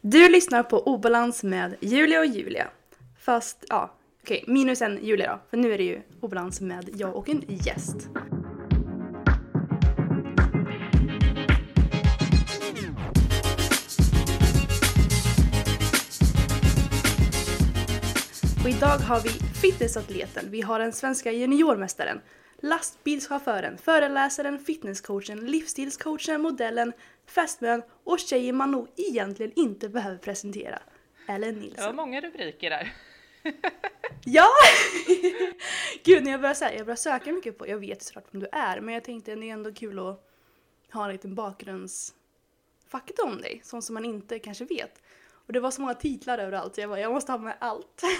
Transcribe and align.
Du 0.00 0.28
lyssnar 0.28 0.62
på 0.62 0.80
Obalans 0.82 1.42
med 1.42 1.76
Julia 1.80 2.20
och 2.20 2.26
Julia. 2.26 2.68
Fast, 3.20 3.64
ja, 3.68 3.94
okej, 4.22 4.44
minus 4.46 4.82
en 4.82 5.04
Julia 5.04 5.32
då. 5.32 5.40
För 5.50 5.56
nu 5.56 5.72
är 5.72 5.78
det 5.78 5.84
ju 5.84 6.02
obalans 6.20 6.60
med 6.60 6.90
jag 6.94 7.16
och 7.16 7.28
en 7.28 7.44
gäst. 7.48 7.96
Och 18.64 18.68
idag 18.68 18.98
har 18.98 19.20
vi 19.20 19.28
fitnessatleten, 19.60 20.44
vi 20.50 20.60
har 20.60 20.78
den 20.78 20.92
svenska 20.92 21.32
juniormästaren, 21.32 22.20
lastbilschauffören, 22.62 23.78
föreläsaren, 23.78 24.58
fitnesscoachen, 24.58 25.46
livsstilscoachen, 25.46 26.40
modellen, 26.40 26.92
fästmön 27.30 27.82
och 28.04 28.18
tjejen 28.18 28.56
man 28.56 28.70
nog 28.70 28.88
egentligen 28.96 29.52
inte 29.56 29.88
behöver 29.88 30.18
presentera. 30.18 30.78
Ellen 31.28 31.54
Det 31.54 31.60
var 31.60 31.66
Nilsson. 31.66 31.96
många 31.96 32.20
rubriker 32.20 32.70
där. 32.70 32.92
Ja! 34.24 34.48
Gud, 36.04 36.24
när 36.24 36.30
jag 36.30 36.40
började, 36.40 36.64
här, 36.64 36.72
jag 36.72 36.86
började 36.86 37.00
söka 37.00 37.32
mycket 37.32 37.58
på, 37.58 37.68
jag 37.68 37.78
vet 37.78 38.02
såklart 38.02 38.24
vem 38.30 38.40
du 38.40 38.48
är, 38.52 38.80
men 38.80 38.94
jag 38.94 39.04
tänkte 39.04 39.34
det 39.34 39.48
är 39.48 39.52
ändå 39.52 39.72
kul 39.74 39.98
att 39.98 40.28
ha 40.92 41.04
en 41.04 41.12
liten 41.12 41.34
bakgrundsfakta 41.34 43.22
om 43.24 43.40
dig, 43.40 43.60
sånt 43.64 43.84
som 43.84 43.94
man 43.94 44.04
inte 44.04 44.38
kanske 44.38 44.64
vet. 44.64 45.02
Och 45.46 45.52
det 45.52 45.60
var 45.60 45.70
så 45.70 45.80
många 45.80 45.94
titlar 45.94 46.38
överallt, 46.38 46.74
så 46.74 46.80
jag 46.80 46.90
bara, 46.90 47.00
jag 47.00 47.12
måste 47.12 47.32
ha 47.32 47.38
med 47.38 47.56
allt. 47.60 48.02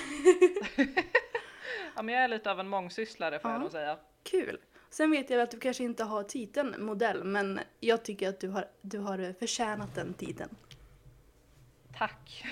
Ja, 1.97 2.03
men 2.03 2.15
jag 2.15 2.25
är 2.25 2.29
lite 2.29 2.51
av 2.51 2.61
en 2.61 2.69
mångsysslare 2.69 3.39
får 3.41 3.51
Ja. 3.51 3.55
jag 3.55 3.61
nog 3.63 3.71
säga. 3.71 3.99
Kul! 4.23 4.59
Sen 4.91 5.11
vet 5.11 5.31
jag 5.31 5.41
att 5.41 5.51
du 5.51 5.59
kanske 5.61 5.85
inte 5.85 6.05
har 6.05 6.23
titeln 6.23 6.85
modell, 6.85 7.25
men 7.25 7.61
jag 7.81 8.03
tycker 8.05 8.29
att 8.29 8.41
du 8.41 8.49
har, 8.49 8.65
du 8.81 8.99
har 8.99 9.35
förtjänat 9.39 9.95
den 9.95 10.15
titeln. 10.15 10.51
Tack! 11.99 12.45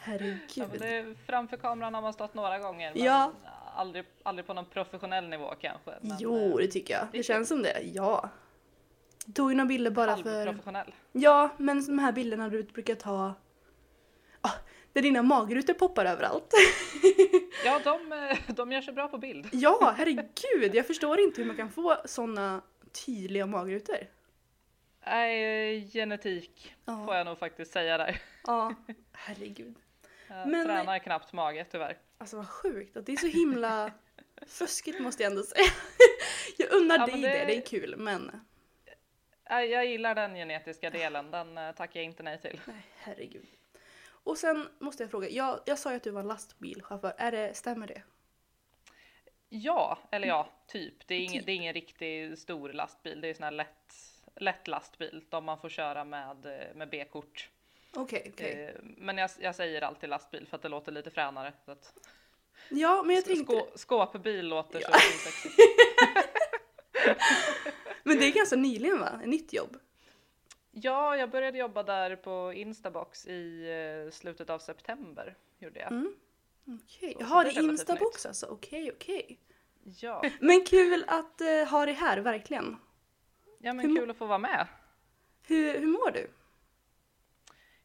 Herregud. 0.00 0.40
Ja, 0.54 0.66
det, 0.78 1.14
framför 1.26 1.56
kameran 1.56 1.94
har 1.94 2.02
man 2.02 2.12
stått 2.12 2.34
några 2.34 2.58
gånger, 2.58 2.92
men 2.94 3.04
Ja. 3.04 3.32
aldrig, 3.76 4.04
aldrig 4.22 4.46
på 4.46 4.54
någon 4.54 4.64
professionell 4.66 5.28
nivå 5.28 5.54
kanske. 5.60 5.90
Men, 6.00 6.16
Jo, 6.20 6.36
eh, 6.50 6.56
det 6.56 6.66
tycker 6.66 6.94
jag. 6.94 7.06
Det 7.12 7.18
kul. 7.18 7.24
känns 7.24 7.48
som 7.48 7.62
det. 7.62 7.80
Ja. 7.94 8.30
Tog 9.34 9.50
ju 9.50 9.56
några 9.56 9.68
bilder 9.68 9.90
bara 9.90 10.16
för... 10.16 10.36
halvprofessionell. 10.36 10.94
Ja, 11.12 11.50
men 11.56 11.86
de 11.86 11.98
här 11.98 12.12
bilderna 12.12 12.48
du 12.48 12.62
brukar 12.62 12.94
ta... 12.94 13.34
Ah, 14.40 14.50
där 14.92 15.02
dina 15.02 15.22
magrutor 15.22 15.74
poppar 15.74 16.04
överallt. 16.06 16.54
Ja, 17.64 17.80
de, 17.84 18.12
eh, 18.12 18.54
de 18.54 18.72
gör 18.72 18.80
sig 18.82 18.94
bra 18.94 19.08
på 19.08 19.18
bild. 19.18 19.48
ja, 19.52 19.94
herregud. 19.96 20.74
Jag 20.74 20.86
förstår 20.86 21.20
inte 21.20 21.40
hur 21.40 21.46
man 21.46 21.56
kan 21.56 21.70
få 21.70 21.96
såna 22.04 22.62
tydliga 23.06 23.46
magrutor. 23.46 23.96
Nej, 25.06 25.90
genetik 25.92 26.74
Ja. 26.84 27.04
får 27.06 27.14
jag 27.16 27.26
nog 27.26 27.38
faktiskt 27.38 27.72
säga 27.72 27.98
där. 27.98 28.20
Ja, 28.46 28.74
herregud. 29.12 29.74
Jag 30.28 30.48
Men- 30.48 30.66
tränar 30.66 30.98
knappt 30.98 31.32
mage 31.32 31.66
tyvärr. 31.70 31.98
Alltså 32.18 32.36
vad 32.36 32.48
sjukt 32.48 32.96
att 32.96 33.06
det 33.06 33.12
är 33.12 33.16
så 33.16 33.26
himla 33.26 33.90
fuskigt 34.46 35.00
måste 35.00 35.22
jag 35.22 35.30
ändå 35.30 35.42
säga. 35.42 35.64
jag 36.58 36.72
unnar 36.72 36.98
Ja, 36.98 37.06
dig 37.06 37.20
det... 37.22 37.28
det- 37.28 37.44
det 37.44 37.56
är 37.56 37.66
kul 37.66 37.94
men 37.96 38.30
Jag, 39.44 39.66
jag 39.68 39.86
gillar 39.86 40.14
den 40.14 40.34
genetiska 40.34 40.90
delen, 40.90 41.30
den 41.30 41.58
eh, 41.58 41.72
tackar 41.72 42.00
jag 42.00 42.04
inte 42.04 42.22
nej 42.22 42.40
till. 42.40 42.60
nej 42.64 42.82
herregud. 42.98 43.46
Och 44.24 44.38
sen 44.38 44.68
måste 44.78 45.02
jag 45.02 45.10
fråga, 45.10 45.28
jag, 45.28 45.60
jag 45.66 45.78
sa 45.78 45.90
ju 45.90 45.96
att 45.96 46.02
du 46.02 46.10
var 46.10 46.22
lastbilschaufför, 46.22 47.14
är 47.18 47.32
det, 47.32 47.54
stämmer 47.54 47.86
det? 47.86 48.02
Ja, 49.48 49.98
eller 50.10 50.28
ja, 50.28 50.48
typ. 50.66 51.06
Det 51.06 51.14
är, 51.14 51.18
ingen, 51.18 51.32
Typ. 51.32 51.46
det 51.46 51.52
är 51.52 51.56
ingen 51.56 51.74
riktigt 51.74 52.38
stor 52.38 52.72
lastbil. 52.72 53.20
Det 53.20 53.28
är 53.28 53.34
sån 53.34 53.44
här 53.44 53.50
lätt, 53.50 53.94
lätt 54.36 54.68
lastbil. 54.68 55.24
De 55.28 55.44
man 55.44 55.58
får 55.60 55.68
köra 55.68 56.04
med, 56.04 56.46
eh, 56.46 56.74
med 56.74 56.88
B-kort. 56.90 57.48
Okej, 57.96 58.30
okej. 58.34 58.64
Eh, 58.64 58.74
Men 58.82 59.18
jag, 59.18 59.30
jag 59.40 59.54
säger 59.54 59.82
alltid 59.82 60.08
lastbil 60.08 60.46
för 60.46 60.56
att 60.56 60.62
det 60.62 60.68
låter 60.68 60.92
lite 60.92 61.10
fränare. 61.10 61.52
Så 61.64 61.70
att 61.70 61.94
Ja, 62.68 63.02
men 63.02 63.16
jag 63.16 63.24
tänkte... 63.24 63.44
skå, 63.54 63.68
skåpbil 63.74 64.48
låter 64.48 64.80
så 64.80 64.88
Ja. 64.92 64.98
sexigt. 64.98 65.54
Men 68.02 68.18
det 68.18 68.24
är 68.26 68.32
ganska 68.32 68.56
nyligen 68.56 69.00
va? 69.00 69.20
Ett 69.22 69.28
nytt 69.28 69.52
jobb? 69.52 69.76
Ja, 70.72 71.16
jag 71.16 71.30
började 71.30 71.58
jobba 71.58 71.82
där 71.82 72.16
på 72.16 72.52
Instabox 72.52 73.26
i 73.26 73.70
eh, 74.06 74.10
slutet 74.12 74.50
av 74.50 74.58
september. 74.58 75.36
Gjorde 75.58 75.80
jag. 75.80 75.92
Mm. 75.92 76.14
Okej. 76.66 77.12
Så 77.14 77.20
Jaha, 77.22 77.44
det 77.44 77.52
Instabox 77.52 78.26
alltså? 78.26 78.46
Okej, 78.46 78.92
okej. 78.92 79.38
Ja. 79.82 80.22
Men 80.40 80.64
kul 80.64 81.04
att 81.06 81.40
eh, 81.40 81.68
ha 81.70 81.86
dig 81.86 81.94
här, 81.94 82.18
verkligen. 82.18 82.76
ja, 83.58 83.70
Hur 83.72 83.76
men 83.76 83.92
må- 83.92 84.00
kul 84.00 84.10
att 84.10 84.16
få 84.16 84.26
vara 84.26 84.38
med. 84.38 84.66
Hur, 85.46 85.78
hur 85.78 85.86
mår 85.86 86.10
du? 86.10 86.30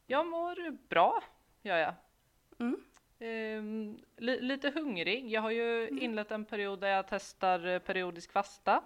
Jag 0.06 0.26
mår 0.26 0.70
bra, 0.88 1.22
gör 1.62 1.76
jag. 1.78 1.94
Mm. 2.58 2.80
Ehm, 3.18 3.98
li- 4.16 4.40
lite 4.40 4.70
hungrig. 4.70 5.30
Jag 5.30 5.40
har 5.40 5.50
ju 5.50 5.82
Mm. 5.88 6.02
inlett 6.02 6.30
en 6.30 6.44
period 6.44 6.80
där 6.80 6.88
jag 6.88 7.08
testar 7.08 7.66
eh, 7.66 7.78
periodisk 7.78 8.32
fasta. 8.32 8.82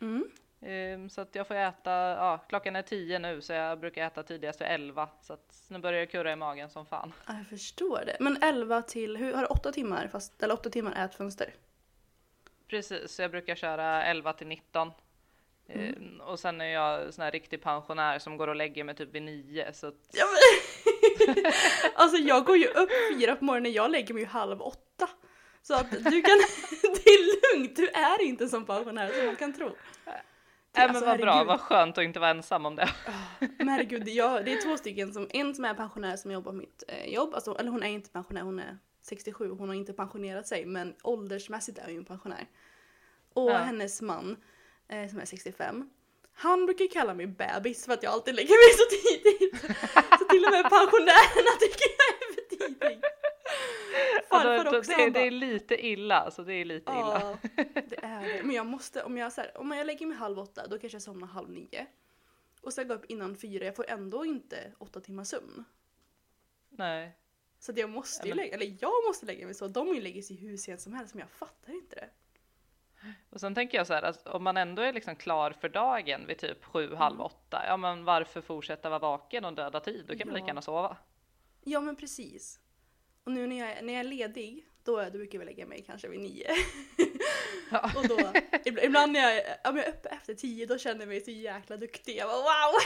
Mm. 0.00 0.30
Ehm, 0.60 1.10
så 1.10 1.20
att 1.20 1.34
jag 1.34 1.46
får 1.46 1.54
äta, 1.54 1.90
ja, 1.90 2.44
klockan 2.48 2.76
är 2.76 2.82
tio 2.82 3.18
nu 3.18 3.40
så 3.40 3.52
jag 3.52 3.80
brukar 3.80 4.06
äta 4.06 4.22
tidigast 4.22 4.60
vid 4.60 4.68
elva. 4.68 5.08
Så 5.20 5.32
att 5.32 5.64
nu 5.68 5.78
börjar 5.78 6.00
det 6.00 6.06
kurra 6.06 6.32
i 6.32 6.36
magen 6.36 6.70
som 6.70 6.86
fan. 6.86 7.12
Ja, 7.26 7.34
Jag 7.36 7.46
förstår 7.46 8.02
det. 8.06 8.16
Men 8.20 8.42
11 8.42 8.82
till, 8.82 9.16
hur, 9.16 9.32
har 9.32 9.42
du 9.42 9.46
8 9.46 9.72
timmar 9.72 10.08
fast, 10.12 10.42
eller 10.42 10.54
8 10.54 10.70
timmar 10.70 11.04
ätfönster? 11.04 11.54
Precis, 12.68 13.18
jag 13.18 13.30
brukar 13.30 13.54
köra 13.54 14.04
11 14.04 14.32
till 14.32 14.46
19. 14.46 14.92
Mm. 15.68 15.94
Ehm, 15.94 16.20
och 16.20 16.40
sen 16.40 16.60
är 16.60 16.64
jag 16.64 17.14
sån 17.14 17.24
här 17.24 17.30
riktig 17.30 17.62
pensionär 17.62 18.18
som 18.18 18.36
går 18.36 18.48
och 18.48 18.56
lägger 18.56 18.84
mig 18.84 18.94
typ 18.94 19.14
vid 19.14 19.22
nio. 19.22 19.72
Så 19.72 19.86
att, 19.86 19.94
Ja, 20.12 20.24
men... 20.26 21.44
alltså 21.94 22.16
jag 22.16 22.44
går 22.44 22.56
ju 22.56 22.66
upp 22.66 22.90
fyra 23.12 23.36
på 23.36 23.44
morgonen, 23.44 23.72
jag 23.72 23.90
lägger 23.90 24.14
mig 24.14 24.22
ju 24.22 24.28
halv 24.28 24.62
åtta. 24.62 25.08
Så 25.62 25.74
att 25.74 25.90
du 25.90 26.22
kan, 26.22 26.38
det 26.82 27.10
är 27.10 27.56
lugnt, 27.56 27.76
du 27.76 27.88
är 27.88 28.22
inte 28.22 28.48
som 28.48 28.64
pensionär 28.66 29.12
som 29.12 29.26
man 29.26 29.36
kan 29.36 29.52
tro. 29.52 29.76
Men 30.78 30.90
Alltså, 30.90 31.04
vad 31.04 31.20
bra, 31.20 31.44
vad 31.44 31.60
skönt 31.60 31.98
att 31.98 32.04
inte 32.04 32.20
vara 32.20 32.30
ensam 32.30 32.66
om 32.66 32.76
det. 32.76 32.88
Men 33.58 33.68
herregud, 33.68 34.08
jag, 34.08 34.44
det 34.44 34.52
är 34.52 34.62
två 34.62 34.76
stycken, 34.76 35.12
som, 35.12 35.26
en 35.30 35.54
som 35.54 35.64
är 35.64 35.74
pensionär 35.74 36.16
som 36.16 36.30
jobbar 36.30 36.52
på 36.52 36.56
mitt 36.58 36.82
eh, 36.88 37.12
jobb, 37.14 37.34
alltså, 37.34 37.56
eller 37.58 37.70
hon 37.70 37.82
är 37.82 37.88
inte 37.88 38.10
pensionär, 38.10 38.42
hon 38.42 38.58
är 38.58 38.78
67, 39.02 39.50
hon 39.50 39.68
har 39.68 39.76
inte 39.76 39.92
pensionerat 39.92 40.46
sig 40.46 40.66
men 40.66 40.94
åldersmässigt 41.02 41.78
är 41.78 41.82
hon 41.84 41.92
ju 41.92 41.98
en 41.98 42.04
pensionär. 42.04 42.46
Och 43.34 43.50
Ja. 43.50 43.56
hennes 43.56 44.02
man, 44.02 44.36
eh, 44.88 45.08
som 45.10 45.18
är 45.20 45.24
65, 45.24 45.90
han 46.34 46.66
brukar 46.66 46.86
kalla 46.92 47.14
mig 47.14 47.26
bebis 47.26 47.84
för 47.84 47.92
att 47.92 48.02
jag 48.02 48.12
alltid 48.12 48.34
lägger 48.34 48.48
mig 48.48 48.74
så 48.78 48.86
tidigt. 48.96 49.60
Så 50.18 50.24
till 50.24 50.44
och 50.44 50.50
med 50.52 50.62
pensionärerna 50.62 51.52
tycker 51.60 51.88
jag 51.98 52.08
är 52.22 52.34
för 52.34 52.56
tidig. 52.56 53.02
Farfar 54.30 54.48
Alltså, 54.54 54.78
också, 54.78 54.92
det, 54.96 55.10
det 55.10 55.26
är 55.26 55.30
lite 55.30 55.86
illa, 55.86 56.20
alltså 56.20 56.44
det 56.44 56.54
är 56.54 56.64
lite 56.64 56.92
illa. 56.92 57.20
Ja, 57.20 57.38
det 57.88 57.96
är 58.02 58.22
det. 58.36 58.42
Men 58.42 58.56
jag 58.56 58.66
måste, 58.66 59.02
om 59.02 59.18
jag, 59.18 59.32
så 59.32 59.40
här, 59.40 59.58
om 59.58 59.70
jag 59.72 59.86
lägger 59.86 60.06
mig 60.06 60.16
halv 60.16 60.38
åtta 60.38 60.66
då 60.66 60.78
kanske 60.78 60.96
jag 60.96 61.02
somnar 61.02 61.26
halv 61.26 61.50
nio. 61.50 61.86
Och 62.60 62.72
sen 62.72 62.88
går 62.88 62.96
jag 62.96 63.04
upp 63.04 63.10
innan 63.10 63.36
fyra, 63.36 63.64
jag 63.64 63.76
får 63.76 63.90
ändå 63.90 64.24
inte 64.24 64.72
åtta 64.78 65.00
timmar 65.00 65.24
sömn. 65.24 65.64
Nej. 66.70 67.16
Så 67.58 67.72
att 67.72 67.78
jag 67.78 67.90
måste 67.90 68.26
ju 68.26 68.30
Ja, 68.30 68.34
men- 68.36 68.44
lägga, 68.44 68.54
eller 68.54 68.76
jag 68.80 68.92
måste 69.08 69.26
lägga 69.26 69.44
mig 69.46 69.54
så. 69.54 69.68
De 69.68 69.94
lägger 70.00 70.22
sig 70.22 70.36
hur 70.36 70.56
sent 70.56 70.80
som 70.80 70.92
helst 70.92 71.14
men 71.14 71.20
jag 71.20 71.30
fattar 71.30 71.72
inte 71.72 71.96
det. 71.96 72.08
Och 73.30 73.40
sen 73.40 73.54
tänker 73.54 73.78
jag 73.78 73.86
så 73.86 73.94
här, 73.94 74.02
att 74.02 74.26
om 74.26 74.44
man 74.44 74.56
ändå 74.56 74.82
är 74.82 74.92
liksom 74.92 75.16
klar 75.16 75.50
för 75.50 75.68
dagen 75.68 76.26
vid 76.26 76.38
typ 76.38 76.64
sju, 76.64 76.84
Mm. 76.86 76.96
halv 76.98 77.20
åtta, 77.20 77.62
ja 77.66 77.76
men 77.76 78.04
varför 78.04 78.40
fortsätta 78.40 78.88
vara 78.88 78.98
vaken 78.98 79.44
och 79.44 79.52
döda 79.52 79.80
tid? 79.80 80.04
Då 80.08 80.16
kan 80.16 80.28
man 80.28 80.34
Ja. 80.34 80.38
lika 80.40 80.46
gärna 80.46 80.62
sova. 80.62 80.96
Ja 81.64 81.80
men 81.80 81.96
precis. 81.96 82.60
Och 83.28 83.34
nu 83.34 83.46
när 83.46 83.58
jag, 83.58 83.70
är- 83.70 83.82
när 83.82 83.92
jag 83.92 84.00
är 84.00 84.04
ledig, 84.04 84.64
då, 84.84 85.02
då 85.04 85.10
brukar 85.10 85.38
jag 85.38 85.46
lägga 85.46 85.66
mig 85.66 85.82
kanske 85.86 86.08
vid 86.08 86.20
nio. 86.20 86.50
Ja. 87.70 87.90
och 87.96 88.08
då, 88.08 88.32
ibland, 88.64 89.12
när 89.12 89.20
jag, 89.20 89.42
om 89.70 89.76
jag 89.76 89.86
är 89.86 89.90
uppe 89.90 90.08
efter 90.08 90.34
tio, 90.34 90.66
då 90.66 90.78
känner 90.78 91.00
jag 91.00 91.08
mig 91.08 91.20
så 91.20 91.30
jäkla 91.30 91.76
duktig. 91.76 92.16
Jag 92.16 92.28
bara 92.28 92.36
wow! 92.42 92.78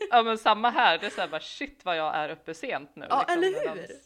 Ja 0.10 0.22
men 0.22 0.38
samma 0.38 0.70
här, 0.70 0.98
det 0.98 1.06
är 1.06 1.10
såhär 1.10 1.28
bara 1.28 1.40
shit 1.40 1.84
vad 1.84 1.96
jag 1.96 2.14
är 2.16 2.28
uppe 2.28 2.54
sent 2.54 2.96
nu. 2.96 3.06
Ja, 3.10 3.18
liksom, 3.28 3.42
eller 3.42 3.74
hur? 3.74 3.96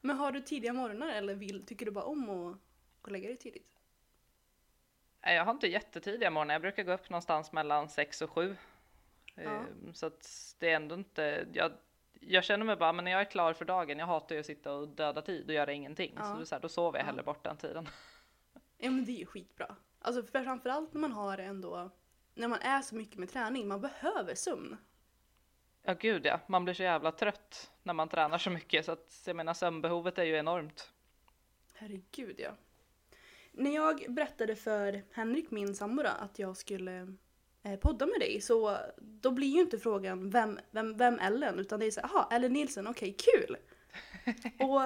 Men 0.00 0.16
har 0.16 0.32
du 0.32 0.40
tidiga 0.40 0.72
morgnar 0.72 1.08
eller 1.08 1.34
vill, 1.34 1.66
tycker 1.66 1.86
du 1.86 1.92
bara 1.92 2.04
om 2.04 2.22
att 2.30 2.36
gå 2.36 2.58
och 3.02 3.12
lägga 3.12 3.28
dig 3.28 3.36
tidigt? 3.36 3.76
Nej, 5.24 5.36
jag 5.36 5.44
har 5.44 5.52
inte 5.52 5.66
jättetidiga 5.68 6.30
morgnar, 6.30 6.54
jag 6.54 6.62
brukar 6.62 6.82
gå 6.82 6.92
upp 6.92 7.10
någonstans 7.10 7.52
mellan 7.52 7.88
sex 7.88 8.22
och 8.22 8.30
sju. 8.30 8.56
Ja. 9.34 9.42
Ehm, 9.42 9.94
Så 9.94 10.06
att 10.06 10.54
det 10.58 10.70
är 10.70 10.76
ändå 10.76 10.94
inte, 10.94 11.46
jag, 11.52 11.72
jag 12.20 12.44
känner 12.44 12.66
mig 12.66 12.76
bara, 12.76 12.92
men 12.92 13.04
när 13.04 13.12
jag 13.12 13.20
är 13.20 13.24
klar 13.30 13.52
för 13.52 13.64
dagen, 13.64 13.98
jag 13.98 14.06
hatar 14.06 14.34
ju 14.34 14.40
att 14.40 14.46
sitta 14.46 14.72
och 14.72 14.88
döda 14.88 15.22
tid 15.22 15.46
och 15.48 15.54
göra 15.54 15.72
ingenting. 15.72 16.12
Ja. 16.16 16.24
Så, 16.24 16.34
det 16.34 16.40
är 16.40 16.44
så 16.44 16.54
här, 16.54 16.62
då 16.62 16.68
sover 16.68 16.98
jag 16.98 17.04
Ja. 17.04 17.06
hellre 17.06 17.22
bort 17.22 17.44
den 17.44 17.56
tiden. 17.56 17.88
Ja 18.82 18.90
men 18.90 19.04
det 19.04 19.12
är 19.12 19.18
ju 19.18 19.26
skitbra. 19.26 19.76
Alltså 20.00 20.22
för 20.22 20.42
framförallt 20.42 20.92
när 20.94 21.00
man 21.00 21.12
har 21.12 21.38
ändå, 21.38 21.90
när 22.34 22.48
man 22.48 22.58
är 22.60 22.82
så 22.82 22.94
mycket 22.94 23.18
med 23.18 23.28
träning, 23.30 23.68
man 23.68 23.80
behöver 23.80 24.34
sömn. 24.34 24.76
Ja 25.82 25.94
gud 25.94 26.26
ja, 26.26 26.40
man 26.46 26.64
blir 26.64 26.74
så 26.74 26.82
jävla 26.82 27.12
trött 27.12 27.70
när 27.82 27.94
man 27.94 28.08
tränar 28.08 28.38
så 28.38 28.50
mycket 28.50 28.84
så 28.84 28.92
att 28.92 29.22
jag 29.26 29.36
menar 29.36 29.54
sömnbehovet 29.54 30.18
är 30.18 30.24
ju 30.24 30.36
enormt. 30.36 30.92
Herregud 31.74 32.34
ja. 32.40 32.50
När 33.52 33.74
jag 33.74 34.04
berättade 34.08 34.56
för 34.56 35.02
Henrik, 35.12 35.50
min 35.50 35.74
sambo, 35.74 36.02
att 36.02 36.38
jag 36.38 36.56
skulle 36.56 37.14
podda 37.80 38.06
med 38.06 38.20
dig 38.20 38.40
så 38.40 38.76
då 38.98 39.30
blir 39.30 39.48
ju 39.48 39.60
inte 39.60 39.78
frågan 39.78 40.30
vem, 40.30 40.58
vem, 40.70 40.96
vem 40.96 41.18
Ellen 41.18 41.58
utan 41.58 41.80
det 41.80 41.86
är 41.86 41.90
så 41.90 42.00
jaha 42.02 42.28
Ellen 42.30 42.52
Nilsson, 42.52 42.86
okej 42.86 43.16
kul. 43.18 43.56
och 44.58 44.80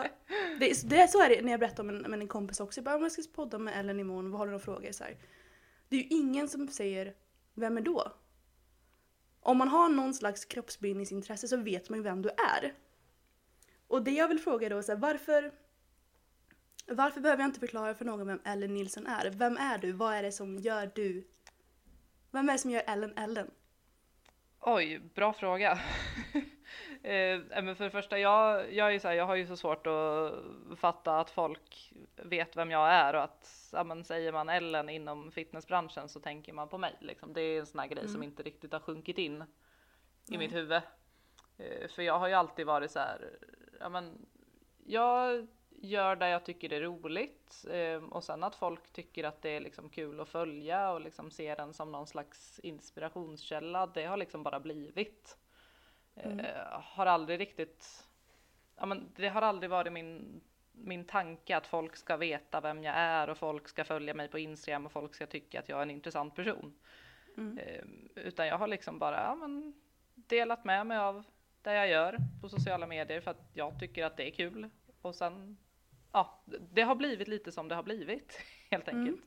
det, 0.59 0.71
är- 0.71 0.87
det, 0.89 1.09
så 1.11 1.23
är 1.23 1.29
det 1.29 1.43
när 1.43 1.51
jag 1.51 1.61
berättar 1.61 1.83
med 1.85 1.95
en, 1.97 2.11
med 2.11 2.21
en 2.21 2.29
kompis 2.29 2.61
också. 2.61 2.79
Jag 2.79 2.85
bara, 2.85 2.97
"Om 2.97 3.03
jag 3.03 3.13
ska 3.13 3.23
podda 3.35 3.59
med 3.59 3.79
Ellen 3.81 4.01
imorgon, 4.01 4.31
vad 4.31 4.39
har 4.39 4.47
du 4.47 4.53
några 4.53 4.65
frågor? 4.65 4.93
Så 4.93 5.05
här. 5.05 5.17
Det 5.89 5.97
är 5.97 6.01
ju 6.01 6.09
ingen 6.09 6.49
som 6.49 6.69
säger, 6.69 7.15
vem 7.55 7.77
är 7.77 7.81
då? 7.81 8.13
Om 9.41 9.59
man 9.59 9.69
har 9.69 9.89
någon 9.89 10.15
slags 10.15 10.45
kroppsbildningsintresse 10.45 11.49
så 11.49 11.57
vet 11.57 11.89
man 11.91 11.99
ju 11.99 12.03
vem 12.03 12.23
du 12.23 12.29
är. 12.29 12.75
Och 13.89 14.03
det 14.05 14.11
jag 14.11 14.29
vill 14.29 14.39
fråga 14.41 14.69
då 14.69 14.79
är 14.79 14.83
så 14.83 14.93
här, 14.93 14.99
varför 14.99 15.53
varför 16.87 17.21
behöver 17.21 17.43
jag 17.43 17.49
inte 17.49 17.61
förklara 17.61 17.95
för 17.95 18.05
någon 18.05 18.27
vem 18.27 18.41
Ellen 18.45 18.75
Nilsson 18.75 19.07
är? 19.07 19.31
Vem 19.31 19.57
är 19.57 19.79
du? 19.79 19.93
Vad 19.93 20.15
är 20.15 20.23
det 20.23 20.33
som 20.33 20.59
gör 20.59 20.91
du? 20.95 21.25
Vem 22.35 22.49
är 22.49 22.53
det 22.53 22.59
som 22.59 22.71
gör 22.71 22.83
Ellen 22.87 23.19
Ellen? 23.19 23.51
Oj, 24.61 24.99
bra 25.15 25.33
fråga. 25.33 25.73
eh, 27.03 27.41
men 27.63 27.77
för 27.77 27.85
det 27.85 27.91
första, 27.91 28.19
jag, 28.19 28.73
jag, 28.73 28.95
är 28.95 28.99
så 28.99 29.09
här, 29.09 29.15
jag 29.15 29.27
har 29.27 29.35
ju 29.35 29.47
så 29.47 29.57
svårt 29.57 29.87
att 29.87 30.33
fatta 30.79 31.21
att 31.21 31.31
folk 31.31 31.93
vet 32.17 32.57
vem 32.57 32.71
jag 32.71 32.89
är 32.89 33.15
och 33.15 33.23
att 33.23 33.71
ja, 33.73 33.85
men, 33.85 34.05
säger 34.05 34.33
man 34.33 34.49
Ellen 34.49 34.89
inom 34.89 35.33
fitnessbranschen 35.33 36.09
så 36.09 36.21
tänker 36.21 36.53
man 36.53 36.69
på 36.69 36.79
mig. 36.79 36.97
Liksom. 37.01 37.33
Det 37.33 37.41
är 37.41 37.61
en 37.61 37.67
sån 37.67 37.79
här 37.81 37.87
grej 37.87 38.09
som 38.09 38.23
inte 38.23 38.43
riktigt 38.43 38.73
har 38.73 38.81
sjunkit 38.81 39.19
in 39.19 39.43
i 39.43 39.45
Nej. 40.27 40.39
mitt 40.39 40.55
huvud. 40.55 40.83
Eh, 41.57 41.89
för 41.89 42.03
jag 42.03 42.19
har 42.19 42.29
ju 42.29 42.35
alltid 42.35 42.67
varit 42.67 42.91
så 42.91 42.99
här, 42.99 43.39
ja 43.81 43.89
men 43.89 44.27
jag 44.87 45.47
gör 45.85 46.17
det 46.17 46.29
jag 46.29 46.45
tycker 46.45 46.73
är 46.73 46.81
roligt 46.81 47.65
eh, 47.71 48.05
och 48.05 48.25
sen 48.25 48.45
att 48.45 48.55
folk 48.55 48.93
tycker 48.93 49.25
att 49.25 49.43
det 49.43 49.51
är 49.51 49.61
liksom 49.61 49.89
kul 49.89 50.21
att 50.21 50.29
följa 50.29 50.91
och 50.91 51.01
liksom 51.01 51.31
se 51.31 51.55
den 51.55 51.75
som 51.75 51.93
någon 51.93 52.07
slags 52.07 52.61
inspirationskälla. 52.63 53.87
Det 53.87 54.05
har 54.05 54.17
liksom 54.17 54.43
bara 54.43 54.61
blivit. 54.61 55.39
Eh, 56.17 56.45
har 56.71 57.07
aldrig 57.07 57.41
riktigt, 57.41 58.09
ja 58.77 58.87
men 58.87 59.13
det 59.17 59.29
har 59.29 59.43
aldrig 59.43 59.71
varit 59.71 59.93
min, 59.93 60.41
min 60.73 61.05
tanke 61.05 61.57
att 61.57 61.67
folk 61.67 61.97
ska 61.97 62.17
veta 62.17 62.61
vem 62.61 62.85
jag 62.85 62.95
är 62.97 63.31
och 63.31 63.39
folk 63.39 63.69
ska 63.69 63.85
följa 63.85 64.15
mig 64.15 64.29
på 64.29 64.39
Instagram 64.39 64.87
och 64.87 64.93
folk 64.93 65.15
ska 65.15 65.27
tycka 65.27 65.61
att 65.61 65.69
jag 65.69 65.79
är 65.79 65.83
en 65.83 65.91
intressant 65.91 66.35
person. 66.35 66.75
Mm. 67.37 67.59
Eh, 67.59 67.85
utan 68.15 68.47
jag 68.47 68.59
har 68.59 68.67
liksom 68.67 68.99
bara 68.99 69.17
ja, 69.17 69.35
men, 69.35 69.75
delat 70.15 70.65
med 70.65 70.87
mig 70.87 70.99
av 70.99 71.25
det 71.63 71.75
jag 71.75 71.89
gör 71.89 72.19
på 72.41 72.49
sociala 72.49 72.87
medier 72.87 73.21
för 73.21 73.31
att 73.31 73.51
jag 73.53 73.81
tycker 73.81 74.05
att 74.05 74.17
det 74.17 74.29
är 74.29 74.31
kul. 74.31 74.71
Och 75.03 75.15
sen, 75.15 75.57
ja, 76.15 76.43
det 76.73 76.83
har 76.83 76.95
blivit 76.95 77.29
lite 77.29 77.53
som 77.53 77.69
det 77.69 77.75
har 77.75 77.83
blivit 77.83 78.39
helt 78.71 78.89
Mm. 78.89 79.01
enkelt. 79.01 79.25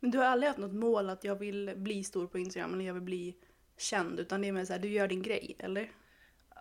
Men 0.00 0.10
du 0.10 0.18
har 0.18 0.24
aldrig 0.24 0.48
haft 0.48 0.58
något 0.58 0.72
mål 0.72 1.10
att 1.10 1.24
jag 1.24 1.36
vill 1.36 1.72
bli 1.76 2.04
stor 2.04 2.26
på 2.26 2.38
Instagram 2.38 2.74
eller 2.74 2.84
jag 2.84 2.94
vill 2.94 3.02
bli 3.02 3.36
känd 3.76 4.20
utan 4.20 4.40
det 4.42 4.48
är 4.48 4.52
mer 4.52 4.64
såhär, 4.64 4.80
du 4.80 4.88
gör 4.88 5.08
din 5.08 5.22
grej, 5.22 5.56
eller? 5.58 5.90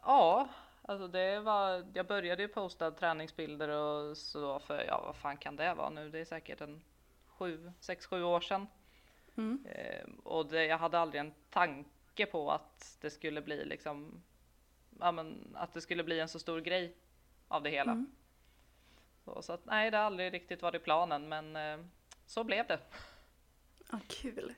Ja, 0.03 0.49
alltså 0.81 1.07
det 1.07 1.39
var, 1.39 1.85
jag 1.93 2.07
började 2.07 2.41
ju 2.41 2.47
posta 2.47 2.91
träningsbilder 2.91 3.69
och 3.69 4.17
så 4.17 4.59
för, 4.59 4.83
ja 4.87 5.01
vad 5.05 5.15
fan 5.15 5.37
kan 5.37 5.55
det 5.55 5.73
vara 5.73 5.89
nu? 5.89 6.09
Det 6.09 6.19
är 6.19 6.25
säkert 6.25 6.61
en 6.61 6.81
sju, 7.27 7.71
sex, 7.79 8.05
sju 8.05 8.23
år 8.23 8.39
sedan. 8.41 8.67
Mm. 9.37 9.65
Eh, 9.65 10.05
och 10.23 10.45
det, 10.45 10.65
jag 10.65 10.77
hade 10.77 10.99
aldrig 10.99 11.19
en 11.19 11.33
tanke 11.49 12.25
på 12.25 12.51
att 12.51 12.97
det 13.01 13.09
skulle 13.09 13.41
bli 13.41 13.65
liksom, 13.65 14.23
ja 14.99 15.11
men 15.11 15.55
att 15.55 15.73
det 15.73 15.81
skulle 15.81 16.03
bli 16.03 16.19
en 16.19 16.29
så 16.29 16.39
stor 16.39 16.59
grej 16.61 16.97
av 17.47 17.63
det 17.63 17.69
hela. 17.69 17.91
Mm. 17.91 18.11
Så, 19.25 19.41
så 19.41 19.53
att 19.53 19.65
nej, 19.65 19.91
det 19.91 19.97
har 19.97 20.03
aldrig 20.03 20.33
riktigt 20.33 20.61
varit 20.61 20.83
planen, 20.83 21.29
men 21.29 21.55
eh, 21.55 21.85
så 22.25 22.43
blev 22.43 22.67
det. 22.67 22.79
Ja, 23.91 23.99
kul. 24.07 24.53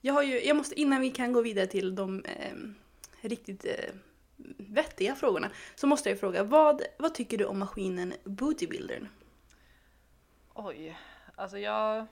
Jag 0.00 0.14
har 0.14 0.22
ju, 0.22 0.44
jag 0.44 0.56
måste, 0.56 0.80
innan 0.80 1.00
vi 1.00 1.10
kan 1.10 1.32
gå 1.32 1.42
vidare 1.42 1.66
till 1.66 1.94
de 1.94 2.24
eh, 2.24 2.54
riktigt 3.20 3.64
eh, 3.64 3.94
vettiga 4.56 5.14
frågorna 5.14 5.50
så 5.74 5.86
måste 5.86 6.08
jag 6.10 6.20
fråga, 6.20 6.42
vad, 6.44 6.82
vad 6.98 7.14
tycker 7.14 7.38
du 7.38 7.44
om 7.44 7.58
maskinen 7.58 8.14
Bootybuildern? 8.24 9.08
Oj, 10.54 10.98
alltså 11.34 11.58
jag, 11.58 12.06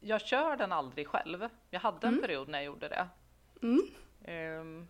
jag 0.00 0.20
kör 0.20 0.56
den 0.56 0.72
aldrig 0.72 1.08
själv. 1.08 1.48
Jag 1.70 1.80
hade 1.80 2.06
en 2.06 2.12
Mm. 2.12 2.22
period 2.22 2.48
när 2.48 2.58
jag 2.58 2.66
gjorde 2.66 2.88
det. 2.88 3.08
Mm. 3.62 3.82
Nej. 4.18 4.86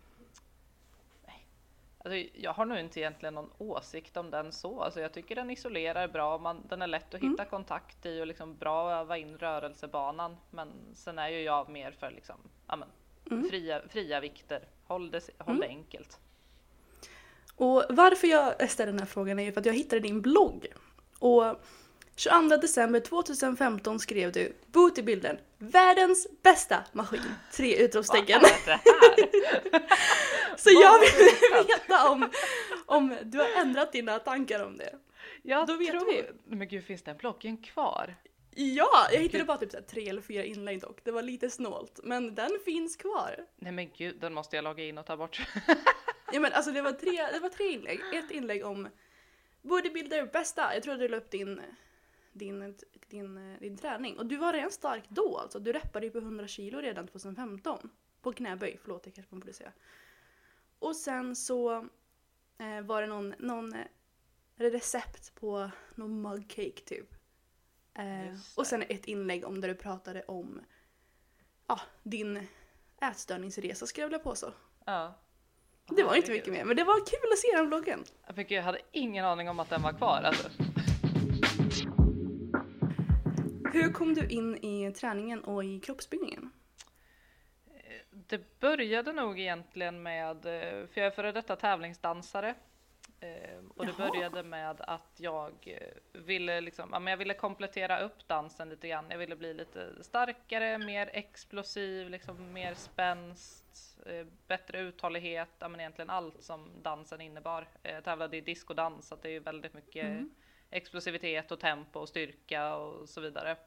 Alltså, 2.11 2.29
jag 2.33 2.53
har 2.53 2.65
nog 2.65 2.79
inte 2.79 2.99
egentligen 2.99 3.33
någon 3.33 3.49
åsikt 3.57 4.17
om 4.17 4.31
den 4.31 4.51
så. 4.51 4.81
Alltså, 4.81 4.99
jag 5.01 5.13
tycker 5.13 5.35
den 5.35 5.49
isolerar 5.49 6.07
bra. 6.07 6.37
Man, 6.37 6.63
den 6.69 6.81
är 6.81 6.87
lätt 6.87 7.13
att 7.13 7.21
hitta 7.21 7.45
kontakt 7.45 8.05
i 8.05 8.21
och 8.21 8.27
liksom 8.27 8.57
bra 8.57 8.91
att 8.91 9.01
öva 9.01 9.17
in 9.17 9.37
rörelsebanan. 9.37 10.37
Men 10.51 10.69
sen 10.93 11.19
är 11.19 11.29
ju 11.29 11.41
jag 11.41 11.69
mer 11.69 11.91
för 11.91 12.11
liksom, 12.11 12.35
ja, 12.67 12.75
men, 12.75 12.87
Mm. 13.31 13.49
fria, 13.49 13.81
fria 13.89 14.19
vikter. 14.19 14.61
Håll 14.85 15.11
det, 15.11 15.29
håll 15.37 15.59
det 15.59 15.67
enkelt. 15.67 16.19
Och 17.55 17.83
varför 17.89 18.27
jag 18.27 18.69
ställer 18.69 18.91
den 18.91 18.99
här 18.99 19.07
frågan 19.07 19.39
är 19.39 19.43
ju 19.43 19.51
för 19.51 19.59
att 19.59 19.65
jag 19.65 19.73
hittade 19.73 19.99
din 19.99 20.21
blogg. 20.21 20.67
Och 21.19 21.43
22 22.17 22.57
december 22.57 22.99
2015 22.99 23.99
skrev 23.99 24.31
du 24.31 24.53
Bootybuildern, 24.67 25.37
världens 25.57 26.27
bästa 26.43 26.83
maskin! 26.93 27.21
Tre 27.51 27.75
utropstecken. 27.75 28.41
Vad 28.41 28.51
är 28.51 28.65
det 28.65 28.71
här? 28.71 29.87
Så 30.57 30.69
jag 30.69 30.99
vill 30.99 31.67
veta 31.67 32.09
om, 32.09 32.29
om 32.85 33.17
du 33.23 33.37
har 33.37 33.47
ändrat 33.61 33.91
dina 33.91 34.19
tankar 34.19 34.65
om 34.65 34.77
det. 34.77 34.95
Jag 35.41 35.67
Då 35.67 35.77
vet 35.77 35.91
tror... 35.91 36.05
vi. 36.05 36.23
Men 36.45 36.67
gud, 36.67 36.83
finns 36.83 37.03
den 37.03 37.17
bloggen 37.17 37.57
kvar? 37.57 38.15
Ja, 38.55 39.07
jag 39.11 39.19
hittade 39.19 39.43
bara 39.43 39.57
typ 39.57 39.71
så 39.71 39.81
tre 39.81 40.09
eller 40.09 40.21
fyra 40.21 40.43
inlägg 40.43 40.81
dock. 40.81 40.99
Det 41.03 41.11
var 41.11 41.21
lite 41.21 41.49
snålt. 41.49 41.99
Men 42.03 42.35
den 42.35 42.51
finns 42.65 42.95
kvar. 42.95 43.35
Nej 43.55 43.71
men 43.71 43.89
gud, 43.97 44.19
den 44.19 44.33
måste 44.33 44.55
jag 44.55 44.63
logga 44.63 44.83
in 44.83 44.97
och 44.97 45.05
ta 45.05 45.17
bort. 45.17 45.41
Ja 46.31 46.39
men 46.39 46.53
alltså 46.53 46.71
det 46.71 46.81
var 46.81 46.91
tre, 46.91 47.27
det 47.33 47.39
var 47.39 47.49
tre 47.49 47.71
inlägg. 47.71 47.99
Ett 48.13 48.31
inlägg 48.31 48.65
om 48.65 48.87
bodybuilder 49.61 50.25
bästa. 50.25 50.73
Jag 50.73 50.83
tror 50.83 50.95
du 50.95 51.07
la 51.07 51.17
upp 51.17 51.31
din, 51.31 51.61
din, 52.37 52.75
din, 53.07 53.57
din 53.59 53.77
träning. 53.77 54.17
Och 54.17 54.25
du 54.25 54.37
var 54.37 54.53
redan 54.53 54.71
stark 54.71 55.03
då 55.09 55.37
alltså. 55.37 55.59
Du 55.59 55.73
reppade 55.73 56.05
ju 56.05 56.11
på 56.11 56.17
100 56.17 56.47
kilo 56.47 56.79
redan 56.79 57.07
2015. 57.07 57.89
På 58.21 58.33
knäböj, 58.33 58.79
förlåt 58.81 59.03
det 59.03 59.11
kanske 59.11 59.35
man 59.35 59.39
borde 59.39 59.53
säga. 59.53 59.71
Och 60.79 60.95
sen 60.95 61.35
så 61.35 61.75
eh, 62.57 62.81
var 62.83 63.01
det 63.01 63.07
någon, 63.07 63.33
någon 63.39 63.73
eh, 63.73 63.85
recept 64.55 65.35
på 65.35 65.71
någon 65.95 66.21
mugcake 66.21 66.81
typ. 66.85 67.13
Eh, 67.93 68.35
och 68.57 68.67
sen 68.67 68.83
ett 68.89 69.05
inlägg 69.05 69.45
om 69.45 69.61
där 69.61 69.67
du 69.67 69.75
pratade 69.75 70.23
om 70.23 70.61
ja, 71.67 71.79
din 72.03 72.47
ätstörningsresa 73.01 73.85
skulle 73.85 74.03
jag 74.03 74.09
vilja 74.09 74.23
påstå. 74.23 74.53
ja. 74.85 75.19
Det 75.89 76.03
var 76.03 76.15
inte 76.15 76.31
mycket 76.31 76.53
mer, 76.53 76.65
men 76.65 76.75
det 76.75 76.83
var 76.83 77.05
kul 77.05 77.31
att 77.31 77.39
se 77.39 77.47
den 77.55 77.67
vloggen. 77.67 78.03
Men 78.35 78.35
gud, 78.35 78.51
jag 78.51 78.63
hade 78.63 78.79
ingen 78.91 79.25
aning 79.25 79.49
om 79.49 79.59
att 79.59 79.69
den 79.69 79.81
var 79.81 79.93
kvar 79.93 80.21
alltså. 80.23 80.49
Hur 83.77 83.93
kom 83.93 84.13
du 84.13 84.27
in 84.27 84.57
i 84.65 84.91
träningen 84.91 85.43
och 85.43 85.63
i 85.65 85.79
kroppsbyggningen? 85.79 86.51
Det 88.11 88.59
började 88.59 89.13
nog 89.13 89.39
egentligen 89.39 90.03
med, 90.03 90.45
eh, 90.45 90.87
för 90.87 91.01
jag 91.01 91.05
är 91.07 91.11
före 91.11 91.31
detta 91.31 91.55
tävlingsdansare. 91.55 92.55
Eh, 93.19 93.59
Och 93.75 93.85
det 93.85 93.93
Jaha. 93.97 94.09
började 94.09 94.43
med 94.43 94.81
att 94.81 95.15
jag 95.17 95.53
eh, 95.65 96.21
ville, 96.21 96.61
liksom, 96.61 96.89
ja, 96.91 96.99
men 96.99 97.11
jag 97.11 97.17
ville 97.17 97.33
komplettera 97.33 97.99
upp 97.99 98.27
dansen 98.27 98.69
lite 98.69 98.87
grann. 98.87 99.05
Jag 99.09 99.17
ville 99.17 99.35
bli 99.35 99.53
lite 99.53 100.03
starkare, 100.03 100.77
mer 100.77 101.09
explosiv, 101.13 102.09
liksom 102.09 102.53
mer 102.53 102.73
spänst, 102.73 103.63
bättre 104.47 104.79
uthållighet, 104.79 105.49
ja, 105.59 105.67
men 105.67 105.79
egentligen 105.79 106.09
allt 106.09 106.43
som 106.43 106.69
dansen 106.83 107.21
innebar. 107.21 107.67
Jag 107.83 108.03
tävlade 108.03 108.37
i 108.37 108.41
discodans, 108.41 109.07
så 109.07 109.15
det 109.15 109.27
är 109.27 109.31
ju 109.31 109.39
väldigt 109.39 109.73
mycket 109.73 110.05
Mm. 110.05 110.29
Explosivitet 110.69 111.51
och 111.51 111.59
tempo 111.59 111.99
och 111.99 112.09
styrka 112.09 112.75
och 112.75 113.09
så 113.09 113.21
vidare. 113.21 113.57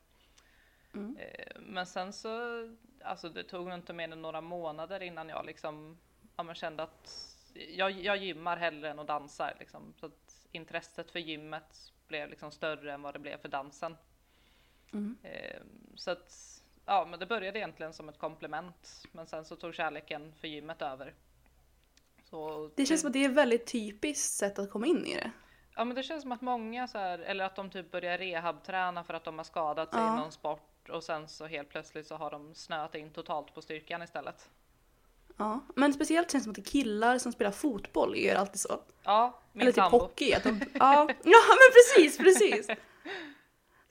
Mm. 0.94 1.16
Eh, 1.16 1.60
Men 1.60 1.86
sen 1.86 2.12
så, 2.12 2.30
alltså 3.04 3.28
det 3.28 3.44
tog 3.44 3.72
inte 3.72 3.92
mer 3.92 4.12
än 4.12 4.22
några 4.22 4.40
månader 4.40 5.02
innan 5.02 5.28
jag 5.28 5.46
liksom, 5.46 5.98
ja 6.36 6.42
men 6.42 6.54
kände 6.54 6.82
att 6.82 7.36
jag, 7.68 7.90
jag 7.90 8.16
gymmar 8.16 8.56
hellre 8.56 8.90
än 8.90 8.98
att 8.98 9.06
dansa 9.06 9.52
liksom. 9.58 9.94
Så 9.96 10.06
att 10.06 10.46
intresset 10.52 11.10
för 11.10 11.18
gymmet 11.18 11.92
blev 12.08 12.30
liksom 12.30 12.50
större 12.50 12.92
än 12.92 13.02
vad 13.02 13.14
det 13.14 13.18
blev 13.18 13.38
för 13.38 13.48
dansen. 13.48 13.96
Mm. 14.92 15.16
Eh, 15.22 15.60
Så 15.94 16.10
att, 16.10 16.62
ja, 16.86 17.06
men 17.10 17.18
det 17.18 17.26
började 17.26 17.58
egentligen 17.58 17.92
som 17.92 18.08
ett 18.08 18.18
komplement, 18.18 19.04
men 19.12 19.26
sen 19.26 19.44
så 19.44 19.56
tog 19.56 19.74
kärleken 19.74 20.32
för 20.40 20.48
gymmet 20.48 20.82
över. 20.82 21.14
Så 22.30 22.70
Det 22.74 22.86
känns 22.86 23.00
som 23.00 23.08
att 23.08 23.12
det 23.12 23.24
är 23.24 23.28
ett 23.28 23.34
väldigt 23.34 23.66
typiskt 23.66 24.32
sätt 24.32 24.58
att 24.58 24.70
komma 24.70 24.86
in 24.86 25.06
i 25.06 25.14
det. 25.14 25.30
Ja, 25.80 25.84
men 25.84 25.96
det 25.96 26.02
känns 26.02 26.22
som 26.22 26.32
att 26.32 26.40
många 26.40 26.88
så 26.88 26.98
här, 26.98 27.18
eller 27.18 27.44
att 27.44 27.56
de 27.56 27.70
typ 27.70 27.90
börjar 27.90 28.18
rehabträna 28.18 29.04
för 29.04 29.14
att 29.14 29.24
de 29.24 29.38
har 29.38 29.44
skadat 29.44 29.90
sig 29.90 30.00
Ja. 30.00 30.14
i 30.14 30.20
någon 30.20 30.32
sport 30.32 30.88
och 30.88 31.04
sen 31.04 31.28
så 31.28 31.46
helt 31.46 31.68
plötsligt 31.68 32.06
så 32.06 32.14
har 32.14 32.30
de 32.30 32.54
snöat 32.54 32.94
in 32.94 33.10
totalt 33.10 33.54
på 33.54 33.62
styrkan 33.62 34.02
istället. 34.02 34.50
Ja. 35.36 35.60
Men 35.76 35.92
speciellt 35.92 36.30
känns 36.30 36.42
det 36.42 36.44
som 36.44 36.50
att 36.50 36.56
det 36.56 36.60
är 36.68 36.82
killar 36.82 37.18
som 37.18 37.32
spelar 37.32 37.50
fotboll 37.50 38.16
gör 38.16 38.34
alltid 38.36 38.60
så. 38.60 38.80
Ja, 39.04 39.40
min 39.52 39.60
Eller 39.62 39.72
typ 39.72 39.76
sambo. 39.82 39.98
hockey. 39.98 40.32
Att 40.34 40.42
de, 40.42 40.50
ja. 40.74 41.08
ja, 41.24 41.40
men 41.48 41.70
precis, 41.72 42.18
precis. 42.18 42.66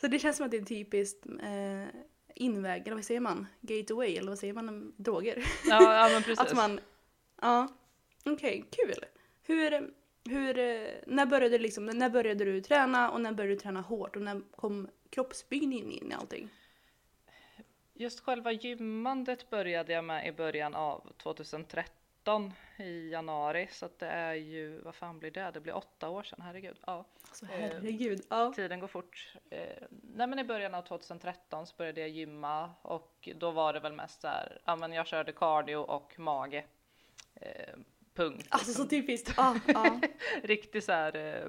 Så 0.02 0.08
det 0.08 0.20
känns 0.20 0.38
som 0.38 0.46
att 0.46 0.52
det 0.52 0.58
är 0.58 0.66
typiskt 0.66 1.26
eh, 1.26 2.02
inväg, 2.36 2.82
eller 2.88 2.96
vad 2.96 3.06
säger 3.06 3.20
man? 3.20 3.48
Gateway, 3.62 4.18
eller 4.18 4.30
vad 4.30 4.40
säger 4.40 4.54
man 4.54 4.70
om 4.70 4.94
droger? 4.98 5.46
Ja, 5.66 5.96
ja 5.96 6.10
men 6.14 6.24
precis. 6.24 6.40
Att 6.40 6.56
man, 6.56 6.80
ja, 7.42 7.68
okej, 8.26 8.66
kul. 8.72 9.06
Hur, 9.44 9.94
hur, 10.30 10.58
eh, 10.58 10.82
när 11.08 11.26
började, 11.26 11.58
du 11.58 11.64
liksom, 11.64 11.86
när 11.86 12.10
började 12.10 12.46
du 12.46 12.62
träna 12.62 13.12
och 13.12 13.22
när 13.22 13.32
började 13.32 13.54
du 13.54 13.60
träna 13.60 13.82
hårt 13.82 14.16
och 14.16 14.22
när 14.22 14.42
kom 14.56 14.90
kroppsbyggningen 15.10 15.92
in 15.92 16.12
i 16.12 16.16
allting? 16.16 16.50
Just 17.94 18.20
själva 18.20 18.52
gymmandet 18.52 19.50
började 19.50 19.94
jag 19.94 20.04
med 20.04 20.28
i 20.28 20.32
början 20.32 20.76
av 20.76 21.14
2013 21.18 22.54
i 22.78 23.10
januari 23.10 23.68
så 23.72 23.86
att 23.86 24.00
det 24.00 24.08
är 24.08 24.34
ju, 24.34 24.82
vad 24.82 24.96
fan 24.96 25.20
blir 25.20 25.32
det? 25.32 25.52
Det 25.54 25.60
blir 25.60 25.76
åtta 25.76 26.10
år 26.10 26.24
sedan, 26.24 26.42
herregud. 26.42 26.78
Ja, 26.86 27.06
Alltså 27.30 27.46
Eh, 27.46 27.50
herregud. 27.52 28.22
Ja. 28.30 28.54
tiden 28.56 28.80
går 28.80 28.88
fort. 28.88 29.34
Eh, 29.50 29.84
nej 29.90 30.28
men 30.28 30.40
i 30.40 30.44
början 30.44 30.76
av 30.76 30.82
2013 30.82 31.68
så 31.68 31.76
började 31.78 32.02
jag 32.02 32.10
gymma 32.10 32.72
och 32.82 33.30
då 33.36 33.52
var 33.52 33.74
det 33.74 33.80
väl 33.80 33.94
mest 33.94 34.24
här, 34.24 34.62
ja 34.66 34.76
men 34.76 34.94
jag 34.94 35.08
körde 35.08 35.32
cardio 35.32 35.76
och 35.76 36.20
mage. 36.20 36.66
Punkt. 38.24 38.48
Alltså 38.50 38.68
liksom. 38.70 38.84
så 38.86 38.90
typiskt. 38.90 39.34
Ja, 39.38 39.56
ja. 39.68 40.00
Riktigt 40.44 40.84
så 40.84 40.92
här, 40.92 41.16
eh, 41.16 41.44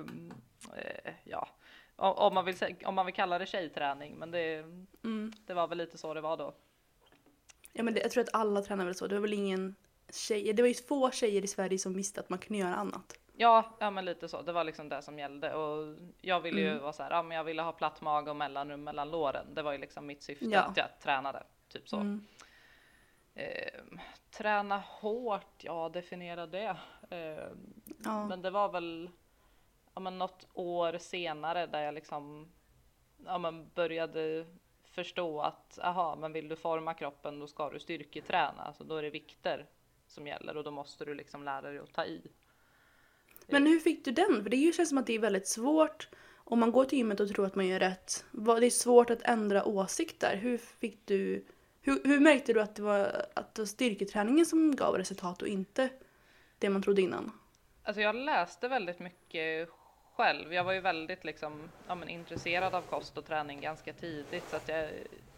eh, 0.77 1.15
ja, 1.25 1.49
om 1.97 2.35
man, 2.35 2.45
vill, 2.45 2.57
om 2.85 2.95
man 2.95 3.07
vill 3.07 3.15
kalla 3.15 3.39
det 3.39 3.47
tjejträning, 3.47 4.15
men 4.19 4.31
det, 4.31 4.65
Mm. 5.05 5.33
det 5.47 5.55
var 5.55 5.69
väl 5.69 5.79
lite 5.79 5.99
så 5.99 6.15
det 6.15 6.21
var 6.21 6.37
då. 6.37 6.55
ja 7.73 7.83
men 7.83 7.95
det, 7.95 8.01
jag 8.01 8.11
tror 8.11 8.23
att 8.25 8.35
alla 8.35 8.63
tränar 8.63 8.85
väl 8.85 8.95
så. 8.95 9.07
Det 9.07 9.15
var 9.15 9.23
väl 9.23 9.33
ingen 9.35 9.75
tjej, 10.13 10.53
det 10.53 10.63
var 10.63 10.69
ju 10.69 10.75
få 10.75 11.11
tjejer 11.11 11.45
i 11.45 11.47
Sverige 11.47 11.79
som 11.79 11.95
visste 11.95 12.21
att 12.21 12.29
man 12.31 12.39
kunde 12.39 12.59
göra 12.63 12.75
annat. 12.75 13.15
Ja, 13.37 13.77
ja 13.81 13.91
men 13.91 14.05
lite 14.05 14.29
så. 14.29 14.43
Det 14.43 14.53
var 14.53 14.65
liksom 14.65 14.89
det 14.89 15.03
som 15.03 15.19
gällde 15.19 15.55
och 15.55 15.97
jag 16.21 16.41
ville 16.41 16.61
ju 16.61 16.69
Mm. 16.71 16.83
vara 16.83 16.93
så 16.93 17.03
här, 17.03 17.11
ja 17.11 17.23
men 17.23 17.37
jag 17.37 17.45
ville 17.45 17.63
ha 17.63 17.73
platt 17.73 18.01
mage 18.01 18.31
och 18.31 18.37
mellanrum 18.37 18.85
mellan 18.85 19.11
låren. 19.11 19.47
Det 19.55 19.63
var 19.63 19.73
ju 19.73 19.79
liksom 19.79 20.07
mitt 20.07 20.23
syfte 20.23 20.45
Ja. 20.45 20.61
att 20.61 20.77
jag 20.77 20.87
tränade, 21.03 21.43
typ 21.69 21.89
så. 21.89 21.97
Mm. 21.97 22.27
Eh, 23.35 23.81
träna 24.31 24.79
hårt, 24.79 25.65
ja 25.65 25.89
definiera 25.89 26.47
det. 26.47 26.77
Eh, 27.11 27.49
Ja. 28.05 28.27
Men 28.27 28.43
det 28.43 28.51
var 28.51 28.69
väl 28.69 29.11
ja, 29.95 30.01
men 30.01 30.19
något 30.19 30.47
år 30.55 30.99
senare 30.99 31.67
där 31.67 31.83
jag 31.83 31.95
liksom 31.95 32.53
ja, 33.27 33.39
men 33.39 33.71
började 33.75 34.47
förstå 34.85 35.41
att 35.41 35.79
aha, 35.79 36.17
men 36.17 36.33
vill 36.33 36.49
du 36.49 36.57
forma 36.57 36.95
kroppen 36.95 37.39
då 37.39 37.47
ska 37.47 37.71
du 37.71 37.79
styrketräna. 37.79 38.63
Alltså 38.63 38.85
då 38.85 38.97
är 38.97 39.03
det 39.03 39.11
vikter 39.11 39.67
som 40.07 40.27
gäller 40.27 40.57
och 40.57 40.65
då 40.65 40.71
måste 40.71 41.05
du 41.05 41.15
liksom 41.15 41.45
lära 41.45 41.61
dig 41.61 41.79
att 41.79 41.93
ta 41.93 42.05
i. 42.05 42.23
Men 43.47 43.67
hur 43.67 43.79
fick 43.79 44.05
du 44.05 44.11
den? 44.11 44.43
För 44.43 44.51
det 44.51 44.75
känns 44.75 44.89
som 44.89 44.99
att 44.99 45.07
det 45.07 45.15
är 45.15 45.19
väldigt 45.19 45.49
svårt 45.49 46.09
om 46.37 46.61
man 46.61 46.73
går 46.73 46.85
till 46.85 46.99
gymmet 46.99 47.21
och 47.21 47.29
tror 47.29 47.47
att 47.47 47.55
man 47.55 47.67
gör 47.67 47.79
rätt. 47.79 48.25
Det 48.33 48.67
är 48.67 48.71
svårt 48.71 49.11
att 49.11 49.23
ändra 49.23 49.65
åsikter. 49.65 50.37
Hur 50.37 50.59
fick 50.59 51.07
du... 51.07 51.47
Hur, 51.83 52.01
hur 52.05 52.21
märkte 52.21 52.53
du 52.53 52.61
att 52.61 52.75
det, 52.77 52.83
var, 52.83 53.27
att 53.35 53.55
det 53.55 53.63
var 53.63 53.67
styrketräningen 53.67 54.47
som 54.47 54.77
gav 54.77 54.95
resultat 54.99 55.43
och 55.43 55.49
inte 55.49 55.89
det 56.59 56.71
man 56.71 56.83
trodde 56.83 57.03
innan? 57.03 57.33
Alltså 57.83 58.01
jag 58.01 58.15
läste 58.15 58.69
väldigt 58.69 58.99
mycket 58.99 59.69
själv. 60.17 60.55
Jag 60.55 60.65
var 60.65 60.73
ju 60.73 60.81
väldigt 60.81 61.25
liksom, 61.25 61.73
ja, 61.87 61.95
men 61.95 62.09
intresserad 62.09 62.75
av 62.75 62.83
kost 62.83 63.19
och 63.19 63.25
träning 63.27 63.61
ganska 63.61 63.93
tidigt 63.93 64.49
så 64.49 64.57
att 64.57 64.69
jag, 64.69 64.91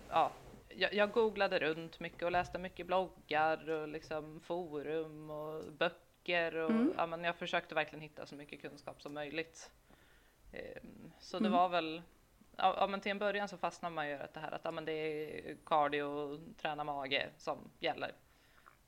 ja, 0.08 0.36
jag, 0.68 0.94
jag 0.94 1.12
googlade 1.12 1.58
runt 1.58 2.00
mycket 2.00 2.22
och 2.22 2.32
läste 2.32 2.58
mycket 2.58 2.86
bloggar 2.86 3.70
och 3.70 3.88
liksom 3.88 4.40
forum 4.40 5.30
och 5.30 5.72
böcker 5.72 6.54
och 6.56 6.70
Mm. 6.70 6.94
ja, 6.96 7.06
men 7.06 7.24
jag 7.24 7.36
försökte 7.36 7.74
verkligen 7.74 8.00
hitta 8.02 8.26
så 8.26 8.34
mycket 8.34 8.60
kunskap 8.62 9.02
som 9.02 9.14
möjligt. 9.14 9.70
Ehm, 10.52 11.12
Så 11.20 11.38
det 11.38 11.46
Mm. 11.48 11.52
var 11.58 11.68
väl 11.68 12.02
Ja, 12.56 12.86
men 12.90 13.00
till 13.00 13.10
en 13.10 13.18
början 13.18 13.48
så 13.48 13.56
fastnar 13.56 13.90
man 13.90 14.08
ju 14.08 14.14
i 14.14 14.18
det 14.34 14.40
här 14.40 14.52
att 14.52 14.64
ja, 14.64 14.70
men 14.70 14.84
det 14.84 14.92
är 14.92 15.56
cardio 15.66 16.38
träna 16.56 16.84
mage 16.84 17.30
som 17.38 17.58
gäller. 17.78 18.12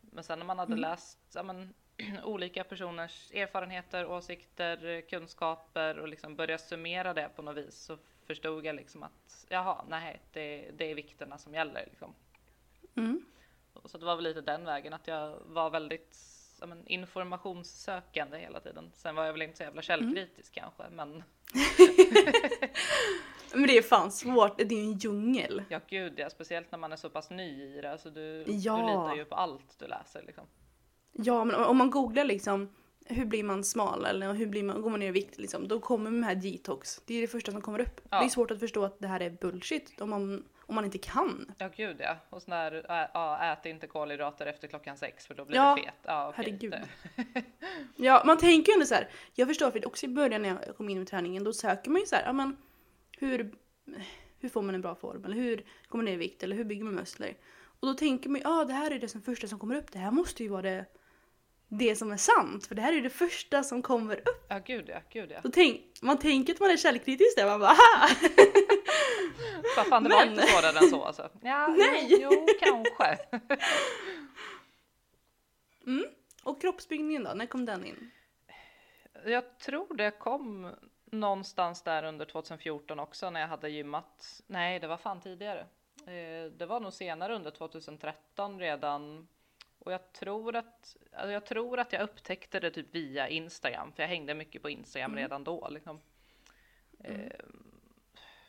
Men 0.00 0.24
sen 0.24 0.38
när 0.38 0.46
man 0.46 0.58
hade 0.58 0.72
Mm. 0.72 0.80
läst 0.80 1.18
ja, 1.34 1.42
men, 1.42 1.74
olika 2.24 2.64
personers 2.64 3.32
erfarenheter, 3.34 4.06
åsikter, 4.06 5.00
kunskaper 5.00 5.98
och 5.98 6.08
liksom 6.08 6.36
börjat 6.36 6.60
summera 6.60 7.14
det 7.14 7.28
på 7.36 7.42
något 7.42 7.56
vis 7.56 7.74
så 7.74 7.98
förstod 8.26 8.66
jag 8.66 8.76
liksom 8.76 9.02
att 9.02 9.46
jaha, 9.48 9.84
nej, 9.88 10.20
det, 10.32 10.70
det 10.76 10.90
är 10.90 10.94
vikterna 10.94 11.38
som 11.38 11.54
gäller. 11.54 11.86
Liksom. 11.86 12.14
Mm. 12.94 13.24
Så 13.84 13.98
det 13.98 14.04
var 14.06 14.14
väl 14.16 14.24
lite 14.24 14.40
den 14.40 14.64
vägen 14.64 14.92
att 14.92 15.06
jag 15.06 15.38
var 15.46 15.70
väldigt 15.70 16.16
ja, 16.60 16.66
men, 16.66 16.86
informationssökande 16.86 18.38
hela 18.38 18.60
tiden. 18.60 18.90
Sen 18.94 19.14
var 19.14 19.24
jag 19.24 19.32
väl 19.32 19.42
inte 19.42 19.56
så 19.56 19.62
jävla 19.62 19.82
källkritisk 19.82 20.54
kanske, 20.54 20.82
men 20.90 21.18
Men 23.54 23.66
det 23.66 23.78
är 23.78 23.82
fan 23.82 24.12
svårt. 24.12 24.58
Det 24.58 24.74
är 24.74 24.78
ju 24.78 24.84
en 24.84 24.98
djungel. 24.98 25.62
ja 25.68 25.80
gud 25.88 26.12
ja, 26.16 26.30
speciellt 26.30 26.72
när 26.72 26.78
man 26.78 26.92
är 26.92 26.96
så 26.96 27.10
pass 27.10 27.30
ny 27.30 27.62
i 27.62 27.80
det. 27.80 27.92
Alltså, 27.92 28.10
du, 28.10 28.44
Ja. 28.46 28.76
du 28.76 28.82
litar 28.82 29.14
ju 29.16 29.24
på 29.24 29.34
allt 29.34 29.78
du 29.78 29.86
läser 29.86 30.22
liksom. 30.26 30.44
Ja, 31.12 31.44
men 31.44 31.56
om 31.56 31.76
man 31.76 31.90
googlar 31.90 32.24
liksom 32.24 32.68
hur 33.06 33.24
blir 33.24 33.44
man 33.44 33.64
smal 33.64 34.04
eller 34.04 34.32
hur 34.32 34.46
blir 34.46 34.62
man, 34.62 34.82
går 34.82 34.90
man 34.90 35.00
ner 35.00 35.08
i 35.08 35.12
vikt 35.12 35.38
liksom, 35.38 35.68
då 35.68 35.80
kommer 35.80 36.10
de 36.10 36.22
här 36.22 36.34
detox. 36.34 37.00
Det 37.06 37.14
är 37.14 37.20
det 37.20 37.26
första 37.26 37.52
som 37.52 37.60
kommer 37.60 37.80
upp. 37.80 38.00
Ja. 38.10 38.18
Det 38.18 38.24
är 38.24 38.28
svårt 38.28 38.50
att 38.50 38.60
förstå 38.60 38.84
att 38.84 38.98
det 38.98 39.08
här 39.08 39.20
är 39.20 39.30
bullshit 39.30 40.00
om 40.00 40.10
man, 40.10 40.44
om 40.66 40.74
man 40.74 40.84
inte 40.84 40.98
kan. 40.98 41.52
Ja 41.58 41.68
gud 41.76 41.96
ja. 42.00 42.16
Och 42.30 42.42
sån 42.42 42.50
där, 42.50 42.84
ja, 43.14 43.38
ät 43.52 43.66
inte 43.66 43.86
kolhydrater 43.86 44.46
efter 44.46 44.68
klockan 44.68 44.96
sex 44.96 45.26
för 45.26 45.34
då 45.34 45.44
blir 45.44 45.56
Ja, 45.56 45.74
du 45.76 45.82
fet. 45.82 45.94
Ja, 46.02 46.28
okej. 46.28 46.44
herregud. 46.44 46.74
Ja, 47.96 48.22
man 48.26 48.38
tänker 48.38 48.72
ju 48.72 48.74
ändå 48.74 48.86
så 48.86 48.94
här. 48.94 49.08
Jag 49.34 49.48
förstår 49.48 49.70
för 49.70 49.86
också 49.86 50.06
i 50.06 50.08
början 50.08 50.42
när 50.42 50.48
jag 50.66 50.76
kom 50.76 50.88
in 50.88 51.02
i 51.02 51.06
träningen, 51.06 51.44
då 51.44 51.52
söker 51.52 51.90
man 51.90 52.00
ju 52.00 52.06
så 52.06 52.16
här, 52.16 52.22
ja 52.24 52.32
men 52.32 52.56
hur, 53.18 53.54
hur 54.38 54.48
får 54.48 54.62
man 54.62 54.74
en 54.74 54.80
bra 54.80 54.94
form? 54.94 55.24
Eller 55.24 55.36
hur 55.36 55.56
kommer 55.88 56.02
man 56.02 56.04
ner 56.04 56.12
i 56.12 56.16
vikt? 56.16 56.42
Eller 56.42 56.56
hur 56.56 56.64
bygger 56.64 56.84
man 56.84 56.94
muskler? 56.94 57.36
Och 57.80 57.86
då 57.86 57.94
tänker 57.94 58.28
man 58.30 58.40
ju, 58.40 58.44
ja 58.44 58.64
det 58.64 58.72
här 58.72 58.90
är 58.90 58.98
det 58.98 59.08
som 59.08 59.22
första 59.22 59.46
som 59.46 59.58
kommer 59.58 59.74
upp. 59.74 59.92
Det 59.92 59.98
här 59.98 60.10
måste 60.10 60.42
ju 60.42 60.48
vara 60.48 60.62
det, 60.62 60.84
det 61.78 61.96
som 61.96 62.12
är 62.12 62.16
sant. 62.16 62.66
För 62.66 62.74
det 62.74 62.82
här 62.82 62.92
är 62.92 63.02
det 63.02 63.10
första 63.10 63.62
som 63.62 63.82
kommer 63.82 64.16
upp. 64.16 64.46
Ja 64.48 64.58
gud 64.58 64.84
ja, 64.88 64.98
gud 65.10 65.30
ja. 65.30 65.40
Då 65.42 65.50
tänk, 65.50 65.82
man 66.02 66.18
tänker 66.18 66.52
att 66.54 66.60
man 66.60 66.70
är 66.70 66.76
källkritisk 66.76 67.36
där, 67.36 67.46
man 67.46 67.60
bara! 67.60 67.76
Vad 69.76 69.86
fan 69.86 70.04
det 70.04 70.10
var 70.10 70.24
Men- 70.26 70.34
inte 70.34 70.46
svårare 70.46 70.78
än 70.78 70.90
så 70.90 71.04
alltså. 71.04 71.30
Ja, 71.42 71.68
Nej. 71.68 72.06
Jo, 72.10 72.28
jo 72.32 72.46
kanske. 72.60 73.18
Och 76.44 76.60
kroppsbyggningen 76.60 77.24
då, 77.24 77.30
när 77.34 77.46
kom 77.46 77.64
den 77.64 77.84
in? 77.84 78.10
Jag 79.24 79.58
tror 79.58 79.96
det 79.96 80.10
kom 80.10 80.70
någonstans 81.04 81.82
där 81.82 82.02
under 82.04 82.24
2014 82.24 83.00
också 83.00 83.30
när 83.30 83.40
jag 83.40 83.48
hade 83.48 83.68
gymmat. 83.68 84.42
Nej, 84.46 84.78
det 84.80 84.86
var 84.86 84.96
fan 84.96 85.20
tidigare. 85.20 85.60
Eh, 86.06 86.50
Det 86.58 86.66
var 86.68 86.80
nog 86.80 86.92
senare 86.92 87.34
under 87.36 87.50
2013 87.50 88.58
redan. 88.60 89.28
Och 89.84 89.92
jag 89.92 90.12
tror 90.12 90.56
att 90.56 90.96
alltså 91.12 91.30
jag 91.32 91.44
tror 91.46 91.78
att 91.78 91.92
jag 91.92 92.02
upptäckte 92.02 92.60
det 92.60 92.70
typ 92.70 92.94
via 92.94 93.28
Instagram, 93.28 93.92
för 93.92 94.02
jag 94.02 94.08
hängde 94.08 94.34
mycket 94.34 94.62
på 94.62 94.70
Instagram 94.70 95.16
redan 95.16 95.44
då. 95.44 95.68
Liksom. 95.68 96.00
Eh, 97.04 97.32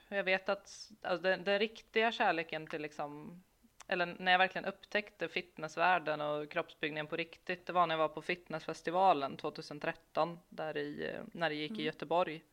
Jag 0.10 0.24
vet 0.24 0.50
att 0.50 0.92
alltså 1.02 1.24
den, 1.24 1.44
den 1.44 1.60
riktiga 1.60 2.12
kärleken 2.12 2.68
till 2.68 2.82
liksom 2.82 3.44
eller 3.88 4.06
när 4.20 4.32
jag 4.32 4.40
verkligen 4.40 4.66
upptäckte 4.66 5.28
fitnessvärlden 5.28 6.22
och 6.22 6.52
kroppsbyggningen 6.52 7.08
på 7.08 7.16
riktigt, 7.16 7.66
det 7.66 7.74
var 7.74 7.88
när 7.88 7.96
jag 7.96 8.00
var 8.00 8.08
på 8.08 8.22
fitnessfestivalen 8.22 9.38
2013, 9.38 10.40
där 10.50 10.78
i, 10.78 11.10
eh, 11.10 11.22
när 11.34 11.50
det 11.50 11.56
gick 11.56 11.80
i 11.80 11.84
Göteborg. 11.84 12.44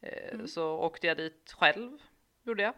Eh, 0.00 0.44
Så 0.44 0.78
åkte 0.78 1.06
jag 1.06 1.16
dit 1.16 1.52
själv, 1.58 1.98
gjorde 2.42 2.62
jag. 2.62 2.74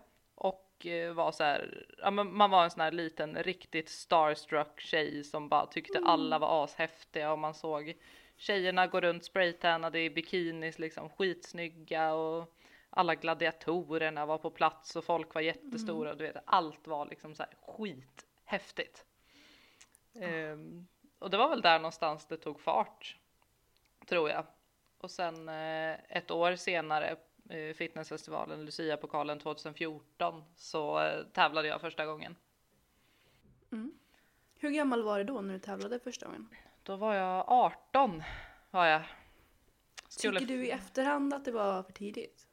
Och 0.79 0.87
eh, 0.87 1.13
var 1.13 1.33
så 1.33 1.45
här, 1.45 1.87
ja, 1.99 2.11
man 2.11 2.51
var 2.51 2.65
en 2.65 2.71
sån 2.71 2.81
här 2.81 2.93
liten 2.93 3.43
riktigt 3.43 3.89
starstruck 3.89 4.81
tjej 4.81 5.25
som 5.25 5.49
bara 5.49 5.67
tyckte 5.67 5.99
alla 6.05 6.39
var 6.39 6.65
ashäftiga 6.65 7.33
och 7.33 7.39
man 7.39 7.55
såg 7.55 7.97
tjejerna 8.37 8.87
gå 8.87 9.01
runt 9.01 9.25
spraytannade 9.25 10.01
i 10.01 10.11
bikinis, 10.11 10.79
liksom 10.79 11.09
skitsnygga 11.09 12.15
och 12.15 12.55
alla 12.91 13.15
gladiatorerna 13.15 14.27
var 14.27 14.39
på 14.39 14.51
plats 14.51 14.97
och 14.97 15.05
folk 15.05 15.35
var 15.35 15.41
jättestora. 15.41 16.15
Du 16.15 16.25
vet, 16.25 16.43
allt 16.45 16.87
var 16.87 17.07
liksom 17.07 17.35
så 17.35 17.43
här 17.43 17.53
skithäftigt. 17.61 19.05
Ehm, 20.21 20.87
och 21.19 21.31
det 21.31 21.37
var 21.37 21.49
väl 21.49 21.61
där 21.61 21.79
någonstans 21.79 22.27
det 22.27 22.37
tog 22.37 22.61
fart, 22.61 23.17
tror 24.07 24.31
jag. 24.31 24.47
Och 24.99 25.11
sen 25.11 25.49
eh, 25.49 25.97
ett 26.09 26.31
år 26.31 26.57
senare, 26.57 27.17
fitnessfestivalen 27.75 28.65
Lucia-pokalen 28.65 29.39
2014, 29.39 30.45
så 30.57 31.01
eh, 31.01 31.25
tävlade 31.33 31.69
jag 31.69 31.81
första 31.81 32.07
gången. 32.07 32.37
Hur 34.57 34.71
gammal 34.71 35.03
var 35.03 35.19
du 35.19 35.25
då 35.25 35.41
när 35.41 35.55
du 35.55 35.61
tävlade 35.61 35.99
första 35.99 36.27
gången? 36.27 36.49
Då 36.83 36.97
var 36.97 37.15
jag 37.15 37.45
18 37.49 38.23
var 38.71 38.87
jag. 38.87 39.03
Skulle 40.09 40.41
Tycker 40.41 40.55
du 40.55 40.67
i 40.67 40.71
efterhand 40.71 41.35
att 41.35 41.45
det 41.45 41.53
var 41.53 41.83
för 41.83 41.93
tidigt? 41.93 42.47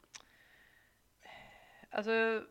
Alltså, 1.89 2.43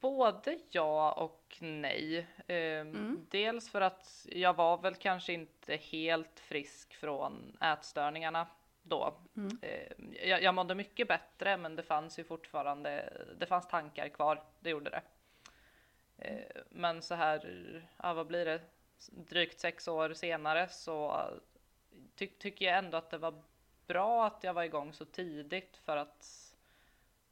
både 0.00 0.58
ja 0.70 1.12
och 1.12 1.56
nej. 1.60 2.26
Ehm, 2.46 3.26
Dels 3.30 3.70
för 3.70 3.80
att 3.80 4.26
jag 4.30 4.54
var 4.56 4.82
väl 4.82 4.94
kanske 4.94 5.32
inte 5.32 5.76
helt 5.76 6.40
frisk 6.40 6.94
från 6.94 7.56
ätstörningarna 7.60 8.46
då. 8.84 9.14
Ehm, 9.62 10.14
jag, 10.24 10.42
jag 10.42 10.54
mådde 10.54 10.74
mycket 10.74 11.08
bättre 11.08 11.56
men 11.56 11.76
det 11.76 11.82
fanns 11.82 12.18
ju 12.18 12.24
fortfarande, 12.24 13.12
det 13.38 13.46
fanns 13.46 13.68
tankar 13.68 14.08
kvar, 14.08 14.42
det 14.60 14.70
gjorde 14.70 14.90
det. 14.90 15.02
Ehm, 16.18 16.62
men 16.70 17.02
så 17.02 17.14
här, 17.14 17.88
ja 18.02 18.14
vad 18.14 18.26
blir 18.26 18.44
det, 18.44 18.60
drygt 19.10 19.60
sex 19.60 19.88
år 19.88 20.12
senare 20.12 20.68
så 20.68 21.30
ty, 22.14 22.26
tycker 22.26 22.64
jag 22.64 22.78
ändå 22.78 22.98
att 22.98 23.10
det 23.10 23.18
var 23.18 23.42
bra 23.86 24.26
att 24.26 24.44
jag 24.44 24.54
var 24.54 24.62
igång 24.62 24.92
så 24.92 25.04
tidigt 25.04 25.76
för 25.76 25.96
att 25.96 26.54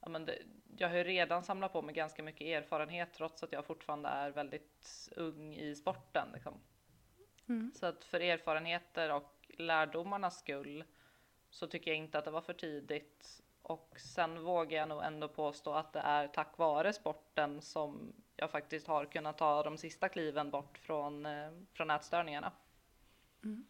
ja, 0.00 0.08
men 0.08 0.24
det, 0.24 0.38
jag 0.76 0.88
har 0.88 0.96
ju 0.96 1.04
redan 1.04 1.44
samlat 1.44 1.72
på 1.72 1.82
mig 1.82 1.94
ganska 1.94 2.22
mycket 2.22 2.46
erfarenhet 2.46 3.08
trots 3.14 3.42
att 3.42 3.52
jag 3.52 3.64
fortfarande 3.64 4.08
är 4.08 4.30
väldigt 4.30 5.08
ung 5.16 5.54
i 5.54 5.74
sporten. 5.74 6.28
Liksom. 6.34 6.60
Så 7.74 7.86
att 7.86 8.04
för 8.04 8.20
erfarenheter 8.20 9.12
och 9.12 9.50
lärdomarnas 9.58 10.38
skull 10.38 10.84
så 11.52 11.66
tycker 11.66 11.90
jag 11.90 11.98
inte 11.98 12.18
att 12.18 12.24
det 12.24 12.30
var 12.30 12.40
för 12.40 12.52
tidigt. 12.52 13.42
Och 13.62 13.94
sen 13.96 14.44
vågar 14.44 14.78
jag 14.78 14.88
nog 14.88 15.02
ändå 15.02 15.28
påstå 15.28 15.72
att 15.72 15.92
det 15.92 16.00
är 16.00 16.28
tack 16.28 16.58
vare 16.58 16.92
sporten 16.92 17.62
som 17.62 18.12
jag 18.36 18.50
faktiskt 18.50 18.86
har 18.86 19.04
kunnat 19.04 19.38
ta 19.38 19.62
de 19.62 19.78
sista 19.78 20.08
kliven 20.08 20.50
bort 20.50 20.78
från, 20.78 21.26
eh, 21.26 21.50
från 21.72 21.90
ätstörningarna. 21.90 22.52
Mm. 23.44 23.66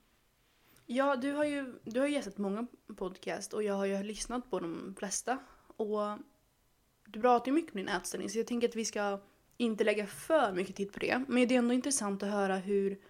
Ja, 0.86 1.16
du 1.16 1.32
har 1.32 1.44
ju 1.44 1.78
du 1.84 2.00
har 2.00 2.06
gästat 2.06 2.38
många 2.38 2.66
podcast 2.96 3.52
och 3.52 3.62
jag 3.62 3.74
har 3.74 3.86
ju 3.86 4.02
lyssnat 4.02 4.50
på 4.50 4.60
de 4.60 4.94
flesta. 4.98 5.38
Och 5.76 6.18
du 7.04 7.20
pratar 7.20 7.46
ju 7.46 7.52
mycket 7.52 7.72
om 7.72 7.78
din 7.78 7.88
ätstörning 7.88 8.30
så 8.30 8.38
jag 8.38 8.46
tänker 8.46 8.68
att 8.68 8.76
vi 8.76 8.84
ska 8.84 9.20
inte 9.56 9.84
lägga 9.84 10.06
för 10.06 10.52
mycket 10.52 10.76
tid 10.76 10.92
på 10.92 10.98
det. 10.98 11.24
Men 11.28 11.48
det 11.48 11.54
är 11.54 11.58
ändå 11.58 11.74
intressant 11.74 12.22
att 12.22 12.30
höra 12.30 12.56
hur... 12.56 13.00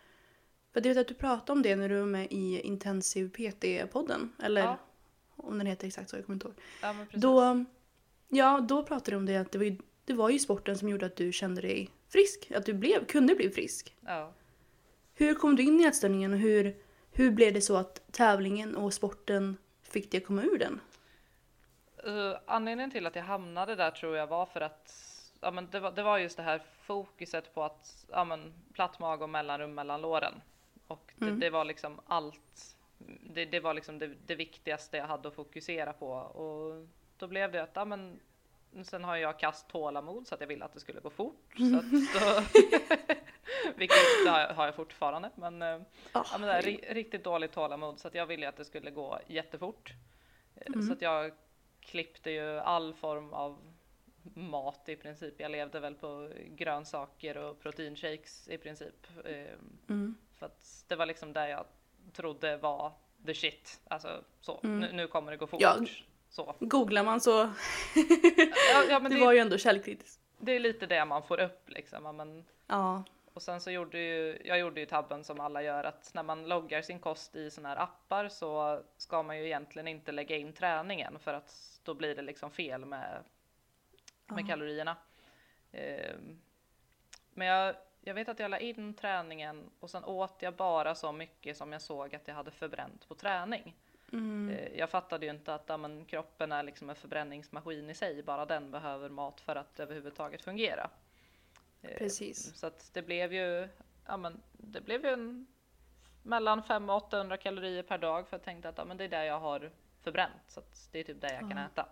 För 0.72 0.80
jag 0.80 0.94
vet 0.94 0.96
att 0.96 1.08
du 1.08 1.14
pratade 1.14 1.52
om 1.52 1.62
det 1.62 1.76
när 1.76 1.88
du 1.88 1.98
var 1.98 2.06
med 2.06 2.26
i 2.30 2.60
Intensiv 2.60 3.30
PT-podden. 3.32 4.28
Eller 4.42 4.62
Ja. 4.62 4.78
om 5.36 5.58
den 5.58 5.66
heter 5.66 5.86
exakt 5.86 6.10
så, 6.10 6.16
jag 6.16 6.26
kommer 6.26 6.34
inte 6.34 6.46
ihåg. 6.46 6.56
Ja, 6.82 6.92
men 6.92 7.06
precis. 7.06 7.22
Då, 7.22 7.64
ja, 8.28 8.60
då 8.68 8.82
pratade 8.82 9.10
du 9.10 9.16
om 9.16 9.26
det 9.26 9.36
att 9.36 9.52
det 9.52 9.58
var, 9.58 9.64
ju, 9.64 9.76
det 10.04 10.12
var 10.14 10.30
ju 10.30 10.38
sporten 10.38 10.78
som 10.78 10.88
gjorde 10.88 11.06
att 11.06 11.16
du 11.16 11.32
kände 11.32 11.60
dig 11.60 11.90
frisk. 12.08 12.52
Att 12.56 12.66
du 12.66 12.72
blev, 12.74 13.06
kunde 13.06 13.34
bli 13.34 13.50
frisk. 13.50 13.96
Ja. 14.00 14.32
Hur 15.14 15.34
kom 15.34 15.56
du 15.56 15.62
in 15.62 15.80
i 15.80 15.84
ätstörningen 15.84 16.32
och 16.32 16.38
hur, 16.38 16.76
hur 17.12 17.30
blev 17.30 17.52
det 17.54 17.60
så 17.60 17.76
att 17.76 18.12
tävlingen 18.12 18.76
och 18.76 18.94
sporten 18.94 19.56
fick 19.82 20.10
dig 20.10 20.18
att 20.18 20.26
komma 20.26 20.42
ur 20.42 20.58
den? 20.58 20.80
Uh, 22.06 22.36
anledningen 22.46 22.90
till 22.90 23.06
att 23.06 23.16
jag 23.16 23.22
hamnade 23.22 23.74
där 23.76 23.90
tror 23.90 24.16
jag 24.16 24.26
var 24.26 24.46
för 24.46 24.60
att 24.60 24.94
ja, 25.40 25.50
men 25.50 25.68
det, 25.70 25.80
var, 25.80 25.92
det 25.92 26.02
var 26.02 26.18
just 26.18 26.36
det 26.36 26.42
här 26.42 26.62
fokuset 26.82 27.54
på 27.54 27.62
att 27.62 28.06
ja, 28.10 28.24
men, 28.24 28.52
platt 28.72 28.98
mage 28.98 29.22
och 29.24 29.30
mellanrum 29.30 29.74
mellan 29.74 30.00
låren. 30.00 30.34
Och 30.92 31.12
det, 31.16 31.30
det 31.40 31.50
var 31.50 31.64
liksom 31.64 32.00
allt. 32.06 32.76
Det, 33.34 33.44
det 33.44 33.60
var 33.60 33.74
liksom 33.74 33.98
det, 33.98 34.10
det 34.26 34.34
viktigaste 34.34 34.96
jag 34.96 35.06
hade 35.06 35.28
att 35.28 35.34
fokusera 35.34 35.92
på. 35.92 36.08
Och 36.12 36.86
då 37.16 37.26
blev 37.26 37.52
det 37.52 37.62
att 37.62 37.70
ja, 37.74 37.84
men, 37.84 38.20
sen 38.84 39.04
har 39.04 39.16
jag 39.16 39.38
kast 39.38 39.68
tålamod 39.68 40.26
så 40.28 40.34
att 40.34 40.40
jag 40.40 40.48
ville 40.48 40.64
att 40.64 40.72
det 40.72 40.80
skulle 40.80 41.00
gå 41.00 41.10
fort. 41.10 41.54
Så 41.56 41.76
att 41.78 41.90
då, 41.90 42.42
vilket 43.76 43.96
har 44.26 44.64
jag- 44.66 44.74
fortfarande. 44.74 45.30
Men, 45.34 45.62
Ah, 45.62 45.76
ja, 46.12 46.24
men 46.38 46.40
det 46.42 46.60
ri- 46.60 46.94
riktigt 46.94 47.24
dåligt 47.24 47.52
tålamod 47.52 47.98
så 47.98 48.08
att 48.08 48.14
jag 48.14 48.26
ville 48.26 48.48
att 48.48 48.56
det 48.56 48.64
skulle 48.64 48.90
gå 48.90 49.18
jättefort. 49.26 49.92
Eh, 50.54 50.80
Så 50.86 50.92
att 50.92 51.02
jag 51.02 51.32
klippte 51.80 52.30
ju 52.30 52.58
all 52.58 52.94
form 52.94 53.32
av 53.32 53.58
mat 54.34 54.88
i 54.88 54.96
princip. 54.96 55.34
Jag 55.40 55.50
levde 55.50 55.80
väl 55.80 55.94
på 55.94 56.30
grönsaker 56.46 57.36
och 57.36 57.60
proteinshakes 57.60 58.48
i 58.48 58.58
princip. 58.58 59.06
Eh, 59.24 59.34
Mm. 59.88 60.14
För 60.42 60.46
att 60.46 60.84
det 60.88 60.96
var 60.96 61.06
liksom 61.06 61.32
det 61.32 61.48
jag 61.48 61.64
trodde 62.12 62.56
var 62.56 62.92
the 63.26 63.34
shit. 63.34 63.80
Alltså 63.88 64.24
så, 64.40 64.60
nu, 64.62 64.92
nu 64.92 65.06
kommer 65.06 65.30
det 65.30 65.36
gå 65.36 65.46
fort. 65.46 65.60
Ja. 65.60 65.76
Så. 66.30 66.54
Googlar 66.60 67.04
man 67.04 67.20
så, 67.20 67.30
Ja, 68.72 68.84
ja, 68.88 68.98
men 69.00 69.02
det 69.12 69.18
det, 69.18 69.24
var 69.24 69.32
ju 69.32 69.38
ändå 69.38 69.58
källkritiskt. 69.58 70.20
det 70.38 70.52
är 70.52 70.60
lite 70.60 70.86
det 70.86 71.04
man 71.04 71.22
får 71.22 71.40
upp 71.40 71.68
liksom. 71.70 72.16
Men, 72.16 72.44
Ja. 72.66 73.04
och 73.34 73.42
sen 73.42 73.60
så 73.60 73.70
gjorde 73.70 73.98
ju, 73.98 74.38
jag 74.44 74.58
gjorde 74.58 74.80
ju 74.80 74.86
tabben 74.86 75.24
som 75.24 75.40
alla 75.40 75.62
gör 75.62 75.84
att 75.84 76.10
när 76.14 76.22
man 76.22 76.48
loggar 76.48 76.82
sin 76.82 76.98
kost 76.98 77.36
i 77.36 77.50
såna 77.50 77.68
här 77.68 77.76
appar 77.76 78.28
så 78.28 78.82
ska 78.96 79.22
man 79.22 79.38
ju 79.38 79.46
egentligen 79.46 79.88
inte 79.88 80.12
lägga 80.12 80.36
in 80.36 80.52
träningen 80.52 81.18
för 81.18 81.34
att 81.34 81.80
då 81.82 81.94
blir 81.94 82.14
det 82.14 82.22
liksom 82.22 82.50
fel 82.50 82.84
med, 82.84 83.22
med 84.26 84.48
kalorierna. 84.48 84.96
Ehm, 85.72 86.40
men 87.34 87.46
jag, 87.46 87.74
jag 88.04 88.14
vet 88.14 88.28
att 88.28 88.38
jag 88.38 88.50
la 88.50 88.58
in 88.58 88.94
träningen 88.94 89.70
och 89.80 89.90
sen 89.90 90.04
åt 90.04 90.36
jag 90.38 90.54
bara 90.54 90.94
så 90.94 91.12
mycket 91.12 91.56
som 91.56 91.72
jag 91.72 91.82
såg 91.82 92.14
att 92.14 92.28
jag 92.28 92.34
hade 92.34 92.50
förbränt 92.50 93.08
på 93.08 93.14
träning. 93.14 93.76
Eh, 94.50 94.78
Jag 94.78 94.90
fattade 94.90 95.26
ju 95.26 95.32
inte 95.32 95.54
att 95.54 95.64
ja, 95.66 95.76
men, 95.76 96.04
kroppen 96.04 96.52
är 96.52 96.62
liksom 96.62 96.90
en 96.90 96.96
förbränningsmaskin 96.96 97.90
i 97.90 97.94
sig, 97.94 98.22
bara 98.22 98.46
den 98.46 98.70
behöver 98.70 99.08
mat 99.08 99.40
för 99.40 99.56
att 99.56 99.80
överhuvudtaget 99.80 100.42
fungera. 100.42 100.90
Eh, 101.82 101.98
Precis. 101.98 102.56
Så 102.56 102.66
att 102.66 102.90
det 102.92 103.02
blev 103.02 103.32
ju, 103.32 103.68
ja 104.06 104.16
men 104.16 104.42
det 104.52 104.80
blev 104.80 105.04
ju 105.04 105.12
en, 105.12 105.46
mellan 106.22 106.62
500 106.62 106.94
och 106.94 107.02
800 107.02 107.36
kalorier 107.36 107.82
per 107.82 107.98
dag 107.98 108.28
för 108.28 108.36
jag 108.36 108.44
tänkte 108.44 108.68
att 108.68 108.78
ja, 108.78 108.84
men 108.84 108.96
det 108.96 109.04
är 109.04 109.08
det 109.08 109.24
jag 109.26 109.40
har 109.40 109.70
förbränt 110.02 110.42
så 110.48 110.60
att 110.60 110.88
det 110.92 110.98
är 110.98 111.04
typ 111.04 111.20
det 111.20 111.32
jag 111.32 111.40
kan 111.40 111.58
äta. 111.58 111.86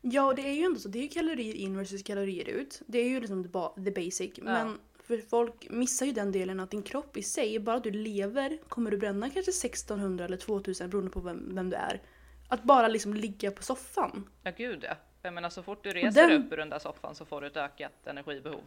Ja, 0.00 0.26
och 0.26 0.34
det 0.34 0.42
är 0.42 0.52
ju 0.52 0.62
ändå 0.64 0.80
så. 0.80 0.88
Det 0.88 0.98
är 0.98 1.02
ju 1.02 1.08
kalorier 1.08 1.54
in 1.54 1.78
versus 1.78 2.02
kalorier 2.02 2.48
ut. 2.48 2.82
Det 2.86 2.98
är 2.98 3.08
ju 3.08 3.20
liksom 3.20 3.44
the, 3.44 3.82
the 3.84 3.90
basic. 3.90 4.38
Men 4.42 4.78
för 5.02 5.18
folk 5.18 5.70
missar 5.70 6.06
ju 6.06 6.12
den 6.12 6.32
delen 6.32 6.60
att 6.60 6.70
din 6.70 6.82
kropp 6.82 7.16
i 7.16 7.22
sig, 7.22 7.58
bara 7.58 7.76
att 7.76 7.84
du 7.84 7.90
lever 7.90 8.58
kommer 8.68 8.90
du 8.90 8.96
bränna 8.96 9.30
kanske 9.30 9.50
1600 9.50 10.24
eller 10.24 10.36
2000 10.36 10.90
beroende 10.90 11.10
på 11.10 11.20
vem, 11.20 11.54
vem 11.54 11.70
du 11.70 11.76
är. 11.76 12.00
Att 12.48 12.62
bara 12.62 12.88
liksom 12.88 13.14
ligga 13.14 13.50
på 13.50 13.62
soffan. 13.62 14.28
Ja 14.42 14.52
gud 14.56 14.84
ja. 14.88 14.94
Jag 15.22 15.34
menar 15.34 15.50
så 15.50 15.62
fort 15.62 15.84
du 15.84 15.90
reser 15.90 16.28
den- 16.28 16.42
upp 16.46 16.52
ur 16.52 16.56
den 16.56 16.70
där 16.70 16.78
soffan 16.78 17.14
så 17.14 17.24
får 17.24 17.40
du 17.40 17.46
ett 17.46 17.56
ökat 17.56 17.92
energibehov. 18.06 18.60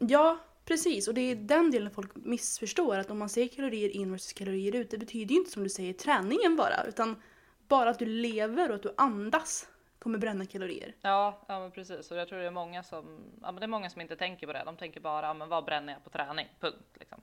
Ja, 0.00 0.38
precis. 0.64 1.08
Och 1.08 1.14
det 1.14 1.20
är 1.20 1.34
den 1.36 1.70
delen 1.70 1.90
folk 1.90 2.10
missförstår. 2.14 2.98
Att 2.98 3.10
om 3.10 3.18
man 3.18 3.28
säger 3.28 3.48
kalorier 3.48 3.88
in 3.88 4.12
versus 4.12 4.32
kalorier 4.32 4.74
ut, 4.76 4.90
det 4.90 4.98
betyder 4.98 5.32
ju 5.34 5.38
inte 5.40 5.50
som 5.50 5.62
du 5.62 5.68
säger 5.68 5.92
träningen 5.92 6.56
bara. 6.56 6.84
Utan 6.88 7.22
bara 7.68 7.90
att 7.90 7.98
du 7.98 8.06
lever 8.06 8.68
och 8.68 8.74
att 8.74 8.82
du 8.82 8.94
andas 8.96 9.68
kommer 10.00 10.18
bränna 10.18 10.46
kalorier. 10.46 10.94
Ja, 11.00 11.38
ja 11.46 11.60
men 11.60 11.70
precis. 11.70 12.10
Och 12.10 12.16
jag 12.16 12.28
tror 12.28 12.38
det 12.38 12.46
är 12.46 12.50
många 12.50 12.82
som, 12.82 13.32
ja, 13.42 13.52
men 13.52 13.60
det 13.60 13.66
är 13.66 13.68
många 13.68 13.90
som 13.90 14.00
inte 14.00 14.16
tänker 14.16 14.46
på 14.46 14.52
det. 14.52 14.62
De 14.64 14.76
tänker 14.76 15.00
bara, 15.00 15.26
ja, 15.26 15.34
men 15.34 15.48
vad 15.48 15.64
bränner 15.64 15.92
jag 15.92 16.04
på 16.04 16.10
träning? 16.10 16.48
Punkt. 16.60 16.96
Liksom. 16.98 17.20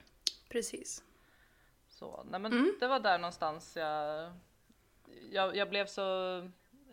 Precis. 0.48 1.04
Så, 1.88 2.26
nej 2.30 2.40
men 2.40 2.76
det 2.80 2.88
var 2.88 3.00
där 3.00 3.18
någonstans 3.18 3.76
jag, 3.76 4.32
jag, 5.30 5.56
jag 5.56 5.68
blev 5.68 5.86
så, 5.86 6.02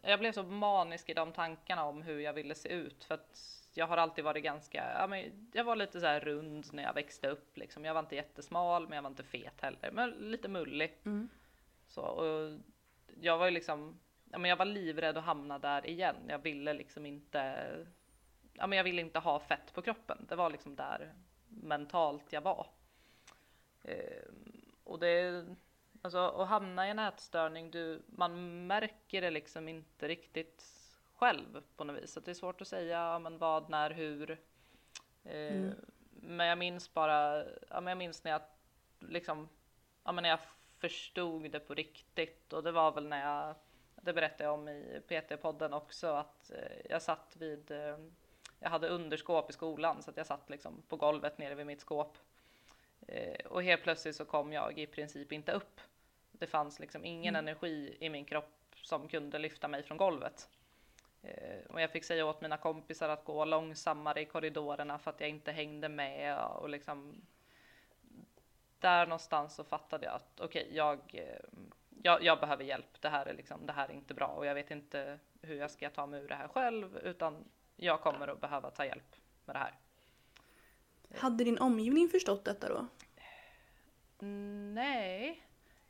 jag 0.02 0.19
blev 0.19 0.32
så 0.32 0.43
manisk 0.43 1.10
i 1.10 1.13
de 1.13 1.32
tankarna 1.32 1.84
om 1.84 2.02
hur 2.02 2.19
jag 2.19 2.34
ville 2.34 2.56
se 2.56 2.69
ut 2.69 3.04
för 3.04 3.15
att 3.15 3.62
jag 3.74 3.88
har 3.88 3.98
alltid 3.98 4.24
varit 4.24 4.43
ganska, 4.43 4.93
ja 5.00 5.08
men 5.08 5.50
jag 5.54 5.63
var 5.63 5.76
lite 5.76 6.00
så 6.00 6.06
här 6.06 6.19
rund 6.19 6.65
när 6.74 6.84
jag 6.84 6.93
växte 6.93 7.28
upp 7.28 7.58
liksom. 7.58 7.86
Jag 7.86 7.93
var 7.93 8.02
inte 8.02 8.15
jättesmal 8.15 8.88
men 8.88 8.95
jag 8.95 9.04
var 9.04 9.10
inte 9.10 9.24
fet 9.24 9.62
heller, 9.62 9.91
men 9.91 10.10
lite 10.10 10.48
mullig. 10.48 10.98
Så, 11.88 12.02
och 12.02 12.60
jag 13.21 13.38
var 13.38 13.45
ju 13.45 13.52
liksom, 13.52 14.00
ja 14.36 14.39
men 14.39 14.50
jag 14.50 14.58
var 14.58 14.65
livrädd 14.65 15.17
att 15.17 15.24
hamna 15.24 15.60
där 15.60 15.88
igen. 15.88 16.15
Jag 16.28 16.39
ville 16.39 16.74
liksom 16.74 17.06
inte, 17.06 17.67
ja 18.54 18.67
men 18.67 18.78
jag 18.78 18.84
ville 18.84 19.02
inte 19.02 19.19
ha 19.19 19.39
fett 19.39 19.74
på 19.74 19.82
kroppen. 19.82 20.26
Det 20.30 20.36
var 20.36 20.50
liksom 20.50 20.76
där 20.76 21.13
mentalt 21.48 22.34
jag 22.34 22.41
var. 22.41 22.67
Eh, 23.84 24.30
och 24.84 25.00
det, 25.00 25.45
alltså 26.02 26.17
att 26.17 26.48
hamna 26.48 26.88
i 26.88 26.89
en 26.89 27.00
ätstörning, 27.00 27.71
du, 27.71 28.02
man 28.08 28.67
märker 28.67 29.21
det 29.21 29.30
liksom 29.30 29.67
inte 29.67 30.08
riktigt 30.08 30.63
själv 31.15 31.63
på 31.76 31.84
något 31.84 32.04
vis. 32.04 32.13
Så 32.13 32.19
det 32.19 32.32
är 32.32 32.36
svårt 32.36 32.62
att 32.62 32.67
säga 32.67 33.00
ja, 33.00 33.19
men 33.19 33.38
vad, 33.38 33.69
när, 33.69 33.91
hur. 33.91 34.32
Eh, 35.24 35.71
Men 36.12 36.48
jag 36.48 36.58
minns 36.58 36.93
bara, 36.93 37.45
ja, 37.69 37.82
men 37.82 37.88
jag 37.88 37.98
minns 37.98 38.24
när 38.24 38.32
jag 38.32 38.41
liksom, 39.00 39.50
ja, 40.04 40.12
men 40.12 40.21
när 40.21 40.30
jag 40.30 40.39
förstod 40.80 41.52
det 41.52 41.60
på 41.60 41.74
riktigt 41.74 42.54
och 42.54 42.63
det 42.63 42.71
var 42.71 42.91
väl 42.91 43.08
när 43.08 43.21
jag, 43.21 43.56
det 44.06 44.13
berättade 44.13 44.44
jag 44.44 44.54
om 44.54 44.68
i 44.68 45.02
PT-podden 45.08 45.74
också, 45.74 46.08
att 46.08 46.52
eh, 46.52 46.78
jag 46.89 47.02
satt 47.02 47.36
vid, 47.39 47.72
eh, 47.72 47.98
jag 48.60 48.70
hade 48.70 48.88
underskåp 48.88 49.50
i 49.50 49.54
skolan 49.54 50.04
så 50.04 50.10
att 50.10 50.18
jag 50.18 50.26
satt 50.26 50.50
liksom 50.50 50.82
på 50.88 50.96
golvet 50.96 51.38
nere 51.38 51.56
vid 51.56 51.65
mitt 51.65 51.82
skåp. 51.82 52.18
Eh, 53.08 53.46
och 53.46 53.63
helt 53.63 53.84
plötsligt 53.84 54.15
så 54.15 54.26
kom 54.26 54.54
jag 54.54 54.80
i 54.80 54.86
princip 54.86 55.32
inte 55.32 55.52
upp. 55.52 55.82
Det 56.32 56.48
fanns 56.48 56.80
liksom 56.80 57.06
ingen 57.06 57.36
energi 57.36 57.98
i 58.00 58.10
min 58.10 58.26
kropp 58.26 58.76
som 58.82 59.08
kunde 59.08 59.39
lyfta 59.39 59.68
mig 59.68 59.84
från 59.84 59.98
golvet. 59.98 60.50
Och 61.70 61.82
jag 61.82 61.91
fick 61.91 62.04
säga 62.04 62.26
åt 62.26 62.41
mina 62.41 62.58
kompisar 62.58 63.10
att 63.10 63.26
gå 63.26 63.46
långsammare 63.46 64.22
i 64.22 64.26
korridorerna 64.26 65.00
för 65.00 65.12
att 65.12 65.20
jag 65.20 65.30
inte 65.30 65.52
hängde 65.52 65.89
med 65.89 66.39
och 66.39 66.70
liksom 66.70 67.22
där 68.80 69.06
någonstans 69.06 69.56
så 69.56 69.63
fattade 69.63 70.06
jag 70.06 70.15
att 70.15 70.39
okej, 70.39 70.63
okay, 70.63 70.76
jag, 70.76 71.00
jag, 72.06 72.24
jag, 72.24 72.39
behöver 72.39 72.63
hjälp. 72.63 73.02
Det 73.02 73.10
här 73.10 73.26
är 73.26 73.34
liksom, 73.34 73.65
det 73.65 73.74
här 73.74 73.89
är 73.89 73.94
inte 73.94 74.13
bra 74.13 74.28
och 74.28 74.46
jag 74.46 74.56
vet 74.56 74.72
inte 74.72 75.20
hur 75.41 75.56
jag 75.56 75.72
ska 75.72 75.89
ta 75.89 76.06
mig 76.06 76.22
ur 76.22 76.28
det 76.28 76.36
här 76.36 76.48
själv, 76.48 76.98
utan 76.98 77.46
jag 77.76 78.02
kommer 78.02 78.28
att 78.28 78.41
behöva 78.41 78.72
ta 78.72 78.86
hjälp 78.86 79.15
med 79.46 79.56
det 79.56 79.60
här. 79.60 79.74
Hade 81.15 81.44
din 81.44 81.58
omgivning 81.58 82.10
förstått 82.10 82.46
detta 82.46 82.70
då? 82.70 82.88
Nej, 84.74 85.44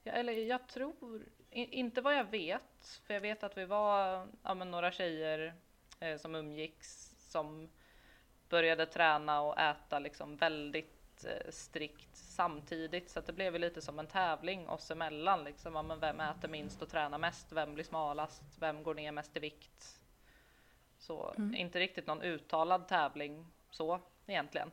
jag, 0.04 0.20
eller 0.20 0.34
jag 0.34 0.68
tror 0.68 1.26
inte 1.52 2.02
vad 2.02 2.16
jag 2.16 2.32
vet, 2.32 3.02
för 3.08 3.14
jag 3.14 3.22
vet 3.22 3.44
att 3.44 3.58
vi 3.58 3.66
var 3.66 4.28
ja, 4.44 4.54
några 4.54 4.92
tjejer 4.92 5.54
eh, 6.00 6.18
som 6.18 6.36
umgicks 6.36 7.16
som 7.18 7.70
började 8.50 8.86
träna 8.86 9.42
och 9.42 9.60
äta 9.60 10.00
liksom 10.00 10.38
väldigt 10.38 10.95
strikt 11.50 12.16
samtidigt 12.16 13.10
så 13.10 13.20
att 13.20 13.26
det 13.26 13.34
blev 13.34 13.60
lite 13.60 13.82
som 13.82 14.00
en 14.00 14.08
tävling 14.08 14.70
oss 14.70 14.92
emellan 14.92 15.44
liksom. 15.44 15.88
Men 15.88 16.00
vem 16.00 16.20
äter 16.20 16.48
minst 16.48 16.82
och 16.82 16.90
tränar 16.90 17.18
mest? 17.18 17.52
Vem 17.52 17.74
blir 17.74 17.84
smalast? 17.84 18.44
Vem 18.60 18.84
går 18.84 18.94
ner 18.94 19.12
mest 19.12 19.38
i 19.38 19.40
vikt? 19.40 20.02
Så 20.98 21.34
mm. 21.38 21.56
inte 21.56 21.80
riktigt 21.80 22.08
någon 22.08 22.22
uttalad 22.22 22.88
tävling 22.88 23.46
så 23.70 24.00
egentligen. 24.26 24.72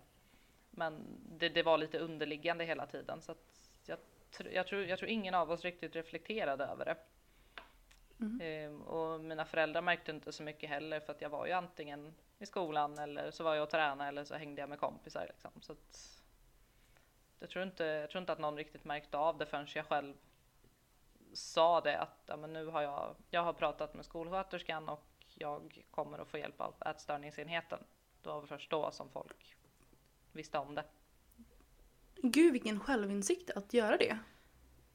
Men 0.70 1.20
det, 1.38 1.48
det 1.48 1.62
var 1.62 1.78
lite 1.78 1.98
underliggande 1.98 2.64
hela 2.64 2.86
tiden 2.86 3.22
så 3.22 3.32
att 3.32 3.70
jag, 3.86 3.98
jag, 4.52 4.66
tror, 4.66 4.82
jag 4.84 4.98
tror 4.98 5.10
ingen 5.10 5.34
av 5.34 5.50
oss 5.50 5.64
riktigt 5.64 5.96
reflekterade 5.96 6.64
över 6.64 6.84
det. 6.84 6.96
Mm. 8.20 8.40
Ehm, 8.42 8.82
och 8.82 9.20
mina 9.20 9.44
föräldrar 9.44 9.82
märkte 9.82 10.10
inte 10.10 10.32
så 10.32 10.42
mycket 10.42 10.70
heller 10.70 11.00
för 11.00 11.12
att 11.12 11.20
jag 11.20 11.28
var 11.28 11.46
ju 11.46 11.52
antingen 11.52 12.14
i 12.38 12.46
skolan 12.46 12.98
eller 12.98 13.30
så 13.30 13.44
var 13.44 13.54
jag 13.54 13.62
och 13.62 13.70
tränade 13.70 14.08
eller 14.08 14.24
så 14.24 14.34
hängde 14.34 14.60
jag 14.60 14.68
med 14.68 14.78
kompisar. 14.78 15.26
Liksom. 15.28 15.50
Så 15.60 15.72
att, 15.72 16.21
jag, 17.42 17.50
tror 17.50 17.64
inte, 17.64 17.84
jag 17.84 18.10
tror 18.10 18.20
inte 18.20 18.32
att 18.32 18.38
någon 18.38 18.56
riktigt 18.56 18.84
märkte 18.84 19.18
av 19.18 19.38
det 19.38 19.46
förrän 19.46 19.66
jag 19.74 19.86
själv 19.86 20.14
sa 21.32 21.80
det 21.80 21.98
att 21.98 22.18
ja, 22.26 22.36
men 22.36 22.52
nu 22.52 22.66
har 22.66 22.82
jag, 22.82 23.14
jag 23.30 23.42
har 23.42 23.52
pratat 23.52 23.94
med 23.94 24.04
skolsköterskan 24.04 24.88
och 24.88 25.06
jag 25.34 25.84
kommer 25.90 26.18
att 26.18 26.28
få 26.28 26.38
hjälp 26.38 26.60
av 26.60 26.74
ätstörningsenheten. 26.86 27.78
Det 28.22 28.28
var 28.28 28.46
först 28.46 28.70
då 28.70 28.90
som 28.90 29.10
folk 29.10 29.56
visste 30.32 30.58
om 30.58 30.74
det. 30.74 30.84
Gud 32.16 32.52
vilken 32.52 32.80
självinsikt 32.80 33.50
att 33.50 33.72
göra 33.72 33.96
det. 33.96 34.18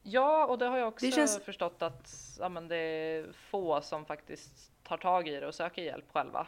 Ja, 0.02 0.46
och 0.46 0.58
det 0.58 0.66
har 0.66 0.78
jag 0.78 0.88
också 0.88 1.10
känns... 1.10 1.44
förstått 1.44 1.82
att 1.82 2.36
ja, 2.40 2.48
men 2.48 2.68
det 2.68 2.76
är 2.76 3.32
få 3.32 3.80
som 3.80 4.04
faktiskt 4.04 4.72
tar 4.82 4.96
tag 4.96 5.28
i 5.28 5.40
det 5.40 5.46
och 5.46 5.54
söker 5.54 5.82
hjälp 5.82 6.12
själva. 6.12 6.46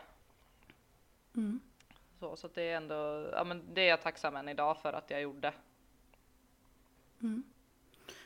Mm. 1.36 1.60
Så, 2.18 2.36
så 2.36 2.48
det 2.48 2.62
är 2.62 2.76
ändå, 2.76 3.30
ja 3.32 3.44
men 3.44 3.74
det 3.74 3.80
är 3.80 3.88
jag 3.88 4.02
tacksam 4.02 4.36
än 4.36 4.48
idag 4.48 4.78
för 4.78 4.92
att 4.92 5.10
jag 5.10 5.22
gjorde. 5.22 5.52
Mm. 7.22 7.42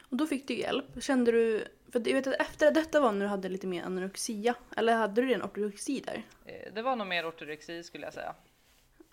Och 0.00 0.16
då 0.16 0.26
fick 0.26 0.48
du 0.48 0.54
hjälp. 0.54 1.02
Kände 1.02 1.32
du, 1.32 1.68
för 1.92 2.02
jag 2.08 2.14
vet 2.14 2.26
att 2.26 2.40
efter 2.40 2.70
detta 2.70 3.00
var 3.00 3.12
när 3.12 3.20
du 3.20 3.26
hade 3.26 3.48
lite 3.48 3.66
mer 3.66 3.82
anorexia, 3.82 4.54
eller 4.76 4.94
hade 4.96 5.22
du 5.22 5.28
redan 5.28 5.42
ortorexi 5.42 6.00
där? 6.00 6.22
Eh, 6.44 6.74
det 6.74 6.82
var 6.82 6.96
nog 6.96 7.06
mer 7.06 7.28
ortorexi 7.28 7.82
skulle 7.82 8.06
jag 8.06 8.14
säga. 8.14 8.34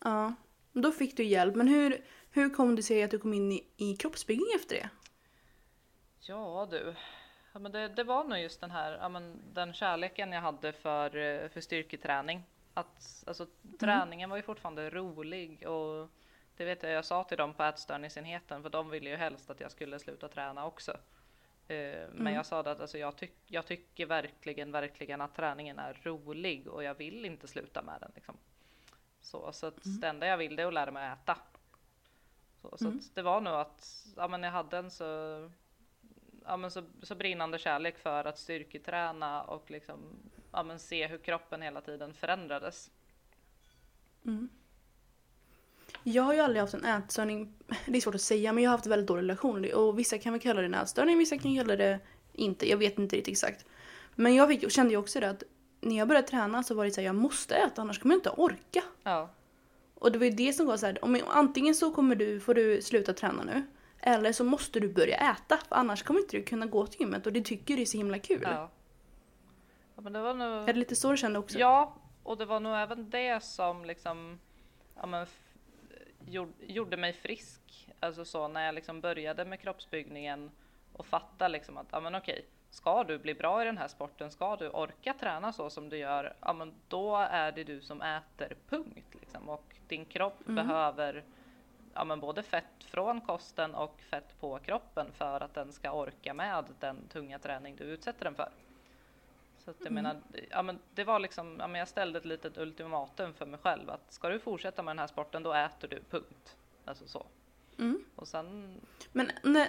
Ja, 0.03 0.33
då 0.73 0.91
fick 0.91 1.17
du 1.17 1.23
hjälp. 1.23 1.55
Men 1.55 1.67
hur, 1.67 2.01
hur 2.31 2.49
kom 2.49 2.75
det 2.75 2.83
sig 2.83 3.03
att 3.03 3.11
du 3.11 3.19
kom 3.19 3.33
in 3.33 3.51
i, 3.51 3.67
i 3.77 3.95
kroppsbyggning 3.95 4.47
efter 4.55 4.75
det? 4.75 4.89
Ja 6.19 6.67
du, 6.71 6.95
ja, 7.53 7.59
men 7.59 7.71
det, 7.71 7.87
det 7.87 8.03
var 8.03 8.23
nog 8.23 8.39
just 8.39 8.61
den 8.61 8.71
här, 8.71 8.97
ja, 9.01 9.09
men 9.09 9.41
den 9.53 9.73
kärleken 9.73 10.31
jag 10.31 10.41
hade 10.41 10.73
för, 10.73 11.17
eh, 11.17 11.49
för 11.49 11.61
styrketräning. 11.61 12.43
Att, 12.73 13.23
alltså, 13.27 13.43
mm. 13.43 13.77
Träningen 13.77 14.29
var 14.29 14.37
ju 14.37 14.43
fortfarande 14.43 14.89
rolig 14.89 15.67
och 15.67 16.09
det 16.57 16.65
vet 16.65 16.83
jag, 16.83 16.91
jag 16.91 17.05
sa 17.05 17.23
till 17.23 17.37
dem 17.37 17.53
på 17.53 17.63
ätstörningsenheten 17.63 18.61
för 18.61 18.69
de 18.69 18.89
ville 18.89 19.09
ju 19.09 19.15
helst 19.15 19.49
att 19.49 19.59
jag 19.59 19.71
skulle 19.71 19.99
sluta 19.99 20.27
träna 20.27 20.65
också. 20.65 20.91
Eh, 21.67 22.07
men 22.11 22.19
mm. 22.19 22.33
jag 22.33 22.45
sa 22.45 22.59
att 22.59 22.79
alltså, 22.79 22.97
jag, 22.97 23.15
tyck, 23.15 23.35
jag 23.47 23.65
tycker 23.65 24.05
verkligen, 24.05 24.71
verkligen 24.71 25.21
att 25.21 25.35
träningen 25.35 25.79
är 25.79 25.93
rolig 26.03 26.67
och 26.67 26.83
jag 26.83 26.93
vill 26.93 27.25
inte 27.25 27.47
sluta 27.47 27.81
med 27.81 28.01
den. 28.01 28.11
Liksom. 28.15 28.37
Så, 29.21 29.53
så 29.53 29.67
att 29.67 29.85
mm. 29.85 29.99
det 29.99 30.07
enda 30.07 30.27
jag 30.27 30.37
vill 30.37 30.55
det 30.55 30.63
är 30.63 30.67
att 30.67 30.73
lära 30.73 30.91
mig 30.91 31.09
att 31.09 31.23
äta. 31.23 31.37
Så, 32.61 32.77
så 32.77 32.85
mm. 32.85 32.97
att 32.97 33.15
det 33.15 33.21
var 33.21 33.41
nog 33.41 33.53
att 33.53 34.07
ja, 34.15 34.27
men 34.27 34.43
jag 34.43 34.51
hade 34.51 34.77
en 34.77 34.91
så, 34.91 35.03
ja, 36.45 36.57
men 36.57 36.71
så, 36.71 36.83
så 37.03 37.15
brinnande 37.15 37.57
kärlek 37.57 37.97
för 37.97 38.25
att 38.25 38.37
styrketräna 38.37 39.43
och 39.43 39.71
liksom, 39.71 39.99
ja, 40.51 40.63
men 40.63 40.79
se 40.79 41.07
hur 41.07 41.17
kroppen 41.17 41.61
hela 41.61 41.81
tiden 41.81 42.13
förändrades. 42.13 42.91
Mm. 44.25 44.49
Jag 46.03 46.23
har 46.23 46.33
ju 46.33 46.39
aldrig 46.39 46.61
haft 46.61 46.73
en 46.73 46.85
ätstörning, 46.85 47.53
det 47.85 47.97
är 47.97 48.01
svårt 48.01 48.15
att 48.15 48.21
säga, 48.21 48.53
men 48.53 48.63
jag 48.63 48.71
har 48.71 48.77
haft 48.77 48.87
väldigt 48.87 49.07
dålig 49.07 49.21
relation 49.21 49.73
och 49.73 49.99
vissa 49.99 50.17
kan 50.17 50.33
väl 50.33 50.41
kalla 50.41 50.61
det 50.61 50.65
en 50.65 50.73
ätstörning, 50.73 51.17
vissa 51.17 51.37
kan 51.37 51.55
kalla 51.55 51.75
det 51.75 51.99
inte, 52.33 52.69
jag 52.69 52.77
vet 52.77 52.99
inte 52.99 53.15
riktigt 53.15 53.31
exakt. 53.31 53.65
Men 54.15 54.35
jag 54.35 54.47
fick, 54.47 54.71
kände 54.71 54.91
ju 54.91 54.97
också 54.97 55.19
det 55.19 55.29
att 55.29 55.43
när 55.81 55.97
jag 55.97 56.07
började 56.07 56.27
träna 56.27 56.63
så 56.63 56.75
var 56.75 56.85
det 56.85 56.91
så 56.91 57.01
här, 57.01 57.05
jag 57.05 57.15
måste 57.15 57.55
äta 57.55 57.81
annars 57.81 57.99
kommer 57.99 58.15
jag 58.15 58.19
inte 58.19 58.29
orka. 58.29 58.83
Ja. 59.03 59.29
Och 59.95 60.11
det 60.11 60.17
var 60.17 60.25
ju 60.25 60.31
det 60.31 60.53
som 60.53 60.65
var 60.65 60.77
så 60.77 60.85
här, 60.85 61.05
om, 61.05 61.21
antingen 61.27 61.75
så 61.75 61.91
kommer 61.91 62.15
du, 62.15 62.39
får 62.39 62.53
du 62.53 62.81
sluta 62.81 63.13
träna 63.13 63.43
nu. 63.43 63.63
Eller 63.99 64.33
så 64.33 64.43
måste 64.43 64.79
du 64.79 64.89
börja 64.93 65.15
äta 65.15 65.57
för 65.57 65.75
annars 65.75 66.03
kommer 66.03 66.19
inte 66.19 66.37
du 66.37 66.43
kunna 66.43 66.65
gå 66.65 66.87
till 66.87 67.01
gymmet 67.01 67.25
och 67.25 67.33
det 67.33 67.41
tycker 67.41 67.75
du 67.75 67.81
är 67.81 67.85
så 67.85 67.97
himla 67.97 68.19
kul. 68.19 68.41
Ja. 68.43 68.69
ja 69.95 70.01
men 70.01 70.13
det 70.13 70.21
var 70.21 70.33
nog... 70.33 70.69
Är 70.69 70.73
det 70.73 70.79
lite 70.79 70.95
så 70.95 71.11
du 71.11 71.17
kände 71.17 71.39
också? 71.39 71.59
Ja, 71.59 71.95
och 72.23 72.37
det 72.37 72.45
var 72.45 72.59
nog 72.59 72.75
även 72.75 73.09
det 73.09 73.43
som 73.43 73.85
liksom 73.85 74.39
ja, 74.95 75.05
men, 75.05 75.27
gjorde 76.59 76.97
mig 76.97 77.13
frisk. 77.13 77.89
Alltså 77.99 78.25
så 78.25 78.47
när 78.47 78.65
jag 78.65 78.75
liksom 78.75 79.01
började 79.01 79.45
med 79.45 79.59
kroppsbyggningen 79.59 80.51
och 80.93 81.05
fatta 81.05 81.47
liksom 81.47 81.77
att 81.77 81.87
ja, 81.91 81.99
men 81.99 82.15
okej, 82.15 82.45
ska 82.69 83.03
du 83.03 83.17
bli 83.17 83.33
bra 83.33 83.61
i 83.61 83.65
den 83.65 83.77
här 83.77 83.87
sporten, 83.87 84.31
ska 84.31 84.55
du 84.55 84.69
orka 84.69 85.13
träna 85.13 85.53
så 85.53 85.69
som 85.69 85.89
du 85.89 85.97
gör, 85.97 86.33
ja 86.41 86.53
men 86.53 86.73
då 86.87 87.15
är 87.17 87.51
det 87.51 87.63
du 87.63 87.81
som 87.81 88.01
äter, 88.01 88.55
punkt. 88.69 89.15
Liksom. 89.19 89.49
Och 89.49 89.75
din 89.87 90.05
kropp 90.05 90.47
mm. 90.47 90.55
behöver 90.55 91.23
ja, 91.93 92.03
men 92.03 92.19
både 92.19 92.43
fett 92.43 92.83
från 92.83 93.21
kosten 93.21 93.75
och 93.75 94.01
fett 94.01 94.39
på 94.39 94.59
kroppen 94.59 95.07
för 95.13 95.43
att 95.43 95.53
den 95.53 95.73
ska 95.73 95.91
orka 95.91 96.33
med 96.33 96.65
den 96.79 97.07
tunga 97.07 97.39
träning 97.39 97.75
du 97.75 97.83
utsätter 97.83 98.25
den 98.25 98.35
för. 98.35 98.49
Att 99.71 99.77
jag 99.79 99.91
mm. 99.91 100.03
menar, 100.03 100.21
ja, 100.49 100.61
men 100.61 100.79
det 100.93 101.03
var 101.03 101.19
liksom, 101.19 101.55
ja, 101.59 101.67
men 101.67 101.79
jag 101.79 101.87
ställde 101.87 102.19
ett 102.19 102.25
litet 102.25 102.57
ultimatum 102.57 103.33
för 103.33 103.45
mig 103.45 103.59
själv 103.63 103.89
att 103.89 104.13
ska 104.13 104.29
du 104.29 104.39
fortsätta 104.39 104.83
med 104.83 104.91
den 104.91 104.99
här 104.99 105.07
sporten 105.07 105.43
då 105.43 105.53
äter 105.53 105.87
du, 105.87 105.99
punkt. 106.09 106.55
Alltså 106.85 107.07
så. 107.07 107.25
Mm. 107.79 108.03
Och 108.15 108.27
sen... 108.27 108.75
Men 109.11 109.31
när, 109.43 109.67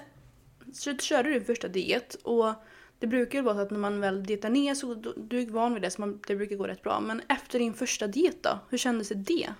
så 0.73 0.97
körde 0.97 1.31
du 1.31 1.41
första 1.45 1.69
diet 1.69 2.15
och 2.15 2.55
det 2.99 3.07
brukar 3.07 3.38
ju 3.38 3.45
vara 3.45 3.55
så 3.55 3.61
att 3.61 3.71
när 3.71 3.79
man 3.79 4.01
väl 4.01 4.25
dietar 4.25 4.51
ner 4.51 4.75
så 4.75 4.95
du 5.17 5.43
är 5.43 5.47
van 5.47 5.75
vid 5.75 5.83
det 5.83 5.91
så 5.91 6.01
man, 6.01 6.23
det 6.27 6.37
brukar 6.37 6.57
gå 6.57 6.67
rätt 6.67 6.83
bra. 6.83 7.01
Men 7.01 7.23
efter 7.29 7.59
din 7.59 7.75
första 7.75 8.07
diet 8.07 8.43
då, 8.43 8.59
hur 8.71 8.79
kändes 8.79 9.09
det? 9.09 9.55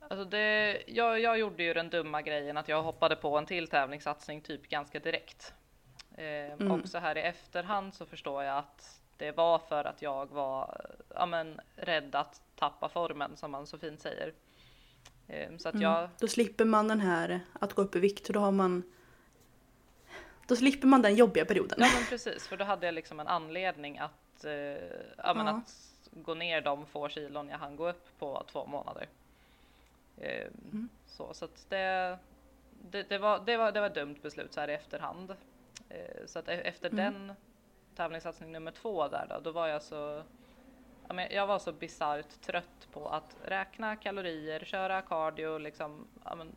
Alltså 0.00 0.24
det, 0.24 0.82
jag, 0.86 1.20
jag 1.20 1.38
gjorde 1.38 1.62
ju 1.62 1.74
den 1.74 1.90
dumma 1.90 2.22
grejen 2.22 2.56
att 2.56 2.68
jag 2.68 2.82
hoppade 2.82 3.16
på 3.16 3.38
en 3.38 3.46
till 3.46 3.68
tävlingssatsning 3.68 4.40
typ 4.40 4.68
ganska 4.68 4.98
direkt. 4.98 5.54
Eh, 6.16 6.52
mm. 6.52 6.70
Och 6.70 6.88
så 6.88 6.98
här 6.98 7.18
i 7.18 7.20
efterhand 7.20 7.94
så 7.94 8.06
förstår 8.06 8.44
jag 8.44 8.58
att 8.58 8.99
det 9.20 9.32
var 9.32 9.58
för 9.58 9.84
att 9.84 10.02
jag 10.02 10.30
var 10.30 10.86
ja, 11.14 11.26
men, 11.26 11.60
rädd 11.76 12.14
att 12.14 12.42
tappa 12.56 12.88
formen 12.88 13.36
som 13.36 13.50
man 13.50 13.66
så 13.66 13.78
fint 13.78 14.00
säger. 14.00 14.32
Eh, 15.28 15.56
så 15.58 15.68
att 15.68 15.74
mm. 15.74 15.82
jag... 15.82 16.08
Då 16.18 16.28
slipper 16.28 16.64
man 16.64 16.88
den 16.88 17.00
här 17.00 17.40
att 17.52 17.72
gå 17.72 17.82
upp 17.82 17.96
i 17.96 17.98
vikt 17.98 18.28
och 18.28 18.34
då 18.34 18.40
har 18.40 18.52
man 18.52 18.82
då 20.46 20.56
slipper 20.56 20.86
man 20.86 21.02
den 21.02 21.14
jobbiga 21.14 21.44
perioden. 21.44 21.78
Ja 21.80 21.88
men 21.94 22.04
precis, 22.04 22.48
för 22.48 22.56
då 22.56 22.64
hade 22.64 22.86
jag 22.86 22.94
liksom 22.94 23.20
en 23.20 23.26
anledning 23.26 23.98
att, 23.98 24.44
eh, 24.44 24.52
ja, 25.16 25.34
men 25.34 25.48
att 25.48 25.70
gå 26.12 26.34
ner 26.34 26.60
de 26.60 26.86
få 26.86 27.08
kilon 27.08 27.48
jag 27.48 27.58
hann 27.58 27.76
gå 27.76 27.88
upp 27.88 28.18
på 28.18 28.44
två 28.52 28.66
månader. 28.66 29.08
Eh, 30.16 30.46
mm. 30.72 30.88
Så, 31.06 31.34
så 31.34 31.44
att 31.44 31.66
det, 31.68 32.18
det, 32.90 33.02
det, 33.02 33.18
var, 33.18 33.42
det, 33.46 33.56
var, 33.56 33.72
det 33.72 33.80
var 33.80 33.86
ett 33.86 33.94
dumt 33.94 34.16
beslut 34.22 34.52
så 34.52 34.60
här 34.60 34.68
i 34.68 34.74
efterhand. 34.74 35.30
Eh, 35.88 36.26
så 36.26 36.38
att 36.38 36.48
e-, 36.48 36.52
efter 36.52 36.90
mm. 36.90 37.12
den 37.12 37.36
tävlingssatsning 38.00 38.52
nummer 38.52 38.70
två 38.70 39.08
där 39.08 39.26
då, 39.28 39.40
då 39.40 39.52
var 39.52 39.68
jag 39.68 39.82
så 39.82 40.22
jag 41.30 41.46
var 41.46 41.58
så 41.58 41.72
bisarrt 41.72 42.40
trött 42.40 42.88
på 42.92 43.08
att 43.08 43.36
räkna 43.44 43.96
kalorier, 43.96 44.64
köra 44.64 45.02
cardio, 45.02 45.58
liksom, 45.58 46.06
men, 46.36 46.56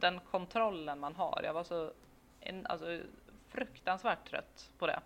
den 0.00 0.20
kontrollen 0.30 1.00
man 1.00 1.14
har. 1.14 1.40
Jag 1.44 1.54
var 1.54 1.64
så 1.64 1.92
en, 2.40 2.66
alltså, 2.66 3.00
fruktansvärt 3.48 4.30
trött 4.30 4.70
på 4.78 4.86
det. 4.86 5.00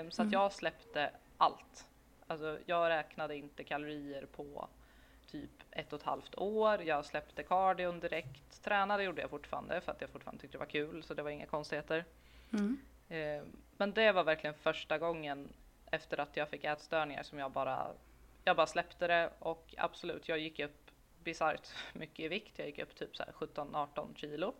Um, 0.00 0.10
så 0.10 0.22
mm. 0.22 0.28
att 0.28 0.32
jag 0.32 0.52
släppte 0.52 1.10
allt. 1.36 1.86
Alltså, 2.26 2.58
jag 2.66 2.88
räknade 2.88 3.36
inte 3.36 3.64
kalorier 3.64 4.26
på 4.26 4.68
typ 5.26 5.62
ett 5.70 5.92
och 5.92 5.98
ett 5.98 6.06
halvt 6.06 6.34
år. 6.38 6.82
Jag 6.82 7.04
släppte 7.04 7.42
cardion 7.42 8.00
direkt. 8.00 8.62
Tränade 8.62 9.02
gjorde 9.02 9.20
jag 9.20 9.30
fortfarande 9.30 9.80
för 9.80 9.92
att 9.92 10.00
jag 10.00 10.10
fortfarande 10.10 10.40
tyckte 10.40 10.54
det 10.54 10.64
var 10.64 10.70
kul 10.70 11.02
så 11.02 11.14
det 11.14 11.22
var 11.22 11.30
inga 11.30 11.46
konstigheter. 11.46 12.04
Mm. 12.52 12.78
Um, 13.08 13.56
men 13.76 13.92
det 13.92 14.12
var 14.12 14.24
verkligen 14.24 14.54
första 14.54 14.98
gången 14.98 15.48
efter 15.90 16.20
att 16.20 16.36
jag 16.36 16.48
fick 16.48 16.64
ätstörningar 16.64 17.22
som 17.22 17.38
jag 17.38 17.52
bara 17.52 17.94
jag 18.44 18.56
bara 18.56 18.66
släppte 18.66 19.06
det 19.06 19.30
och 19.38 19.74
absolut, 19.78 20.28
jag 20.28 20.38
gick 20.38 20.58
upp 20.58 20.90
bisarrt 21.24 21.68
mycket 21.92 22.20
i 22.24 22.28
vikt. 22.28 22.58
Jag 22.58 22.66
gick 22.66 22.78
upp 22.78 22.94
typ 22.94 23.10
17-18 23.14 24.16
kilo. 24.16 24.54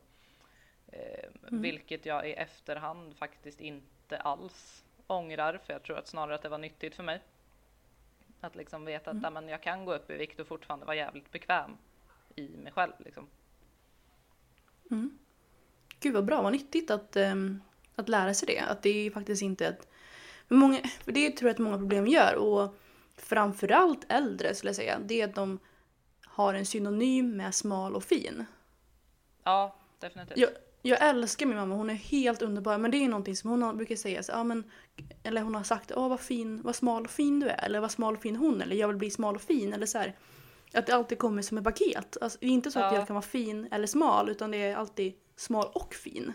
Eh, 0.87 1.25
mm. 1.49 1.63
Vilket 1.63 2.07
jag 2.07 2.29
i 2.29 2.33
efterhand 2.33 3.17
faktiskt 3.17 3.61
inte 3.61 4.19
alls 4.19 4.85
ångrar 5.07 5.61
för 5.67 5.73
jag 5.73 5.83
tror 5.83 5.99
att 5.99 6.07
snarare 6.07 6.35
att 6.35 6.43
det 6.43 6.49
var 6.49 6.59
nyttigt 6.59 6.95
för 6.95 7.03
mig. 7.03 7.23
Att 8.41 8.57
liksom 8.57 8.85
veta 8.85 9.11
att 9.11 9.25
mm. 9.25 9.49
jag 9.49 9.63
kan 9.63 9.85
gå 9.85 9.95
upp 9.95 10.11
i 10.11 10.17
vikt 10.17 10.41
och 10.41 10.47
fortfarande 10.47 10.87
vara 10.87 10.97
jävligt 10.97 11.33
bekväm 11.33 11.77
i 12.37 12.49
mig 12.49 12.73
själv. 12.73 12.93
Liksom. 12.99 13.27
Mm. 14.91 15.19
Gud 16.01 16.15
vad 16.15 16.25
bra, 16.25 16.43
vad 16.43 16.53
nyttigt 16.53 16.91
att, 16.91 17.17
um, 17.17 17.63
att 17.97 18.09
lära 18.09 18.35
sig 18.35 18.47
det. 18.47 18.61
Att 18.61 18.83
det 18.83 19.07
är 19.07 19.11
faktiskt 19.11 19.43
inte 19.43 19.67
ett... 19.67 19.89
För, 20.49 20.55
många, 20.55 20.79
för 21.05 21.13
det 21.13 21.31
tror 21.31 21.49
jag 21.49 21.55
att 21.55 21.59
många 21.59 21.79
problem 21.79 22.07
gör 22.07 22.35
och 22.35 22.75
framförallt 23.17 24.05
äldre 24.09 24.55
skulle 24.55 24.69
jag 24.69 24.77
säga. 24.77 24.99
Det 24.99 25.21
är 25.21 25.25
att 25.25 25.35
de 25.35 25.59
har 26.25 26.55
en 26.55 26.67
synonym 26.67 27.37
med 27.37 27.55
smal 27.55 27.95
och 27.95 28.05
fin. 28.05 28.45
Ja, 29.45 29.77
definitivt. 30.01 30.39
Jag, 30.39 30.51
jag 30.83 31.09
älskar 31.09 31.47
min 31.47 31.57
mamma, 31.57 31.75
hon 31.75 31.91
är 31.91 31.95
helt 31.95 32.43
underbar. 32.43 32.79
Men 32.79 32.91
det 32.91 32.97
är 32.97 33.09
någonting 33.09 33.37
som 33.37 33.51
hon 33.51 33.77
brukar 33.77 33.97
säga, 33.97 34.23
så, 34.23 34.33
ja, 34.33 34.45
men, 34.45 34.71
eller 35.23 35.43
hon 35.43 35.55
har 35.55 35.63
sagt 35.63 35.93
åh 35.97 36.09
vad 36.09 36.21
fin, 36.21 36.63
vad 36.63 36.77
smal 36.77 37.05
och 37.05 37.11
fin 37.11 37.41
du 37.41 37.49
är. 37.49 37.65
Eller 37.65 37.81
vad 37.81 37.91
smal 37.91 38.15
och 38.15 38.23
fin 38.23 38.37
hon. 38.37 38.63
Eller 38.63 38.77
jag 38.77 38.89
vill 38.89 38.97
bli 38.97 39.11
smal 39.11 39.35
och 39.35 39.43
fin. 39.43 39.73
Eller 39.73 39.87
så 39.87 39.99
här, 39.99 40.17
Att 40.73 40.87
det 40.87 40.95
alltid 40.95 41.19
kommer 41.19 41.43
som 41.43 41.59
ett 41.59 41.65
paket. 41.65 42.17
Alltså, 42.21 42.39
det 42.41 42.47
är 42.47 42.51
inte 42.51 42.71
så 42.71 42.79
ja. 42.79 42.87
att 42.87 42.95
jag 42.95 43.07
kan 43.07 43.15
vara 43.15 43.23
fin 43.23 43.69
eller 43.71 43.87
smal 43.87 44.29
utan 44.29 44.51
det 44.51 44.57
är 44.57 44.77
alltid 44.77 45.15
smal 45.37 45.67
och 45.75 45.95
fin. 45.95 46.33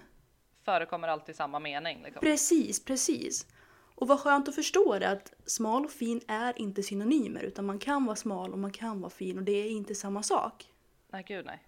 Förekommer 0.69 1.07
alltid 1.07 1.35
samma 1.35 1.59
mening. 1.59 2.03
Liksom. 2.03 2.19
Precis, 2.19 2.85
precis. 2.85 3.47
Och 3.95 4.07
vad 4.07 4.19
skönt 4.19 4.47
att 4.47 4.55
förstå 4.55 4.99
det 4.99 5.09
att 5.09 5.33
smal 5.45 5.85
och 5.85 5.91
fin 5.91 6.21
är 6.27 6.61
inte 6.61 6.83
synonymer 6.83 7.43
utan 7.43 7.65
man 7.65 7.79
kan 7.79 8.05
vara 8.05 8.15
smal 8.15 8.53
och 8.53 8.59
man 8.59 8.71
kan 8.71 9.01
vara 9.01 9.09
fin 9.09 9.37
och 9.37 9.43
det 9.43 9.51
är 9.51 9.69
inte 9.69 9.95
samma 9.95 10.23
sak. 10.23 10.71
Nej, 11.07 11.23
gud 11.27 11.45
nej. 11.45 11.63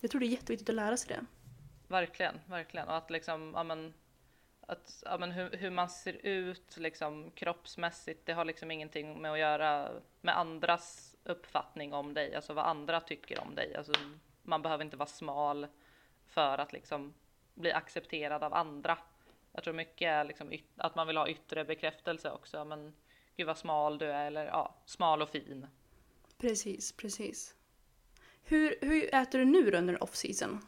Jag 0.00 0.10
tror 0.10 0.20
det 0.20 0.26
är 0.26 0.28
jätteviktigt 0.28 0.68
att 0.68 0.74
lära 0.74 0.96
sig 0.96 1.08
det. 1.08 1.26
Verkligen, 1.88 2.40
verkligen. 2.46 2.88
Och 2.88 2.96
att 2.96 3.10
liksom, 3.10 3.52
ja 3.54 3.64
men, 3.64 3.94
att, 4.60 5.02
ja 5.04 5.18
men 5.18 5.30
hur, 5.30 5.50
hur 5.56 5.70
man 5.70 5.88
ser 5.88 6.26
ut 6.26 6.76
liksom 6.76 7.30
kroppsmässigt, 7.30 8.26
det 8.26 8.32
har 8.32 8.44
liksom 8.44 8.70
ingenting 8.70 9.22
med 9.22 9.32
att 9.32 9.38
göra 9.38 9.90
med 10.20 10.38
andras 10.38 11.16
uppfattning 11.24 11.92
om 11.92 12.14
dig, 12.14 12.34
alltså 12.34 12.52
vad 12.52 12.66
andra 12.66 13.00
tycker 13.00 13.40
om 13.40 13.54
dig. 13.54 13.74
Alltså, 13.74 13.92
man 14.42 14.62
behöver 14.62 14.84
inte 14.84 14.96
vara 14.96 15.08
smal 15.08 15.66
för 16.26 16.58
att 16.58 16.72
liksom 16.72 17.14
bli 17.54 17.72
accepterad 17.72 18.42
av 18.42 18.54
andra. 18.54 18.98
Jag 19.52 19.64
tror 19.64 19.74
mycket 19.74 20.08
är 20.08 20.24
liksom 20.24 20.52
att 20.76 20.94
man 20.94 21.06
vill 21.06 21.16
ha 21.16 21.28
yttre 21.28 21.64
bekräftelse 21.64 22.30
också. 22.30 22.64
Men 22.64 22.94
gud 23.36 23.46
vad 23.46 23.58
smal 23.58 23.98
du 23.98 24.06
är 24.06 24.26
eller 24.26 24.46
ja, 24.46 24.74
smal 24.84 25.22
och 25.22 25.28
fin. 25.28 25.66
Precis, 26.38 26.92
precis. 26.92 27.54
Hur, 28.42 28.78
hur 28.80 29.14
äter 29.14 29.38
du 29.38 29.44
nu 29.44 29.72
under 29.72 30.02
off-season? 30.02 30.58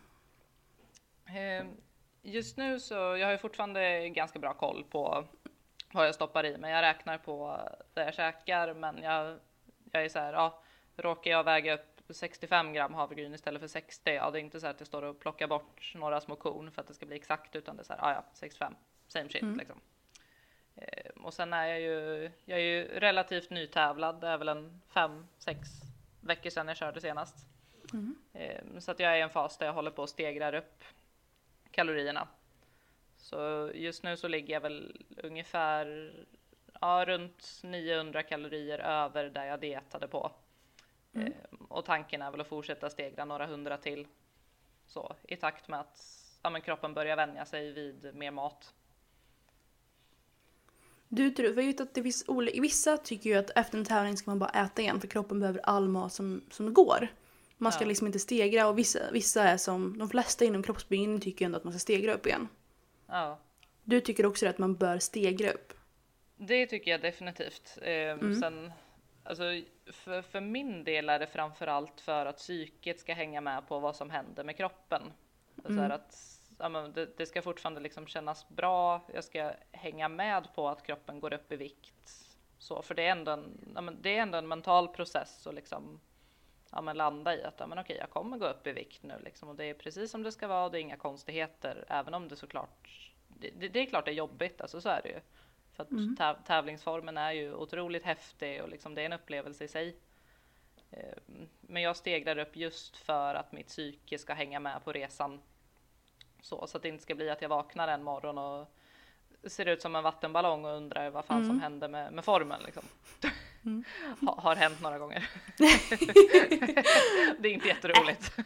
Ehm, 1.26 1.76
just 2.22 2.56
nu 2.56 2.80
så, 2.80 2.94
jag 2.94 3.26
har 3.26 3.32
ju 3.32 3.38
fortfarande 3.38 4.08
ganska 4.08 4.38
bra 4.38 4.54
koll 4.54 4.84
på 4.84 5.24
vad 5.92 6.06
jag 6.06 6.14
stoppar 6.14 6.46
i 6.46 6.58
mig. 6.58 6.72
Jag 6.72 6.82
räknar 6.82 7.18
på 7.18 7.60
det 7.94 8.04
jag 8.04 8.14
käkar, 8.14 8.74
men 8.74 9.02
jag, 9.02 9.38
jag 9.92 10.04
är 10.04 10.08
så 10.08 10.18
här, 10.18 10.32
ja, 10.32 10.62
råkar 10.96 11.30
jag 11.30 11.44
väga 11.44 11.74
upp 11.74 11.91
65 12.14 12.72
gram 12.72 12.94
havregryn 12.94 13.34
istället 13.34 13.60
för 13.60 13.68
60. 13.68 14.10
Ja, 14.14 14.30
det 14.30 14.38
är 14.38 14.40
inte 14.40 14.60
så 14.60 14.66
att 14.66 14.80
jag 14.80 14.86
står 14.86 15.02
och 15.02 15.20
plockar 15.20 15.46
bort 15.46 15.92
några 15.94 16.20
små 16.20 16.36
korn 16.36 16.70
för 16.70 16.80
att 16.80 16.88
det 16.88 16.94
ska 16.94 17.06
bli 17.06 17.16
exakt, 17.16 17.56
utan 17.56 17.76
det 17.76 17.82
är 17.82 17.84
så 17.84 17.92
här, 17.92 18.00
ja, 18.00 18.12
ja, 18.12 18.24
65, 18.32 18.74
same 19.08 19.28
shit 19.28 19.42
mm. 19.42 19.58
liksom. 19.58 19.80
Eh, 20.76 21.10
och 21.16 21.34
sen 21.34 21.52
är 21.52 21.66
jag 21.66 21.80
ju, 21.80 22.30
jag 22.44 22.58
är 22.58 22.64
ju 22.64 22.84
relativt 22.84 23.50
nytävlad. 23.50 24.20
Det 24.20 24.28
är 24.28 24.38
väl 24.38 24.48
en 24.48 24.80
fem, 24.88 25.26
sex 25.38 25.68
veckor 26.20 26.50
sedan 26.50 26.68
jag 26.68 26.76
körde 26.76 27.00
senast. 27.00 27.36
Mm. 27.92 28.16
Eh, 28.32 28.78
så 28.78 28.90
att 28.90 29.00
jag 29.00 29.12
är 29.12 29.16
i 29.16 29.20
en 29.20 29.30
fas 29.30 29.58
där 29.58 29.66
jag 29.66 29.72
håller 29.72 29.90
på 29.90 30.02
att 30.02 30.10
stegrar 30.10 30.54
upp 30.54 30.84
kalorierna. 31.70 32.28
Så 33.16 33.70
just 33.74 34.02
nu 34.02 34.16
så 34.16 34.28
ligger 34.28 34.54
jag 34.54 34.60
väl 34.60 35.04
ungefär 35.16 36.12
ja, 36.80 37.04
runt 37.06 37.60
900 37.62 38.22
kalorier 38.22 38.78
över 38.78 39.24
där 39.24 39.44
jag 39.44 39.60
dietade 39.60 40.08
på. 40.08 40.32
Mm. 41.14 41.32
Och 41.72 41.84
tanken 41.84 42.22
är 42.22 42.30
väl 42.30 42.40
att 42.40 42.46
fortsätta 42.46 42.90
stegra 42.90 43.24
några 43.24 43.46
hundra 43.46 43.76
till. 43.76 44.06
Så 44.86 45.16
i 45.28 45.36
takt 45.36 45.68
med 45.68 45.80
att 45.80 46.00
ja, 46.42 46.50
men 46.50 46.60
kroppen 46.60 46.94
börjar 46.94 47.16
vänja 47.16 47.44
sig 47.44 47.72
vid 47.72 48.14
mer 48.14 48.30
mat. 48.30 48.74
Du 51.08 51.30
tror, 51.30 51.52
vet 51.52 51.80
att 51.80 51.94
det 51.94 52.02
finns 52.02 52.24
olika, 52.28 52.60
vissa 52.60 52.96
tycker 52.96 53.30
ju 53.30 53.36
att 53.36 53.50
efter 53.50 53.78
en 53.78 53.84
tävling 53.84 54.16
ska 54.16 54.30
man 54.30 54.38
bara 54.38 54.50
äta 54.50 54.82
igen 54.82 55.00
för 55.00 55.08
kroppen 55.08 55.40
behöver 55.40 55.60
all 55.64 55.88
mat 55.88 56.12
som, 56.12 56.44
som 56.50 56.74
går. 56.74 57.08
Man 57.56 57.72
ska 57.72 57.84
ja. 57.84 57.88
liksom 57.88 58.06
inte 58.06 58.18
stegra 58.18 58.68
och 58.68 58.78
vissa, 58.78 58.98
vissa 59.12 59.42
är 59.42 59.56
som, 59.56 59.98
de 59.98 60.08
flesta 60.08 60.44
inom 60.44 60.62
kroppsbyggning 60.62 61.20
tycker 61.20 61.44
ändå 61.44 61.58
att 61.58 61.64
man 61.64 61.72
ska 61.72 61.78
stegra 61.78 62.14
upp 62.14 62.26
igen. 62.26 62.48
Ja. 63.06 63.38
Du 63.84 64.00
tycker 64.00 64.26
också 64.26 64.46
att 64.46 64.58
man 64.58 64.74
bör 64.74 64.98
stegra 64.98 65.50
upp? 65.50 65.72
Det 66.36 66.66
tycker 66.66 66.90
jag 66.90 67.00
definitivt. 67.00 67.78
Eh, 67.82 67.92
mm. 67.92 68.40
Sen, 68.40 68.72
alltså, 69.24 69.44
för, 69.86 70.22
för 70.22 70.40
min 70.40 70.84
del 70.84 71.08
är 71.08 71.18
det 71.18 71.26
framförallt 71.26 72.00
för 72.00 72.26
att 72.26 72.36
psyket 72.36 73.00
ska 73.00 73.14
hänga 73.14 73.40
med 73.40 73.68
på 73.68 73.78
vad 73.78 73.96
som 73.96 74.10
händer 74.10 74.44
med 74.44 74.56
kroppen. 74.56 75.12
Mm. 75.64 75.76
Så 75.76 75.94
att, 75.94 76.40
ja, 76.58 76.68
men 76.68 76.92
det, 76.92 77.18
det, 77.18 77.26
ska 77.26 77.42
fortfarande 77.42 77.80
liksom 77.80 78.06
kännas 78.06 78.48
bra. 78.48 79.00
Jag 79.14 79.24
ska 79.24 79.52
hänga 79.72 80.08
med 80.08 80.54
på 80.54 80.68
att 80.68 80.82
kroppen 80.82 81.20
går 81.20 81.32
upp 81.32 81.52
i 81.52 81.56
vikt. 81.56 82.36
Så, 82.58 82.82
för 82.82 82.94
det 82.94 83.06
är 83.06 83.12
ändå 83.12 83.32
en, 83.32 83.72
ja, 83.74 83.80
men 83.80 84.02
det 84.02 84.16
är 84.16 84.22
ändå 84.22 84.38
en 84.38 84.48
mental 84.48 84.88
process 84.88 85.46
och 85.46 85.54
liksom 85.54 86.00
ja, 86.70 86.80
men 86.82 86.96
landa 86.96 87.36
i 87.36 87.44
att 87.44 87.60
ja, 87.60 87.66
men 87.66 87.78
okej, 87.78 87.96
jag 88.00 88.10
kommer 88.10 88.38
gå 88.38 88.46
upp 88.46 88.66
i 88.66 88.72
vikt 88.72 89.02
nu 89.02 89.14
liksom, 89.24 89.48
och 89.48 89.56
det 89.56 89.64
är 89.64 89.74
precis 89.74 90.10
som 90.10 90.22
det 90.22 90.32
ska 90.32 90.48
vara 90.48 90.64
och 90.64 90.70
det 90.70 90.78
är 90.78 90.80
inga 90.80 90.96
konstigheter, 90.96 91.84
även 91.88 92.14
om 92.14 92.28
det 92.28 92.36
såklart 92.36 93.12
det, 93.28 93.50
det, 93.50 93.68
det 93.68 93.80
är 93.80 93.86
klart 93.86 94.04
det 94.04 94.10
är 94.10 94.14
jobbigt, 94.14 94.60
alltså 94.60 94.80
så 94.80 94.88
är 94.88 95.02
det 95.02 95.08
ju. 95.08 95.20
För 95.72 95.82
att 95.82 95.90
mm. 95.90 96.16
täv 96.16 96.36
tävlingsformen 96.46 97.18
är 97.18 97.32
ju 97.32 97.54
otroligt 97.54 98.04
häftig 98.04 98.62
och 98.62 98.68
liksom 98.68 98.94
det 98.94 99.02
är 99.02 99.06
en 99.06 99.12
upplevelse 99.12 99.64
i 99.64 99.68
sig. 99.68 99.96
Ehm, 100.90 101.48
men 101.60 101.82
jag 101.82 101.96
stegrar 101.96 102.38
upp 102.38 102.56
just 102.56 102.96
för 102.96 103.34
att 103.34 103.52
mitt 103.52 103.68
psyke 103.68 104.18
ska 104.18 104.34
hänga 104.34 104.60
med 104.60 104.84
på 104.84 104.92
resan. 104.92 105.40
Så, 106.40 106.66
så 106.66 106.76
att 106.76 106.82
det 106.82 106.88
inte 106.88 107.02
ska 107.02 107.14
bli 107.14 107.30
att 107.30 107.42
jag 107.42 107.48
vaknar 107.48 107.88
en 107.88 108.02
morgon 108.02 108.38
och 108.38 108.68
ser 109.46 109.66
ut 109.66 109.82
som 109.82 109.96
en 109.96 110.02
vattenballong 110.02 110.64
och 110.64 110.76
undrar 110.76 111.10
vad 111.10 111.24
fan 111.24 111.36
mm. 111.36 111.48
som 111.48 111.60
hände 111.60 111.88
med, 111.88 112.12
med 112.12 112.24
formen. 112.24 112.60
Liksom. 112.64 112.82
Mm. 113.64 113.84
ha, 114.20 114.40
har 114.40 114.56
hänt 114.56 114.80
några 114.80 114.98
gånger. 114.98 115.30
det 117.38 117.48
är 117.48 117.52
inte 117.52 117.68
jätteroligt. 117.68 118.36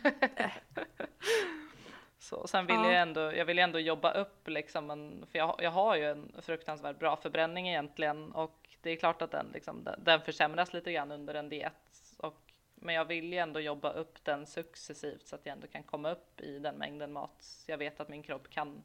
Så, 2.27 2.47
sen 2.47 2.67
vill 2.67 2.77
ja. 2.77 2.93
jag 2.93 3.03
ändå, 3.03 3.21
jag 3.21 3.45
vill 3.45 3.59
ändå 3.59 3.79
jobba 3.79 4.13
upp 4.13 4.49
liksom 4.49 4.91
en, 4.91 5.27
för 5.31 5.39
jag, 5.39 5.57
jag 5.59 5.71
har 5.71 5.97
ju 5.97 6.11
en 6.11 6.33
fruktansvärt 6.43 6.99
bra 6.99 7.17
förbränning 7.17 7.69
egentligen 7.69 8.33
och 8.33 8.69
det 8.83 8.91
är 8.91 8.97
klart 8.97 9.23
att 9.23 9.31
den, 9.31 9.47
liksom, 9.55 9.85
den, 9.85 10.05
den 10.05 10.21
försämras 10.21 10.73
lite 10.73 10.93
grann 10.93 11.13
under 11.13 11.35
en 11.35 11.49
diet. 11.49 11.73
Och, 12.17 12.53
men 12.75 12.95
jag 12.95 13.05
vill 13.05 13.33
ju 13.33 13.39
ändå 13.39 13.61
jobba 13.61 13.93
upp 13.93 14.25
den 14.25 14.47
successivt 14.47 15.27
så 15.27 15.37
att 15.37 15.47
jag 15.47 15.53
ändå 15.53 15.67
kan 15.67 15.83
komma 15.83 16.11
upp 16.11 16.41
i 16.41 16.59
den 16.59 16.75
mängden 16.75 17.13
mat 17.13 17.65
jag 17.67 17.79
vet 17.79 18.01
att 18.01 18.09
min 18.09 18.23
kropp 18.23 18.51
kan 18.51 18.85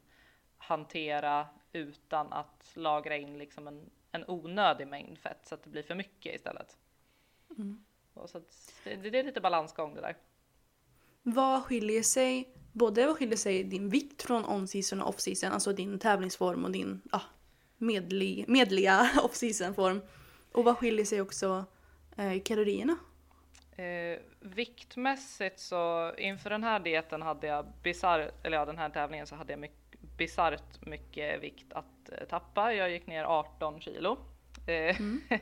hantera 0.58 1.46
utan 1.72 2.32
att 2.32 2.72
lagra 2.74 3.16
in 3.16 3.38
liksom 3.38 3.68
en, 3.68 3.90
en 4.12 4.24
onödig 4.28 4.86
mängd 4.86 5.18
fett 5.18 5.46
så 5.46 5.54
att 5.54 5.62
det 5.62 5.70
blir 5.70 5.82
för 5.82 5.94
mycket 5.94 6.34
istället. 6.34 6.76
Mm. 7.50 7.84
Och 8.14 8.30
så 8.30 8.40
det, 8.84 8.96
det, 8.96 9.18
är 9.18 9.24
lite 9.24 9.40
balansgång 9.40 9.94
det 9.94 10.00
där. 10.00 10.16
Vad 11.22 11.64
skiljer 11.64 12.02
sig, 12.02 12.48
både 12.72 13.06
vad 13.06 13.16
skiljer 13.16 13.36
sig 13.36 13.64
din 13.64 13.88
vikt 13.88 14.22
från 14.22 14.44
on-season 14.44 15.02
och 15.02 15.08
off-season, 15.08 15.52
alltså 15.52 15.72
din 15.72 15.98
tävlingsform 15.98 16.64
och 16.64 16.70
din 16.70 17.02
ah, 17.10 17.20
medlig, 17.78 18.44
medliga 18.48 19.10
off-season 19.22 19.74
form. 19.74 20.00
Och 20.52 20.64
vad 20.64 20.78
skiljer 20.78 21.04
sig 21.04 21.20
också 21.20 21.64
eh, 22.16 22.42
kalorierna? 22.42 22.96
Eh, 23.76 24.18
viktmässigt 24.40 25.60
så 25.60 26.12
inför 26.18 26.50
den 26.50 26.64
här 26.64 26.80
dieten 26.80 27.22
hade 27.22 27.46
jag 27.46 27.66
bizarr, 27.82 28.30
eller 28.42 28.56
ja 28.56 28.64
den 28.64 28.78
här 28.78 28.90
tävlingen 28.90 29.26
så 29.26 29.34
hade 29.34 29.52
jag 29.52 29.60
mycket 29.60 29.78
bisarrt 30.16 30.86
mycket 30.86 31.42
vikt 31.42 31.72
att 31.72 32.12
eh, 32.12 32.26
tappa. 32.28 32.74
Jag 32.74 32.90
gick 32.90 33.06
ner 33.06 33.24
18 33.24 33.80
kilo. 33.80 34.18
Eh, 34.66 35.00
mm. 35.00 35.20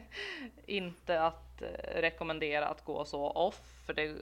inte 0.66 1.22
att 1.22 1.62
eh, 1.62 2.00
rekommendera 2.00 2.68
att 2.68 2.84
gå 2.84 3.04
så 3.04 3.30
off, 3.30 3.60
för 3.86 3.94
det, 3.94 4.16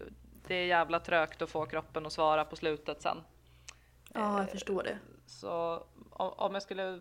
det 0.49 0.55
är 0.55 0.67
jävla 0.67 1.01
trögt 1.01 1.43
att 1.43 1.51
få 1.51 1.67
kroppen 1.67 2.07
att 2.07 2.13
svara 2.13 2.45
på 2.45 2.57
slutet 2.57 3.03
sen. 3.03 3.17
Ja, 4.15 4.39
jag 4.39 4.51
förstår 4.51 4.83
det. 4.83 4.99
Så 5.27 5.85
om 6.11 6.55
jag 6.55 6.63
skulle 6.63 7.01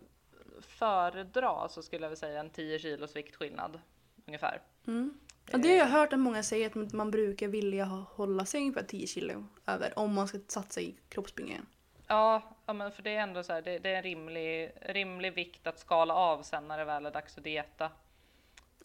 föredra 0.61 1.69
så 1.69 1.81
skulle 1.81 2.05
jag 2.05 2.09
väl 2.09 2.17
säga 2.17 2.39
en 2.39 2.49
10 2.49 2.79
kilos 2.79 3.15
viktskillnad 3.15 3.79
ungefär. 4.25 4.61
Mm. 4.87 5.19
Ja, 5.51 5.57
det 5.57 5.69
har 5.69 5.75
jag 5.75 5.85
hört 5.85 6.13
att 6.13 6.19
många 6.19 6.43
säger 6.43 6.67
att 6.67 6.93
man 6.93 7.11
brukar 7.11 7.47
vilja 7.47 7.85
hålla 7.85 8.45
sig 8.45 8.61
ungefär 8.61 8.83
10 8.83 9.07
kilo 9.07 9.45
över 9.65 9.99
om 9.99 10.13
man 10.13 10.27
ska 10.27 10.39
satsa 10.47 10.81
i 10.81 10.95
kroppsbyggningen. 11.09 11.65
Ja, 12.07 12.41
ja 12.65 12.73
men 12.73 12.91
för 12.91 13.03
det 13.03 13.15
är 13.15 13.21
ändå 13.21 13.43
så 13.43 13.53
här, 13.53 13.61
det, 13.61 13.79
det, 13.79 13.89
är 13.89 13.95
en 13.95 14.03
rimlig, 14.03 14.71
rimlig 14.81 15.33
vikt 15.33 15.67
att 15.67 15.79
skala 15.79 16.13
av 16.13 16.41
sen 16.43 16.67
när 16.67 16.77
det 16.77 16.85
väl 16.85 17.05
är 17.05 17.11
dags 17.11 17.37
att 17.37 17.43
dieta. 17.43 17.91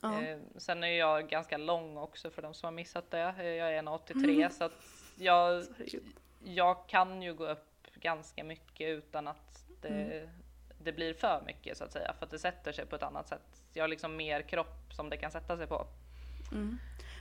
Eh, 0.04 0.38
sen 0.56 0.84
är 0.84 0.98
jag 0.98 1.28
ganska 1.28 1.56
lång 1.56 1.96
också 1.96 2.30
för 2.30 2.42
de 2.42 2.54
som 2.54 2.66
har 2.66 2.72
missat 2.72 3.10
det. 3.10 3.34
Eh, 3.38 3.46
Jag 3.46 3.68
är 3.74 3.82
1,83 3.82 4.34
Mm. 4.36 4.50
så 4.50 4.64
att 4.64 4.72
jag, 5.16 5.64
jag 6.44 6.88
kan 6.88 7.22
ju 7.22 7.34
gå 7.34 7.46
upp 7.48 7.86
ganska 7.94 8.44
mycket 8.44 8.88
utan 8.88 9.28
att 9.28 9.64
det, 9.82 9.88
Mm. 9.88 10.28
det 10.78 10.92
blir 10.92 11.14
för 11.14 11.42
mycket 11.46 11.76
så 11.78 11.84
att 11.84 11.92
säga. 11.92 12.14
För 12.18 12.24
att 12.26 12.30
det 12.30 12.38
sätter 12.38 12.72
sig 12.72 12.86
på 12.86 12.96
ett 12.96 13.02
annat 13.02 13.28
sätt. 13.28 13.62
Jag 13.72 13.82
har 13.82 13.88
liksom 13.88 14.16
mer 14.16 14.42
kropp 14.42 14.92
som 14.96 15.10
det 15.10 15.16
kan 15.16 15.30
sätta 15.30 15.56
sig 15.56 15.66
på. 15.66 15.86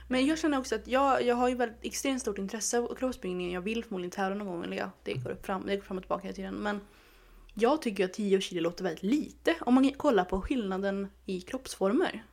Men 0.08 0.26
jag 0.26 0.38
känner 0.38 0.58
också 0.58 0.74
att 0.74 0.86
jag, 0.88 1.22
jag 1.22 1.34
har 1.34 1.48
ju 1.48 1.54
väldigt 1.54 1.84
extremt 1.84 2.20
stort 2.20 2.38
intresse 2.38 2.78
av 2.78 2.94
kroppsbyggning. 2.94 3.52
Jag 3.52 3.60
vill 3.60 3.84
förmodligen 3.84 4.10
tävla 4.10 4.34
någon 4.34 4.46
gång. 4.46 4.64
Eller 4.64 4.76
ja, 4.76 4.90
det 5.02 5.14
går 5.14 5.30
upp 5.30 5.46
fram, 5.46 5.66
det 5.66 5.76
går 5.76 5.82
fram 5.82 5.96
och 5.96 6.02
tillbaka 6.02 6.22
hela 6.22 6.34
tiden. 6.34 6.54
Men 6.54 6.80
jag 7.54 7.82
tycker 7.82 8.04
att 8.04 8.12
10 8.12 8.40
kilo 8.40 8.60
låter 8.62 8.84
väldigt 8.84 9.02
lite. 9.02 9.54
Om 9.60 9.74
man 9.74 9.92
kollar 9.92 10.24
på 10.24 10.40
skillnaden 10.40 11.08
i 11.26 11.40
kroppsformer. 11.40 12.24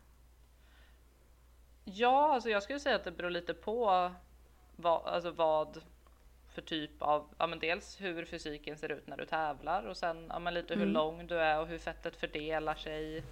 Ja, 1.93 2.33
alltså 2.33 2.49
jag 2.49 2.63
skulle 2.63 2.79
säga 2.79 2.95
att 2.95 3.03
det 3.03 3.11
beror 3.11 3.29
lite 3.29 3.53
på 3.53 4.11
vad, 4.75 5.05
alltså 5.07 5.31
vad 5.31 5.81
för 6.53 6.61
typ 6.61 7.01
av, 7.01 7.29
ja 7.37 7.47
men 7.47 7.59
dels 7.59 8.01
hur 8.01 8.25
fysiken 8.25 8.77
ser 8.77 8.91
ut 8.91 9.07
när 9.07 9.17
du 9.17 9.25
tävlar 9.25 9.83
och 9.83 9.97
sen 9.97 10.25
ja 10.29 10.39
men 10.39 10.53
lite 10.53 10.73
hur 10.73 10.81
Mm. 10.81 10.93
lång 10.93 11.27
du 11.27 11.35
är 11.39 11.59
och 11.59 11.67
hur 11.67 11.77
fettet 11.79 12.15
fördelar 12.15 12.75
sig. 12.75 13.23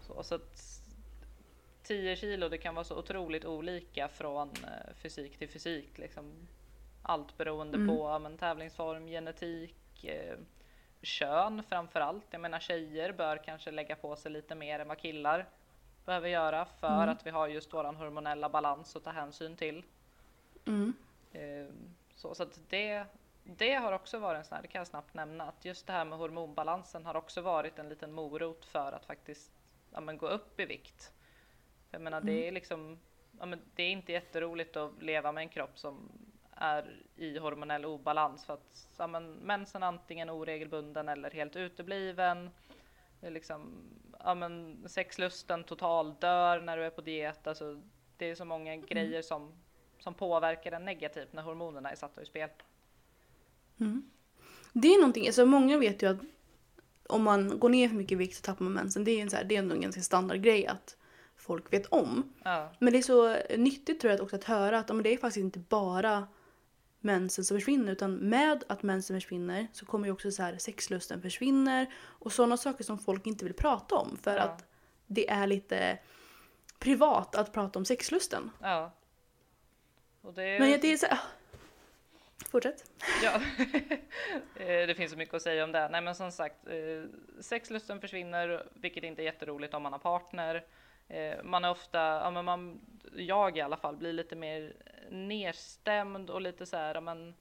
Så, 0.00 0.22
så 0.22 0.34
att 0.34 0.82
10 1.82 2.16
kilo 2.16 2.48
det 2.48 2.58
kan 2.58 2.74
vara 2.74 2.84
så 2.84 2.98
otroligt 2.98 3.44
olika 3.44 4.08
från 4.08 4.48
eh, 4.64 4.94
fysik 4.94 5.38
till 5.38 5.48
fysik 5.48 5.98
liksom. 5.98 6.48
Allt 7.02 7.36
beroende 7.38 7.76
Mm. 7.76 7.88
på 7.88 8.08
ja, 8.08 8.18
men, 8.18 8.38
tävlingsform, 8.38 9.06
genetik, 9.06 10.04
eh, 10.04 10.36
kön 11.02 11.62
framför 11.68 12.00
allt. 12.00 12.24
Jag 12.30 12.40
menar 12.40 12.60
tjejer 12.60 13.12
bör 13.12 13.36
kanske 13.36 13.70
lägga 13.70 13.96
på 13.96 14.16
sig 14.16 14.32
lite 14.32 14.54
mer 14.54 14.78
än 14.78 14.88
vad 14.88 14.98
killar 14.98 15.46
behöver 16.04 16.28
göra 16.28 16.64
för 16.64 17.02
Mm. 17.02 17.08
att 17.08 17.26
vi 17.26 17.30
har 17.30 17.48
just 17.48 17.74
våran 17.74 17.96
hormonella 17.96 18.48
balans 18.48 18.96
att 18.96 19.04
ta 19.04 19.10
hänsyn 19.10 19.56
till. 19.56 19.84
Mm. 20.66 20.92
Eh, 21.32 21.66
Så, 22.14 22.34
så 22.34 22.42
att 22.42 22.60
det, 22.68 23.04
det 23.44 23.74
har 23.74 23.92
också 23.92 24.18
varit 24.18 24.38
en 24.38 24.44
sån 24.44 24.54
här, 24.56 24.62
det 24.62 24.68
kan 24.68 24.78
jag 24.80 24.86
snabbt 24.86 25.14
nämna, 25.14 25.44
att 25.44 25.64
just 25.64 25.86
det 25.86 25.92
här 25.92 26.04
med 26.04 26.18
hormonbalansen 26.18 27.06
har 27.06 27.16
också 27.16 27.40
varit 27.40 27.78
en 27.78 27.88
liten 27.88 28.12
morot 28.12 28.64
för 28.64 28.92
att 28.92 29.04
faktiskt 29.06 29.52
ja, 29.92 30.00
men 30.00 30.18
gå 30.18 30.28
upp 30.28 30.60
i 30.60 30.64
vikt. 30.64 31.12
För 31.90 31.94
jag 31.96 32.02
menar, 32.02 32.20
det 32.20 32.48
är 32.48 32.52
liksom, 32.52 32.98
ja, 33.38 33.46
men 33.46 33.60
det 33.74 33.82
är 33.82 33.90
inte 33.90 34.12
jätteroligt 34.12 34.76
att 34.76 35.02
leva 35.02 35.32
med 35.32 35.42
en 35.42 35.48
kropp 35.48 35.78
som 35.78 36.08
är 36.56 36.96
i 37.16 37.38
hormonell 37.38 37.84
obalans 37.84 38.44
för 38.44 38.54
att 38.54 38.88
ja, 38.98 39.06
men, 39.06 39.32
mensen 39.32 39.82
antingen 39.82 40.30
oregelbunden 40.30 41.08
eller 41.08 41.30
helt 41.30 41.56
utebliven. 41.56 42.50
Det 43.20 43.26
är 43.26 43.30
liksom, 43.30 43.72
ja, 44.24 44.34
men, 44.34 44.84
sexlusten 44.86 45.64
total 45.64 46.14
dör 46.20 46.60
när 46.60 46.76
du 46.76 46.84
är 46.84 46.90
på 46.90 47.00
diet. 47.00 47.46
Alltså, 47.46 47.82
det 48.16 48.30
är 48.30 48.34
så 48.34 48.44
många 48.44 48.76
grejer 48.76 49.22
som, 49.22 49.52
som 49.98 50.14
påverkar 50.14 50.72
en 50.72 50.84
negativt 50.84 51.32
när 51.32 51.42
hormonerna 51.42 51.90
är 51.90 51.96
satta 51.96 52.20
ur 52.20 52.24
spel. 52.24 52.48
Det 54.72 54.88
är 54.88 54.98
någonting, 54.98 55.26
alltså 55.26 55.46
många 55.46 55.78
vet 55.78 56.02
ju 56.02 56.06
att 56.10 56.20
om 57.06 57.22
man 57.22 57.58
går 57.58 57.68
ner 57.68 57.88
för 57.88 57.96
mycket 57.96 58.12
i 58.12 58.14
vikt 58.14 58.36
så 58.36 58.42
tappar 58.42 58.64
man 58.64 58.72
mensen. 58.72 59.04
Det 59.04 59.10
är, 59.10 59.22
en 59.22 59.30
så 59.30 59.36
här, 59.36 59.44
det 59.44 59.54
är 59.54 59.58
ändå 59.58 59.74
en 59.74 59.80
ganska 59.80 60.02
standardgrej 60.02 60.66
att 60.66 60.96
folk 61.36 61.72
vet 61.72 61.86
om. 61.86 62.32
Ja, 62.42 62.72
Men 62.78 62.92
det 62.92 62.98
är 62.98 63.02
så 63.02 63.36
nyttigt 63.56 64.00
tror 64.00 64.12
jag 64.12 64.20
också 64.20 64.36
att 64.36 64.44
höra 64.44 64.78
att 64.78 64.86
det 65.02 65.12
är 65.12 65.16
faktiskt 65.16 65.44
inte 65.44 65.58
bara 65.58 66.26
mensen 67.04 67.44
som 67.44 67.56
försvinner 67.56 67.92
utan 67.92 68.14
med 68.14 68.64
att 68.68 68.82
mensen 68.82 69.16
försvinner 69.16 69.66
så 69.72 69.86
kommer 69.86 70.06
ju 70.06 70.12
också 70.12 70.30
så 70.30 70.42
här 70.42 70.58
sexlusten 70.58 71.22
försvinner 71.22 71.86
och 72.00 72.32
sådana 72.32 72.56
saker 72.56 72.84
som 72.84 72.98
folk 72.98 73.26
inte 73.26 73.44
vill 73.44 73.54
prata 73.54 73.94
om 73.94 74.18
för 74.22 74.36
Ja. 74.36 74.42
att 74.42 74.64
det 75.06 75.30
är 75.30 75.46
lite 75.46 75.98
privat 76.78 77.34
att 77.36 77.52
prata 77.52 77.78
om 77.78 77.84
sexlusten. 77.84 78.50
ja. 78.60 78.92
Det, 80.34 80.58
Men 80.60 80.80
det 80.80 80.92
är 80.92 80.96
så 80.96 81.06
här, 81.06 81.18
Fortsätt. 82.50 82.84
Ja, 83.22 83.40
Eh, 84.56 84.86
det 84.86 84.94
finns 84.96 85.12
så 85.12 85.18
mycket 85.18 85.34
att 85.34 85.42
säga 85.42 85.64
om 85.64 85.72
det. 85.72 85.88
Nej 85.88 86.00
men 86.02 86.14
som 86.14 86.32
sagt, 86.32 86.66
eh, 86.66 87.04
sexlusten 87.40 88.00
försvinner, 88.00 88.66
vilket 88.74 89.04
inte 89.04 89.22
är 89.22 89.24
jätteroligt 89.24 89.74
om 89.74 89.82
man 89.82 89.92
har 89.92 89.98
partner. 89.98 90.64
Eh, 91.08 91.42
Man 91.44 91.64
är 91.64 91.70
ofta, 91.70 91.98
ja, 91.98 92.30
men 92.30 92.44
man, 92.44 92.80
jag 93.16 93.56
i 93.58 93.60
alla 93.60 93.76
fall, 93.76 93.96
blir 93.96 94.12
lite 94.12 94.36
mer 94.36 94.72
nedstämd 95.12 96.30
och 96.30 96.40
lite 96.40 96.66
så 96.66 96.76
här, 96.76 97.00
men, 97.00 97.34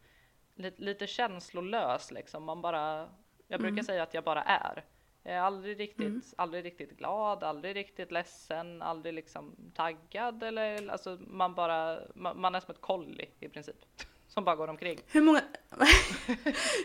lite, 0.56 0.82
lite 0.82 1.08
känslolös 1.08 2.12
liksom. 2.12 2.44
Man 2.44 2.62
bara, 2.62 3.10
jag 3.48 3.62
brukar 3.62 3.84
säga 3.84 4.04
att 4.04 4.14
jag 4.14 4.24
bara 4.24 4.44
är. 4.44 4.84
Jag 5.24 5.34
är 5.34 5.40
aldrig 5.40 5.80
riktigt, 5.80 6.34
aldrig 6.38 6.66
riktigt 6.66 6.98
glad, 6.98 7.44
aldrig 7.44 7.76
riktigt 7.76 8.12
ledsen, 8.12 8.82
aldrig 8.82 9.14
liksom 9.14 9.56
taggad 9.76 10.44
eller 10.44 10.90
alltså 10.90 11.18
man 11.28 11.56
bara, 11.56 12.00
man, 12.16 12.42
man 12.42 12.56
är 12.56 12.60
som 12.60 12.72
ett 12.72 12.82
kolli 12.82 13.30
i 13.40 13.50
princip. 13.50 13.76
Som 14.28 14.44
bara 14.44 14.56
går 14.56 14.68
omkring. 14.68 15.00
Hur 15.08 15.22
många, 15.22 15.42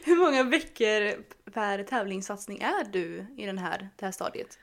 hur 0.05 0.17
många 0.17 0.43
veckor 0.43 1.25
per 1.51 1.83
tävlingssatsning 1.83 2.59
är 2.59 2.85
du 2.85 3.27
i 3.37 3.47
den 3.47 3.59
här, 3.59 3.89
det 3.97 4.05
här 4.05 4.13
stadiet? 4.13 4.59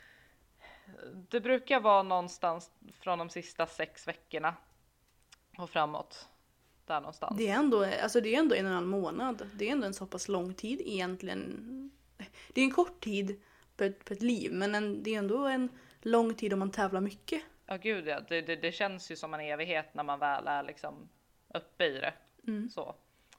Det 1.29 1.39
brukar 1.39 1.79
vara 1.79 2.03
någonstans 2.03 2.71
från 2.99 3.19
de 3.19 3.29
sista 3.29 3.65
sex 3.65 4.07
veckorna 4.07 4.55
och 5.57 5.69
framåt. 5.69 6.29
Där 6.85 7.01
någonstans. 7.01 7.37
Det 7.37 7.49
är, 7.49 7.55
ändå, 7.55 7.85
alltså 7.85 8.21
det 8.21 8.35
är 8.35 8.39
ändå 8.39 8.55
en 8.55 8.65
och 8.65 8.71
en 8.71 8.75
halv 8.75 8.87
månad. 8.87 9.49
Det 9.53 9.67
är 9.67 9.71
ändå 9.71 9.87
en 9.87 9.93
så 9.93 10.05
pass 10.05 10.27
lång 10.27 10.53
tid 10.53 10.81
egentligen. 10.81 11.91
Det 12.53 12.61
är 12.61 12.65
en 12.65 12.71
kort 12.71 12.99
tid 12.99 13.41
på 13.77 13.83
ett, 13.83 14.05
på 14.05 14.13
ett 14.13 14.21
liv 14.21 14.53
men 14.53 14.75
en, 14.75 15.03
det 15.03 15.15
är 15.15 15.19
ändå 15.19 15.45
en 15.45 15.69
lång 16.01 16.33
tid 16.33 16.53
om 16.53 16.59
man 16.59 16.71
tävlar 16.71 17.01
mycket. 17.01 17.41
Ja 17.65 17.77
gud 17.77 18.07
ja, 18.07 18.19
det, 18.29 18.41
det, 18.41 18.55
det 18.55 18.71
känns 18.71 19.11
ju 19.11 19.15
som 19.15 19.33
en 19.33 19.39
evighet 19.39 19.93
när 19.93 20.03
man 20.03 20.19
väl 20.19 20.47
är 20.47 20.63
liksom 20.63 21.09
uppe 21.53 21.85
i 21.85 21.99
det. 21.99 22.13
Så. 22.69 22.95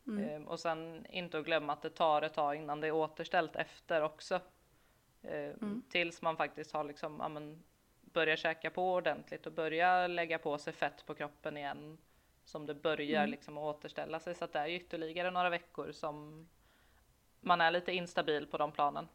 Ehm, 0.06 0.48
och 0.48 0.60
sen 0.60 1.06
inte 1.06 1.38
att 1.38 1.44
glömma 1.44 1.72
att 1.72 1.82
det 1.82 1.90
tar 1.90 2.22
ett 2.22 2.34
tag 2.34 2.56
innan 2.56 2.80
det 2.80 2.86
är 2.86 2.92
återställt 2.92 3.56
efter 3.56 4.02
också. 4.02 4.40
Ehm, 5.22 5.82
Tills 5.88 6.22
man 6.22 6.36
faktiskt 6.36 6.72
har 6.72 6.84
liksom, 6.84 7.16
ja, 7.18 7.28
men, 7.28 7.62
börjar 8.14 8.36
käka 8.36 8.70
på 8.70 8.92
ordentligt 8.94 9.46
och 9.46 9.52
börjar 9.52 10.08
lägga 10.08 10.38
på 10.38 10.58
sig 10.58 10.72
fett 10.72 11.06
på 11.06 11.14
kroppen 11.14 11.56
igen. 11.56 11.98
Som 12.44 12.66
det 12.66 12.74
börjar 12.74 13.26
liksom 13.26 13.58
att 13.58 13.76
återställa 13.76 14.20
sig. 14.20 14.34
Så 14.34 14.44
att 14.44 14.52
det 14.52 14.58
är 14.58 14.68
ytterligare 14.68 15.30
några 15.30 15.50
veckor 15.50 15.92
som 15.92 16.46
man 17.40 17.60
är 17.60 17.70
lite 17.70 17.92
instabil 17.92 18.46
på 18.46 18.58
de 18.58 18.72
planen. 18.72 19.08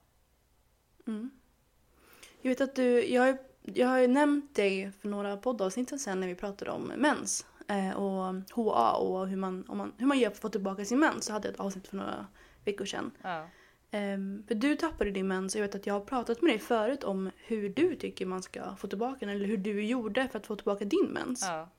Jag 2.42 2.50
vet 2.50 2.62
att 2.62 2.76
du, 2.76 3.06
jag, 3.14 3.22
har- 3.24 3.38
jag 3.62 3.88
har 3.88 4.00
ju 4.00 4.08
nämnt 4.08 4.56
dig 4.56 4.92
för 4.92 5.08
några 5.10 5.38
poddavsnitt 5.38 6.02
sen 6.02 6.20
när 6.20 6.28
vi 6.28 6.36
pratade 6.36 6.72
om 6.72 6.82
mens 6.98 7.46
eh, 7.68 7.98
och 7.98 8.36
HA 8.56 8.92
och 8.94 9.28
hur 9.28 9.38
man, 9.38 9.66
om 9.70 9.78
man, 9.78 9.94
hur 9.98 10.06
man 10.08 10.20
gör 10.20 10.30
för 10.30 10.36
att 10.36 10.42
få 10.42 10.50
tillbaka 10.50 10.86
sin 10.86 11.00
mens. 11.00 11.26
Så 11.26 11.34
hade 11.34 11.48
jag 11.48 11.54
ett 11.54 11.60
avsnitt 11.60 11.88
för 11.88 11.98
några 11.98 12.28
veckor 12.66 12.86
sedan. 12.86 13.12
Ja. 13.22 13.48
Ehm, 13.92 14.44
för 14.48 14.56
du 14.56 14.76
tappade 14.76 15.12
din 15.12 15.28
mens 15.28 15.56
och 15.56 15.60
jag 15.62 15.66
vet 15.66 15.76
att 15.76 15.88
jag 15.88 15.94
har 15.94 16.02
pratat 16.02 16.42
med 16.42 16.52
dig 16.52 16.60
förut 16.60 17.04
om 17.04 17.32
hur 17.38 17.70
du 17.70 17.96
tycker 17.96 18.26
man 18.26 18.44
ska 18.44 18.76
få 18.76 18.88
tillbaka 18.88 19.26
den 19.26 19.36
eller 19.36 19.46
hur 19.46 19.58
du 19.58 19.86
gjorde 19.86 20.28
för 20.28 20.40
att 20.40 20.48
få 20.48 20.56
tillbaka 20.56 20.86
din 20.86 21.08
mens. 21.10 21.46
Ja. 21.48 21.70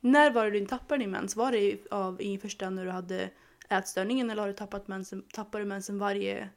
När 0.00 0.30
var 0.30 0.44
det 0.44 0.50
du 0.50 0.66
tappade 0.66 1.02
din 1.02 1.10
mens? 1.10 1.36
Var 1.36 1.52
det 1.52 1.78
av, 1.90 2.22
i 2.22 2.38
första 2.38 2.70
när 2.70 2.84
du 2.84 2.90
hade 2.90 3.30
ätstörningen 3.68 4.30
eller 4.30 4.42
har 4.42 4.48
du 4.48 4.54
tappat 4.54 4.88
mensen, 4.88 5.22
tappar 5.22 5.58
du 5.58 5.64
mensen 5.64 5.98
varje 5.98 6.48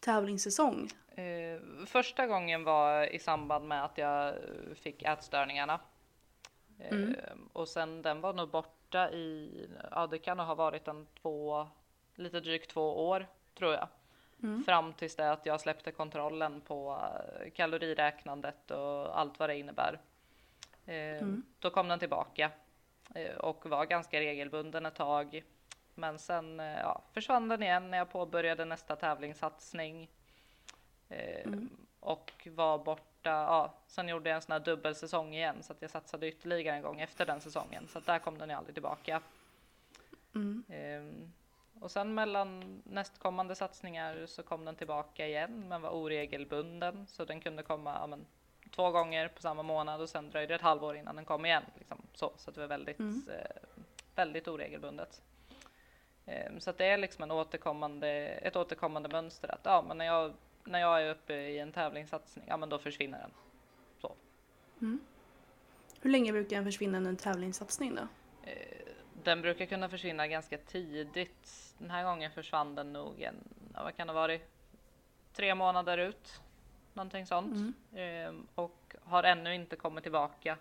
tävlingssäsong? 0.00 0.88
Eh, 1.08 1.86
första 1.86 2.26
gången 2.26 2.64
var 2.64 3.14
i 3.14 3.18
samband 3.18 3.68
med 3.68 3.84
att 3.84 3.98
jag 3.98 4.34
fick 4.74 5.02
ätstörningarna. 5.02 5.80
Eh, 6.78 7.08
och 7.52 7.68
sen 7.68 8.02
den 8.02 8.20
var 8.20 8.32
nog 8.32 8.50
borta 8.50 9.10
i, 9.10 9.50
ja 9.90 10.06
det 10.06 10.18
kan 10.18 10.38
ha 10.38 10.54
varit 10.54 10.88
en 10.88 11.06
två, 11.22 11.68
lite 12.14 12.40
drygt 12.40 12.70
två 12.70 13.08
år 13.08 13.26
tror 13.56 13.72
jag. 13.74 13.88
Fram 14.64 14.92
tills 14.92 15.16
det 15.16 15.32
att 15.32 15.46
jag 15.46 15.60
släppte 15.60 15.92
kontrollen 15.92 16.60
på 16.60 16.98
eh, 17.40 17.50
kaloriräknandet 17.50 18.70
och 18.70 19.18
allt 19.20 19.38
vad 19.38 19.48
det 19.48 19.58
innebär. 19.58 19.98
Eh, 20.86 21.26
Då 21.58 21.70
kom 21.70 21.88
den 21.88 21.98
tillbaka 21.98 22.50
eh, 23.14 23.36
och 23.36 23.66
var 23.70 23.84
ganska 23.86 24.20
regelbunden 24.20 24.86
ett 24.86 24.94
tag. 24.94 25.44
Men 25.94 26.18
sen 26.18 26.58
ja, 26.58 27.02
försvann 27.12 27.48
den 27.48 27.62
igen 27.62 27.90
när 27.90 27.98
jag 27.98 28.10
påbörjade 28.10 28.64
nästa 28.64 28.96
tävlingssatsning. 28.96 30.10
Eh, 31.08 31.50
Och 32.00 32.48
var 32.50 32.78
borta, 32.78 33.30
ja, 33.30 33.74
sen 33.86 34.08
gjorde 34.08 34.30
jag 34.30 34.36
en 34.36 34.42
sån 34.42 34.52
här 34.52 34.60
dubbelsäsong 34.60 35.34
igen 35.34 35.62
så 35.62 35.72
att 35.72 35.82
jag 35.82 35.90
satsade 35.90 36.28
ytterligare 36.28 36.76
en 36.76 36.82
gång 36.82 37.00
efter 37.00 37.26
den 37.26 37.40
säsongen. 37.40 37.88
Så 37.88 37.98
att 37.98 38.06
där 38.06 38.18
kom 38.18 38.38
den 38.38 38.48
ju 38.48 38.54
aldrig 38.54 38.74
tillbaka. 38.74 39.20
Ehm, 40.68 41.32
och 41.80 41.90
sen 41.90 42.14
mellan 42.14 42.82
nästkommande 42.84 43.54
satsningar 43.54 44.26
så 44.26 44.42
kom 44.42 44.64
den 44.64 44.76
tillbaka 44.76 45.26
igen 45.26 45.64
men 45.68 45.82
var 45.82 45.90
oregelbunden 45.90 47.06
så 47.06 47.24
den 47.24 47.40
kunde 47.40 47.62
komma 47.62 47.96
ja, 48.00 48.06
men, 48.06 48.26
två 48.70 48.90
gånger 48.90 49.28
på 49.28 49.42
samma 49.42 49.62
månad 49.62 50.00
och 50.00 50.08
sen 50.08 50.30
dröjde 50.30 50.52
det 50.52 50.54
ett 50.54 50.60
halvår 50.60 50.96
innan 50.96 51.16
den 51.16 51.24
kom 51.24 51.46
igen. 51.46 51.62
Liksom, 51.78 52.02
så, 52.14 52.32
så 52.36 52.50
det 52.50 52.60
var 52.60 52.66
väldigt, 52.66 53.00
eh, 53.00 53.62
väldigt 54.14 54.48
oregelbundet. 54.48 55.22
Ehm, 56.26 56.60
Så 56.60 56.70
att 56.70 56.78
det 56.78 56.84
är 56.86 56.98
liksom 56.98 57.22
en 57.22 57.30
återkommande, 57.30 58.08
ett 58.26 58.56
återkommande 58.56 59.08
mönster 59.08 59.54
att 59.54 59.60
ja, 59.62 59.84
men 59.88 59.98
när 59.98 60.04
jag, 60.04 60.32
när 60.64 60.80
jag 60.80 61.02
är 61.02 61.10
uppe 61.10 61.34
i 61.34 61.58
en 61.58 61.72
tävlingssatsning, 61.72 62.44
ja 62.48 62.56
men 62.56 62.68
då 62.68 62.78
försvinner 62.78 63.18
den. 63.18 63.30
Så. 64.00 64.14
Hur 66.00 66.10
länge 66.10 66.32
brukar 66.32 66.56
den 66.56 66.64
försvinna 66.64 66.98
under 66.98 67.10
en 67.10 67.16
tävlingssatsning 67.16 67.94
då? 67.94 68.08
Den 69.26 69.42
brukar 69.42 69.66
kunna 69.66 69.88
försvinna 69.88 70.28
ganska 70.28 70.58
tidigt. 70.58 71.74
Den 71.78 71.90
här 71.90 72.04
gången 72.04 72.30
försvann 72.30 72.74
den 72.74 72.92
nog 72.92 73.22
en, 73.22 73.34
vad 73.74 73.96
kan 73.96 74.06
det 74.06 74.12
ha 74.12 74.20
varit? 74.20 74.42
Tre 75.32 75.54
månader 75.54 75.98
ut. 75.98 76.40
Någonting 76.94 77.26
sånt. 77.26 77.76
Ehm, 77.96 78.46
och 78.54 78.94
har 79.02 79.22
ännu 79.22 79.54
inte 79.54 79.76
kommit 79.76 80.02
tillbaka. 80.02 80.56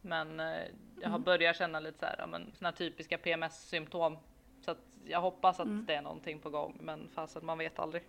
Men 0.00 0.40
eh, 0.40 0.62
jag 1.00 1.10
har 1.10 1.18
börjat 1.18 1.56
känna 1.56 1.80
lite 1.80 1.98
så 1.98 2.06
här, 2.06 2.14
ja, 2.18 2.26
men 2.26 2.52
såna 2.58 2.72
typiska 2.72 3.18
PMS-symptom. 3.18 4.18
Så 4.64 4.70
att 4.70 4.82
jag 5.06 5.20
hoppas 5.20 5.60
att 5.60 5.86
det 5.86 5.94
är 5.94 6.02
någonting 6.02 6.38
på 6.38 6.50
gång, 6.50 6.78
men 6.80 7.08
fast 7.14 7.42
man 7.42 7.58
vet 7.58 7.78
aldrig. 7.78 8.02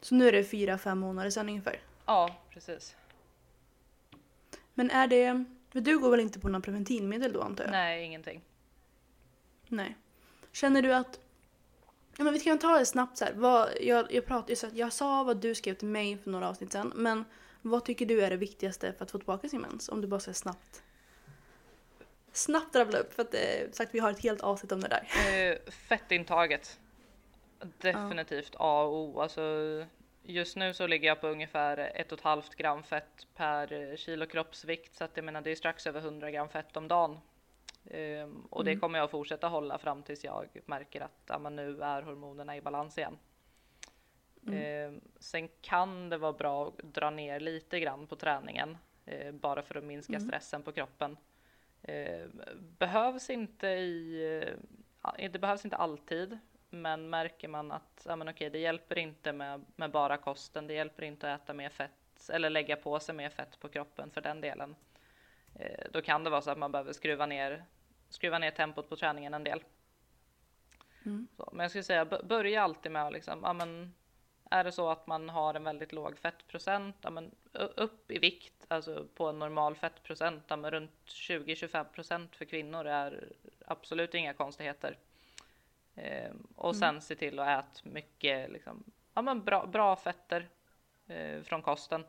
Så 0.00 0.14
nu 0.14 0.28
är 0.28 0.32
det 0.32 0.44
fyra, 0.44 0.78
fem 0.78 0.98
månader 0.98 1.30
sedan 1.30 1.48
ungefär. 1.48 1.80
Ja, 2.06 2.36
precis. 2.50 2.96
Men 4.74 4.90
är 4.90 5.06
det... 5.06 5.44
För 5.70 5.80
du 5.80 5.98
går 5.98 6.10
väl 6.10 6.20
inte 6.20 6.40
på 6.40 6.48
några 6.48 6.60
preventivmedel 6.60 7.32
då 7.32 7.42
antar 7.42 7.64
jag? 7.64 7.70
Nej, 7.70 8.04
ingenting. 8.04 8.42
Nej. 9.72 9.96
Känner 10.52 10.82
du 10.82 10.94
att... 10.94 11.20
Ja, 12.16 12.24
men 12.24 12.32
vi 12.32 12.40
kan 12.40 12.58
ta 12.58 12.78
det 12.78 12.86
snabbt 12.86 13.18
så 13.18 13.24
här. 13.24 13.32
Vad, 13.32 13.68
jag, 13.80 14.12
jag, 14.12 14.26
pratade, 14.26 14.52
jag, 14.52 14.58
sa, 14.58 14.68
jag 14.72 14.92
sa 14.92 15.24
vad 15.24 15.36
du 15.36 15.54
skrev 15.54 15.74
till 15.74 15.88
mig 15.88 16.18
för 16.18 16.30
några 16.30 16.48
avsnitt 16.48 16.72
sedan. 16.72 16.92
Men 16.96 17.24
vad 17.62 17.84
tycker 17.84 18.06
du 18.06 18.22
är 18.22 18.30
det 18.30 18.36
viktigaste 18.36 18.92
för 18.92 19.04
att 19.04 19.10
få 19.10 19.18
tillbaka 19.18 19.48
sin 19.48 19.60
mens? 19.60 19.88
Om 19.88 20.00
du 20.00 20.06
bara 20.06 20.20
säger 20.20 20.34
snabbt. 20.34 20.82
Snabbt 22.32 22.76
rabbla 22.76 22.98
upp 22.98 23.14
för 23.14 23.22
att 23.22 23.34
eh, 23.34 23.70
sagt 23.72 23.94
vi 23.94 23.98
har 23.98 24.10
ett 24.10 24.22
helt 24.22 24.40
avsnitt 24.40 24.72
om 24.72 24.80
det 24.80 24.88
där. 24.88 25.08
Eh, 25.32 25.72
fettintaget. 25.72 26.78
Definitivt 27.78 28.54
A 28.58 28.82
och 28.82 28.94
O. 28.94 29.20
Alltså, 29.20 29.42
just 30.22 30.56
nu 30.56 30.74
så 30.74 30.86
ligger 30.86 31.08
jag 31.08 31.20
på 31.20 31.28
ungefär 31.28 31.76
1,5 31.76 32.42
gram 32.56 32.82
fett 32.82 33.26
per 33.36 33.72
eh, 33.72 33.96
kilo 33.96 34.26
kroppsvikt. 34.26 34.96
Så 34.96 35.04
att 35.04 35.10
jag 35.14 35.24
menar 35.24 35.40
det 35.40 35.50
är 35.50 35.56
strax 35.56 35.86
över 35.86 36.00
100 36.00 36.30
gram 36.30 36.48
fett 36.48 36.76
om 36.76 36.88
dagen. 36.88 37.18
Ehm, 37.90 38.46
och 38.50 38.64
det 38.64 38.76
kommer 38.76 38.98
jag 38.98 39.10
fortsätta 39.10 39.48
hålla 39.48 39.78
fram 39.78 40.02
tills 40.02 40.24
jag 40.24 40.48
märker 40.66 41.00
att 41.00 41.22
ja, 41.26 41.38
men 41.38 41.56
nu 41.56 41.82
är 41.82 42.02
hormonerna 42.02 42.56
i 42.56 42.60
balans 42.60 42.98
igen. 42.98 43.18
Ehm, 44.52 45.00
sen 45.20 45.48
kan 45.60 46.08
det 46.08 46.18
vara 46.18 46.32
bra 46.32 46.68
att 46.68 46.78
dra 46.78 47.10
ner 47.10 47.40
lite 47.40 47.80
grann 47.80 48.06
på 48.06 48.16
träningen. 48.16 48.78
eh, 49.04 49.32
bara 49.32 49.62
för 49.62 49.74
att 49.74 49.84
minska 49.84 50.20
stressen 50.20 50.62
på 50.62 50.72
kroppen. 50.72 51.16
Eh, 51.82 52.26
behövs 52.78 53.30
inte 53.30 53.66
i, 53.68 54.54
ja, 55.02 55.14
det 55.32 55.38
behövs 55.38 55.64
inte 55.64 55.76
alltid, 55.76 56.38
men 56.70 57.10
märker 57.10 57.48
man 57.48 57.72
att 57.72 58.06
ja, 58.08 58.16
men 58.16 58.28
okej, 58.28 58.50
det 58.50 58.58
hjälper 58.58 58.98
inte 58.98 59.32
med, 59.32 59.64
med 59.76 59.90
bara 59.90 60.16
kosten, 60.16 60.66
det 60.66 60.74
hjälper 60.74 61.02
inte 61.02 61.32
att 61.32 61.42
äta 61.42 61.54
mer 61.54 61.68
fett 61.68 62.30
eller 62.32 62.50
lägga 62.50 62.76
på 62.76 63.00
sig 63.00 63.14
mer 63.14 63.30
fett 63.30 63.60
på 63.60 63.68
kroppen 63.68 64.10
för 64.10 64.20
den 64.20 64.40
delen. 64.40 64.74
Eh, 65.54 65.86
då 65.92 66.02
kan 66.02 66.24
det 66.24 66.30
vara 66.30 66.42
så 66.42 66.50
att 66.50 66.58
man 66.58 66.72
behöver 66.72 66.92
skruva 66.92 67.26
ner, 67.26 67.64
skruva 68.08 68.38
ner 68.38 68.50
tempot 68.50 68.88
på 68.88 68.96
träningen 68.96 69.34
en 69.34 69.44
del. 69.44 69.62
Så, 71.36 71.48
men 71.52 71.64
jag 71.64 71.70
skulle 71.70 71.84
säga 71.84 72.04
börja 72.04 72.62
alltid 72.62 72.92
med 72.92 73.06
att 73.06 73.12
liksom, 73.12 73.40
ja, 73.42 73.52
men, 73.52 73.94
är 74.50 74.64
det 74.64 74.72
så 74.72 74.90
att 74.90 75.06
man 75.06 75.28
har 75.28 75.54
en 75.54 75.64
väldigt 75.64 75.92
låg 75.92 76.18
fettprocent, 76.18 76.96
ja, 77.00 77.10
men, 77.10 77.30
upp 77.76 78.10
i 78.10 78.18
vikt, 78.18 78.66
alltså 78.68 79.06
på 79.14 79.28
en 79.28 79.38
normal 79.38 79.76
fettprocent, 79.76 80.44
ja, 80.48 80.56
men 80.56 80.70
runt 80.70 80.90
20-25 81.06 81.84
procent 81.84 82.36
för 82.36 82.44
kvinnor 82.44 82.86
är 82.86 83.28
absolut 83.66 84.14
inga 84.14 84.34
konstigheter. 84.34 84.98
Ehm, 85.94 86.46
och 86.56 86.76
sen 86.76 87.00
se 87.00 87.14
till 87.14 87.38
att 87.38 87.48
äta 87.48 87.88
mycket 87.88 88.50
liksom, 88.50 88.84
ja, 89.14 89.22
men 89.22 89.44
bra, 89.44 89.66
bra 89.66 89.96
fetter 89.96 90.48
eh, 91.06 91.42
från 91.42 91.62
kosten 91.62 92.04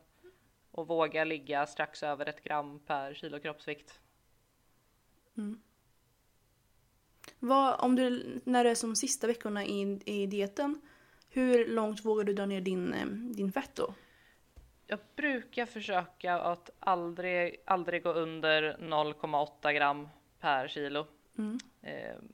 och 0.74 0.88
våga 0.88 1.24
ligga 1.24 1.66
strax 1.66 2.02
över 2.02 2.28
ett 2.28 2.44
gram 2.44 2.80
per 2.86 3.14
kilo 3.14 3.40
kroppsvikt. 3.40 4.00
Vad, 7.38 7.80
om 7.80 7.96
du, 7.96 8.40
när 8.44 8.64
det 8.64 8.70
är 8.70 8.74
som 8.74 8.96
sista 8.96 9.26
veckorna 9.26 9.64
i, 9.64 10.00
i 10.04 10.26
dieten, 10.26 10.80
hur 11.28 11.68
långt 11.68 12.04
vågar 12.04 12.24
du 12.24 12.32
dra 12.32 12.46
ner 12.46 12.60
din, 12.60 12.94
eh, 12.94 13.06
din 13.06 13.52
fett 13.52 13.74
då? 13.74 13.94
Jag 14.86 14.98
brukar 15.16 15.66
försöka 15.66 16.34
att 16.40 16.70
aldrig, 16.78 17.62
aldrig 17.66 18.02
gå 18.02 18.12
under 18.12 18.76
0,8 18.80 19.72
gram 19.72 20.08
per 20.40 20.68
kilo. 20.68 21.06
Ehm, 21.82 22.28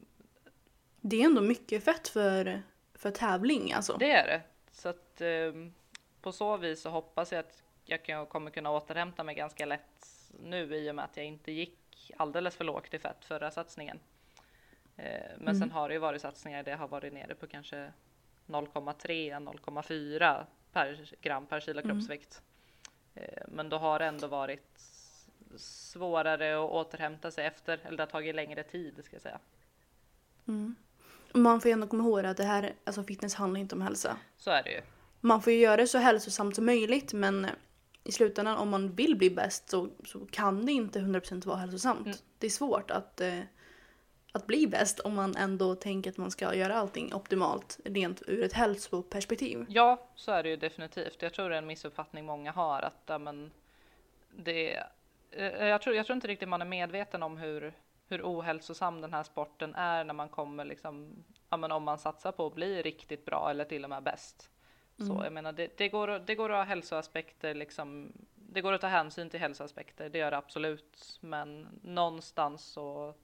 Det 1.01 1.21
är 1.21 1.25
ändå 1.25 1.41
mycket 1.41 1.85
fett 1.85 2.09
för, 2.09 2.63
för 2.95 3.11
tävling 3.11 3.73
alltså. 3.73 3.97
Det 3.97 4.11
är 4.11 4.27
det. 4.27 4.43
Så 4.73 4.89
att 4.89 5.21
ehm, 5.21 5.75
på 6.21 6.33
så 6.33 6.57
vis 6.57 6.83
så 6.83 6.91
hoppas 6.91 7.33
jag 7.33 7.39
att 7.39 7.63
jag 7.91 8.29
kommer 8.29 8.51
kunna 8.51 8.71
återhämta 8.71 9.25
mig 9.25 9.35
ganska 9.35 9.67
lätt 9.67 10.07
nu 10.41 10.75
i 10.75 10.91
och 10.91 10.95
med 10.95 11.05
att 11.05 11.17
jag 11.17 11.27
inte 11.27 11.53
gick 11.53 12.13
alldeles 12.17 12.57
för 12.57 12.65
lågt 12.65 12.95
i 12.95 12.99
fett 12.99 13.25
förra 13.25 13.51
satsningen. 13.51 14.01
Eh, 14.97 15.31
men 15.39 15.59
sen 15.59 15.71
har 15.71 15.89
det 15.89 15.95
ju 15.95 16.01
varit 16.01 16.23
satsningar 16.23 16.63
där 16.63 16.73
jag 16.73 16.79
har 16.79 16.89
varit 16.89 17.13
nere 17.13 17.35
på 17.35 17.47
kanske 17.47 17.93
0,3-0,4 18.47 20.47
per 20.73 21.15
gram 21.21 21.47
per 21.47 21.61
kilo 21.61 21.83
kroppsvikt. 21.83 22.43
Eh, 23.15 23.43
men 23.49 23.69
då 23.69 23.79
har 23.79 23.99
det 23.99 24.05
ändå 24.05 24.27
varit 24.27 24.81
svårare 25.57 26.65
att 26.65 26.71
återhämta 26.71 27.31
sig 27.31 27.47
efter, 27.47 27.81
eller 27.85 27.97
det 27.97 28.03
har 28.03 28.11
tagit 28.11 28.35
längre 28.35 28.63
tid 28.63 29.05
ska 29.05 29.15
jag 29.15 29.23
säga. 29.23 29.39
Man 31.33 31.61
får 31.61 31.69
ju 31.69 31.73
ändå 31.73 31.87
komma 31.87 32.05
ihåg 32.05 32.27
att 32.27 32.37
det 32.37 32.45
här, 32.45 32.73
alltså 32.85 33.03
fitness 33.03 33.35
handlar 33.35 33.61
inte 33.61 33.75
om 33.75 33.83
hälsa. 33.83 34.17
Så 34.37 34.51
är 34.51 34.63
det 34.63 34.71
ju. 34.71 34.81
Man 35.21 35.43
får 35.43 35.53
ju 35.53 35.59
göra 35.59 35.77
det 35.77 35.87
så 35.87 35.99
hälsosamt 35.99 36.55
som 36.55 36.67
möjligt 36.67 37.13
men 37.13 37.47
i 38.05 38.13
slutändan 38.13 38.57
om 38.57 38.69
man 38.69 38.93
vill 38.93 39.17
bli 39.17 39.31
bäst 39.31 39.71
så, 39.71 39.89
så 40.05 40.27
kan 40.31 40.67
det 40.67 40.73
inte 40.73 40.99
100% 40.99 41.47
vara 41.47 41.57
hälsosamt. 41.57 42.23
Det 42.39 42.47
är 42.47 42.51
svårt 42.51 42.91
att, 42.91 43.21
eh, 43.21 43.41
att 44.33 44.47
bli 44.47 44.67
bäst 44.67 45.01
om 45.01 45.15
man 45.15 45.37
ändå 45.37 45.75
tänker 45.75 46.11
att 46.11 46.17
man 46.17 46.31
ska 46.31 46.55
göra 46.55 46.77
allting 46.77 47.15
optimalt 47.15 47.79
rent 47.85 48.23
ur 48.27 48.45
ett 48.45 48.53
hälsoperspektiv. 48.53 49.67
Ja, 49.69 50.09
så 50.15 50.33
är 50.33 50.43
det 50.43 50.49
ju 50.49 50.57
definitivt. 50.57 51.23
Jag 51.23 51.35
tror 51.35 51.49
det 51.49 51.55
är 51.55 51.59
en 51.59 51.67
missuppfattning 51.67 52.25
många 52.25 52.53
har 52.53 52.83
att 52.83 53.03
ja, 53.07 53.19
men 53.19 53.51
det. 54.37 54.83
eh, 55.31 55.67
Jag 55.67 55.83
tror, 55.83 55.97
jag 55.97 56.07
tror 56.07 56.15
inte 56.15 56.29
riktigt 56.29 56.49
man 56.49 56.61
är 56.63 56.67
medveten 56.67 57.23
om 57.23 57.37
hur 57.37 57.73
hur 58.11 58.23
ohälsosam 58.23 59.01
den 59.01 59.13
här 59.13 59.23
sporten 59.23 59.75
är 59.75 60.05
när 60.05 60.15
man 60.15 60.29
kommer 60.29 60.65
liksom. 60.65 61.25
Ja, 61.49 61.57
men 61.57 61.73
om 61.73 61.83
man 61.83 61.99
satsar 61.99 62.33
på 62.33 62.47
att 62.47 62.55
bli 62.55 62.83
riktigt 62.83 63.25
bra 63.25 63.51
eller 63.51 63.65
till 63.65 63.85
och 63.85 63.91
med 63.91 64.03
bäst. 64.03 64.51
Så 65.07 65.21
jag 65.25 65.33
menar, 65.33 65.53
det, 65.53 65.79
det 65.79 65.89
går 65.89 66.19
det 66.19 66.35
går 66.35 66.51
att 66.51 66.57
ha 66.57 66.65
hälsoaspekter 66.65 67.55
liksom. 67.55 68.13
Det 68.35 68.61
går 68.61 68.73
att 68.73 68.81
ta 68.81 68.87
hänsyn 68.87 69.31
till 69.31 69.41
hälsoaspekter. 69.41 70.09
Det 70.09 70.19
gör 70.19 70.31
det 70.31 70.37
absolut, 70.37 71.19
men 71.21 71.69
någonstans 71.83 72.65
så 72.65 73.15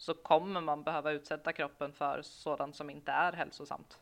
så 0.00 0.14
kommer 0.14 0.60
man 0.60 0.82
behöva 0.82 1.12
utsätta 1.12 1.52
kroppen 1.52 1.92
för 1.92 2.22
sådant 2.22 2.76
som 2.76 2.90
inte 2.90 3.12
är 3.12 3.32
hälsosamt. 3.32 3.98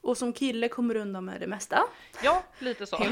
Och 0.00 0.18
som 0.18 0.32
kille 0.32 0.68
kommer 0.68 0.94
du 0.94 1.00
undan 1.00 1.24
med 1.24 1.40
det 1.40 1.46
mesta. 1.46 1.82
Ja, 2.22 2.44
lite 2.58 2.86
så. 2.86 2.96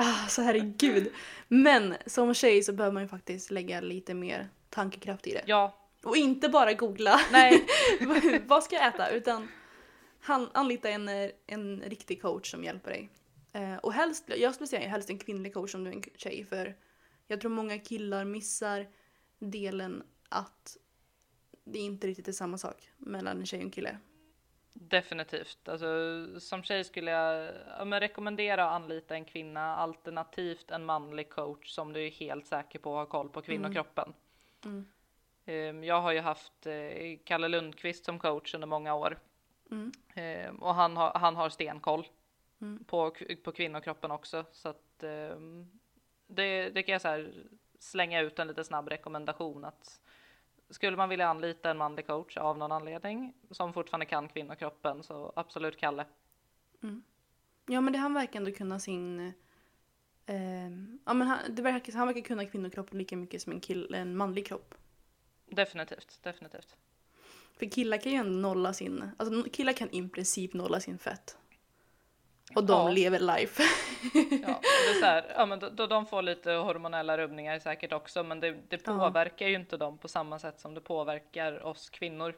Ah, 0.00 0.26
så 0.28 0.42
herregud. 0.42 1.12
Men 1.48 1.94
som 2.06 2.34
tjej 2.34 2.62
så 2.62 2.72
behöver 2.72 2.94
man 2.94 3.02
ju 3.02 3.08
faktiskt 3.08 3.50
lägga 3.50 3.80
lite 3.80 4.14
mer 4.14 4.48
tankekraft 4.70 5.26
i 5.26 5.32
det. 5.32 5.42
Ja, 5.46 5.74
Och 6.04 6.16
inte 6.16 6.48
bara 6.48 6.72
googla 6.72 7.20
nej, 7.32 7.66
vad 8.46 8.64
ska 8.64 8.76
jag 8.76 8.86
äta 8.86 9.10
utan 9.10 9.48
han, 10.20 10.50
anlita 10.54 10.88
en, 10.88 11.08
en 11.46 11.82
riktig 11.86 12.22
coach 12.22 12.50
som 12.50 12.64
hjälper 12.64 12.90
dig. 12.90 13.10
Eh, 13.52 13.76
och 13.76 13.92
helst, 13.92 14.24
jag 14.36 14.54
skulle 14.54 14.68
säga 14.68 14.88
helst 14.88 15.10
en 15.10 15.18
kvinnlig 15.18 15.54
coach 15.54 15.74
om 15.74 15.84
du 15.84 15.90
är 15.90 15.94
en 15.94 16.02
tjej 16.16 16.44
för 16.44 16.76
jag 17.26 17.40
tror 17.40 17.50
många 17.50 17.78
killar 17.78 18.24
missar 18.24 18.86
delen 19.38 20.02
att 20.28 20.76
det 21.64 21.78
inte 21.78 22.06
riktigt 22.06 22.28
är 22.28 22.32
samma 22.32 22.58
sak 22.58 22.90
mellan 22.96 23.38
en 23.38 23.46
tjej 23.46 23.58
och 23.58 23.64
en 23.64 23.70
kille. 23.70 23.98
definitivt. 24.72 25.68
Alltså, 25.68 25.86
som 26.40 26.62
tjej 26.62 26.84
skulle 26.84 27.10
jag 27.10 27.54
ja, 27.78 27.84
men 27.84 28.00
rekommendera 28.00 28.64
att 28.64 28.82
anlita 28.82 29.14
en 29.14 29.24
kvinna 29.24 29.76
alternativt 29.76 30.70
en 30.70 30.84
manlig 30.84 31.30
coach 31.30 31.70
som 31.70 31.92
du 31.92 32.06
är 32.06 32.10
helt 32.10 32.46
säker 32.46 32.78
på 32.78 32.94
har 32.94 33.06
koll 33.06 33.28
på 33.28 33.42
kvinnokroppen. 33.42 34.12
Ehm, 34.64 34.86
Jag 35.82 36.00
har 36.00 36.12
ju 36.12 36.20
haft 36.20 36.66
eh, 36.66 37.18
Kalle 37.24 37.48
Lundqvist 37.48 38.04
som 38.04 38.18
coach 38.18 38.54
under 38.54 38.66
många 38.66 38.94
år. 38.94 39.18
Ehm, 40.14 40.56
och 40.56 40.74
han 40.74 40.96
har, 40.96 41.12
han 41.14 41.36
har 41.36 41.48
stenkoll 41.48 42.08
på, 42.86 43.14
på 43.44 43.52
kvinnokroppen 43.52 44.10
också. 44.10 44.44
Så 44.52 44.68
att 44.68 45.02
ehm, 45.02 45.70
det, 46.26 46.70
det 46.70 46.82
kan 46.82 46.92
jag 46.92 47.02
så 47.02 47.08
här 47.08 47.32
slänga 47.78 48.20
ut 48.20 48.38
en 48.38 48.48
lite 48.48 48.64
snabb 48.64 48.88
rekommendation 48.88 49.64
att 49.64 50.00
skulle 50.70 50.96
man 50.96 51.08
vilja 51.08 51.28
anlita 51.28 51.70
en 51.70 51.78
manlig 51.78 52.06
coach 52.06 52.36
av 52.36 52.58
någon 52.58 52.72
anledning 52.72 53.34
som 53.50 53.72
fortfarande 53.72 54.06
kan 54.06 54.28
kvinnokroppen 54.28 55.02
så 55.02 55.32
absolut 55.36 55.76
Kalle. 55.76 56.04
Ja 57.66 57.80
men 57.80 57.92
det 57.92 57.98
han 57.98 58.14
verkar 58.14 58.38
ändå 58.38 58.52
kunna 58.52 58.78
sin... 58.78 59.32
Eh, 60.26 60.70
ja 61.04 61.14
men 61.14 61.22
han, 61.22 61.38
det 61.48 61.62
verkar, 61.62 61.92
han 61.92 62.06
verkar 62.06 62.20
kunna 62.20 62.44
kvinnokroppen 62.44 62.98
lika 62.98 63.16
mycket 63.16 63.42
som 63.42 63.52
en, 63.52 63.60
kill, 63.60 63.94
en 63.94 64.16
manlig 64.16 64.46
kropp. 64.46 64.74
Definitivt, 65.50 66.18
definitivt. 66.22 66.76
För 67.58 67.66
killar 67.66 67.98
kan 67.98 68.12
ju 68.12 68.18
ändå 68.18 68.48
nolla 68.48 68.72
sin... 68.72 69.10
Alltså 69.16 69.42
killar 69.50 69.72
kan 69.72 69.90
i 69.94 70.08
princip 70.08 70.54
nolla 70.54 70.80
sin 70.80 70.98
fett. 70.98 71.36
Och 72.54 72.64
de 72.64 72.72
Ja. 72.72 72.90
lever 72.90 73.18
life. 73.18 73.62
Ja, 74.42 74.60
det 74.62 74.90
är 74.90 75.00
så 75.00 75.06
här, 75.06 75.32
ja, 75.36 75.46
men 75.46 75.76
då 75.76 75.86
de 75.86 76.06
får 76.06 76.22
lite 76.22 76.50
hormonella 76.52 77.18
rubbningar 77.18 77.58
säkert 77.58 77.92
också, 77.92 78.22
men 78.24 78.40
det, 78.40 78.50
det 78.68 78.80
Ja. 78.86 78.98
påverkar 78.98 79.48
ju 79.48 79.54
inte 79.54 79.76
dem 79.76 79.98
på 79.98 80.08
samma 80.08 80.38
sätt 80.38 80.60
som 80.60 80.74
det 80.74 80.80
påverkar 80.80 81.62
oss 81.66 81.90
kvinnor. 81.90 82.34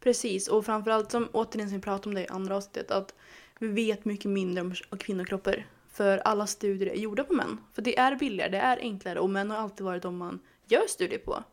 Precis, 0.00 0.48
och 0.48 0.64
framförallt 0.66 1.10
som 1.10 1.28
återigen 1.32 1.68
som 1.68 1.78
vi 1.78 1.82
pratade 1.82 2.08
om 2.08 2.14
det 2.14 2.22
i 2.22 2.28
andra 2.28 2.56
avsnittet 2.56 2.90
att 2.90 3.14
vi 3.58 3.68
vet 3.68 4.04
mycket 4.04 4.30
mindre 4.30 4.62
om 4.62 4.98
kvinnokroppar. 4.98 5.66
För 5.96 6.18
alla 6.18 6.46
studier 6.46 6.90
är 6.90 6.94
gjorda 6.96 7.24
på 7.24 7.32
män. 7.32 7.58
För 7.72 7.82
det 7.82 7.98
är 7.98 8.16
billigare, 8.16 8.50
det 8.50 8.58
är 8.58 8.78
enklare 8.78 9.20
och 9.20 9.30
män 9.30 9.50
har 9.50 9.58
alltid 9.58 9.86
varit 9.86 10.02
de 10.02 10.16
man 10.16 10.38
gör 10.66 10.86
studier 10.88 11.18
på. 11.18 11.44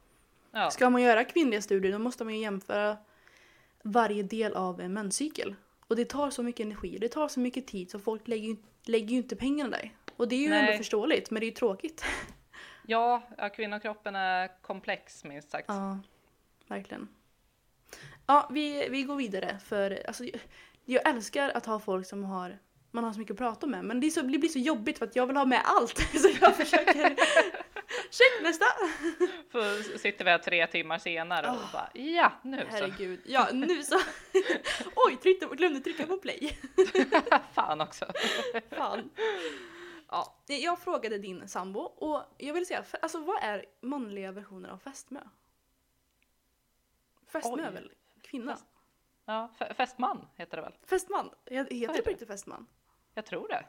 Ja, 0.51 0.71
Ska 0.71 0.89
man 0.89 1.01
göra 1.01 1.23
kvinnliga 1.23 1.61
studier 1.61 1.91
då 1.91 1.99
måste 1.99 2.23
man 2.23 2.33
ju 2.35 2.39
jämföra 2.41 2.97
varje 3.83 4.23
del 4.23 4.53
av 4.53 4.81
en 4.81 4.93
menscykel. 4.93 5.55
Och 5.87 5.95
det 5.95 6.05
tar 6.05 6.29
så 6.29 6.43
mycket 6.43 6.65
energi 6.65 6.95
och 6.95 6.99
det 6.99 7.07
tar 7.09 7.27
så 7.27 7.39
mycket 7.39 7.67
tid 7.67 7.91
så 7.91 7.99
folk 7.99 8.27
lägger 8.27 8.47
ju, 8.49 8.55
lägger 8.85 9.07
ju 9.09 9.17
inte 9.17 9.35
pengarna 9.35 9.69
där. 9.69 9.91
Och 10.17 10.27
det 10.27 10.35
är 10.35 10.39
ju 10.39 10.49
Nej. 10.49 10.59
ändå 10.65 10.77
förståeligt 10.77 11.31
men 11.31 11.39
det 11.39 11.45
är 11.45 11.49
ju 11.49 11.53
tråkigt. 11.55 12.03
ja, 12.87 13.23
ja, 13.37 13.49
kvinnokroppen 13.49 14.15
är 14.15 14.61
komplex 14.61 15.23
minst 15.23 15.51
sagt. 15.51 15.65
Ja, 15.67 15.99
verkligen. 16.67 17.07
Ja, 18.25 18.49
vi, 18.51 18.87
vi 18.89 19.03
går 19.03 19.15
vidare 19.15 19.59
för 19.65 20.03
alltså, 20.07 20.23
jag- 20.23 20.41
jag 20.85 21.07
älskar 21.09 21.49
att 21.49 21.65
ha 21.65 21.79
folk 21.79 22.07
som 22.07 22.23
har 22.23 22.59
man 22.93 23.03
har 23.03 23.13
så 23.13 23.19
mycket 23.19 23.31
att 23.33 23.37
prata 23.37 23.67
med 23.67 23.85
men 23.85 23.99
det, 23.99 24.11
så, 24.11 24.21
det 24.21 24.37
blir 24.37 24.49
så 24.49 24.59
jobbigt 24.59 24.97
för 24.97 25.05
att 25.05 25.15
jag 25.15 25.27
vill 25.27 25.37
ha 25.37 25.45
med 25.45 25.61
allt. 25.65 25.97
Så 26.21 26.29
jag 26.41 26.55
försöker... 26.55 27.15
Check 28.09 28.41
nästa! 28.43 28.65
För 29.49 29.97
sitter 29.97 30.25
vi 30.25 30.31
här 30.31 30.37
tre 30.37 30.67
timmar 30.67 30.97
senare 30.99 31.49
och 31.49 31.57
bara 31.73 31.89
ja, 31.93 32.31
nu 32.41 32.57
så. 32.57 32.67
Herregud. 32.67 33.21
Ja, 33.25 33.47
nu 33.53 33.83
så. 33.83 33.95
Oj, 34.95 35.17
tryckte, 35.21 35.45
glömde 35.45 35.79
trycka 35.79 36.07
på 36.07 36.17
play. 36.17 36.57
Fan 37.53 37.81
också. 37.81 38.05
Fan. 38.69 39.09
Ja, 40.09 40.35
jag 40.47 40.79
frågade 40.79 41.17
din 41.17 41.47
sambo 41.47 41.79
och 41.79 42.23
jag 42.37 42.53
vill 42.53 42.65
säga, 42.65 42.83
alltså 43.01 43.19
vad 43.19 43.43
är 43.43 43.65
manliga 43.81 44.31
versioner 44.31 44.69
av 44.69 44.77
fästmö? 44.77 45.19
Fästmö 47.27 47.63
är 47.63 47.71
väl 47.71 47.91
kvinna? 48.21 48.53
Fäst- 48.55 48.65
Ja, 49.25 49.51
fästman 49.77 50.27
heter 50.35 50.57
det 50.57 50.63
väl? 50.63 50.73
Fästman? 50.85 51.29
Heter 51.45 51.69
det 51.69 51.75
heter 51.75 51.95
på 51.97 52.03
det? 52.03 52.09
riktigt 52.09 52.27
fästman? 52.27 52.67
Jag 53.13 53.25
tror 53.25 53.47
det. 53.47 53.65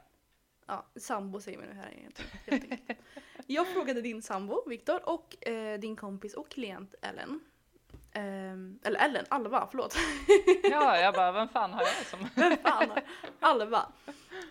Ja, 0.65 0.85
sambo 0.95 1.39
säger 1.39 1.57
man 1.57 1.67
nu 1.67 1.73
här 1.73 1.93
egentligen. 1.97 2.31
helt 2.45 2.71
enkelt. 2.71 2.99
Jag 3.47 3.67
frågade 3.67 4.01
din 4.01 4.21
sambo 4.21 4.69
Viktor 4.69 5.09
och 5.09 5.47
eh, 5.47 5.79
din 5.79 5.95
kompis 5.95 6.33
och 6.33 6.49
klient 6.49 6.95
Ellen. 7.01 7.39
Ehm, 8.11 8.79
eller 8.83 8.99
Ellen, 8.99 9.25
Alva, 9.29 9.67
förlåt. 9.71 9.95
Ja, 10.63 10.97
jag 10.97 11.13
bara, 11.13 11.31
vem 11.31 11.47
fan 11.49 11.73
har 11.73 11.81
jag 11.81 12.05
som... 12.05 12.27
Vem 12.35 12.57
fan 12.57 12.89
har 12.89 13.03
Alva? 13.39 13.91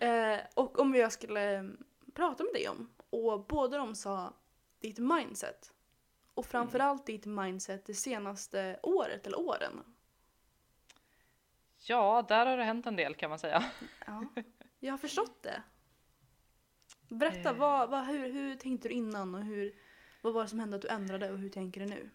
Eh, 0.01 0.41
och 0.55 0.79
om 0.79 0.95
jag 0.95 1.13
skulle 1.13 1.59
eh, 1.59 1.65
prata 2.15 2.45
med 2.45 2.53
dig 2.53 2.69
om. 2.69 2.91
Och 3.11 3.47
båda 3.47 3.79
de 3.79 3.95
sa 3.95 4.33
ditt 4.81 4.99
mindset. 4.99 5.73
Och 6.35 6.47
framförallt 6.47 7.07
ditt 7.07 7.27
mindset 7.27 7.87
det 7.87 7.95
senaste 7.95 8.81
året 8.83 9.27
eller 9.27 9.41
åren. 9.41 9.83
Ja, 11.79 12.25
där 12.29 12.47
har 12.47 12.57
det 12.57 12.65
hänt 12.65 12.87
en 12.87 12.97
del 12.97 13.15
kan 13.15 13.31
man 13.31 13.39
säga. 13.39 13.65
Ja, 14.07 14.25
jag 14.87 14.93
har 14.93 14.99
förstått 14.99 15.43
det. 15.43 15.63
Berätta, 17.09 17.51
Eh. 17.51 17.57
vad, 17.57 17.91
vad, 17.91 18.07
hur, 18.07 18.33
hur 18.33 18.55
tänkte 18.55 18.89
du 18.89 18.95
innan 18.95 19.35
och 19.35 19.45
hur, 19.45 19.75
vad 20.23 20.33
var 20.33 20.43
det 20.43 20.49
som 20.49 20.59
hände 20.59 20.77
att 20.77 20.83
du 20.83 20.89
ändrade 20.89 21.33
och 21.33 21.39
hur 21.39 21.49
tänker 21.49 21.81
du 21.81 21.87
nu? 21.87 22.11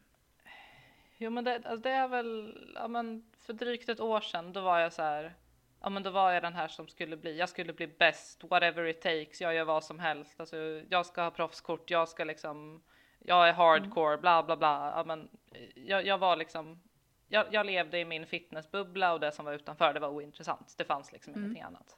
Jo 1.18 1.30
men 1.30 1.44
det, 1.44 1.56
alltså 1.56 1.78
det 1.78 1.90
är 1.90 2.08
väl, 2.08 2.58
ja 2.76 2.88
men 2.88 3.32
för 3.40 3.54
drygt 3.54 3.90
ett 3.90 4.00
år 4.00 4.22
sedan 4.22 4.54
då 4.54 4.62
var 4.62 4.80
jag 4.80 4.94
så 4.94 5.02
här, 5.02 5.34
ja 5.82 5.90
men 5.90 6.04
då 6.04 6.10
var 6.10 6.32
jag 6.32 6.44
den 6.44 6.54
här 6.54 6.68
som 6.68 6.88
skulle 6.88 7.18
bli, 7.18 7.38
jag 7.38 7.50
skulle 7.50 7.74
bli 7.74 7.88
bäst, 7.88 8.44
whatever 8.44 8.84
it 8.84 9.02
takes, 9.02 9.42
jag 9.42 9.56
gör 9.56 9.66
vad 9.66 9.84
som 9.84 10.00
helst, 10.00 10.40
alltså 10.40 10.58
jag 10.90 11.06
ska 11.06 11.22
ha 11.22 11.32
proffskort, 11.32 11.92
jag 11.92 12.10
ska 12.10 12.24
liksom, 12.24 12.84
jag 13.20 13.50
är 13.50 13.54
hardcore, 13.54 14.18
bla 14.18 14.44
bla 14.44 14.58
bla, 14.58 14.94
ja 14.96 15.04
men 15.04 15.30
jag, 15.76 16.06
jag 16.06 16.18
var 16.18 16.36
liksom, 16.36 16.82
jag, 17.28 17.54
jag 17.54 17.66
levde 17.66 18.00
i 18.00 18.06
min 18.06 18.28
fitnessbubbla 18.28 19.14
och 19.14 19.20
det 19.20 19.32
som 19.32 19.46
var 19.46 19.54
utanför 19.54 19.94
det 19.94 20.00
var 20.00 20.10
ointressant, 20.10 20.76
det 20.78 20.86
fanns 20.86 21.12
liksom 21.12 21.34
ingenting 21.36 21.62
annat. 21.62 21.98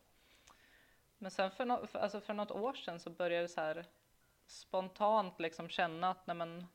Men 1.22 1.32
sen 1.32 1.51
för, 1.51 1.65
no, 1.65 1.88
för, 1.88 1.99
alltså 1.99 2.22
för 2.22 2.34
något 2.34 2.51
år 2.51 2.74
sedan 2.74 2.99
så 2.99 3.09
började 3.09 3.43
det 3.43 3.47
så 3.47 3.61
här 3.61 3.86
spontant 4.47 5.39
liksom 5.39 5.69
känna 5.69 6.09
att 6.09 6.28
nej 6.28 6.36
men 6.36 6.65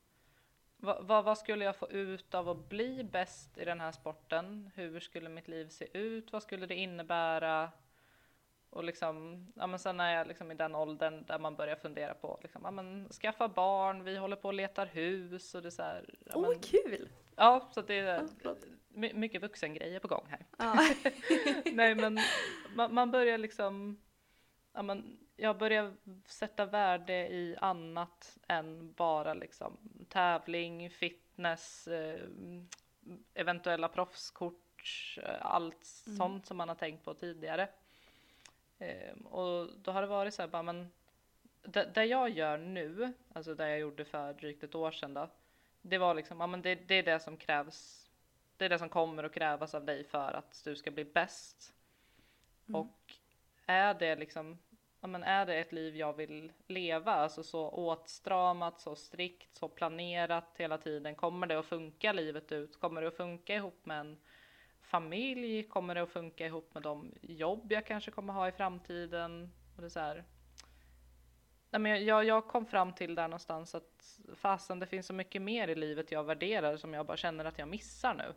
vad, 0.77 1.07
vad, 1.07 1.25
vad 1.25 1.39
skulle 1.39 1.65
jag 1.65 1.77
få 1.77 1.91
ut 1.91 2.35
av 2.35 2.49
att 2.49 2.69
bli 2.69 3.05
bäst 3.05 3.59
i 3.59 3.65
den 3.65 3.81
här 3.81 3.93
sporten? 3.93 4.71
Hur 4.75 5.01
skulle 5.01 5.29
mitt 5.29 5.49
liv 5.49 5.69
se 5.69 5.99
ut? 5.99 6.33
Vad 6.33 6.43
skulle 6.43 6.67
det 6.67 6.75
innebära? 6.75 7.71
Och 8.71 8.85
liksom, 8.85 9.47
ja 9.57 9.67
men 9.67 9.79
sen 9.79 10.01
är 10.01 10.15
jag 10.15 10.27
liksom 10.27 10.51
i 10.51 10.55
den 10.55 10.75
åldern 10.75 11.25
där 11.27 11.39
man 11.39 11.57
börjar 11.57 11.77
fundera 11.77 12.15
på 12.15 12.39
liksom, 12.43 12.63
ja 12.65 12.71
men 12.71 13.09
skaffa 13.09 13.49
barn, 13.49 14.05
vi 14.05 14.17
håller 14.17 14.37
på 14.37 14.49
och 14.49 14.55
letar 14.55 14.87
hus 14.87 15.55
och 15.55 15.63
det 15.63 15.69
är 15.69 15.71
så 15.71 15.83
här. 15.83 16.15
Ja, 16.25 16.33
Åh, 16.35 16.49
men, 16.49 16.61
kul! 16.61 17.09
ja 17.37 17.69
så 17.71 17.83
det 17.83 17.99
är 17.99 18.29
my, 18.89 19.13
mycket 19.13 19.43
vuxengrejer 19.43 20.01
på 20.01 20.09
gång 20.09 20.27
här. 20.29 20.47
Ja. 20.59 20.89
Nej 21.73 21.95
men 21.95 22.19
man, 22.77 22.95
man 22.95 23.11
börjar 23.11 23.39
liksom, 23.39 24.01
ja 24.77 24.83
men 24.83 25.19
jag 25.37 25.59
börjar 25.59 25.93
sätta 26.27 26.67
värde 26.67 27.29
i 27.29 27.57
annat 27.61 28.39
än 28.49 28.93
bara 28.93 29.35
liksom 29.35 29.77
tävling, 30.09 30.91
fitness, 30.91 31.89
eh, 31.89 32.29
eventuella 33.35 33.89
proffskort, 33.89 35.19
eh, 35.23 35.47
allt 35.47 35.85
sånt 36.17 36.47
som 36.47 36.57
man 36.57 36.69
har 36.69 36.77
tänkt 36.77 37.05
på 37.05 37.15
tidigare. 37.15 37.69
Eh, 38.79 39.17
och 39.25 39.69
då 39.79 39.91
har 39.91 40.01
det 40.03 40.09
varit 40.09 40.35
så 40.35 40.43
här 40.43 40.49
bara 40.49 40.63
men 40.63 40.93
det, 41.63 41.95
det 41.95 42.05
jag 42.05 42.31
gör 42.31 42.59
nu, 42.59 43.13
alltså 43.33 43.55
det 43.55 43.69
jag 43.69 43.79
gjorde 43.79 44.05
för 44.05 44.33
drygt 44.33 44.63
ett 44.63 44.75
år 44.75 44.91
sedan 44.91 45.15
då, 45.15 45.29
det 45.83 45.99
var 45.99 46.15
liksom, 46.15 46.41
ja 46.41 46.47
men 46.47 46.63
det, 46.63 46.75
det 46.75 46.95
är 46.95 47.03
det 47.03 47.21
som 47.21 47.37
krävs, 47.37 48.11
det 48.57 48.65
är 48.65 48.69
det 48.69 48.79
som 48.79 48.89
kommer 48.89 49.25
att 49.25 49.35
krävas 49.35 49.75
av 49.75 49.85
dig 49.85 50.05
för 50.05 50.33
att 50.33 50.65
du 50.65 50.77
ska 50.77 50.91
bli 50.91 51.05
bäst. 51.05 51.73
Och 52.73 53.17
är 53.67 53.95
det 53.95 54.17
liksom, 54.17 54.59
ja 55.07 55.11
men 55.11 55.23
är 55.23 55.47
det 55.47 55.55
ett 55.55 55.73
liv 55.73 55.97
jag 55.97 56.13
vill 56.13 56.53
leva, 56.67 57.13
alltså 57.13 57.43
så 57.43 57.69
åtstramat, 57.69 58.81
så 58.81 58.97
strikt, 58.97 59.57
så 59.57 59.69
planerat 59.69 60.55
hela 60.57 60.79
tiden, 60.79 61.15
kommer 61.15 61.47
det 61.47 61.59
att 61.59 61.67
funka 61.67 62.13
livet 62.13 62.53
ut? 62.53 62.81
Kommer 62.81 63.03
det 63.03 63.09
att 63.09 63.17
funka 63.17 63.55
ihop 63.55 63.87
med 63.87 64.01
en 64.01 64.17
familj? 64.81 65.63
Kommer 65.63 65.95
det 65.95 66.03
att 66.03 66.09
funka 66.09 66.47
ihop 66.47 66.75
med 66.75 66.83
de 66.83 67.13
jobb 67.23 67.73
jag 67.73 67.87
kanske 67.87 68.11
kommer 68.11 68.33
ha 68.33 68.49
i 68.49 68.53
framtiden? 68.53 69.53
Och 69.77 69.83
det 69.83 69.87
är 69.87 69.91
så 69.91 70.01
här, 70.01 70.25
Nej, 71.71 71.81
men 71.81 72.05
jag, 72.05 72.25
jag 72.25 72.49
kom 72.49 72.67
fram 72.67 72.93
till 72.93 73.15
där 73.15 73.29
någonstans 73.29 73.75
att 73.75 74.21
fasen 74.35 74.79
det 74.79 74.87
finns 74.87 75.07
så 75.07 75.13
mycket 75.13 75.43
mer 75.43 75.69
i 75.69 75.75
livet 75.75 76.13
jag 76.13 76.25
värderar 76.25 76.77
som 76.77 76.95
jag 76.95 77.07
bara 77.07 77.17
känner 77.17 77.45
att 77.45 77.59
jag 77.59 77.69
missar 77.69 78.15
nu. 78.15 78.35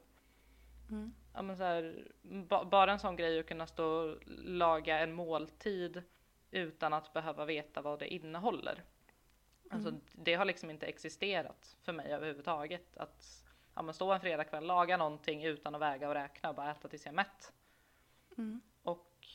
Mm. 0.90 1.14
Ja, 1.34 1.42
men 1.42 1.58
så 1.58 1.64
här, 1.64 2.08
ba, 2.22 2.66
bara 2.66 2.92
en 2.92 3.00
sån 3.00 3.16
grej 3.16 3.40
att 3.40 3.48
kunna 3.48 3.68
stå 3.68 3.86
och 3.86 4.18
laga 4.46 5.00
en 5.00 5.14
måltid 5.14 6.04
utan 6.52 6.94
att 6.94 7.14
behöva 7.14 7.46
veta 7.46 7.82
vad 7.82 8.00
det 8.00 8.14
innehåller. 8.14 8.84
Alltså, 9.72 9.94
det 10.14 10.34
har 10.34 10.46
liksom 10.46 10.70
inte 10.70 10.86
existerat 10.86 11.78
för 11.82 11.94
mig 11.94 12.14
överhuvudtaget. 12.14 12.98
Att 12.98 13.44
ja, 13.76 13.82
men 13.82 13.94
stå 13.94 14.12
en 14.12 14.22
fredagkväll, 14.22 14.66
laga 14.66 14.98
någonting 14.98 15.44
utan 15.44 15.76
att 15.76 15.82
väga 15.82 16.08
och 16.08 16.14
räkna 16.14 16.50
och 16.50 16.56
bara 16.56 16.72
äta 16.72 16.88
tills 16.88 17.06
jag 17.06 17.12
är 17.12 17.16
mätt. 17.16 17.54
Mm. 18.38 18.62
Och, 18.84 19.28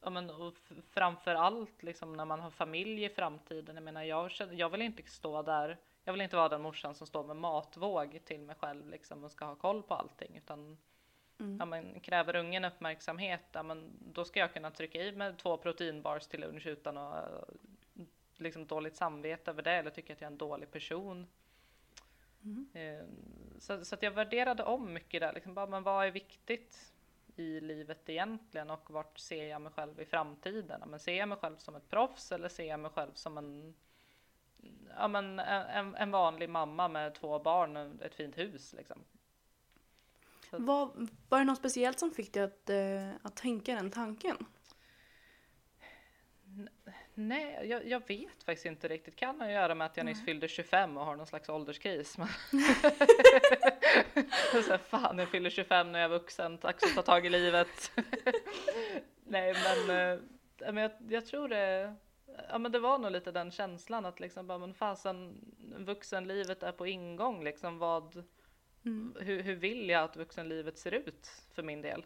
ja, 0.00 0.10
men, 0.10 0.30
och 0.30 0.54
framför 0.90 1.34
allt 1.34 1.82
liksom, 1.82 2.12
när 2.12 2.24
man 2.24 2.40
har 2.40 2.50
familj 2.50 3.04
i 3.04 3.08
framtiden. 3.08 3.76
Jag 3.76 3.82
menar, 3.82 4.02
jag, 4.02 4.30
känner- 4.30 4.54
jag 4.54 4.68
vill 4.70 4.82
inte 4.82 5.02
stå 5.02 5.42
där. 5.42 5.78
Jag 6.04 6.12
vill 6.12 6.20
inte 6.22 6.36
vara 6.36 6.48
den 6.48 6.62
morsan 6.62 6.94
som 6.94 7.06
står 7.06 7.24
med 7.24 7.36
matvåg 7.36 8.20
till 8.24 8.40
mig 8.40 8.56
själv 8.56 8.88
liksom, 8.88 9.24
och 9.24 9.30
ska 9.30 9.44
ha 9.44 9.54
koll 9.54 9.82
på 9.82 9.94
allting. 9.94 10.36
Utan 10.36 10.78
Mm. 11.40 11.56
ja, 11.58 11.64
men, 11.64 12.00
kräver 12.00 12.36
ungen 12.36 12.64
uppmärksamhet, 12.64 13.40
ja, 13.52 13.62
men, 13.62 13.92
då 14.12 14.24
ska 14.24 14.40
jag 14.40 14.52
kunna 14.52 14.70
trycka 14.70 15.02
i 15.02 15.12
mig 15.12 15.34
två 15.36 15.56
proteinbars 15.56 16.26
till 16.26 16.40
lunch 16.40 16.66
utan 16.66 16.96
att 16.96 17.32
eh, 17.32 17.54
liksom, 18.36 18.66
dåligt 18.66 18.96
samvete 18.96 19.50
över 19.50 19.62
det 19.62 19.72
eller 19.72 19.90
tycka 19.90 20.12
att 20.12 20.20
jag 20.20 20.28
är 20.28 20.32
en 20.32 20.38
dålig 20.38 20.70
person. 20.70 21.26
Mm. 22.42 22.68
Eh, 22.72 23.04
Så, 23.58 23.84
så 23.84 23.94
att 23.94 24.02
jag 24.02 24.10
värderade 24.10 24.62
om 24.64 24.92
mycket 24.92 25.20
där, 25.20 25.32
liksom 25.32 25.54
bara, 25.54 25.66
men 25.66 25.82
vad 25.82 26.06
är 26.06 26.10
viktigt 26.10 26.92
i 27.36 27.60
livet 27.60 28.08
egentligen 28.08 28.70
och 28.70 28.90
vart 28.90 29.18
ser 29.18 29.44
jag 29.48 29.62
mig 29.62 29.72
själv 29.72 30.00
i 30.00 30.04
framtiden? 30.04 30.78
Ja, 30.80 30.86
Men 30.86 31.00
ser 31.00 31.16
jag 31.18 31.28
mig 31.28 31.38
själv 31.38 31.56
som 31.56 31.74
ett 31.76 31.88
proffs 31.88 32.32
eller 32.32 32.48
ser 32.48 32.64
jag 32.68 32.80
mig 32.80 32.90
själv 32.90 33.12
som 33.14 33.38
en, 33.38 33.74
ja, 34.96 35.08
men 35.08 35.38
en, 35.38 35.94
en 35.94 36.10
vanlig 36.10 36.50
mamma 36.50 36.88
med 36.88 37.14
två 37.14 37.38
barn 37.38 37.76
och 37.76 38.02
ett 38.02 38.14
fint 38.14 38.38
hus? 38.38 38.72
Liksom? 38.72 39.04
Vad, 40.50 41.08
var 41.28 41.38
det 41.38 41.44
något 41.44 41.58
speciellt 41.58 41.98
som 41.98 42.10
fick 42.10 42.32
dig 42.32 42.42
att, 42.42 42.70
eh, 42.70 43.10
att 43.22 43.36
tänka 43.36 43.74
den 43.74 43.90
tanken? 43.90 44.36
Nej, 47.14 47.68
jag, 47.68 47.86
jag 47.86 48.08
vet 48.08 48.42
faktiskt 48.44 48.66
inte 48.66 48.88
riktigt. 48.88 49.16
Kan 49.16 49.40
ha 49.40 49.46
att 49.46 49.52
göra 49.52 49.74
med 49.74 49.86
att 49.86 49.96
jag 49.96 50.06
nyss 50.06 50.24
fyllde 50.24 50.48
25 50.48 50.96
och 50.96 51.04
har 51.04 51.16
någon 51.16 51.26
slags 51.26 51.48
ålderskris. 51.48 52.18
Men 52.18 52.28
så 54.64 54.70
här, 54.70 54.78
fan 54.78 55.18
jag 55.18 55.28
fyller 55.28 55.50
25 55.50 55.92
när 55.92 55.98
jag 55.98 56.04
är 56.10 56.18
vuxen, 56.18 56.56
dags 56.56 56.84
att 56.84 56.94
ta 56.94 57.02
tag 57.02 57.26
i 57.26 57.30
livet. 57.30 57.92
Nej 59.24 59.54
men, 59.54 59.90
eh, 59.90 60.18
men 60.72 60.76
jag, 60.76 60.92
jag 61.08 61.26
tror 61.26 61.48
det, 61.48 61.94
ja 62.48 62.58
men 62.58 62.72
det 62.72 62.78
var 62.78 62.98
nog 62.98 63.12
lite 63.12 63.32
den 63.32 63.50
känslan 63.50 64.04
att 64.04 64.20
liksom 64.20 64.46
bara 64.46 64.58
men 64.58 64.74
fasen 64.74 65.40
vuxenlivet 65.78 66.62
är 66.62 66.72
på 66.72 66.86
ingång 66.86 67.44
liksom 67.44 67.78
vad, 67.78 68.24
Mm. 68.84 69.16
hur, 69.20 69.42
hur 69.42 69.54
vill 69.54 69.88
jag 69.88 70.04
att 70.04 70.16
vuxenlivet 70.16 70.78
ser 70.78 70.92
ut 70.92 71.26
för 71.54 71.62
min 71.62 71.82
del? 71.82 72.04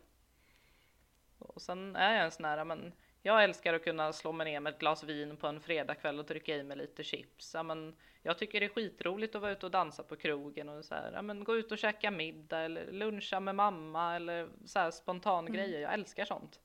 Och 1.38 1.62
sen 1.62 1.96
är 1.96 2.14
jag 2.14 2.24
en 2.24 2.30
sån 2.30 2.44
här, 2.44 2.64
men 2.64 2.92
jag 3.22 3.44
älskar 3.44 3.74
att 3.74 3.84
kunna 3.84 4.12
slå 4.12 4.32
mig 4.32 4.44
ner 4.44 4.60
med 4.60 4.72
ett 4.72 4.80
glas 4.80 5.04
vin 5.04 5.36
på 5.36 5.46
en 5.46 5.60
fredagkväll 5.60 6.18
och 6.18 6.26
trycka 6.26 6.56
i 6.56 6.62
mig 6.62 6.76
lite 6.76 7.04
chips. 7.04 7.54
Ja, 7.54 7.62
men 7.62 7.96
jag 8.22 8.38
tycker 8.38 8.60
det 8.60 8.66
är 8.66 8.70
skitroligt 8.70 9.34
att 9.34 9.42
vara 9.42 9.52
ute 9.52 9.66
och 9.66 9.72
dansa 9.72 10.02
på 10.02 10.16
krogen 10.16 10.68
och 10.68 10.84
så 10.84 10.94
här, 10.94 11.12
ja, 11.12 11.22
men 11.22 11.44
gå 11.44 11.56
ut 11.56 11.72
och 11.72 11.78
käka 11.78 12.10
middag 12.10 12.60
eller 12.60 12.92
luncha 12.92 13.40
med 13.40 13.54
mamma 13.54 14.16
eller 14.16 14.48
så 14.66 14.78
här 14.78 14.90
spontan 14.90 15.52
grejer. 15.52 15.80
Jag 15.80 15.94
älskar 15.94 16.24
sånt. 16.24 16.60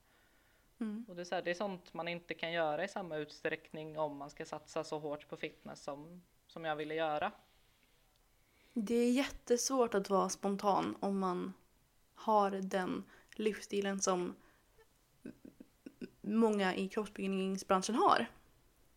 Mm. 0.79 1.05
Och 1.07 1.15
det 1.15 1.21
är, 1.21 1.25
så 1.25 1.35
här, 1.35 1.41
det 1.41 1.51
är 1.51 1.55
sånt 1.55 1.93
man 1.93 2.07
inte 2.07 2.33
kan 2.33 2.51
göra 2.51 2.83
i 2.83 2.87
samma 2.87 3.17
utsträckning 3.17 3.99
om 3.99 4.17
man 4.17 4.29
ska 4.29 4.45
satsa 4.45 4.83
så 4.83 4.99
hårt 4.99 5.27
på 5.27 5.37
fitness 5.37 5.83
som, 5.83 6.23
som 6.47 6.65
jag 6.65 6.75
ville 6.75 6.95
göra. 6.95 7.31
Det 8.80 8.95
är 8.95 9.11
jättesvårt 9.11 9.93
att 9.93 10.09
vara 10.09 10.30
spontan 10.30 10.95
om 10.99 11.19
man 11.19 11.53
har 12.15 12.51
den 12.51 13.03
livsstilen 13.36 14.01
som 14.01 14.36
många 16.21 16.75
i 16.75 16.88
kroppsbyggningsbranschen 16.88 17.95
har. 17.95 18.25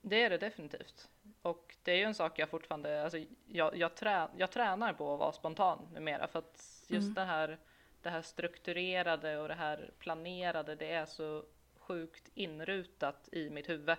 Det 0.00 0.22
är 0.22 0.30
det 0.30 0.38
definitivt. 0.38 1.08
Och 1.42 1.76
det 1.82 1.92
är 1.92 1.96
ju 1.96 2.02
en 2.02 2.14
sak 2.14 2.38
jag 2.38 2.48
fortfarande, 2.50 3.02
alltså 3.04 3.18
jag, 3.46 3.76
jag, 3.76 3.94
trä, 3.94 4.28
jag 4.36 4.50
tränar 4.50 4.92
på 4.92 5.14
att 5.14 5.20
vara 5.20 5.32
spontan 5.32 5.88
numera 5.92 6.28
för 6.28 6.38
att 6.38 6.84
just 6.88 7.04
Mm. 7.04 7.14
det 7.14 7.24
här 7.24 7.58
det 8.02 8.10
här 8.10 8.22
strukturerade 8.22 9.38
och 9.38 9.48
det 9.48 9.54
här 9.54 9.90
planerade 9.98 10.74
det 10.74 10.90
är 10.90 11.06
så 11.06 11.44
sjukt 11.78 12.30
inrutat 12.34 13.28
i 13.32 13.50
mitt 13.50 13.68
huvud. 13.68 13.96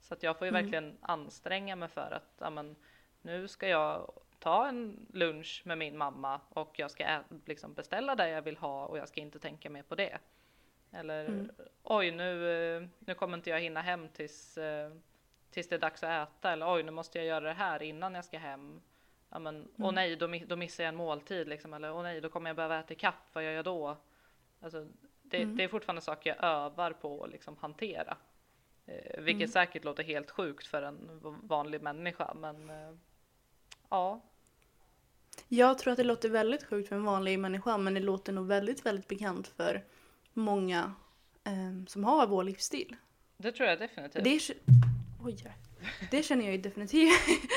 Så 0.00 0.14
att 0.14 0.22
jag 0.22 0.38
får 0.38 0.46
ju 0.46 0.48
Mm. 0.48 0.62
verkligen 0.62 0.98
anstränga 1.00 1.76
mig 1.76 1.88
för 1.88 2.10
att 2.10 2.34
ja, 2.38 2.50
men, 2.50 2.76
nu 3.22 3.48
ska 3.48 3.68
jag 3.68 4.12
ta 4.38 4.68
en 4.68 5.06
lunch 5.12 5.62
med 5.64 5.78
min 5.78 5.96
mamma 5.98 6.40
och 6.48 6.78
jag 6.78 6.90
ska 6.90 7.04
ä- 7.04 7.24
liksom 7.44 7.74
beställa 7.74 8.14
det 8.14 8.28
jag 8.28 8.42
vill 8.42 8.56
ha 8.56 8.86
och 8.86 8.98
jag 8.98 9.08
ska 9.08 9.20
inte 9.20 9.38
tänka 9.38 9.70
mer 9.70 9.82
på 9.82 9.94
det. 9.94 10.18
Eller 10.92 11.24
Mm. 11.28 11.50
oj 11.82 12.10
nu, 12.10 12.52
eh, 12.76 12.88
nu 12.98 13.14
kommer 13.14 13.36
inte 13.36 13.50
jag 13.50 13.60
hinna 13.60 13.80
hem 13.82 14.08
tills, 14.08 14.58
eh, 14.58 14.92
tills 15.50 15.68
det 15.68 15.74
är 15.74 15.78
dags 15.80 16.02
att 16.02 16.28
äta 16.28 16.52
eller 16.52 16.72
oj 16.74 16.82
nu 16.82 16.90
måste 16.90 17.18
jag 17.18 17.26
göra 17.26 17.44
det 17.44 17.52
här 17.52 17.82
innan 17.82 18.14
jag 18.14 18.24
ska 18.24 18.38
hem. 18.38 18.80
Ja, 19.30 19.38
men, 19.38 19.68
Åh 19.78 19.84
Mm. 19.84 19.94
nej, 19.94 20.16
då, 20.16 20.26
då 20.46 20.56
missar 20.56 20.84
jag 20.84 20.88
en 20.88 20.96
måltid 20.96 21.48
liksom. 21.48 21.74
Eller 21.74 21.92
åh 21.92 22.02
nej, 22.02 22.20
då 22.20 22.28
kommer 22.28 22.50
jag 22.50 22.56
behöva 22.56 22.78
äta 22.80 22.92
ikapp. 22.92 23.14
Vad 23.32 23.44
gör 23.44 23.50
jag 23.52 23.64
då? 23.64 23.96
Alltså, 24.60 24.86
det, 25.22 25.42
Mm. 25.42 25.56
det 25.56 25.64
är 25.64 25.68
fortfarande 25.68 26.02
saker 26.02 26.30
jag 26.30 26.44
övar 26.44 26.92
på 26.92 27.24
att 27.24 27.30
liksom 27.30 27.56
hantera. 27.56 28.16
Eh, 28.86 29.20
vilket 29.20 29.36
Mm. 29.40 29.48
säkert 29.48 29.84
låter 29.84 30.02
helt 30.02 30.30
sjukt 30.30 30.66
för 30.66 30.82
en 30.82 31.20
vanlig 31.42 31.82
människa. 31.82 32.34
Men 32.34 32.70
eh, 32.70 32.94
ja, 33.88 34.20
Jag 35.48 35.78
tror 35.78 35.92
att 35.92 35.96
det 35.96 36.04
låter 36.04 36.28
väldigt 36.28 36.64
sjukt 36.64 36.88
för 36.88 36.96
en 36.96 37.04
vanlig 37.04 37.38
människa 37.38 37.78
men 37.78 37.94
det 37.94 38.00
låter 38.00 38.32
nog 38.32 38.46
väldigt, 38.46 38.86
väldigt 38.86 39.08
bekant 39.08 39.48
för 39.48 39.84
många 40.32 40.94
eh, 41.44 41.86
som 41.86 42.04
har 42.04 42.26
vår 42.26 42.44
livsstil. 42.44 42.96
det 43.36 43.52
tror 43.52 43.68
jag 43.68 43.78
definitivt. 43.78 44.24
Det, 44.24 44.54
oj, 45.24 45.54
det 46.10 46.22
känner 46.22 46.44
jag 46.44 46.54
ju 46.54 46.60
definitivt 46.60 47.12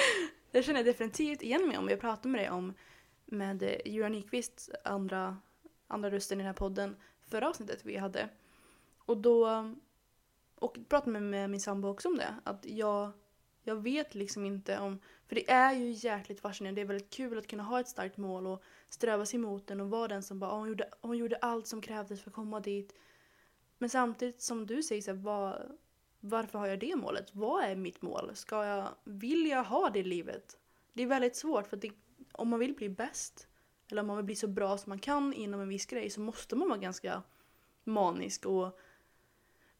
Det 0.51 0.63
känner 0.63 0.79
jag 0.79 0.86
definitivt 0.86 1.41
igen 1.41 1.67
mig 1.67 1.77
om. 1.77 1.89
Jag 1.89 1.99
pratade 1.99 2.29
med 2.29 2.41
dig 2.41 2.49
om 2.49 2.73
med 3.25 3.63
eh, 3.63 3.75
Göran 3.86 4.11
Nyqvist, 4.11 4.69
andra, 4.84 5.38
andra 5.88 6.11
rösten 6.11 6.39
i 6.39 6.43
den 6.43 6.47
här 6.47 6.53
podden, 6.53 6.95
förra 7.29 7.49
avsnittet 7.49 7.86
vi 7.86 7.97
hade. 7.97 8.29
Och 8.97 9.17
då 9.17 9.71
och 10.61 10.77
pratade 10.89 11.19
med 11.19 11.49
min 11.49 11.59
sambo 11.59 11.88
också 11.88 12.07
om 12.09 12.17
det. 12.17 12.36
Att 12.43 12.65
jag, 12.65 13.11
jag 13.63 13.75
vet 13.75 14.15
liksom 14.15 14.45
inte 14.45 14.79
om... 14.79 14.99
För 15.32 15.36
det 15.36 15.51
är 15.51 15.73
ju 15.73 15.91
jäkligt 15.91 16.41
fascinerande. 16.41 16.82
Det 16.82 16.86
är 16.86 16.88
väldigt 16.88 17.09
kul 17.09 17.38
att 17.38 17.47
kunna 17.47 17.63
ha 17.63 17.79
ett 17.79 17.88
starkt 17.88 18.17
mål 18.17 18.47
och 18.47 18.63
sträva 18.89 19.25
sig 19.25 19.39
mot 19.39 19.67
den 19.67 19.82
och 19.82 19.89
vara 19.89 20.07
den 20.07 20.23
som 20.23 20.39
bara 20.39 20.51
hon, 20.51 20.67
gjorde, 20.67 20.89
hon 21.01 21.17
gjorde 21.17 21.36
allt 21.36 21.67
som 21.67 21.82
krävdes 21.82 22.21
för 22.21 22.29
att 22.29 22.36
komma 22.36 22.59
dit. 22.59 22.95
Men 23.77 23.89
samtidigt 23.89 24.41
som 24.41 24.65
du 24.65 24.84
säger 24.84 25.01
så 25.01 25.11
här, 25.11 25.17
var, 25.17 25.71
varför 26.19 26.59
har 26.59 26.67
jag 26.67 26.79
det 26.79 26.95
målet? 26.95 27.29
Vad 27.36 27.63
är 27.63 27.75
mitt 27.75 28.01
mål? 28.01 28.32
Ska 28.34 28.65
jag, 28.65 28.88
vill 29.03 29.45
jag 29.45 29.63
ha 29.63 29.89
det 29.89 30.03
livet? 30.03 30.57
Det 30.93 31.03
är 31.03 31.07
väldigt 31.07 31.36
svårt 31.36 31.67
för 31.67 31.75
att 31.75 31.82
det, 31.82 31.91
om 32.32 32.49
man 32.49 32.59
vill 32.59 32.73
bli 32.73 32.89
bäst 32.89 33.47
eller 33.91 34.01
om 34.01 34.07
man 34.07 34.17
vill 34.17 34.25
bli 34.25 34.36
så 34.36 34.47
bra 34.47 34.77
som 34.77 34.89
man 34.89 34.99
kan 34.99 35.34
inom 35.34 35.61
en 35.61 35.69
viss 35.69 35.86
grej 35.86 36.09
så 36.09 36.21
måste 36.21 36.55
man 36.55 36.69
vara 36.69 36.79
ganska 36.79 37.23
manisk 37.84 38.45
och 38.45 38.79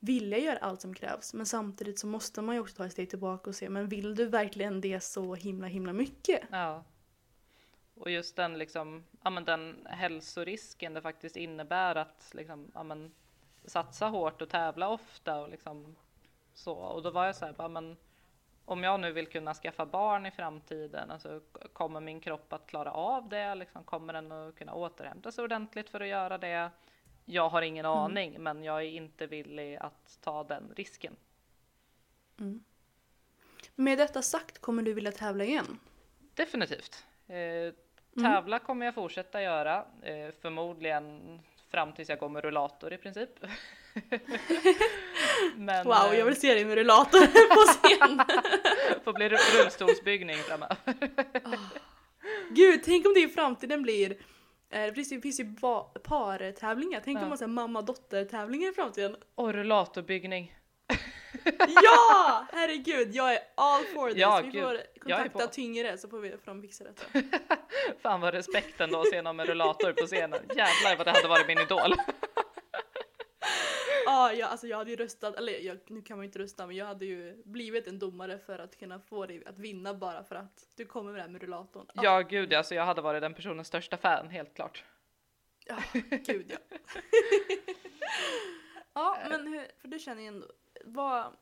vilja 0.04 0.38
göra 0.38 0.58
allt 0.58 0.82
som 0.82 0.94
krävs. 0.94 1.34
Men 1.34 1.46
samtidigt 1.46 2.00
så 2.00 2.08
måste 2.08 2.42
man 2.42 2.56
ju 2.56 2.62
också 2.62 2.76
ta 2.76 2.86
ett 2.86 2.92
steg 2.92 3.10
tillbaka 3.10 3.50
och 3.50 3.56
se, 3.56 3.70
men 3.70 3.88
vill 3.88 4.16
du 4.16 4.26
verkligen 4.26 4.82
det 4.82 5.00
så 5.00 5.36
himla 5.36 5.68
himla 5.68 5.94
mycket? 5.94 6.42
Ja. 6.52 6.84
Och 7.96 8.12
just 8.12 8.36
den 8.36 8.58
liksom, 8.58 9.04
ja 9.24 9.30
men 9.30 9.46
den 9.46 9.88
hälsorisken 9.90 10.94
det 10.94 11.02
faktiskt 11.02 11.36
innebär 11.36 11.96
att 11.96 12.32
liksom, 12.34 12.72
ja 12.74 12.84
men 12.84 13.12
satsa 13.66 14.08
hårt 14.08 14.42
och 14.42 14.50
tävla 14.50 14.90
ofta 14.90 15.42
och 15.42 15.50
liksom 15.50 15.96
så. 16.54 16.74
Och 16.74 17.02
då 17.04 17.12
var 17.12 17.26
jag 17.26 17.36
så 17.36 17.46
här, 17.46 17.54
bara, 17.54 17.68
men 17.68 17.98
om 18.66 18.84
jag 18.84 19.00
nu 19.00 19.12
vill 19.12 19.28
kunna 19.28 19.54
skaffa 19.54 19.86
barn 19.86 20.26
i 20.26 20.32
framtiden, 20.32 21.12
alltså 21.12 21.42
kommer 21.74 22.02
min 22.02 22.20
kropp 22.20 22.54
att 22.54 22.68
klara 22.68 22.92
av 22.92 23.30
det? 23.30 23.56
Liksom, 23.56 23.84
kommer 23.84 24.14
den 24.14 24.32
att 24.32 24.56
kunna 24.56 24.74
återhämta 24.74 25.32
sig 25.32 25.44
ordentligt 25.44 25.90
för 25.90 26.02
att 26.02 26.08
göra 26.08 26.38
det? 26.38 26.72
Jag 27.26 27.50
har 27.50 27.62
ingen 27.62 27.86
Mm. 27.86 27.98
aning, 27.98 28.44
men 28.44 28.64
jag 28.64 28.78
är 28.78 28.88
inte 28.90 29.28
villig 29.28 29.76
att 29.82 30.18
ta 30.22 30.44
den 30.44 30.74
risken. 30.76 31.16
Med 33.76 33.98
detta 33.98 34.22
sagt, 34.22 34.60
kommer 34.62 34.84
du 34.84 34.94
vilja 34.94 35.12
tävla 35.12 35.44
igen? 35.44 35.80
Definitivt. 36.34 37.06
Eh, 37.28 37.36
Mm. 38.18 38.32
tävla 38.34 38.60
kommer 38.60 38.86
jag 38.86 38.96
fortsätta 38.96 39.42
göra, 39.42 39.86
eh, 40.02 40.32
förmodligen 40.42 41.40
fram 41.70 41.94
tills 41.94 42.10
jag 42.10 42.20
går 42.20 42.30
med 42.30 42.44
rullator 42.44 42.94
i 42.94 42.98
princip. 42.98 43.30
Men 45.56 45.86
Wow, 45.86 45.94
jag 45.96 46.20
eh, 46.20 46.26
vill 46.26 46.40
se 46.40 46.54
dig 46.54 46.66
med 46.66 46.76
rullator 46.76 47.20
på 47.56 47.62
scen! 47.72 48.18
får 49.04 49.14
bli 49.14 49.30
ru- 49.30 49.62
rullstolsbyggning 49.64 50.36
framöver. 50.38 50.78
Gud, 52.50 52.82
tänk 52.84 53.06
om 53.06 53.14
det 53.14 53.20
i 53.20 53.28
framtiden 53.28 53.82
blir 53.82 54.12
eh, 54.12 54.18
det 54.72 54.94
finns 54.96 55.12
ju, 55.12 55.22
finns 55.22 55.40
ju 55.40 55.56
partävlingar. 56.04 57.02
Tänk 57.06 57.18
Ja. 57.18 57.24
om 57.24 57.30
man 57.30 57.38
har 57.40 57.48
mamma-dotter-tävlingar 57.48 58.70
i 58.70 58.74
framtiden. 58.74 59.16
Och 59.36 59.54
rullatorbyggning. 59.54 60.56
Ja! 61.84 62.46
Herregud, 62.54 63.16
jag 63.16 63.34
är 63.34 63.40
all 63.56 63.84
for 63.84 64.10
this. 64.10 64.18
Ja, 64.18 64.42
vi 64.46 64.52
får 64.62 64.78
kontakta. 65.00 65.48
Tyngre 65.48 65.98
så 65.98 66.08
får 66.10 66.20
vi 66.20 66.36
de 66.46 66.62
fixa 66.62 66.84
detta. 66.84 67.04
Fan 68.02 68.22
vad 68.22 68.34
respekten 68.34 68.92
då 68.92 69.02
att 69.02 69.08
se 69.10 69.22
någon 69.22 69.36
med 69.36 69.48
rullator 69.48 69.94
på 69.94 70.06
scenen. 70.06 70.40
Jävlar 70.56 70.98
vad 70.98 71.08
det 71.08 71.12
hade 71.12 71.28
varit 71.28 71.48
min 71.48 71.60
idol. 71.60 71.94
Ja, 74.12 74.34
jag, 74.34 74.50
alltså 74.50 74.68
jag 74.68 74.78
hade 74.78 74.92
ju 74.92 74.96
röstat, 74.96 75.36
eller 75.36 75.60
jag, 75.60 75.78
nu 75.88 76.02
kan 76.02 76.18
man 76.18 76.24
ju 76.24 76.28
inte 76.28 76.40
rösta 76.40 76.68
men 76.68 76.76
jag 76.76 76.86
hade 76.86 77.06
ju 77.06 77.44
blivit 77.46 77.88
en 77.88 78.00
domare 78.00 78.40
för 78.40 78.60
att 78.60 78.78
kunna 78.78 79.00
få 79.00 79.26
dig 79.26 79.46
att 79.46 79.60
vinna 79.60 79.94
bara 79.94 80.24
för 80.24 80.36
att 80.36 80.66
du 80.76 80.86
kommer 80.86 81.12
med 81.12 81.20
det 81.20 81.24
här 81.24 81.30
med 81.30 81.42
rullatorn. 81.42 81.86
Ah, 81.88 82.04
Ja 82.04 82.22
gud, 82.22 82.54
alltså 82.54 82.76
jag 82.76 82.86
hade 82.86 83.02
varit 83.02 83.22
den 83.22 83.34
personens 83.34 83.68
största 83.68 83.98
fan, 83.98 84.30
helt 84.30 84.54
klart. 84.54 84.84
Ja, 85.66 85.78
gud 86.10 86.52
ja. 86.52 86.78
ja, 88.94 89.18
men 89.30 89.48
hur, 89.48 89.68
för 89.82 89.88
du 89.88 90.00
känner 90.00 90.22
ju 90.22 90.28
ändå, 90.28 90.48
vad, 90.86 91.36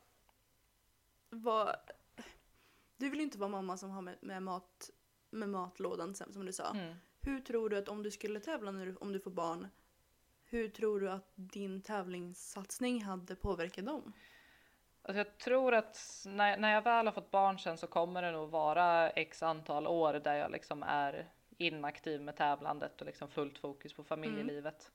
vad, 1.30 1.76
du 2.96 3.10
vill 3.10 3.18
ju 3.18 3.24
inte 3.24 3.38
vara 3.38 3.50
mamma 3.50 3.76
som 3.76 3.90
har 3.90 4.02
med, 4.02 4.16
med 4.20 4.42
mat, 4.42 4.90
med 5.30 5.48
matlådan 5.48 6.14
som 6.14 6.32
som 6.32 6.46
du 6.46 6.52
sa. 6.52 6.70
Mm. 6.70 6.94
Hur 7.22 7.40
tror 7.40 7.68
du 7.70 7.78
att 7.78 7.88
om 7.88 8.02
du 8.02 8.10
skulle 8.10 8.40
tävla 8.40 8.70
när 8.70 8.86
du, 8.86 8.96
om 8.96 9.12
du 9.12 9.20
får 9.20 9.30
barn, 9.30 9.68
hur 10.50 10.68
tror 10.68 11.00
du 11.00 11.10
att 11.10 11.32
din 11.34 11.82
tävlingssatsning 11.82 13.04
hade 13.04 13.36
påverkat 13.36 13.86
dem? 13.86 14.12
Alltså 15.02 15.18
jag 15.18 15.38
tror 15.38 15.74
att 15.74 16.24
när, 16.26 16.56
när 16.56 16.72
jag 16.72 16.82
väl 16.82 17.06
har 17.06 17.12
fått 17.12 17.30
barn 17.30 17.58
sen 17.58 17.78
så 17.78 17.86
kommer 17.86 18.22
det 18.22 18.32
nog 18.32 18.50
vara 18.50 19.10
x 19.10 19.42
antal 19.42 19.86
år 19.86 20.14
där 20.14 20.34
jag 20.34 20.50
liksom 20.50 20.82
är 20.82 21.28
inaktiv 21.58 22.20
med 22.20 22.36
tävlandet 22.36 23.00
och 23.00 23.06
liksom 23.06 23.28
fullt 23.28 23.58
fokus 23.58 23.92
på 23.92 24.04
familjelivet. 24.04 24.92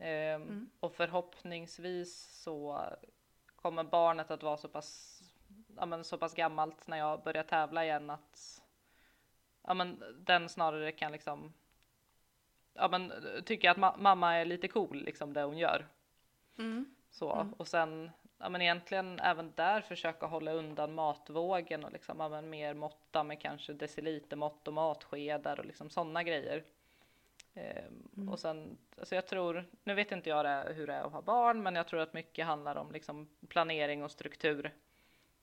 Ehm, 0.00 0.42
Mm. 0.42 0.70
Och 0.80 0.94
förhoppningsvis 0.94 2.42
så 2.42 2.86
kommer 3.56 3.84
barnet 3.84 4.30
att 4.30 4.42
vara 4.42 4.56
så 4.56 4.68
pass, 4.68 5.22
ja 5.76 5.86
men 5.86 6.04
så 6.04 6.18
pass 6.18 6.34
gammalt 6.34 6.86
när 6.86 6.96
jag 6.96 7.22
börjar 7.22 7.42
tävla 7.42 7.84
igen 7.84 8.10
att 8.10 8.62
ja 9.62 9.74
men 9.74 10.02
den 10.18 10.48
snarare 10.48 10.92
kan 10.92 11.12
liksom 11.12 11.52
ja 12.76 12.88
men 12.88 13.12
tycka 13.44 13.70
att 13.70 13.76
ma- 13.76 13.98
mamma 13.98 14.34
är 14.34 14.44
lite 14.44 14.68
cool 14.68 15.02
liksom 15.04 15.32
det 15.32 15.42
hon 15.42 15.58
gör. 15.58 15.86
Mm. 16.58 16.94
Så, 17.10 17.32
Mm. 17.32 17.52
och 17.52 17.68
sen 17.68 18.10
ja, 18.38 18.48
men 18.48 18.62
egentligen 18.62 19.20
även 19.20 19.52
där 19.54 19.80
försöka 19.80 20.26
hålla 20.26 20.52
undan 20.52 20.94
matvågen 20.94 21.84
och 21.84 21.92
liksom, 21.92 22.20
ja, 22.20 22.28
men 22.28 22.50
mer 22.50 22.74
måtta 22.74 23.24
med 23.24 23.40
kanske 23.40 23.72
decilitermått 23.72 24.68
och 24.68 24.74
matskedar 24.74 25.58
och 25.58 25.66
liksom 25.66 25.90
sådana 25.90 26.22
grejer. 26.22 26.64
Mm. 27.54 28.28
Och 28.28 28.38
sen, 28.38 28.78
alltså 28.98 29.14
jag 29.14 29.26
tror, 29.26 29.64
nu 29.84 29.94
vet 29.94 30.12
inte 30.12 30.30
jag 30.30 30.44
det, 30.44 30.72
hur 30.74 30.86
det 30.86 30.92
är 30.92 31.04
att 31.04 31.12
ha 31.12 31.22
barn, 31.22 31.62
men 31.62 31.74
jag 31.76 31.88
tror 31.88 32.00
att 32.00 32.12
mycket 32.12 32.46
handlar 32.46 32.76
om 32.76 32.92
liksom 32.92 33.28
planering 33.48 34.04
och 34.04 34.10
struktur. 34.10 34.70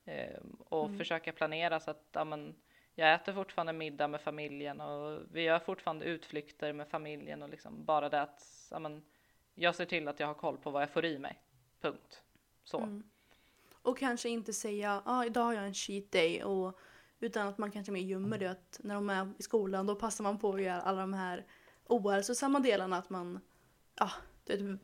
Eh, 0.04 0.40
och 0.68 0.84
mm. 0.86 0.98
försöka 0.98 1.32
planera 1.32 1.80
så 1.80 1.90
att 1.90 2.08
ja, 2.12 2.24
men, 2.24 2.54
jag 2.94 3.14
äter 3.14 3.32
fortfarande 3.32 3.72
middag 3.72 4.08
med 4.08 4.20
familjen 4.20 4.80
och 4.80 5.20
vi 5.32 5.42
gör 5.42 5.58
fortfarande 5.58 6.04
utflykter 6.04 6.72
med 6.72 6.88
familjen 6.88 7.42
och 7.42 7.48
liksom 7.48 7.84
bara 7.84 8.08
det 8.08 8.22
att 8.22 8.68
ja, 8.70 8.78
men, 8.78 9.04
jag 9.54 9.74
ser 9.74 9.84
till 9.84 10.08
att 10.08 10.20
jag 10.20 10.26
har 10.26 10.34
koll 10.34 10.56
på 10.58 10.70
vad 10.70 10.82
jag 10.82 10.90
får 10.90 11.04
i 11.04 11.18
mig. 11.18 11.42
Punkt. 11.80 12.22
Så. 12.64 12.78
Mm. 12.78 13.02
Och 13.82 13.98
kanske 13.98 14.28
inte 14.28 14.52
säga, 14.52 15.02
ah, 15.04 15.24
idag 15.24 15.44
har 15.44 15.52
jag 15.52 15.64
en 15.64 15.74
cheat 15.74 16.12
day 16.12 16.44
och 16.44 16.78
utan 17.20 17.48
att 17.48 17.58
man 17.58 17.70
kanske 17.70 17.92
mer 17.92 18.00
gömmer 18.00 18.38
det 18.38 18.50
att 18.50 18.80
när 18.82 18.94
de 18.94 19.10
är 19.10 19.32
i 19.38 19.42
skolan 19.42 19.86
då 19.86 19.94
passar 19.94 20.24
man 20.24 20.38
på 20.38 20.52
att 20.54 20.62
göra 20.62 20.80
alla 20.80 21.00
de 21.00 21.14
här 21.14 21.46
ohälsosamma 21.86 22.60
delarna 22.60 22.96
att 22.96 23.10
man, 23.10 23.40
ja, 23.98 24.10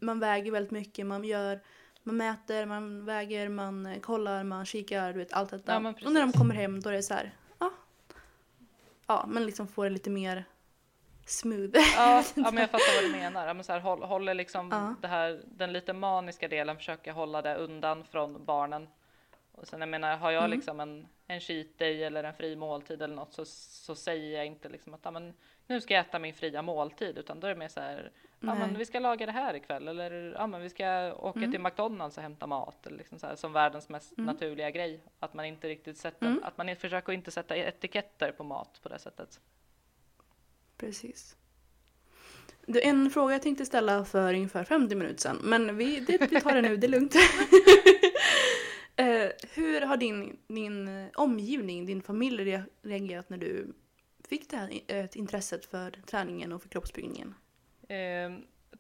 man 0.01 0.21
väger 0.21 0.53
väldigt 0.53 0.71
mycket, 0.71 1.07
man 1.07 1.25
gör 1.25 1.61
man 2.03 2.17
mäter, 2.17 2.67
man 2.67 3.05
väger, 3.05 3.49
man 3.49 4.01
kollar, 4.01 4.45
man 4.45 4.67
kikar, 4.67 5.13
du 5.13 5.19
vet 5.19 5.33
allt 5.33 5.51
detta. 5.51 5.73
Ja, 5.73 5.95
och 6.07 6.13
när 6.13 6.21
de 6.21 6.33
kommer 6.33 6.55
hem 6.55 6.81
då 6.81 6.91
är 6.91 6.95
det 6.95 7.03
så 7.03 7.15
här, 7.15 7.35
ja, 9.11 9.25
man 9.27 9.47
liksom 9.47 9.69
får 9.69 9.85
det 9.85 9.91
lite 9.91 10.11
mer 10.11 10.45
smooth. 11.27 11.71
Ja, 11.75 12.25
ja 12.35 12.43
men 12.51 12.57
jag 12.57 12.71
fattar 12.71 13.03
vad 13.03 13.05
du 13.05 13.19
menar. 13.19 13.47
Ja, 13.47 13.55
men 13.55 13.65
så 13.65 13.73
här, 13.73 13.81
håll, 13.81 14.03
håller 14.03 14.35
liksom 14.35 14.69
ja. 14.71 14.95
det 15.01 15.09
här, 15.09 15.41
den 15.45 15.73
lite 15.73 15.93
maniska 15.93 16.49
delen, 16.49 16.77
försöka 16.77 17.13
hålla 17.13 17.43
det 17.43 17.55
undan 17.55 18.05
från 18.05 18.45
barnen. 18.45 18.89
Och 19.53 19.69
sen 19.69 19.81
jag 19.81 19.89
menar, 19.89 20.17
har 20.17 20.31
jag 20.31 20.45
mm. 20.45 20.57
liksom 20.57 20.81
en, 20.81 21.07
en 21.27 21.41
cheat 21.41 21.79
day 21.79 22.05
eller 22.05 22.25
en 22.25 22.35
fri 22.35 22.57
måltid 22.57 23.03
eller 23.03 23.15
något 23.15 23.35
så, 23.35 23.45
så 23.45 23.95
säger 23.95 24.37
jag 24.37 24.47
inte 24.47 24.69
liksom 24.69 24.95
att 24.95 25.01
ja, 25.03 25.11
men, 25.11 25.35
nu 25.67 25.81
ska 25.81 25.95
jag 25.95 26.07
äta 26.07 26.19
min 26.19 26.35
fria 26.35 26.63
måltid 26.63 27.19
utan 27.19 27.41
då 27.41 27.47
är 27.47 27.55
det 27.55 27.59
mer 27.59 27.69
så 27.69 27.81
här, 27.81 28.11
ja 28.41 28.55
men 28.55 28.79
vi 28.79 28.87
ska 28.87 28.99
laga 28.99 29.27
det 29.27 29.33
här 29.33 29.55
ikväll 29.55 29.89
eller 29.89 30.35
ja 30.39 30.47
men 30.47 30.61
vi 30.61 30.71
ska 30.71 31.15
åka 31.15 31.39
mm. 31.39 31.51
till 31.51 31.61
McDonalds 31.61 32.17
och 32.17 32.23
hämta 32.23 32.47
mat 32.47 32.87
eller 32.87 32.99
liksom 32.99 33.19
så 33.19 33.27
här, 33.27 33.37
som 33.37 33.53
världens 33.53 33.89
mest 33.89 34.19
mm. 34.19 34.27
naturliga 34.27 34.71
grej. 34.71 35.01
Att 35.19 35.35
man 35.35 35.45
inte 35.45 35.69
riktigt 35.69 35.99
sätter, 35.99 36.27
mm. 36.27 36.41
att 36.45 36.59
man 36.59 36.77
försöker 36.77 37.13
inte 37.13 37.31
sätta 37.31 37.57
etiketter 37.57 38.33
på 38.33 38.45
mat 38.45 38.81
på 38.83 38.89
det 38.89 38.99
sättet. 38.99 39.41
Precis. 40.77 41.37
Det 42.67 42.87
är 42.87 42.91
en 42.91 43.11
fråga 43.11 43.35
jag 43.35 43.43
tänkte 43.43 43.67
ställa 43.67 44.05
för 44.05 44.35
ungefär 44.35 44.65
50 44.65 44.95
minuter 44.95 45.21
sedan, 45.21 45.39
men 45.43 45.77
vi, 45.77 46.01
det, 46.01 46.31
vi 46.31 46.41
tar 46.41 46.55
det 46.55 46.63
nu, 46.63 46.77
det 46.77 46.87
är 46.87 46.89
lugnt. 46.89 47.15
eh, 48.97 49.29
hur 49.55 49.81
har 49.81 49.97
din, 49.97 50.39
din 50.47 51.09
omgivning, 51.15 51.87
din 51.87 52.03
familj 52.03 52.65
reagerat 52.83 53.31
när 53.31 53.39
du 53.39 53.75
fick 54.29 54.51
det 54.51 54.57
här 54.57 54.81
ett 54.87 55.17
intresset 55.17 55.67
för 55.67 55.91
träningen 55.91 56.53
och 56.53 56.63
för 56.63 56.69
kroppsbyggningen? 56.69 57.35
Eh, 57.91 58.31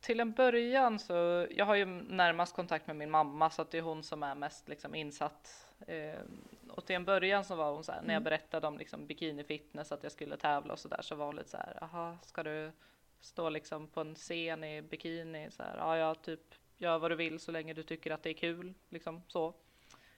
till 0.01 0.21
en 0.21 0.33
början 0.33 0.99
så, 0.99 1.47
jag 1.51 1.67
har 1.67 1.75
ju 1.75 1.85
närmast 1.85 2.57
kontakt 2.57 2.87
med 2.87 2.97
min 2.97 3.11
mamma 3.11 3.51
så 3.51 3.63
att 3.63 3.71
det 3.71 3.79
är 3.79 3.83
hon 3.83 4.03
som 4.03 4.23
är 4.23 4.35
mest 4.35 4.69
liksom 4.69 4.95
insatt. 4.95 5.67
Eh, 5.87 6.21
och 6.69 6.87
till 6.87 6.97
en 6.97 7.05
början 7.05 7.45
så 7.45 7.55
var 7.55 7.73
hon 7.73 7.85
så 7.85 7.93
här, 7.93 7.99
mm. 7.99 8.07
när 8.07 8.15
jag 8.15 8.21
mm. 8.21 8.25
berättade 8.25 8.67
om 8.67 8.79
liksom 8.79 9.07
bikini 9.07 9.45
fitness 9.45 9.93
att 9.93 10.03
jag 10.03 10.13
skulle 10.13 10.37
tävla 10.37 10.73
och 10.73 10.79
så 10.79 10.89
där 10.89 11.03
så 11.03 11.15
var 11.15 11.27
hon 11.27 11.37
lite 11.37 11.49
så 11.49 11.57
här, 11.57 11.79
jaha, 11.81 12.19
ska 12.23 12.43
du 12.43 12.73
stå 13.21 13.49
liksom 13.49 13.87
på 13.87 14.01
en 14.01 14.15
scen 14.15 14.65
i 14.65 14.83
bikini 14.83 15.51
så 15.51 15.63
här, 15.63 15.77
ja, 15.77 15.97
ja, 15.97 16.15
typ 16.15 16.55
gör 16.77 16.99
vad 16.99 17.11
du 17.11 17.15
vill 17.15 17.41
så 17.41 17.53
länge 17.53 17.75
du 17.75 17.83
tycker 17.83 18.11
att 18.11 18.23
det 18.23 18.31
är 18.31 18.35
kul, 18.35 18.75
liksom 18.89 19.23
så. 19.27 19.55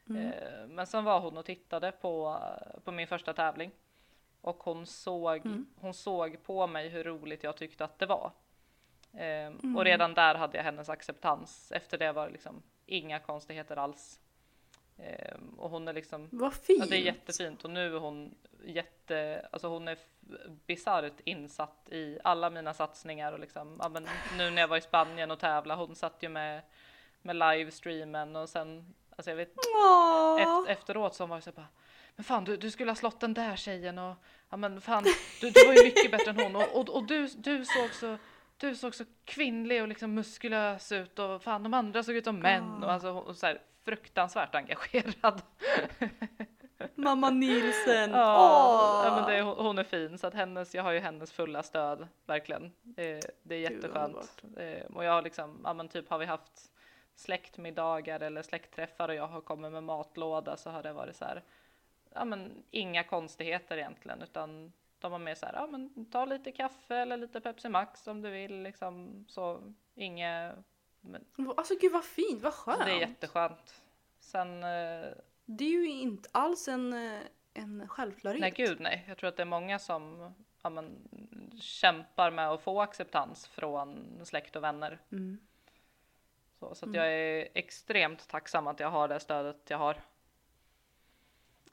Mm. 0.09 0.26
Eh, 0.26 0.66
men 0.68 0.86
sen 0.86 1.05
var 1.05 1.20
hon 1.20 1.38
och 1.38 1.45
tittade 1.45 1.93
på, 1.93 2.43
på 2.84 2.93
min 2.93 3.07
första 3.07 3.32
tävling 3.32 3.70
och 4.40 4.62
hon 4.62 4.86
såg, 4.86 5.47
mm. 5.47 5.66
hon 5.76 5.95
såg 5.95 6.43
på 6.43 6.66
mig 6.66 6.88
hur 6.88 7.05
roligt 7.05 7.43
jag 7.43 7.57
tyckte 7.57 7.84
att 7.84 7.99
det 7.99 8.07
var. 8.07 8.32
Eh, 9.14 9.46
mm. 9.46 9.76
Och 9.76 9.84
redan 9.84 10.14
där 10.14 10.34
hade 10.34 10.56
jag 10.56 10.64
hennes 10.64 10.88
acceptans. 10.88 11.72
Efter 11.72 11.98
det 11.98 12.12
var 12.12 12.26
det 12.26 12.32
liksom 12.32 12.62
inga 12.86 13.18
konstigheter 13.18 13.76
alls. 13.76 14.20
Eh, 14.98 15.36
och 15.56 15.70
hon 15.70 15.88
är 15.88 15.92
liksom. 15.92 16.28
Vad 16.32 16.54
fint. 16.54 16.78
Ja, 16.80 16.86
det 16.86 16.96
är 16.96 17.00
jättefint 17.00 17.64
och 17.64 17.70
nu 17.70 17.96
är 17.96 18.00
hon 18.00 18.34
jätte, 18.64 19.48
alltså 19.52 19.68
hon 19.68 19.88
är 19.88 19.98
bisarrt 20.66 21.20
insatt 21.24 21.88
i 21.90 22.18
alla 22.24 22.50
mina 22.50 22.74
satsningar 22.74 23.32
och 23.32 23.40
liksom, 23.40 23.78
ja, 23.82 23.88
men 23.88 24.08
nu 24.38 24.50
när 24.50 24.62
jag 24.62 24.68
var 24.68 24.76
i 24.76 24.80
Spanien 24.80 25.30
och 25.30 25.38
tävla, 25.38 25.76
hon 25.76 25.96
satt 25.96 26.22
ju 26.22 26.28
med, 26.28 26.62
med 27.22 27.36
livestreamen 27.36 28.36
och 28.36 28.48
sen, 28.48 28.94
alltså 29.16 29.30
jag 29.30 29.36
vet, 29.36 29.52
efter, 30.38 30.70
efteråt 30.70 31.14
så 31.14 31.26
var 31.26 31.36
det 31.36 31.42
så 31.42 31.52
bara, 31.52 31.68
men 32.16 32.24
fan 32.24 32.44
du, 32.44 32.56
du 32.56 32.70
skulle 32.70 32.90
ha 32.90 32.96
slått 32.96 33.20
den 33.20 33.34
där 33.34 33.56
tjejen 33.56 33.98
och 33.98 34.16
ja 34.50 34.56
men 34.56 34.80
fan 34.80 35.04
du, 35.40 35.50
du 35.50 35.66
var 35.66 35.72
ju 35.72 35.84
mycket 35.84 36.10
bättre 36.10 36.30
än 36.30 36.40
hon 36.40 36.56
och, 36.56 36.76
och, 36.80 36.88
och 36.88 37.06
du, 37.06 37.26
du 37.26 37.64
såg 37.64 37.90
så 37.90 38.18
du 38.66 38.76
såg 38.76 38.94
så 38.94 39.04
kvinnlig 39.24 39.82
och 39.82 39.88
liksom 39.88 40.14
muskulös 40.14 40.92
ut 40.92 41.18
och 41.18 41.42
fan 41.42 41.62
de 41.62 41.74
andra 41.74 42.02
såg 42.02 42.16
ut 42.16 42.24
som 42.24 42.38
män 42.38 42.84
och 42.84 42.92
alltså 42.92 43.10
och 43.10 43.36
så 43.36 43.46
här, 43.46 43.60
fruktansvärt 43.84 44.54
engagerad. 44.54 45.42
Mamma 46.94 47.30
Nielsen. 47.30 48.10
Ja, 48.10 49.02
ja 49.04 49.16
men 49.16 49.30
det, 49.30 49.42
hon 49.42 49.78
är 49.78 49.84
fin 49.84 50.18
så 50.18 50.26
att 50.26 50.34
hennes, 50.34 50.74
jag 50.74 50.82
har 50.82 50.92
ju 50.92 50.98
hennes 50.98 51.32
fulla 51.32 51.62
stöd 51.62 52.08
verkligen. 52.26 52.64
Eh, 52.96 53.18
det 53.42 53.54
är 53.54 53.70
jätteskönt. 53.70 54.42
Eh, 54.56 54.86
och 54.94 55.04
jag 55.04 55.12
har 55.12 55.22
liksom, 55.22 55.60
ja 55.64 55.74
men 55.74 55.88
typ 55.88 56.10
har 56.10 56.18
vi 56.18 56.26
haft 56.26 56.70
släktmiddagar 57.14 58.20
eller 58.20 58.42
släktträffar 58.42 59.08
och 59.08 59.14
jag 59.14 59.26
har 59.26 59.40
kommit 59.40 59.72
med 59.72 59.82
matlåda 59.82 60.56
så 60.56 60.70
har 60.70 60.82
det 60.82 60.92
varit 60.92 61.16
så 61.16 61.24
här 61.24 61.42
ja, 62.14 62.24
men 62.24 62.62
inga 62.70 63.04
konstigheter 63.04 63.76
egentligen, 63.76 64.22
utan 64.22 64.72
de 65.03 65.12
var 65.12 65.18
mer 65.18 65.34
så 65.34 65.46
här, 65.46 65.55
ja, 65.55 65.66
men 65.66 66.11
ta 66.11 66.24
lite 66.24 66.53
kaffe 66.53 66.96
eller 66.96 67.16
lite 67.16 67.40
Pepsi 67.40 67.68
Max 67.68 68.07
om 68.07 68.22
du 68.22 68.30
vill, 68.30 68.62
liksom 68.62 69.24
så 69.28 69.72
inget. 69.94 70.55
Men... 71.00 71.24
Alltså 71.57 71.74
gud 71.80 71.92
vad 71.92 72.05
fint, 72.05 72.42
vad 72.42 72.55
skönt. 72.55 72.84
Det 72.84 72.90
är 72.90 73.00
jätteskönt. 73.00 73.82
Sen. 74.20 74.62
Eh... 74.62 75.12
Det 75.44 75.64
är 75.64 75.70
ju 75.70 75.88
inte 75.88 76.28
alls 76.32 76.68
en, 76.68 76.92
eh, 76.92 77.20
en 77.55 77.88
självklarhet. 77.88 78.40
Nej, 78.40 78.50
gud 78.50 78.80
nej. 78.80 79.05
Jag 79.09 79.18
tror 79.18 79.28
att 79.28 79.36
det 79.36 79.42
är 79.42 79.46
många 79.46 79.78
som 79.78 80.34
ja, 80.62 80.70
men, 80.70 81.09
kämpar 81.61 82.30
med 82.30 82.50
att 82.50 82.62
få 82.62 82.80
acceptans 82.80 83.46
från 83.46 84.20
släkt 84.24 84.57
och 84.57 84.62
vänner. 84.62 84.98
Mm. 85.12 85.38
Så, 86.59 86.74
så 86.74 86.84
att 86.84 86.88
mm. 86.88 86.94
jag 86.94 87.12
är 87.12 87.48
extremt 87.55 88.28
tacksam 88.28 88.66
att 88.66 88.80
jag 88.80 88.90
har 88.90 89.09
det 89.09 89.20
stödet 89.20 89.70
jag 89.70 89.78
har. 89.78 89.96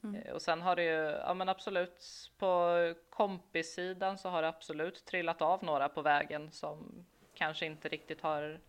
Mm. 0.04 0.22
Eh, 0.22 0.32
och 0.32 0.42
sen 0.42 0.62
har 0.62 0.76
det 0.76 0.84
ju, 0.84 1.20
ja 1.26 1.34
men 1.34 1.48
absolut, 1.48 2.30
på 2.38 2.76
kompissidan 3.10 4.18
så 4.18 4.28
har 4.28 4.42
det 4.42 4.48
absolut 4.48 5.04
trillat 5.04 5.42
av 5.42 5.64
några 5.64 5.88
på 5.88 6.02
vägen 6.02 6.52
som 6.52 7.06
kanske 7.34 7.66
inte 7.66 7.88
riktigt 7.88 8.20
har 8.20 8.60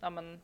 ja 0.00 0.10
men, 0.10 0.40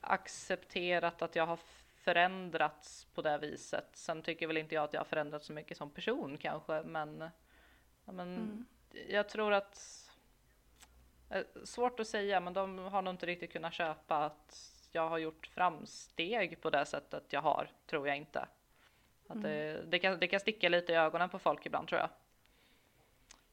accepterat 0.00 1.22
att 1.22 1.36
jag 1.36 1.46
har 1.46 1.58
förändrats 1.94 3.04
på 3.04 3.22
det 3.22 3.38
viset. 3.38 3.88
Sen 3.92 4.22
tycker 4.22 4.46
väl 4.46 4.56
inte 4.56 4.74
jag 4.74 4.84
att 4.84 4.92
jag 4.92 5.00
har 5.00 5.04
förändrats 5.04 5.46
så 5.46 5.52
mycket 5.52 5.76
som 5.76 5.90
person 5.90 6.36
kanske, 6.38 6.82
men, 6.82 7.30
ja, 8.04 8.12
men 8.12 8.36
mm. 8.36 8.66
jag 9.08 9.28
tror 9.28 9.52
att 9.52 9.78
eh, 11.30 11.42
Svårt 11.64 12.00
att 12.00 12.06
säga, 12.06 12.40
men 12.40 12.52
de 12.52 12.78
har 12.78 13.02
nog 13.02 13.14
inte 13.14 13.26
riktigt 13.26 13.52
kunnat 13.52 13.74
köpa 13.74 14.16
att 14.16 14.72
jag 14.92 15.08
har 15.08 15.18
gjort 15.18 15.46
framsteg 15.46 16.60
på 16.60 16.70
det 16.70 16.86
sättet 16.86 17.32
jag 17.32 17.42
har, 17.42 17.70
tror 17.86 18.08
jag 18.08 18.16
inte. 18.16 18.48
Att 19.28 19.42
det, 19.42 19.82
det, 19.86 19.98
kan, 19.98 20.18
det 20.18 20.26
kan 20.26 20.40
sticka 20.40 20.68
lite 20.68 20.92
i 20.92 20.96
ögonen 20.96 21.28
på 21.28 21.38
folk 21.38 21.66
ibland 21.66 21.88
tror 21.88 22.00
jag. 22.00 22.10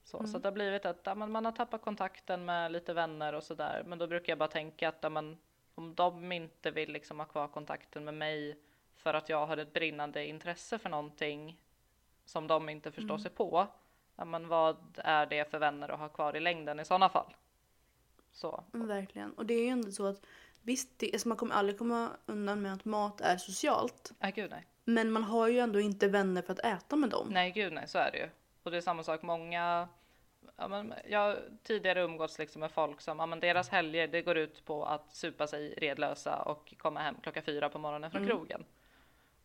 Så, 0.03 0.17
mm. 0.17 0.31
så 0.31 0.39
det 0.39 0.47
har 0.47 0.53
blivit 0.53 0.85
att 0.85 1.01
ja, 1.03 1.15
man 1.15 1.45
har 1.45 1.51
tappat 1.51 1.81
kontakten 1.81 2.45
med 2.45 2.71
lite 2.71 2.93
vänner 2.93 3.33
och 3.33 3.43
sådär. 3.43 3.83
Men 3.85 3.99
då 3.99 4.07
brukar 4.07 4.31
jag 4.31 4.37
bara 4.37 4.49
tänka 4.49 4.89
att 4.89 4.97
ja, 5.01 5.09
man, 5.09 5.37
om 5.75 5.95
de 5.95 6.31
inte 6.31 6.71
vill 6.71 6.91
liksom 6.91 7.19
ha 7.19 7.25
kvar 7.25 7.47
kontakten 7.47 8.05
med 8.05 8.13
mig 8.13 8.57
för 8.95 9.13
att 9.13 9.29
jag 9.29 9.45
har 9.45 9.57
ett 9.57 9.73
brinnande 9.73 10.25
intresse 10.25 10.79
för 10.79 10.89
någonting 10.89 11.59
som 12.25 12.47
de 12.47 12.69
inte 12.69 12.91
förstår 12.91 13.15
mm. 13.15 13.19
sig 13.19 13.31
på. 13.31 13.67
Ja, 14.15 14.25
men 14.25 14.47
vad 14.47 14.77
är 14.97 15.25
det 15.25 15.51
för 15.51 15.59
vänner 15.59 15.89
att 15.89 15.99
ha 15.99 16.09
kvar 16.09 16.35
i 16.35 16.39
längden 16.39 16.79
i 16.79 16.85
sådana 16.85 17.09
fall? 17.09 17.35
Så. 18.31 18.63
Mm, 18.73 18.87
verkligen. 18.87 19.33
Och 19.33 19.45
det 19.45 19.53
är 19.53 19.63
ju 19.63 19.69
ändå 19.69 19.91
så 19.91 20.05
att 20.05 20.25
visst, 20.61 20.99
det, 20.99 21.13
alltså 21.13 21.27
man 21.27 21.37
kommer 21.37 21.55
aldrig 21.55 21.77
komma 21.77 22.09
undan 22.25 22.61
med 22.61 22.73
att 22.73 22.85
mat 22.85 23.21
är 23.21 23.37
socialt. 23.37 24.11
Nej, 24.19 24.31
gud 24.35 24.51
nej. 24.51 24.65
Men 24.85 25.11
man 25.11 25.23
har 25.23 25.47
ju 25.47 25.59
ändå 25.59 25.79
inte 25.79 26.07
vänner 26.07 26.41
för 26.41 26.53
att 26.53 26.59
äta 26.59 26.95
med 26.95 27.09
dem. 27.09 27.27
Nej, 27.31 27.51
gud 27.51 27.73
nej, 27.73 27.87
så 27.87 27.97
är 27.97 28.11
det 28.11 28.17
ju. 28.17 28.29
Och 28.63 28.71
det 28.71 28.77
är 28.77 28.81
samma 28.81 29.03
sak, 29.03 29.21
många 29.21 29.87
Ja, 30.55 30.67
men 30.67 30.93
jag 31.09 31.19
har 31.19 31.39
tidigare 31.63 32.01
umgåtts 32.01 32.39
liksom 32.39 32.59
med 32.59 32.71
folk 32.71 33.01
som, 33.01 33.19
ja, 33.19 33.25
men 33.25 33.39
deras 33.39 33.69
helger 33.69 34.07
det 34.07 34.21
går 34.21 34.37
ut 34.37 34.65
på 34.65 34.85
att 34.85 35.15
supa 35.15 35.47
sig 35.47 35.73
redlösa 35.77 36.41
och 36.41 36.73
komma 36.77 36.99
hem 36.99 37.15
klockan 37.23 37.43
fyra 37.43 37.69
på 37.69 37.79
morgonen 37.79 38.11
från 38.11 38.23
mm. 38.23 38.29
krogen. 38.29 38.65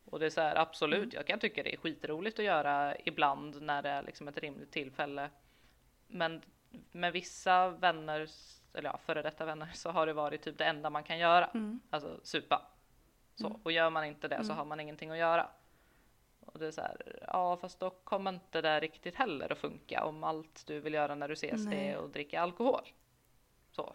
Och 0.05 0.19
det 0.19 0.27
är 0.27 0.31
så 0.31 0.41
här, 0.41 0.57
absolut, 0.57 0.99
mm. 0.99 1.15
jag 1.15 1.27
kan 1.27 1.39
tycka 1.39 1.63
det 1.63 1.75
är 1.75 1.77
skitroligt 1.77 2.39
att 2.39 2.45
göra 2.45 2.97
ibland 3.05 3.63
när 3.63 3.83
det 3.83 3.89
är 3.89 4.03
liksom 4.03 4.29
ett 4.29 4.39
rimligt 4.39 4.73
tillfälle. 4.73 5.31
Men 6.07 6.43
med 6.93 7.13
vissa 7.13 7.69
vänner, 7.69 8.29
eller 8.75 8.91
ja, 8.91 8.99
före 9.07 9.23
detta 9.23 9.45
vänner, 9.45 9.71
så 9.75 9.91
har 9.91 10.07
det 10.07 10.13
varit 10.13 10.43
typ 10.43 10.59
det 10.59 10.65
enda 10.65 10.91
man 10.91 11.05
kan 11.05 11.19
göra. 11.19 11.47
Mm. 11.47 11.81
Alltså 11.91 12.21
supa. 12.23 12.63
Så, 13.39 13.47
mm. 13.47 13.59
Och 13.63 13.73
gör 13.73 13.91
man 13.91 14.05
inte 14.05 14.29
det 14.29 14.37
så 14.37 14.43
mm. 14.43 14.57
har 14.57 14.65
man 14.65 14.81
ingenting 14.81 15.11
att 15.11 15.19
göra. 15.19 15.49
Och 16.41 16.59
det 16.59 16.67
är 16.67 16.71
så 16.71 16.81
här, 16.81 17.25
ja 17.27 17.57
fast 17.57 17.81
då 17.81 17.91
kommer 17.91 18.33
inte 18.33 18.61
det 18.61 18.81
riktigt 18.81 19.15
heller 19.15 19.53
att 19.53 19.59
funka 19.59 20.05
om 20.05 20.25
allt 20.25 20.67
du 20.67 20.81
vill 20.81 20.95
göra 20.95 21.15
när 21.15 21.29
du 21.29 21.35
ses 21.35 21.65
Nej. 21.65 21.89
är 21.89 22.05
att 22.05 22.13
dricka 22.13 22.41
alkohol. 22.41 22.93
Så. 23.71 23.95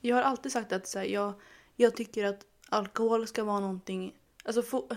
Jag 0.00 0.16
har 0.16 0.22
alltid 0.22 0.52
sagt 0.52 0.72
att 0.72 0.86
så 0.86 0.98
här, 0.98 1.06
jag, 1.06 1.32
jag 1.76 1.96
tycker 1.96 2.24
att 2.24 2.46
alkohol 2.68 3.26
ska 3.26 3.44
vara 3.44 3.60
någonting... 3.60 4.14
Alltså 4.44 4.62
få, 4.62 4.88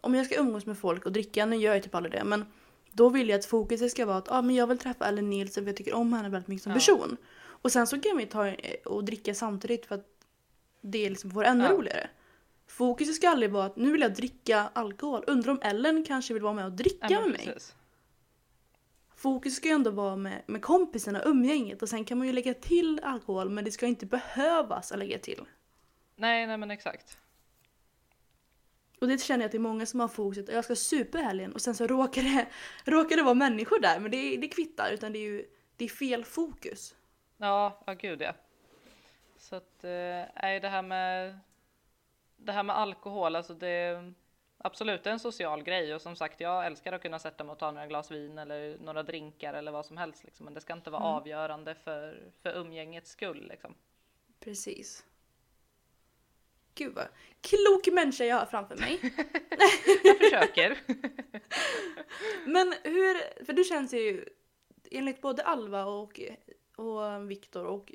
om 0.00 0.14
jag 0.14 0.26
ska 0.26 0.40
umgås 0.40 0.66
med 0.66 0.78
folk 0.78 1.06
och 1.06 1.12
dricka, 1.12 1.46
nu 1.46 1.56
gör 1.56 1.74
jag 1.74 1.82
typ 1.82 1.94
aldrig 1.94 2.12
det, 2.12 2.24
men 2.24 2.44
då 2.92 3.08
vill 3.08 3.28
jag 3.28 3.38
att 3.38 3.46
fokuset 3.46 3.90
ska 3.90 4.06
vara 4.06 4.16
att 4.16 4.30
ah, 4.30 4.42
men 4.42 4.56
jag 4.56 4.66
vill 4.66 4.78
träffa 4.78 5.06
Ellen 5.06 5.30
Nielsen 5.30 5.64
för 5.64 5.68
jag 5.68 5.76
tycker 5.76 5.94
om 5.94 6.12
henne 6.12 6.28
väldigt 6.28 6.48
mycket 6.48 6.62
som 6.62 6.72
Ja. 6.72 6.76
person. 6.76 7.16
Och 7.44 7.72
sen 7.72 7.86
så 7.86 8.00
kan 8.00 8.16
vi 8.16 8.26
ta 8.26 8.46
eh, 8.46 8.80
och 8.84 9.04
dricka 9.04 9.34
samtidigt 9.34 9.86
för 9.86 9.94
att 9.94 10.15
det 10.86 11.08
liksom 11.10 11.30
får 11.30 11.44
ännu 11.44 11.64
Ja. 11.64 11.70
roligare. 11.72 12.10
Fokuset 12.66 13.14
ska 13.14 13.28
aldrig 13.28 13.50
vara 13.50 13.64
att 13.66 13.76
nu 13.76 13.92
vill 13.92 14.00
jag 14.00 14.14
dricka 14.14 14.70
alkohol. 14.72 15.24
Undrar 15.26 15.52
om 15.52 15.58
Ellen 15.62 16.04
kanske 16.04 16.34
vill 16.34 16.42
vara 16.42 16.52
med 16.52 16.64
och 16.64 16.72
dricka 16.72 17.06
Ja, 17.10 17.20
med 17.20 17.30
mig. 17.30 17.54
Fokus 19.14 19.56
ska 19.56 19.68
ju 19.68 19.74
ändå 19.74 19.90
vara 19.90 20.16
med, 20.16 20.42
med 20.46 20.62
kompisarna, 20.62 21.22
umgänget 21.22 21.82
och 21.82 21.88
sen 21.88 22.04
kan 22.04 22.18
man 22.18 22.26
ju 22.26 22.32
lägga 22.32 22.54
till 22.54 23.00
alkohol 23.02 23.50
men 23.50 23.64
det 23.64 23.70
ska 23.70 23.86
inte 23.86 24.06
behövas 24.06 24.92
att 24.92 24.98
lägga 24.98 25.18
till. 25.18 25.44
Nej, 26.16 26.46
nej 26.46 26.56
men 26.56 26.70
exakt. 26.70 27.18
Och 29.00 29.08
det 29.08 29.18
känner 29.22 29.40
jag 29.42 29.46
att 29.46 29.52
det 29.52 29.58
är 29.58 29.60
många 29.60 29.86
som 29.86 30.00
har 30.00 30.08
fokuset 30.08 30.48
jag 30.48 30.64
ska 30.64 30.76
supa 30.76 31.18
helgen 31.18 31.52
och 31.52 31.60
sen 31.60 31.74
så 31.74 31.86
råkar 31.86 32.22
det, 32.22 32.46
råkar 32.90 33.16
det 33.16 33.22
vara 33.22 33.34
människor 33.34 33.80
där 33.80 34.00
men 34.00 34.10
det, 34.10 34.36
det 34.36 34.48
kvittar 34.48 34.90
utan 34.92 35.12
det 35.12 35.18
är 35.18 35.30
ju 35.30 35.44
det 35.76 35.84
är 35.84 35.88
fel 35.88 36.24
fokus. 36.24 36.94
Ja, 37.36 37.82
ja 37.86 37.92
gud 37.94 38.22
ja. 38.22 38.32
Så 39.46 39.56
att, 39.56 39.84
eh, 39.84 40.24
nej 40.42 40.60
det 40.60 40.68
här 40.68 40.82
med 40.82 41.38
det 42.36 42.52
här 42.52 42.62
med 42.62 42.76
alkohol, 42.76 43.36
alltså 43.36 43.54
det 43.54 44.12
absolut 44.58 45.04
det 45.04 45.10
är 45.10 45.12
en 45.12 45.20
social 45.20 45.62
grej 45.62 45.94
och 45.94 46.02
som 46.02 46.16
sagt 46.16 46.40
jag 46.40 46.66
älskar 46.66 46.92
att 46.92 47.02
kunna 47.02 47.18
sätta 47.18 47.44
mig 47.44 47.52
och 47.52 47.58
ta 47.58 47.70
några 47.70 47.86
glas 47.86 48.10
vin 48.10 48.38
eller 48.38 48.78
några 48.78 49.02
drinkar 49.02 49.54
eller 49.54 49.72
vad 49.72 49.86
som 49.86 49.96
helst 49.96 50.24
liksom. 50.24 50.44
Men 50.44 50.54
det 50.54 50.60
ska 50.60 50.72
inte 50.72 50.90
vara 50.90 51.02
avgörande 51.02 51.74
för, 51.74 52.32
för 52.42 52.56
umgängets 52.56 53.10
skull 53.10 53.48
liksom. 53.48 53.74
Precis. 54.40 55.04
Gud 56.74 56.94
vad 56.94 57.08
klok 57.40 57.94
människa 57.94 58.24
jag 58.24 58.36
har 58.36 58.46
framför 58.46 58.76
mig. 58.76 59.00
Jag 60.04 60.18
försöker. 60.18 60.78
Men 62.46 62.74
hur, 62.82 63.44
för 63.44 63.52
du 63.52 63.64
känns 63.64 63.94
ju 63.94 64.24
enligt 64.90 65.20
både 65.20 65.42
Alva 65.42 65.84
och, 65.84 66.20
och 66.76 67.30
Viktor 67.30 67.64
och 67.64 67.92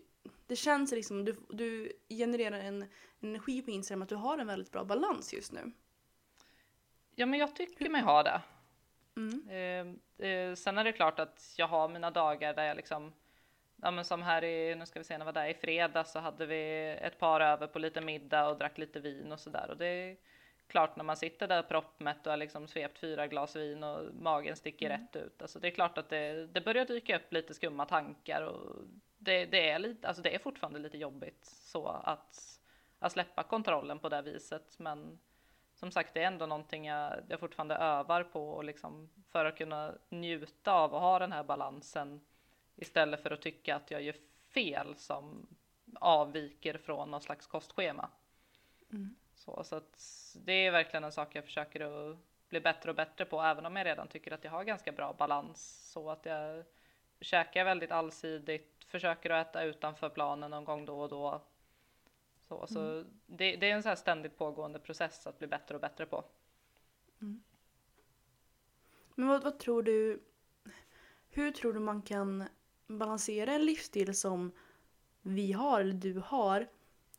det 0.52 0.56
känns 0.56 0.92
liksom, 0.92 1.26
du, 1.26 1.36
du 1.50 1.92
genererar 2.10 2.60
en 2.60 2.86
energi 3.22 3.62
på 3.62 3.72
Instagram 3.72 4.02
att 4.02 4.10
du 4.10 4.16
har 4.16 4.38
en 4.38 4.48
väldigt 4.48 4.72
bra 4.72 4.84
balans 4.84 5.34
just 5.34 5.52
nu. 5.52 5.72
Ja, 7.16 7.26
men 7.26 7.40
jag 7.40 7.56
tycker 7.56 7.90
mig 7.90 8.02
ha 8.02 8.24
det. 8.24 8.42
Mm. 9.16 9.50
Eh, 9.50 10.28
eh, 10.28 10.56
sen 10.56 10.78
är 10.78 10.84
det 10.84 10.92
klart 10.92 11.20
att 11.20 11.54
jag 11.58 11.68
har 11.68 11.90
mina 11.90 12.12
dagar 12.12 12.54
där 12.54 12.64
jag 12.64 12.78
liksom, 12.78 13.14
ja 13.76 13.92
men 13.92 14.06
som 14.06 14.22
här 14.22 14.44
i, 14.44 14.76
nu 14.76 14.86
ska 14.86 15.00
vi 15.00 15.04
se, 15.04 15.18
när 15.18 15.26
var 15.26 15.34
där 15.34 15.48
i 15.48 15.54
fredags 15.54 16.12
så 16.12 16.20
hade 16.20 16.46
vi 16.46 16.90
ett 17.02 17.20
par 17.20 17.42
över 17.42 17.68
på 17.68 17.80
lite 17.80 18.02
middag 18.02 18.48
och 18.50 18.58
drack 18.58 18.78
lite 18.78 19.00
vin 19.00 19.32
och 19.32 19.40
sådär 19.40 19.70
och 19.70 19.78
det 19.78 19.86
är 19.86 20.18
klart 20.68 20.96
när 20.96 21.04
man 21.04 21.18
sitter 21.18 21.48
där 21.48 21.64
proppmätt 21.64 22.28
och 22.28 22.32
har 22.32 22.38
liksom 22.38 22.68
svept 22.68 23.00
fyra 23.00 23.28
glas 23.28 23.56
vin 23.56 23.84
och 23.84 24.16
magen 24.16 24.56
sticker 24.56 24.90
rätt 24.90 25.16
ut. 25.16 25.42
Alltså 25.42 25.60
det 25.60 25.68
är 25.68 25.72
klart 25.72 25.98
att 25.98 26.10
det, 26.10 26.48
det 26.48 26.62
börjar 26.62 26.86
dyka 26.86 27.16
upp 27.18 27.34
lite 27.34 27.54
skumma 27.54 27.86
tankar 27.86 28.42
och 28.42 28.86
det, 29.24 29.46
det 29.46 29.70
är 29.70 29.80
lite, 29.80 30.08
alltså 30.08 30.24
det 30.24 30.36
är 30.36 30.40
fortfarande 30.40 30.80
lite 30.80 30.98
jobbigt 30.98 31.46
så 31.46 31.88
att, 31.88 32.60
att 33.00 33.12
släppa 33.12 33.44
kontrollen 33.44 34.00
på 34.00 34.10
det 34.10 34.22
viset. 34.22 34.80
Men 34.80 35.20
som 35.76 35.92
sagt, 35.92 36.14
det 36.14 36.24
är 36.24 36.28
ändå 36.28 36.46
någonting 36.46 36.86
jag, 36.86 37.14
jag 37.28 37.40
fortfarande 37.40 37.76
övar 37.76 38.24
på 38.24 38.50
och 38.50 38.64
liksom 38.64 39.10
för 39.30 39.46
att 39.46 39.58
kunna 39.58 39.94
njuta 40.10 40.74
av 40.74 40.94
och 40.94 41.02
ha 41.02 41.20
den 41.20 41.32
här 41.32 41.44
balansen 41.44 42.22
istället 42.76 43.24
för 43.24 43.32
att 43.32 43.42
tycka 43.42 43.76
att 43.76 43.92
jag 43.92 44.02
gör 44.02 44.16
fel 44.54 44.96
som 44.98 45.48
avviker 45.96 46.78
från 46.78 47.12
någon 47.12 47.22
slags 47.22 47.48
kostschema. 47.48 48.10
Så, 49.36 49.64
så 49.64 49.76
att 49.76 50.00
det 50.46 50.54
är 50.54 50.72
verkligen 50.72 51.04
en 51.04 51.12
sak 51.12 51.36
jag 51.36 51.46
försöker 51.46 52.12
att 52.12 52.18
bli 52.50 52.60
bättre 52.62 52.90
och 52.90 52.96
bättre 52.96 53.26
på, 53.26 53.42
även 53.42 53.66
om 53.66 53.76
jag 53.76 53.86
redan 53.86 54.08
tycker 54.08 54.32
att 54.32 54.44
jag 54.44 54.52
har 54.52 54.64
ganska 54.64 54.92
bra 54.92 55.14
balans 55.14 55.90
så 55.92 56.10
att 56.10 56.26
jag 56.26 56.64
käkar 57.22 57.66
väldigt 57.66 57.92
allsidigt, 57.92 58.81
försöker 58.92 59.30
att 59.30 59.48
äta 59.48 59.64
utanför 59.64 60.10
planen 60.10 60.52
någon 60.52 60.66
gång 60.66 60.86
då 60.86 61.00
och 61.00 61.10
då. 61.10 61.42
Så, 62.48 62.68
så 62.68 63.04
det, 63.26 63.56
det 63.56 63.70
är 63.70 63.76
en 63.76 63.84
så 63.84 63.90
här 63.90 63.96
ständigt 63.96 64.38
pågående 64.38 64.80
process 64.80 65.28
att 65.28 65.40
bli 65.40 65.48
bättre 65.48 65.76
och 65.76 65.82
bättre 65.82 66.06
på. 66.06 66.26
Men 69.16 69.28
vad, 69.28 69.44
vad 69.44 69.60
tror 69.60 69.84
du, 69.84 70.24
hur 71.30 71.52
tror 71.52 71.74
du 71.74 71.80
man 71.80 72.02
kan 72.02 72.44
balansera 72.88 73.54
en 73.54 73.66
livsstil 73.66 74.16
som 74.16 74.52
vi 75.22 75.52
har, 75.52 75.82
eller 75.82 75.94
du 75.94 76.22
har, 76.26 76.68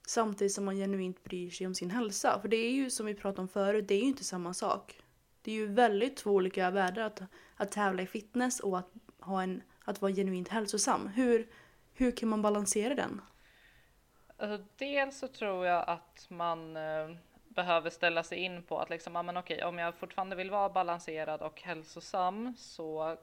samtidigt 0.07 0.53
som 0.53 0.65
man 0.65 0.77
genuint 0.77 1.25
bryr 1.25 1.51
sig 1.51 1.67
om 1.67 1.75
sin 1.75 1.91
hälsa? 1.91 2.41
För 2.41 2.49
det 2.49 2.57
är 2.57 2.73
ju 2.73 2.91
som 2.91 3.07
vi 3.07 3.15
pratade 3.15 3.43
om 3.43 3.49
förut, 3.49 3.89
det 3.89 3.95
är 3.95 4.01
ju 4.01 4.07
inte 4.07 4.25
samma 4.25 4.55
sak. 4.55 5.01
Det 5.43 5.51
är 5.51 5.55
ju 5.55 5.67
väldigt 5.67 6.17
två 6.17 6.31
olika 6.31 6.71
världar 6.71 7.03
att, 7.03 7.23
att 7.57 7.73
tävla 7.73 8.03
i 8.03 8.07
fitness 8.07 8.61
och 8.61 8.79
att, 8.79 8.91
ha 9.19 9.43
en, 9.43 9.63
att 9.85 10.03
vara 10.03 10.13
genuint 10.13 10.49
hälsosam. 10.49 11.07
Hur, 11.07 11.49
hur 11.95 12.17
kan 12.17 12.29
man 12.29 12.43
balansera 12.43 12.95
den? 12.95 13.21
Alltså, 14.37 14.67
dels 14.77 15.19
så 15.19 15.29
tror 15.29 15.67
jag 15.67 15.85
att 15.89 16.27
man 16.29 16.77
eh, 16.77 17.11
behöver 17.49 17.91
ställa 17.91 18.23
sig 18.23 18.39
in 18.39 18.63
på 18.63 18.79
att 18.79 18.91
liksom, 18.91 19.15
ja, 19.15 19.23
men 19.23 19.37
okej, 19.37 19.65
om 19.65 19.79
jag 19.79 19.95
fortfarande 19.95 20.37
vill 20.37 20.51
vara 20.51 20.69
balanserad 20.69 21.43
och 21.43 21.63
hälsosam 21.63 22.55
så 22.57 23.17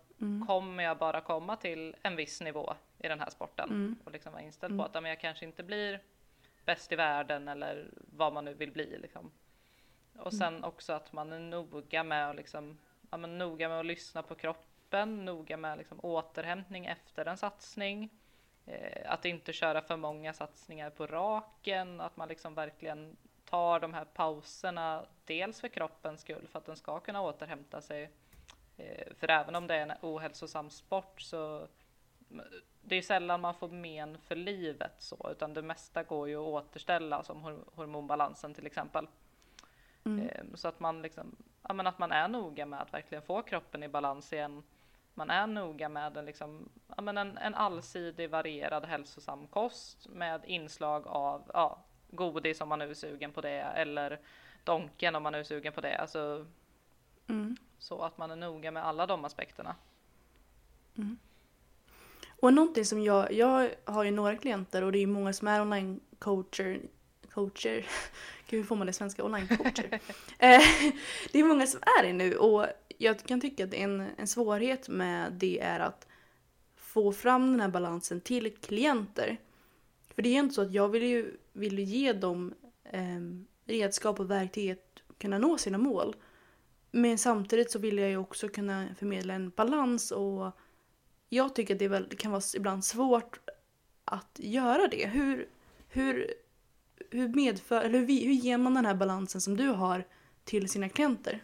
kommer 0.48 0.84
jag 0.84 0.98
bara 0.98 1.22
komma 1.22 1.56
till 1.56 1.96
en 2.02 2.16
viss 2.16 2.42
nivå 2.42 2.74
i 2.98 3.08
den 3.08 3.20
här 3.20 3.30
sporten 3.30 3.96
och 4.06 4.12
liksom 4.12 4.34
vara 4.34 4.42
inställd 4.42 4.78
på 4.78 4.84
att 4.84 4.92
ja, 4.94 5.02
men 5.02 5.10
jag 5.10 5.20
kanske 5.20 5.46
inte 5.46 5.64
blir 5.64 6.02
bäst 6.66 6.92
i 6.92 6.96
världen 6.96 7.48
eller 7.48 7.90
vad 7.96 8.34
man 8.34 8.46
nu 8.46 8.54
vill 8.54 8.72
bli. 8.72 8.98
Liksom. 8.98 9.32
Och 10.18 10.34
sen 10.34 10.64
också 10.64 10.94
att 10.94 11.14
man 11.14 11.34
är 11.34 11.40
noga 11.40 12.04
med 12.04 12.30
att 12.30 12.36
liksom, 12.36 12.78
ja, 13.12 13.18
men 13.18 13.38
noga 13.38 13.70
med 13.70 13.80
att 13.80 13.86
lyssna 13.86 14.24
på 14.24 14.36
kroppen, 14.36 15.26
noga 15.26 15.58
med 15.58 15.78
liksom, 15.78 16.00
återhämtning 16.04 16.86
efter 16.86 17.26
en 17.26 17.38
satsning. 17.38 18.10
Eh, 18.70 19.12
att 19.12 19.26
inte 19.26 19.54
köra 19.54 19.82
för 19.82 19.98
många 19.98 20.34
satsningar 20.34 20.90
på 20.90 21.08
raken, 21.08 22.02
att 22.02 22.18
man 22.18 22.28
liksom 22.28 22.54
verkligen 22.56 23.18
tar 23.46 23.80
de 23.80 23.94
här 23.94 24.06
pauserna, 24.06 25.06
dels 25.26 25.62
för 25.62 25.68
kroppens 25.68 26.22
skull, 26.22 26.48
för 26.48 26.60
att 26.60 26.66
den 26.66 26.76
ska 26.76 27.00
kunna 27.00 27.22
återhämta 27.22 27.82
sig. 27.82 28.10
Eh, 28.78 29.14
för 29.16 29.30
även 29.30 29.56
om 29.56 29.68
det 29.68 29.76
är 29.76 29.82
en 29.82 29.94
ohälsosam 30.02 30.70
sport 30.70 31.22
så 31.22 31.68
det 32.82 32.96
är 32.96 33.02
sällan 33.02 33.42
man 33.42 33.54
får 33.56 33.68
men 33.70 34.18
för 34.18 34.36
livet 34.36 34.92
så, 34.98 35.30
utan 35.32 35.54
det 35.54 35.62
mesta 35.62 36.04
går 36.04 36.30
ju 36.30 36.36
att 36.36 36.42
återställa 36.66 37.24
som 37.24 37.42
hor- 37.44 37.66
hormonbalansen 37.76 38.54
till 38.54 38.66
exempel. 38.66 39.08
Eh, 40.20 40.44
Så 40.56 40.68
att 40.68 40.80
man 40.80 41.02
liksom, 41.02 41.36
ja 41.62 41.74
men 41.74 41.88
att 41.88 42.00
man 42.00 42.12
är 42.12 42.28
noga 42.28 42.66
med 42.66 42.82
att 42.82 42.94
verkligen 42.94 43.22
få 43.22 43.42
kroppen 43.42 43.84
i 43.84 43.88
balans 43.88 44.34
igen. 44.34 44.64
Man 45.14 45.30
är 45.30 45.48
noga 45.48 45.90
med 45.90 46.18
en, 46.18 46.26
liksom, 46.26 46.70
ja 47.00 47.04
men 47.04 47.18
en, 47.18 47.38
en 47.38 47.56
allsidig, 47.56 48.30
varierad, 48.30 48.86
hälsosam 48.86 49.48
kost 49.48 50.08
med 50.10 50.42
inslag 50.46 51.08
av 51.08 51.52
ja, 51.54 51.80
godis 52.12 52.62
om 52.62 52.70
man 52.70 52.80
nu 52.80 52.90
är 52.90 52.94
sugen 52.94 53.32
på 53.32 53.42
det 53.42 53.62
eller 53.62 54.20
donken 54.64 55.16
om 55.16 55.24
man 55.24 55.34
nu 55.34 55.40
är 55.40 55.44
sugen 55.44 55.74
på 55.74 55.82
det. 55.82 55.98
Alltså, 55.98 56.46
Så 57.78 58.02
att 58.02 58.18
man 58.18 58.32
är 58.32 58.36
noga 58.36 58.72
med 58.72 58.86
alla 58.86 59.06
de 59.06 59.26
aspekterna. 59.26 59.76
Och 62.40 62.54
någonting 62.54 62.86
som 62.86 63.04
jag, 63.04 63.32
jag 63.32 63.70
har 63.86 64.04
ju 64.04 64.12
några 64.12 64.36
klienter 64.36 64.84
och 64.84 64.92
det 64.92 64.98
är 64.98 65.08
ju 65.08 65.08
många 65.08 65.34
som 65.34 65.48
är 65.48 65.62
online-coacher, 65.62 66.82
coacher, 67.32 67.86
gud 68.50 68.60
hur 68.60 68.64
får 68.64 68.76
man 68.76 68.88
det 68.88 68.94
svenska, 68.94 69.24
online-coacher. 69.24 70.00
Eh, 70.40 70.62
det 71.32 71.40
är 71.40 71.44
många 71.44 71.68
som 71.68 71.80
är 72.00 72.04
det 72.04 72.14
nu 72.14 72.36
och 72.36 72.66
jag 72.98 73.20
kan 73.20 73.42
tycka 73.42 73.64
att 73.64 73.74
en, 73.74 74.08
en 74.18 74.28
svårighet 74.28 74.90
med 74.90 75.34
det 75.34 75.60
är 75.60 75.80
att 75.80 76.09
få 77.04 77.12
fram 77.12 77.52
den 77.52 77.60
här 77.60 77.70
balansen 77.70 78.22
till 78.22 78.56
klienter. 78.56 79.38
För 80.16 80.22
det 80.22 80.30
är 80.30 80.34
ju 80.34 80.40
inte 80.40 80.56
så 80.56 80.62
att 80.62 80.74
jag 80.74 80.90
vill 80.90 81.04
ju 81.04 81.38
vill 81.54 81.80
ju 81.80 81.86
ge 81.86 82.14
dem 82.14 82.54
eh, 82.84 83.20
redskap 83.66 84.20
och 84.20 84.32
verktyg 84.32 84.72
att 84.72 85.02
kunna 85.18 85.38
nå 85.38 85.58
sina 85.58 85.78
mål. 85.78 86.16
Men 86.92 87.18
samtidigt 87.18 87.72
så 87.72 87.80
vill 87.80 87.98
jag 87.98 88.10
ju 88.10 88.18
också 88.18 88.48
kunna 88.48 88.88
förmedla 88.98 89.34
en 89.34 89.50
balans 89.50 90.12
och 90.12 90.52
jag 91.30 91.56
tycker 91.56 91.74
att 91.74 91.80
det, 91.80 91.88
väl, 91.88 92.08
det 92.10 92.16
kan 92.16 92.32
vara 92.32 92.42
ibland 92.56 92.86
svårt 92.86 93.40
att 94.06 94.40
göra 94.40 94.88
det. 94.88 95.08
Hur, 95.08 95.50
hur, 95.90 96.34
hur, 97.12 97.28
medför, 97.28 97.82
eller 97.82 98.00
hur, 98.00 98.08
hur 98.08 98.34
ger 98.34 98.58
man 98.58 98.74
den 98.74 98.86
här 98.86 98.96
balansen 98.96 99.42
som 99.42 99.58
du 99.58 99.68
har 99.68 100.08
till 100.44 100.70
sina 100.70 100.90
klienter? 100.90 101.44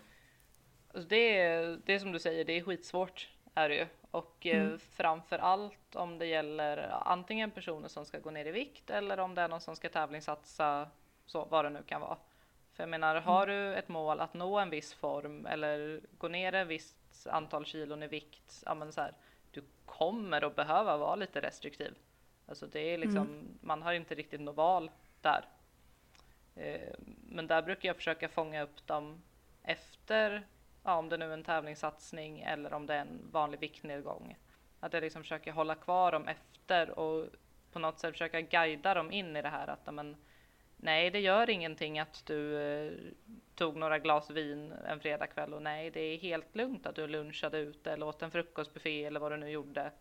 Alltså 0.93 1.10
det, 1.10 1.38
är, 1.38 1.80
det 1.86 1.93
är 1.93 1.99
som 1.99 2.12
du 2.12 2.20
säger, 2.20 2.45
det 2.45 2.58
är 2.58 2.64
skitsvårt 2.64 3.30
är 3.56 3.70
det 3.70 3.76
ju. 3.76 3.86
Och 4.16 4.45
eh, 4.45 4.78
framför 4.78 5.38
allt 5.39 5.95
om 5.95 6.18
det 6.18 6.26
gäller 6.26 6.78
antingen 7.05 7.51
personer 7.51 7.88
som 7.88 8.05
ska 8.05 8.20
gå 8.20 8.32
ner 8.32 8.45
i 8.45 8.51
vikt 8.51 8.89
eller 8.89 9.20
om 9.20 9.36
det 9.36 9.41
är 9.41 9.47
någon 9.47 9.61
som 9.61 9.76
ska 9.76 9.89
tävlingssatsa, 9.89 10.89
så 11.26 11.45
vad 11.45 11.66
det 11.66 11.70
nu 11.70 11.84
kan 11.84 12.01
vara. 12.01 12.18
För 12.74 12.84
jag 12.84 12.89
menar, 12.89 13.16
har 13.16 13.47
du 13.47 13.76
ett 13.76 13.88
mål 13.88 14.20
att 14.20 14.34
nå 14.34 14.59
en 14.59 14.70
viss 14.70 14.93
form 14.93 15.45
eller 15.45 16.01
gå 16.18 16.28
ner 16.28 16.53
ett 16.53 16.68
visst 16.68 17.28
antal 17.28 17.66
kilon 17.66 18.03
i 18.03 18.07
vikt, 18.07 18.63
ja 18.66 18.76
men 18.76 18.91
så 18.91 19.01
här, 19.01 19.13
du 19.51 19.63
kommer 19.86 20.41
att 20.41 20.55
behöva 20.55 20.97
vara 20.97 21.16
lite 21.16 21.41
restriktiv. 21.41 21.95
Alltså 22.47 22.68
det 22.68 22.80
är 22.80 22.97
liksom, 22.97 23.28
mm. 23.28 23.57
man 23.61 23.82
har 23.82 23.93
inte 23.93 24.16
riktigt 24.16 24.41
något 24.41 24.55
val 24.55 24.91
där. 25.22 25.45
Eh, 26.55 26.93
men 27.30 27.47
där 27.47 27.61
brukar 27.61 27.89
jag 27.89 27.95
försöka 27.95 28.30
fånga 28.30 28.63
upp 28.63 28.88
dem 28.88 29.22
efter, 29.63 30.47
ja, 30.86 30.97
om 30.97 31.09
det 31.09 31.17
nu 31.17 31.25
är 31.25 31.33
en 31.33 31.43
tävlingssatsning 31.43 32.41
eller 32.41 32.73
om 32.73 32.86
det 32.86 32.93
är 32.93 33.01
en 33.01 33.29
vanlig 33.31 33.59
viktnedgång. 33.59 34.38
Att 34.79 34.93
jag 34.93 35.01
liksom 35.01 35.21
försöker 35.21 35.51
hålla 35.51 35.75
kvar 35.75 36.11
dem 36.11 36.27
efter 36.27 36.99
och 36.99 37.25
på 37.71 37.79
något 37.79 37.99
sätt 37.99 38.11
försöka 38.11 38.41
guida 38.41 38.93
dem 38.93 39.11
in 39.11 39.36
i 39.36 39.41
det 39.41 39.49
här 39.49 39.67
att 39.67 39.93
men, 39.93 40.15
nej, 40.77 41.11
det 41.11 41.19
gör 41.19 41.49
ingenting 41.49 41.99
att 41.99 42.25
du 42.25 42.61
eh, 42.61 42.91
tog 43.55 43.75
några 43.75 43.99
glas 43.99 44.29
vin 44.29 44.73
en 44.88 44.99
fredagkväll 44.99 45.53
och 45.53 45.61
nej, 45.61 45.91
det 45.91 45.99
är 45.99 46.17
helt 46.17 46.55
lugnt 46.55 46.86
att 46.86 46.95
du 46.95 47.07
lunchade 47.07 47.57
ute 47.57 47.91
eller 47.91 48.05
åt 48.05 48.21
en 48.21 48.31
frukostbuffé 48.31 49.05
eller 49.05 49.19
vad 49.19 49.31
du 49.31 49.38
nu 49.38 49.49
gjorde. 49.49 49.91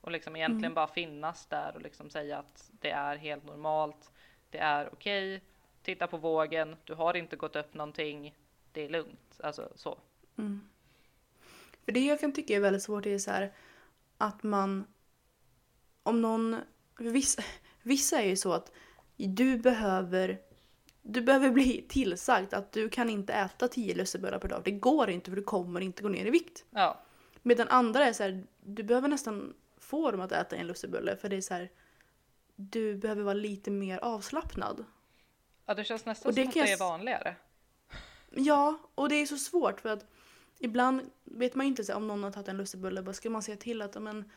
Och 0.00 0.10
liksom 0.10 0.36
egentligen 0.36 0.64
mm. 0.64 0.74
bara 0.74 0.86
finnas 0.86 1.46
där 1.46 1.72
och 1.74 1.82
liksom 1.82 2.10
säga 2.10 2.38
att 2.38 2.70
det 2.80 2.90
är 2.90 3.16
helt 3.16 3.44
normalt. 3.44 4.12
Det 4.50 4.58
är 4.58 4.88
okej. 4.92 5.36
Okay, 5.36 5.48
titta 5.82 6.06
på 6.06 6.16
vågen. 6.16 6.76
Du 6.84 6.94
har 6.94 7.16
inte 7.16 7.36
gått 7.36 7.56
upp 7.56 7.74
någonting. 7.74 8.34
Det 8.72 8.84
är 8.84 8.88
lugnt. 8.88 9.40
Alltså 9.42 9.72
så. 9.74 9.98
Mm. 10.36 10.60
För 11.84 11.92
det 11.92 12.00
jag 12.00 12.20
kan 12.20 12.32
tycka 12.32 12.56
är 12.56 12.60
väldigt 12.60 12.82
svårt 12.82 13.06
är 13.06 13.18
så 13.18 13.30
här 13.30 13.52
att 14.18 14.42
man 14.42 14.84
om 16.02 16.22
någon 16.22 16.56
vissa, 16.98 17.42
vissa 17.82 18.20
är 18.20 18.28
ju 18.28 18.36
så 18.36 18.52
att 18.52 18.72
du 19.16 19.58
behöver 19.58 20.38
du 21.02 21.20
behöver 21.20 21.50
bli 21.50 21.82
tillsagd 21.88 22.54
att 22.54 22.72
du 22.72 22.88
kan 22.88 23.10
inte 23.10 23.32
äta 23.32 23.68
10 23.68 23.94
lussebullar 23.94 24.38
per 24.38 24.48
dag. 24.48 24.62
Det 24.64 24.70
går 24.70 25.10
inte 25.10 25.30
för 25.30 25.36
du 25.36 25.42
kommer 25.42 25.80
inte 25.80 26.02
gå 26.02 26.08
ner 26.08 26.26
i 26.26 26.30
vikt. 26.30 26.64
Ja. 26.70 27.00
Medan 27.42 27.68
andra 27.68 28.04
är 28.04 28.12
så 28.12 28.22
här, 28.22 28.46
du 28.60 28.82
behöver 28.82 29.08
nästan 29.08 29.54
få 29.78 30.10
dem 30.10 30.20
att 30.20 30.32
äta 30.32 30.56
en 30.56 30.66
lussebulle 30.66 31.16
för 31.16 31.28
det 31.28 31.36
är 31.36 31.40
så 31.40 31.54
här, 31.54 31.70
du 32.56 32.94
behöver 32.96 33.22
vara 33.22 33.34
lite 33.34 33.70
mer 33.70 33.98
avslappnad. 33.98 34.84
Ja, 35.66 35.74
det 35.74 35.84
känns 35.84 36.04
nästan 36.04 36.34
det 36.34 36.42
som 36.42 36.48
att 36.48 36.54
det 36.54 36.72
är 36.72 36.78
vanligare. 36.78 37.36
Ja, 38.30 38.78
och 38.94 39.08
det 39.08 39.14
är 39.14 39.26
så 39.26 39.36
svårt 39.36 39.80
för 39.80 39.88
att 39.88 40.06
ibland 40.62 41.10
vet 41.24 41.54
man 41.54 41.66
ju 41.66 41.70
inte 41.70 41.84
så 41.84 41.96
om 41.96 42.06
någon 42.06 42.24
har 42.24 42.30
tagit 42.30 42.48
en 42.48 42.56
lussebulle, 42.56 43.14
ska 43.14 43.30
man 43.30 43.42
säga 43.42 43.56
till 43.56 43.82
att 43.82 44.02
men, 44.02 44.30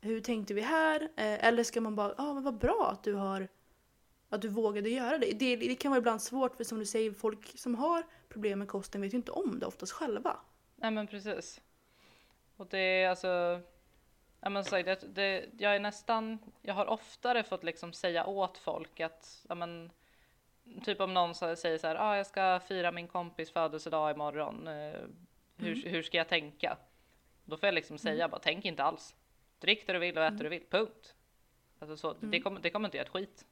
hur 0.00 0.20
tänkte 0.20 0.54
vi 0.54 0.60
här? 0.60 1.02
Eh, 1.02 1.44
eller 1.44 1.64
ska 1.64 1.80
man 1.80 1.96
bara, 1.96 2.08
ja 2.08 2.14
ah, 2.24 2.34
men 2.34 2.42
vad 2.42 2.58
bra 2.58 2.88
att 2.92 3.04
du 3.04 3.14
har 3.14 3.48
att 4.32 4.42
du 4.42 4.48
vågade 4.48 4.88
göra 4.88 5.18
det. 5.18 5.32
det. 5.32 5.56
Det 5.56 5.74
kan 5.74 5.90
vara 5.90 5.98
ibland 5.98 6.22
svårt 6.22 6.56
för 6.56 6.64
som 6.64 6.78
du 6.78 6.86
säger, 6.86 7.12
folk 7.12 7.58
som 7.58 7.74
har 7.74 8.02
problem 8.28 8.58
med 8.58 8.68
kosten 8.68 9.00
vet 9.00 9.12
ju 9.12 9.16
inte 9.16 9.32
om 9.32 9.58
det 9.58 9.66
oftast 9.66 9.92
själva. 9.92 10.36
Nej 10.76 10.90
men 10.90 11.06
precis. 11.06 11.60
Och 12.56 12.66
det 12.66 12.78
är 12.78 13.08
alltså, 13.08 13.60
ja 14.40 14.50
men 14.50 14.64
så 14.64 14.76
det, 14.76 15.14
det, 15.14 15.44
jag 15.58 15.76
är 15.76 15.80
nästan, 15.80 16.38
jag 16.62 16.74
har 16.74 16.86
oftare 16.86 17.42
fått 17.42 17.64
liksom 17.64 17.92
säga 17.92 18.26
åt 18.26 18.58
folk 18.58 19.00
att, 19.00 19.44
ja 19.48 19.54
men, 19.54 19.90
typ 20.84 21.00
om 21.00 21.14
någon 21.14 21.34
säger 21.34 21.78
så 21.78 21.86
här, 21.86 21.96
ah, 21.96 22.16
jag 22.16 22.26
ska 22.26 22.60
fira 22.60 22.92
min 22.92 23.08
kompis 23.08 23.50
födelsedag 23.50 24.10
imorgon, 24.10 24.68
eh, 24.68 25.00
hur, 25.62 25.76
mm. 25.76 25.94
hur 25.94 26.02
ska 26.02 26.16
jag 26.16 26.28
tänka? 26.28 26.76
Då 27.44 27.56
får 27.56 27.66
jag 27.66 27.74
liksom 27.74 27.98
säga 27.98 28.24
mm. 28.24 28.30
bara, 28.30 28.40
tänk 28.40 28.64
inte 28.64 28.82
alls. 28.82 29.16
Drick 29.58 29.86
det 29.86 29.92
du 29.92 29.98
vill 29.98 30.18
och 30.18 30.24
ät 30.24 30.28
det 30.28 30.34
mm. 30.34 30.42
du 30.42 30.48
vill, 30.48 30.66
punkt. 30.70 31.14
Alltså 31.78 31.96
så, 31.96 32.12
det, 32.12 32.26
mm. 32.26 32.42
kommer, 32.42 32.60
det 32.60 32.70
kommer 32.70 32.88
inte 32.88 32.96
göra 32.96 33.06
ett 33.06 33.12
skit. 33.12 33.46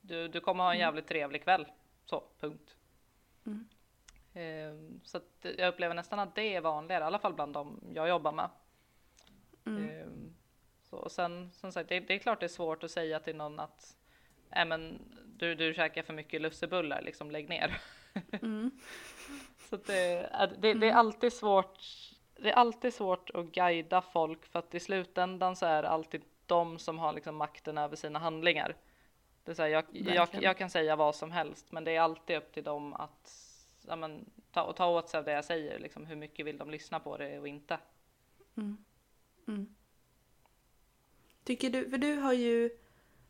Du, 0.00 0.28
du 0.28 0.40
kommer 0.40 0.64
ha 0.64 0.70
en 0.70 0.76
mm. 0.76 0.86
jävligt 0.86 1.06
trevlig 1.06 1.42
kväll. 1.42 1.66
Så, 2.04 2.24
punkt. 2.40 2.76
Mm. 3.46 3.68
Eh, 4.34 5.00
så 5.02 5.16
att 5.16 5.46
jag 5.58 5.68
upplever 5.68 5.94
nästan 5.94 6.18
att 6.18 6.34
det 6.34 6.54
är 6.54 6.60
vanligare, 6.60 7.04
i 7.04 7.06
alla 7.06 7.18
fall 7.18 7.34
bland 7.34 7.52
de 7.52 7.80
jag 7.94 8.08
jobbar 8.08 8.32
med. 8.32 8.50
Mm. 9.66 9.88
Eh, 9.88 10.06
så, 10.82 10.96
och 10.96 11.12
sen 11.12 11.50
som 11.52 11.72
sagt, 11.72 11.88
det, 11.88 12.00
det, 12.00 12.14
är 12.14 12.18
klart 12.18 12.40
det 12.40 12.46
är 12.46 12.48
svårt 12.48 12.84
att 12.84 12.90
säga 12.90 13.20
till 13.20 13.36
någon 13.36 13.60
att 13.60 13.96
äh, 14.56 14.64
men, 14.64 14.98
du, 15.26 15.54
du 15.54 15.74
käkar 15.74 16.02
för 16.02 16.12
mycket 16.12 16.40
lussebullar, 16.40 17.02
liksom 17.02 17.30
lägg 17.30 17.48
ner. 17.48 17.80
Mm. 18.42 18.70
så 19.70 19.76
det, 19.76 19.92
det, 19.92 20.56
det, 20.58 20.68
är 20.68 20.74
mm. 20.74 20.96
alltid 20.96 21.32
svårt. 21.32 21.78
Det 22.36 22.50
är 22.50 22.54
alltid 22.54 22.94
svårt 22.94 23.30
att 23.30 23.46
guida 23.46 24.02
folk 24.02 24.46
för 24.46 24.58
att 24.58 24.74
i 24.74 24.80
slutändan 24.80 25.56
så 25.56 25.66
är 25.66 25.82
det 25.82 25.88
alltid 25.88 26.22
de 26.46 26.78
som 26.78 26.98
har 26.98 27.12
liksom 27.12 27.36
makten 27.36 27.78
över 27.78 27.96
sina 27.96 28.18
handlingar. 28.18 28.76
Det 29.44 29.50
är 29.50 29.54
så 29.54 29.62
här, 29.62 29.68
jag, 29.68 29.84
jag, 29.90 30.28
jag, 30.32 30.56
kan 30.58 30.70
säga 30.70 30.96
vad 30.96 31.14
som 31.14 31.30
helst, 31.30 31.72
men 31.72 31.84
det 31.84 31.96
är 31.96 32.00
alltid 32.00 32.36
upp 32.36 32.52
till 32.52 32.64
dem 32.64 32.94
att 32.94 33.32
ja, 33.86 33.96
men, 33.96 34.30
ta, 34.52 34.72
ta 34.72 34.86
åt 34.86 35.08
sig 35.08 35.18
av 35.18 35.24
det 35.24 35.32
jag 35.32 35.44
säger. 35.44 35.78
Liksom, 35.78 36.06
hur 36.06 36.16
mycket 36.16 36.46
vill 36.46 36.58
de 36.58 36.70
lyssna 36.70 37.00
på 37.00 37.16
det 37.16 37.38
och 37.38 37.48
inte? 37.48 37.78
Mm. 38.56 38.84
Mm. 39.48 39.74
Tycker 41.44 41.70
du, 41.70 41.90
för 41.90 41.98
du 41.98 42.14
har 42.14 42.32
ju, 42.32 42.70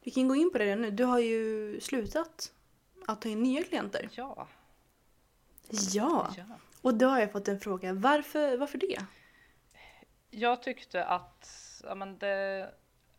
vi 0.00 0.10
kan 0.10 0.28
gå 0.28 0.34
in 0.34 0.52
på 0.52 0.58
det 0.58 0.76
nu, 0.76 0.90
du 0.90 1.04
har 1.04 1.18
ju 1.18 1.80
slutat 1.80 2.52
att 3.06 3.22
ta 3.22 3.28
in 3.28 3.42
nya 3.42 3.62
klienter. 3.62 4.08
Ja. 4.12 4.48
Ja. 5.70 6.34
ja. 6.36 6.44
Och 6.82 6.94
då 6.94 7.06
har 7.06 7.20
jag 7.20 7.32
fått 7.32 7.48
en 7.48 7.60
fråga, 7.60 7.92
varför, 7.92 8.56
varför 8.56 8.78
det? 8.78 8.98
Jag 10.30 10.62
tyckte 10.62 11.04
att 11.04 11.50
ja, 11.84 11.94
men 11.94 12.18
det, 12.18 12.70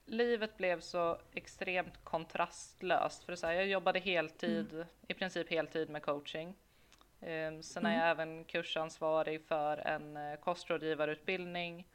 livet 0.05 0.57
blev 0.57 0.79
så 0.79 1.17
extremt 1.33 2.03
kontrastlöst. 2.03 3.23
För 3.23 3.35
så 3.35 3.47
här, 3.47 3.53
jag 3.53 3.67
jobbade 3.67 3.99
heltid, 3.99 4.73
mm. 4.73 4.87
i 5.07 5.13
princip 5.13 5.49
heltid 5.49 5.89
med 5.89 6.03
coaching. 6.03 6.47
Um, 7.19 7.63
sen 7.63 7.85
mm. 7.85 7.91
är 7.91 7.99
jag 7.99 8.09
även 8.09 8.43
kursansvarig 8.43 9.41
för 9.41 9.77
en 9.77 10.17
uh, 10.17 10.35
kostrådgivarutbildning 10.35 11.87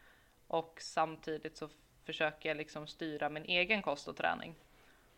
och 0.46 0.78
samtidigt 0.80 1.56
så 1.56 1.68
försöker 2.04 2.48
jag 2.48 2.56
liksom 2.56 2.86
styra 2.86 3.28
min 3.28 3.44
egen 3.44 3.82
kost 3.82 4.08
och 4.08 4.16
träning. 4.16 4.54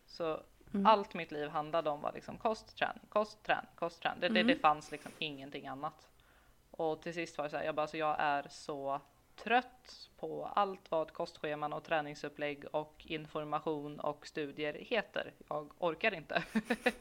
Så 0.06 0.42
mm. 0.74 0.86
allt 0.86 1.14
mitt 1.14 1.32
liv 1.32 1.48
handlade 1.48 1.90
om 1.90 2.00
var 2.00 2.12
liksom 2.12 2.38
kost, 2.38 2.76
träning, 2.76 3.02
kost, 3.08 3.42
träning, 3.42 3.70
kost, 3.74 4.02
träning. 4.02 4.20
Det, 4.20 4.28
det, 4.28 4.34
det 4.34 4.40
mm. 4.40 4.58
fanns 4.58 4.90
liksom 4.90 5.12
ingenting 5.18 5.66
annat. 5.66 6.08
Och 6.70 7.02
till 7.02 7.14
sist 7.14 7.38
var 7.38 7.44
det 7.44 7.50
så 7.50 7.56
här, 7.56 7.64
jag 7.64 7.74
bara, 7.74 7.82
alltså 7.82 7.96
jag 7.96 8.16
är 8.18 8.46
så 8.50 9.00
trött 9.36 10.10
på 10.16 10.46
allt 10.46 10.90
vad 10.90 11.12
kostscheman 11.12 11.72
och 11.72 11.84
träningsupplägg 11.84 12.64
och 12.72 13.06
information 13.06 14.00
och 14.00 14.26
studier 14.26 14.74
heter. 14.74 15.32
Jag 15.48 15.72
orkar 15.78 16.14
inte. 16.14 16.42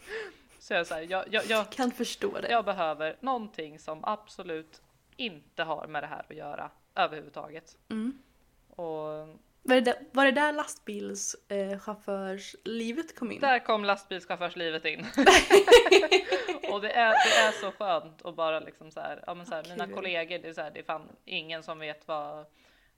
så 0.60 0.74
jag, 0.74 0.88
så 0.88 0.94
här, 0.94 1.02
jag, 1.10 1.26
jag, 1.32 1.46
jag, 1.46 1.70
kan 1.70 1.92
förstå 1.92 2.40
det. 2.42 2.50
Jag 2.50 2.66
behöver 2.66 3.18
någonting 3.20 3.80
som 3.80 4.00
absolut 4.04 4.82
inte 5.16 5.64
har 5.64 5.88
med 5.88 6.04
det 6.04 6.08
här 6.08 6.26
att 6.30 6.36
göra 6.36 6.72
överhuvudtaget. 6.96 7.78
Mm. 7.90 8.20
Och 8.70 9.28
var 9.68 9.76
det, 9.76 9.82
där, 9.82 9.96
var 10.12 10.26
det 10.26 10.32
där 10.32 10.54
lastbilschaufförslivet 10.54 13.20
kom 13.20 13.32
in? 13.32 13.42
Där 13.42 13.60
kom 13.60 13.86
lastbilschaufförslivet 13.86 14.86
in. 14.86 15.00
och 16.72 16.82
det 16.82 16.92
är, 16.92 17.12
det 17.12 17.38
är 17.48 17.52
så 17.52 17.72
skönt 17.72 18.26
att 18.26 18.36
bara 18.36 18.60
liksom 18.60 18.92
så 18.92 19.00
här, 19.00 19.24
ja 19.28 19.34
men 19.34 19.46
så 19.46 19.56
här, 19.56 19.66
mina 19.70 19.88
kollegor, 19.88 20.40
det 20.40 20.50
är 20.50 20.54
så 20.54 20.62
här, 20.62 20.72
det 20.72 20.80
är 20.80 20.84
fan 20.84 21.10
ingen 21.26 21.64
som 21.64 21.80
vet 21.80 22.08
vad, 22.08 22.46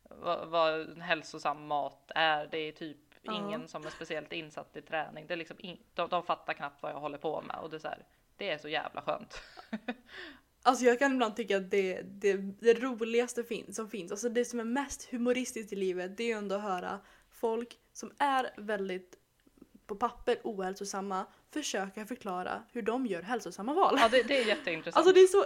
vad, 0.03 0.47
vad 0.47 0.97
hälsosam 0.97 1.67
mat 1.67 2.11
är. 2.15 2.47
Det 2.51 2.57
är 2.57 2.71
typ 2.71 2.97
ja. 3.21 3.33
ingen 3.33 3.67
som 3.67 3.85
är 3.85 3.89
speciellt 3.89 4.33
insatt 4.33 4.75
i 4.75 4.81
träning. 4.81 5.27
Det 5.27 5.33
är 5.33 5.37
liksom 5.37 5.57
in, 5.59 5.77
de, 5.93 6.09
de 6.09 6.23
fattar 6.23 6.53
knappt 6.53 6.83
vad 6.83 6.91
jag 6.91 6.99
håller 6.99 7.17
på 7.17 7.41
med 7.41 7.55
och 7.55 7.69
det 7.69 7.77
är 7.77 7.79
så 7.79 7.87
här, 7.87 8.05
det 8.37 8.49
är 8.49 8.57
så 8.57 8.69
jävla 8.69 9.01
skönt. 9.01 9.41
Alltså 10.63 10.85
jag 10.85 10.99
kan 10.99 11.13
ibland 11.13 11.35
tycka 11.35 11.57
att 11.57 11.71
det, 11.71 12.01
det, 12.01 12.33
det 12.59 12.73
roligaste 12.73 13.43
fin 13.43 13.73
som 13.73 13.89
finns, 13.89 14.11
alltså 14.11 14.29
det 14.29 14.45
som 14.45 14.59
är 14.59 14.63
mest 14.63 15.11
humoristiskt 15.11 15.73
i 15.73 15.75
livet, 15.75 16.17
det 16.17 16.23
är 16.23 16.27
ju 16.27 16.33
ändå 16.33 16.55
att 16.55 16.61
höra 16.61 16.99
folk 17.29 17.77
som 17.93 18.11
är 18.17 18.49
väldigt 18.57 19.15
på 19.85 19.95
papper 19.95 20.37
ohälsosamma 20.43 21.25
försöka 21.53 22.05
förklara 22.05 22.63
hur 22.71 22.81
de 22.81 23.05
gör 23.05 23.21
hälsosamma 23.21 23.73
val. 23.73 23.95
Ja 23.97 24.09
det, 24.11 24.23
det 24.23 24.37
är 24.37 24.47
jätteintressant. 24.47 24.97
Alltså 24.97 25.13
det 25.13 25.19
är 25.19 25.27
så, 25.27 25.45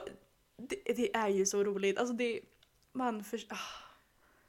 det, 0.58 0.94
det, 0.96 1.16
är 1.16 1.28
ju 1.28 1.46
så 1.46 1.64
roligt. 1.64 2.00
Alltså 2.00 2.14
det, 2.14 2.40
man 2.92 3.24
för, 3.24 3.40
ah. 3.50 3.56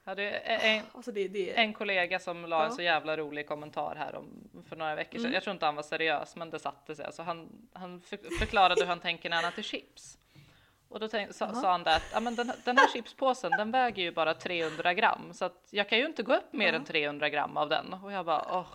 Ja, 0.04 0.14
det 0.14 0.22
är 0.22 0.78
en, 0.78 0.84
alltså 0.92 1.12
det, 1.12 1.28
det, 1.28 1.58
en 1.58 1.72
kollega 1.72 2.18
som 2.18 2.42
la 2.44 2.56
ja. 2.56 2.66
en 2.66 2.72
så 2.72 2.82
jävla 2.82 3.16
rolig 3.16 3.46
kommentar 3.46 3.94
här 3.96 4.14
om, 4.14 4.50
för 4.68 4.76
några 4.76 4.94
veckor 4.94 5.18
sedan. 5.18 5.20
Mm. 5.20 5.34
Jag 5.34 5.42
tror 5.42 5.54
inte 5.54 5.66
han 5.66 5.76
var 5.76 5.82
seriös, 5.82 6.36
men 6.36 6.50
det 6.50 6.58
satte 6.58 6.94
sig. 6.94 7.04
Alltså 7.04 7.22
han, 7.22 7.68
han 7.72 8.00
förklarade 8.38 8.80
hur 8.80 8.88
han 8.88 9.00
tänker 9.00 9.30
när 9.30 9.36
han 9.36 9.52
äter 9.52 9.62
chips. 9.62 10.18
Och 10.88 11.00
då 11.00 11.08
tänkte, 11.08 11.34
sa, 11.34 11.54
sa, 11.54 11.70
han 11.70 11.82
det 11.82 11.96
att 11.96 12.10
ja, 12.12 12.20
men 12.20 12.34
den, 12.34 12.52
den 12.64 12.78
här 12.78 12.88
chipspåsen 12.88 13.50
den 13.50 13.70
väger 13.70 14.02
ju 14.02 14.12
bara 14.12 14.34
300 14.34 14.94
gram 14.94 15.32
så 15.32 15.44
att 15.44 15.68
jag 15.70 15.88
kan 15.88 15.98
ju 15.98 16.06
inte 16.06 16.22
gå 16.22 16.34
upp 16.34 16.52
mer 16.52 16.72
ja. 16.72 16.74
än 16.74 16.84
300 16.84 17.28
gram 17.28 17.56
av 17.56 17.68
den. 17.68 17.92
Och 17.92 18.12
jag 18.12 18.26
bara 18.26 18.58
åh. 18.58 18.66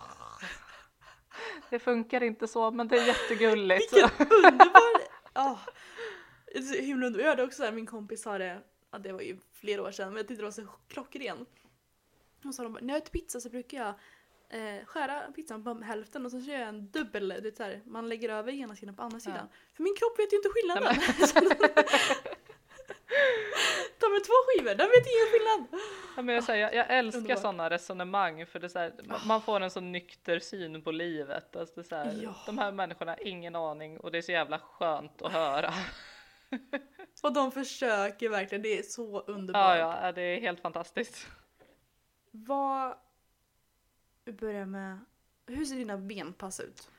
Det 1.70 1.78
funkar 1.78 2.22
inte 2.22 2.48
så 2.48 2.70
men 2.70 2.88
det 2.88 2.96
är 2.96 3.06
jättegulligt. 3.06 3.92
Vilken 3.92 4.26
underbar! 4.44 5.00
Oh. 5.34 5.58
Himla 6.80 7.06
underbar. 7.06 7.24
Jag 7.24 7.30
hörde 7.30 7.42
också 7.42 7.64
att 7.64 7.74
min 7.74 7.86
kompis 7.86 8.22
sa 8.22 8.38
det, 8.38 8.60
ja, 8.90 8.98
det 8.98 9.12
var 9.12 9.20
ju 9.20 9.36
flera 9.52 9.82
år 9.82 9.90
sedan 9.90 10.08
men 10.08 10.16
jag 10.16 10.28
tyckte 10.28 10.42
det 10.42 10.46
var 10.46 10.52
så 10.52 10.66
klockren. 10.88 11.46
Hon 12.42 12.52
sa 12.52 12.62
när 12.62 12.94
jag 12.94 12.96
äter 12.96 13.10
pizza 13.10 13.40
så 13.40 13.50
brukar 13.50 13.78
jag 13.78 13.94
eh, 14.50 14.84
skära 14.86 15.20
pizzan 15.20 15.64
på 15.64 15.74
hälften 15.84 16.24
och 16.24 16.30
så 16.30 16.40
kör 16.42 16.52
jag 16.52 16.68
en 16.68 16.90
dubbel, 16.90 17.28
det 17.28 17.56
så 17.56 17.62
här, 17.62 17.80
man 17.84 18.08
lägger 18.08 18.28
över 18.28 18.52
ena 18.52 18.76
sidan 18.76 18.94
på 18.96 19.02
andra 19.02 19.20
sidan. 19.20 19.38
Ja. 19.50 19.56
För 19.76 19.82
min 19.82 19.94
kropp 19.96 20.18
vet 20.18 20.32
ju 20.32 20.36
inte 20.36 20.48
skillnaden. 20.48 20.94
Ta 23.98 24.08
med 24.08 24.24
två 24.24 24.32
skivor, 24.46 24.74
den 24.74 24.88
vet 24.88 25.06
ingen 25.06 25.28
skillnad. 25.32 25.82
Ja, 26.16 26.22
men 26.22 26.34
jag, 26.34 26.44
säger, 26.44 26.62
jag, 26.64 26.74
jag 26.74 26.98
älskar 26.98 27.18
Underbart. 27.20 27.42
sådana 27.42 27.70
resonemang 27.70 28.46
för 28.46 28.58
det 28.58 28.66
är 28.66 28.68
så 28.68 28.78
här, 28.78 28.90
ma- 28.90 29.26
man 29.26 29.42
får 29.42 29.60
en 29.60 29.70
så 29.70 29.80
nykter 29.80 30.38
syn 30.38 30.82
på 30.82 30.90
livet. 30.92 31.56
Alltså 31.56 31.80
är 31.80 31.84
så 31.84 31.96
här, 31.96 32.18
Ja. 32.22 32.34
De 32.46 32.58
här 32.58 32.72
människorna 32.72 33.10
har 33.12 33.26
ingen 33.26 33.56
aning 33.56 34.00
och 34.00 34.10
det 34.10 34.18
är 34.18 34.22
så 34.22 34.32
jävla 34.32 34.58
skönt 34.58 35.22
att 35.22 35.32
höra. 35.32 35.72
Och 37.22 37.32
de 37.32 37.52
försöker 37.52 38.28
verkligen, 38.28 38.62
det 38.62 38.78
är 38.78 38.82
så 38.82 39.20
underbart. 39.20 39.78
Ja, 39.78 40.06
ja, 40.06 40.12
det 40.12 40.22
är 40.22 40.40
helt 40.40 40.60
fantastiskt. 40.60 41.26
Vad... 42.30 42.94
Vi 44.24 44.32
börjar 44.32 44.66
med... 44.66 44.98
Hur 45.46 45.64
ser 45.64 45.76
dina 45.76 45.96
benpass 45.98 46.60
ut? 46.60 46.90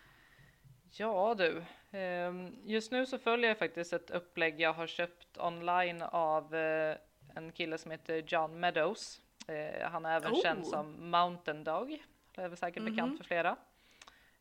Ja 0.91 1.36
du, 1.38 1.63
ehm, 1.91 2.55
just 2.63 2.91
nu 2.91 3.05
så 3.05 3.17
följer 3.19 3.47
jag 3.49 3.57
faktiskt 3.59 3.93
ett 3.93 4.09
upplägg 4.11 4.61
jag 4.61 4.74
har 4.74 4.88
köpt 4.88 5.38
online 5.38 6.01
av 6.01 6.55
eh, 6.55 6.97
en 7.36 7.51
kille 7.51 7.78
som 7.78 7.91
heter 7.91 8.24
John 8.28 8.59
Meadows. 8.59 9.22
Eh, 9.47 9.89
Han 9.89 10.05
är 10.05 10.15
även 10.15 10.32
Oh. 10.34 10.41
känd 10.41 10.67
som 10.67 11.09
Mountain 11.11 11.63
Dog, 11.63 12.03
det 12.36 12.41
är 12.41 12.47
väl 12.49 12.57
säkert 12.57 12.84
Mhm. 12.84 12.91
bekant 12.95 13.17
för 13.17 13.26
flera. 13.26 13.55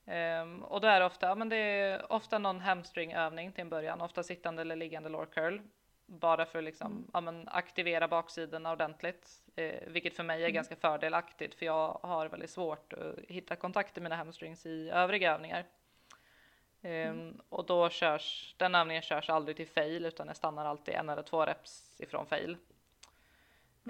Ehm, 0.07 0.63
och 0.65 0.81
då 0.81 0.89
är 0.89 1.01
det 1.01 1.07
ofta, 1.07 1.35
men 1.35 1.49
det 1.49 1.57
är 1.57 2.13
ofta 2.13 2.39
någon 2.39 2.61
hamstringövning 2.61 3.53
till 3.53 3.63
en 3.63 3.69
början, 3.71 4.01
ofta 4.01 4.23
sittande 4.23 4.63
eller 4.63 4.77
liggande 4.77 5.09
lår 5.09 5.27
curl. 5.27 5.61
Bara 6.07 6.47
för 6.47 6.59
att 6.59 6.65
liksom, 6.65 6.93
Mm. 6.93 7.11
ja, 7.13 7.21
men 7.21 7.49
aktivera 7.49 8.09
baksidorna 8.09 8.73
ordentligt, 8.73 9.43
eh, 9.69 9.75
vilket 9.87 10.17
för 10.17 10.23
mig 10.23 10.37
är 10.43 10.47
Mm. 10.47 10.55
ganska 10.55 10.77
fördelaktigt 10.77 11.55
för 11.55 11.67
jag 11.67 11.99
har 12.03 12.29
väldigt 12.29 12.51
svårt 12.51 12.93
att 12.93 13.19
hitta 13.29 13.57
kontakt 13.57 13.99
i 13.99 14.01
mina 14.01 14.17
hamstrings 14.17 14.67
i 14.67 14.91
övriga 14.91 15.35
övningar. 15.35 15.65
Ehm, 16.83 17.41
och 17.49 17.67
då 17.67 17.91
körs, 17.91 18.55
den 18.59 18.75
övningen 18.75 19.03
körs 19.03 19.31
aldrig 19.31 19.57
till 19.57 19.69
fail 19.69 20.07
utan 20.07 20.27
jag 20.27 20.37
stannar 20.37 20.67
alltid 20.67 20.95
en 20.95 21.09
eller 21.09 21.23
två 21.23 21.47
reps 21.47 22.01
ifrån 22.01 22.27
fail. 22.27 22.57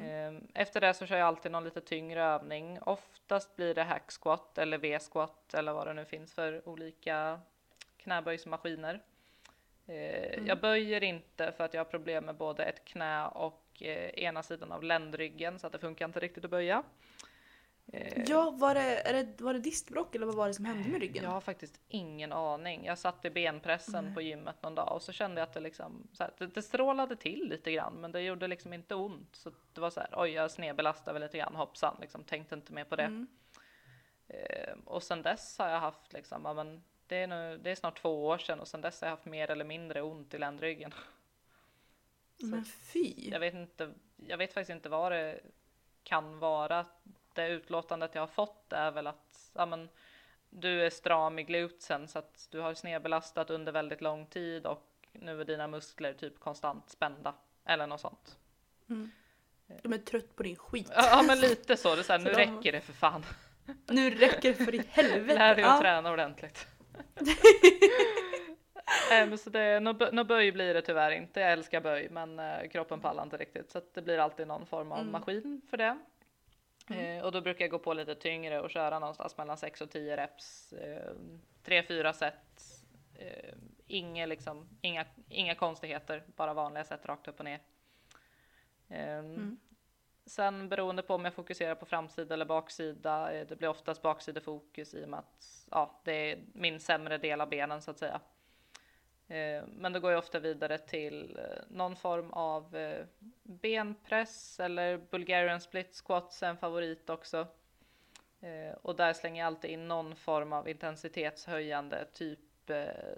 Ehm, 0.01 0.47
efter 0.55 0.81
det 0.81 0.95
så 0.95 1.07
kör 1.07 1.17
jag 1.17 1.27
alltid 1.27 1.53
någon 1.53 1.65
lite 1.65 1.81
tyngre 1.81 2.23
övning. 2.25 2.79
Oftast 2.83 3.57
blir 3.57 3.75
det 3.75 3.83
hack 3.83 4.11
squat 4.21 4.59
eller 4.59 4.79
V-squat 4.79 5.55
eller 5.55 5.73
vad 5.73 5.87
det 5.87 5.93
nu 5.95 6.05
finns 6.05 6.35
för 6.35 6.69
olika 6.69 7.41
knäböjsmaskiner. 7.97 9.01
Eh, 9.87 10.47
Jag 10.47 10.61
böjer 10.61 11.03
inte 11.05 11.53
för 11.53 11.65
att 11.65 11.75
jag 11.75 11.81
har 11.81 11.91
problem 11.91 12.25
med 12.25 12.35
både 12.35 12.65
ett 12.65 12.85
knä 12.85 13.27
och 13.27 13.63
ena 13.83 14.43
sidan 14.43 14.73
av 14.73 14.83
ländryggen 14.83 15.59
så 15.59 15.67
att 15.67 15.73
det 15.73 15.79
funkar 15.79 16.05
inte 16.05 16.21
riktigt 16.21 16.45
att 16.45 16.51
böja. 16.51 16.83
Eh, 17.93 18.23
Ja, 18.27 18.51
var 18.51 18.75
det, 18.75 19.09
är 19.09 19.13
det, 19.13 19.41
var 19.41 19.53
det 19.53 19.61
diskbråck 19.61 20.15
eller 20.15 20.27
vad 20.27 20.35
var 20.35 20.49
det 20.49 20.55
som 20.55 20.65
hände 20.65 20.89
med 20.89 21.01
ryggen? 21.01 21.25
Jag 21.25 21.31
har 21.31 21.41
faktiskt 21.41 21.81
ingen 21.89 22.33
aning. 22.33 22.85
Jag 22.85 22.99
satt 22.99 23.25
i 23.25 23.31
benpressen 23.31 24.15
på 24.15 24.21
gymmet 24.21 24.63
någon 24.63 24.75
dag 24.75 24.95
och 24.95 25.03
så 25.03 25.13
kände 25.13 25.41
jag 25.41 25.47
att 25.47 25.55
det 25.55 25.61
liksom 25.61 26.09
så 26.13 26.23
här, 26.23 26.33
det, 26.39 26.47
det 26.47 26.63
strålade 26.63 27.17
till 27.17 27.49
lite 27.49 27.73
grann, 27.73 27.95
men 27.95 28.13
det 28.13 28.21
gjorde 28.21 28.47
liksom 28.47 28.73
inte 28.73 28.95
ont. 28.95 29.37
Så 29.37 29.53
det 29.73 29.81
var 29.81 29.91
så 29.91 30.01
här, 30.01 30.09
oj, 30.17 30.31
jag 30.31 30.51
snedbelastade 30.51 31.13
väl 31.13 31.23
lite 31.23 31.39
grann, 31.39 31.57
hoppsan, 31.57 31.97
liksom 32.01 32.25
tänkte 32.25 32.55
inte 32.55 32.73
mer 32.73 32.85
på 32.85 32.97
det. 32.97 33.03
Mm. 33.03 33.27
Eh, 34.29 34.75
och 34.85 35.03
sen 35.03 35.23
dess 35.23 35.59
har 35.59 35.69
jag 35.69 35.81
haft 35.81 36.13
liksom, 36.13 36.43
ja, 36.45 36.55
men 36.55 36.83
det 37.07 37.17
är 37.17 37.27
nu, 37.27 37.59
det 37.59 37.71
är 37.71 37.75
snart 37.75 38.01
två 38.01 38.27
år 38.27 38.39
sedan 38.39 38.61
och 38.61 38.69
sen 38.69 38.81
dess 38.81 39.01
har 39.01 39.09
jag 39.09 39.17
haft 39.17 39.25
mer 39.25 39.51
eller 39.51 39.65
mindre 39.65 40.03
ont 40.03 40.35
i 40.35 40.39
ländryggen. 40.39 40.95
Men 42.43 42.65
fy! 42.65 43.15
Jag 43.31 43.41
vet 43.41 43.55
inte, 43.55 43.93
jag 44.17 44.39
vet 44.39 44.53
faktiskt 44.55 44.71
inte 44.77 44.89
vad 44.89 45.13
det 45.13 45.41
kan 46.05 46.39
vara. 46.39 46.87
Det 47.35 47.49
utlåtandet 47.49 48.15
jag 48.15 48.23
har 48.23 48.27
fått 48.27 48.73
är 48.73 48.91
väl 48.91 49.07
att 49.07 49.51
ja, 49.55 49.67
men, 49.67 49.89
du 50.51 50.87
är 50.87 50.91
stram 50.91 51.39
i 51.39 51.43
glutsen 51.43 52.09
så 52.09 52.19
att 52.19 52.49
du 52.51 52.61
har 52.61 52.75
snedbelastat 52.75 53.51
under 53.51 53.73
väldigt 53.73 54.01
lång 54.01 54.27
tid 54.27 54.67
och 54.67 54.87
nu 55.13 55.41
är 55.41 55.45
dina 55.45 55.67
muskler 55.69 56.13
typ 56.15 56.41
konstant 56.41 56.91
spända 56.91 57.35
eller 57.65 57.87
något 57.87 58.01
sånt. 58.01 58.39
De 59.83 59.93
är 59.93 59.99
trött 59.99 60.37
på 60.37 60.43
din 60.43 60.57
skit. 60.57 60.91
Ja 60.95 61.23
men 61.27 61.41
lite 61.41 61.77
så, 61.77 61.95
det 61.95 62.01
är 62.01 62.03
så 62.03 62.13
här, 62.13 62.19
Så 62.25 62.25
nu 62.25 62.31
de- 62.33 62.37
räcker 62.37 62.73
det 62.73 62.81
för 62.81 62.93
fan. 62.93 63.25
Nu 63.89 64.11
räcker 64.11 64.49
det 64.55 64.65
för 64.65 64.75
i 64.75 64.83
helvete. 64.89 65.35
Lär 65.39 65.55
dig 65.55 65.65
att 65.65 65.71
Ja. 65.77 65.81
träna 65.81 66.13
ordentligt. 66.13 66.67
Men 69.11 69.39
så 69.39 69.51
det, 69.51 69.81
nå, 69.81 69.93
bö- 69.93 70.13
nå 70.13 70.25
böj 70.25 70.53
blir 70.53 70.75
det 70.75 70.83
tyvärr 70.83 71.11
inte. 71.11 71.41
Jag 71.41 71.53
älskar 71.53 71.81
böj, 71.81 72.09
men 72.11 72.39
eh, 72.39 72.69
kroppen 72.69 73.01
pallar 73.01 73.23
inte 73.23 73.37
riktigt 73.37 73.71
så 73.71 73.79
att 73.79 73.95
det 73.95 74.03
blir 74.03 74.19
alltid 74.19 74.47
någon 74.47 74.67
form 74.67 74.93
av 74.93 74.99
Mm. 74.99 75.13
maskin 75.13 75.61
för 75.71 75.77
det. 75.77 75.99
Eh, 76.91 77.25
och 77.25 77.33
då 77.33 77.41
brukar 77.41 77.65
jag 77.65 77.71
gå 77.71 77.79
på 77.79 77.95
lite 77.95 78.15
tyngre 78.15 78.61
och 78.61 78.71
köra 78.71 78.99
någonstans 78.99 79.37
mellan 79.39 79.57
6 79.57 79.81
och 79.81 79.91
10 79.91 80.17
reps. 80.17 80.73
Eh, 80.73 81.13
3-4 81.65 82.13
set. 82.13 82.35
Eh, 83.19 83.55
inga, 83.87 84.27
liksom, 84.27 84.69
inga, 84.81 85.05
inga 85.29 85.55
konstigheter, 85.55 86.23
bara 86.37 86.55
vanliga 86.55 86.85
set 86.85 87.07
rakt 87.07 87.29
upp 87.29 87.39
och 87.39 87.45
ner. 87.45 87.61
Eh, 88.89 89.23
Sen 90.27 90.69
beroende 90.69 91.03
på 91.03 91.15
om 91.15 91.25
jag 91.25 91.35
fokuserar 91.35 91.75
på 91.75 91.87
framsida 91.87 92.35
eller 92.35 92.45
baksida, 92.45 93.31
det 93.45 93.59
blir 93.59 93.69
oftast 93.69 94.03
baksidefokus 94.03 94.95
i 94.95 95.05
och 95.05 95.09
med 95.09 95.19
att 95.19 95.67
ja, 95.71 96.01
det 96.05 96.33
är 96.33 96.39
min 96.55 96.81
sämre 96.81 97.19
del 97.19 97.41
av 97.41 97.49
benen 97.49 97.83
så 97.83 97.91
att 97.91 97.99
säga. 97.99 98.21
Eh, 99.31 99.65
men 99.67 99.93
då 99.93 100.01
går 100.01 100.11
jag 100.11 100.19
ofta 100.19 100.39
vidare 100.39 100.79
till 100.79 101.39
eh, 101.39 101.63
någon 101.69 101.97
form 101.97 102.31
av 102.31 102.77
eh, 102.77 103.05
benpress 103.43 104.61
eller 104.61 104.99
Bulgarian 104.99 105.61
split 105.61 106.03
squats 106.05 106.43
är 106.43 106.49
en 106.49 106.57
favorit 106.57 107.11
också. 107.11 107.47
Och 108.83 108.97
där 108.97 109.13
slänger 109.13 109.43
jag 109.43 109.47
alltid 109.47 109.71
in 109.71 109.89
någon 109.89 110.17
form 110.17 110.53
av 110.53 110.69
intensitetshöjande, 110.69 112.07
typ 112.13 112.39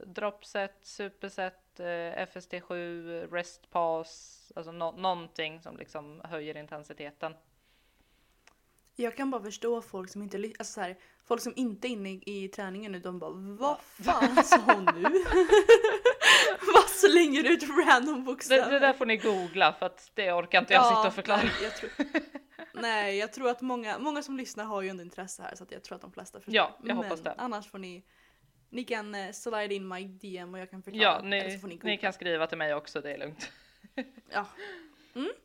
dropset, 0.07 0.75
superset, 0.83 1.81
FST7, 2.17 3.31
rest 3.31 3.71
pass, 3.71 4.53
alltså 4.57 4.73
no 4.73 4.95
någonting 4.97 5.61
som 5.61 5.77
liksom 5.77 6.21
höjer 6.25 6.57
intensiteten. 6.57 7.35
Jag 8.97 9.17
kan 9.17 9.31
bara 9.31 9.43
förstå 9.43 9.83
folk 9.83 10.11
som 10.11 10.23
inte 10.23 10.39
ly- 10.39 10.55
alltså 10.59 10.73
så 10.73 10.81
här, 10.81 10.97
folk 11.25 11.41
som 11.43 11.53
inte 11.57 11.89
är 11.89 11.91
inne 11.91 12.11
i, 12.11 12.23
i 12.45 12.49
träningen 12.49 12.93
nu, 12.93 12.99
de 12.99 13.19
bara 13.19 13.31
vad 13.35 13.81
fan 13.81 14.45
sa 14.45 14.57
hon 14.67 14.85
nu? 14.85 15.03
vad 16.75 16.89
slänger 16.89 17.43
du 17.43 17.53
ut 17.53 17.63
random 17.87 18.15
Det, 18.17 18.23
bokstäver? 18.23 18.71
det 18.73 18.79
där 18.79 18.93
får 18.93 19.07
ni 19.07 19.17
googla 19.17 19.73
för 19.73 19.87
att 19.87 20.11
det 20.15 20.33
orkar 20.33 20.59
inte 20.61 20.73
jag 20.75 20.87
sitta 20.89 21.07
och 21.09 21.15
förklara. 21.15 21.41
Nej 21.43 21.53
jag, 21.63 21.77
tror, 21.77 21.91
nej, 22.75 23.17
jag 23.19 23.33
tror 23.33 23.49
att 23.51 23.61
många, 23.61 23.99
många 23.99 24.23
som 24.23 24.37
lyssnar 24.37 24.65
har 24.65 24.83
ju 24.83 24.89
ändå 24.89 25.03
intresse 25.03 25.43
här 25.43 25.55
så 25.55 25.65
att 25.65 25.73
jag 25.73 25.83
tror 25.85 25.97
att 25.97 26.03
de 26.03 26.13
flesta 26.13 26.39
förstår. 26.41 26.55
Ja, 26.55 26.79
jag 26.85 26.95
hoppas 26.95 27.21
det. 27.21 27.35
annars 27.39 27.71
får 27.71 27.79
ni, 27.79 28.05
ni 28.71 28.85
kan 28.85 29.15
eh, 29.15 29.33
slide 29.33 29.75
in 29.75 29.89
my 29.89 30.05
DM 30.05 30.55
och 30.55 30.61
jag 30.61 30.71
kan 30.71 30.83
förklara. 30.83 31.03
Ja, 31.03 31.23
ni, 31.23 31.61
ni, 31.65 31.81
ni 31.83 31.97
kan 31.99 32.13
skriva 32.13 32.47
till 32.47 32.59
mig 32.59 32.75
också, 32.75 33.01
det 33.01 33.13
är 33.13 33.19
lugnt. 33.19 33.53
Ja. 34.33 34.47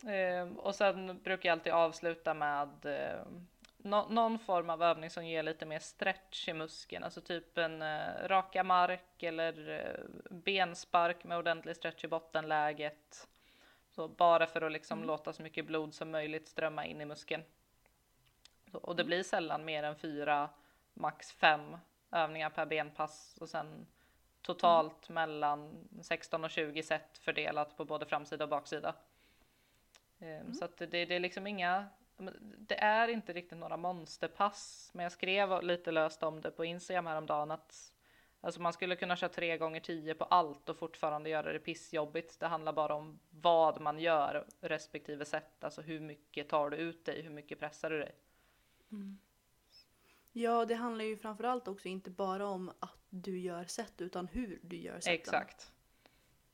Ehm, 0.08 0.60
och 0.60 0.76
sen 0.76 1.20
brukar 1.24 1.50
jag 1.50 1.54
alltid 1.58 1.74
avsluta 1.74 2.34
med 2.34 2.86
eh, 2.86 3.20
nå- 3.78 4.08
någon 4.10 4.40
form 4.40 4.70
av 4.70 4.84
övning 4.84 5.10
som 5.10 5.26
ger 5.26 5.44
lite 5.44 5.66
mer 5.66 5.80
stretch 5.80 6.48
i 6.48 6.54
muskeln, 6.54 7.04
alltså 7.04 7.22
typ 7.22 7.58
en 7.58 7.82
eh, 7.82 8.28
raka 8.28 8.64
mark 8.64 9.24
eller 9.24 9.70
eh, 9.70 10.32
benspark 10.36 11.24
med 11.24 11.38
ordentlig 11.38 11.76
stretch 11.76 12.04
i 12.04 12.08
bottenläget. 12.08 13.28
Så 13.90 14.08
bara 14.08 14.48
för 14.48 14.62
att 14.62 14.72
liksom 14.72 15.04
låta 15.04 15.34
så 15.34 15.42
mycket 15.44 15.66
blod 15.66 15.94
som 15.94 16.12
möjligt 16.12 16.48
strömma 16.48 16.86
in 16.86 17.02
i 17.02 17.06
muskeln. 17.06 17.44
Så, 18.72 18.78
och 18.78 18.96
det 18.96 19.04
blir 19.04 19.24
sällan 19.24 19.66
mer 19.66 19.84
än 19.84 19.96
fyra, 19.96 20.50
max 20.94 21.32
fem 21.32 21.78
övningar 22.12 22.50
per 22.50 22.66
benpass 22.66 23.38
och 23.40 23.50
sen 23.50 23.88
totalt 24.42 25.10
mellan 25.10 25.88
16 26.02 26.44
och 26.44 26.50
20 26.50 26.84
set 26.84 27.18
fördelat 27.18 27.78
på 27.78 27.86
både 27.86 28.06
framsida 28.06 28.44
och 28.44 28.50
baksida. 28.50 28.96
Ehm, 30.20 30.54
Så 30.54 30.66
att 30.66 30.78
det, 30.78 30.86
det 30.86 31.16
är 31.16 31.20
liksom 31.20 31.48
inga, 31.48 31.88
det 32.58 32.80
är 32.80 33.08
inte 33.08 33.34
riktigt 33.34 33.58
några 33.58 33.78
monsterpass, 33.78 34.92
men 34.94 35.04
jag 35.04 35.12
skrev 35.12 35.64
lite 35.64 35.92
löst 35.92 36.24
om 36.24 36.42
det 36.42 36.52
på 36.52 36.66
Instagram 36.66 37.06
häromdagen 37.06 37.52
att 37.52 37.94
alltså 38.42 38.62
man 38.62 38.74
skulle 38.74 38.96
kunna 38.96 39.16
köra 39.16 39.30
tre 39.30 39.58
gånger 39.58 39.80
tio 39.80 40.16
på 40.16 40.24
allt 40.24 40.70
och 40.70 40.78
fortfarande 40.78 41.30
göra 41.30 41.54
det 41.54 41.60
pissjobbigt. 41.60 42.40
Det 42.40 42.48
handlar 42.48 42.74
bara 42.74 42.96
om 42.96 43.20
vad 43.30 43.82
man 43.82 44.00
gör 44.00 44.46
respektive 44.62 45.26
sätt, 45.26 45.64
alltså 45.64 45.82
hur 45.82 46.00
mycket 46.00 46.50
tar 46.50 46.70
du 46.70 46.78
ut 46.78 47.06
dig, 47.06 47.22
hur 47.22 47.30
mycket 47.30 47.60
pressar 47.60 47.90
du 47.90 48.00
dig? 48.00 48.16
ja, 50.32 50.66
det 50.66 50.76
handlar 50.76 51.06
ju 51.06 51.18
framförallt 51.18 51.68
också 51.68 51.88
inte 51.88 52.10
bara 52.10 52.48
om 52.48 52.72
att 52.80 52.98
du 53.10 53.40
gör 53.40 53.64
set 53.64 54.02
utan 54.02 54.28
hur 54.28 54.60
du 54.64 54.78
gör 54.78 55.00
seten. 55.00 55.14
Exakt. 55.14 55.72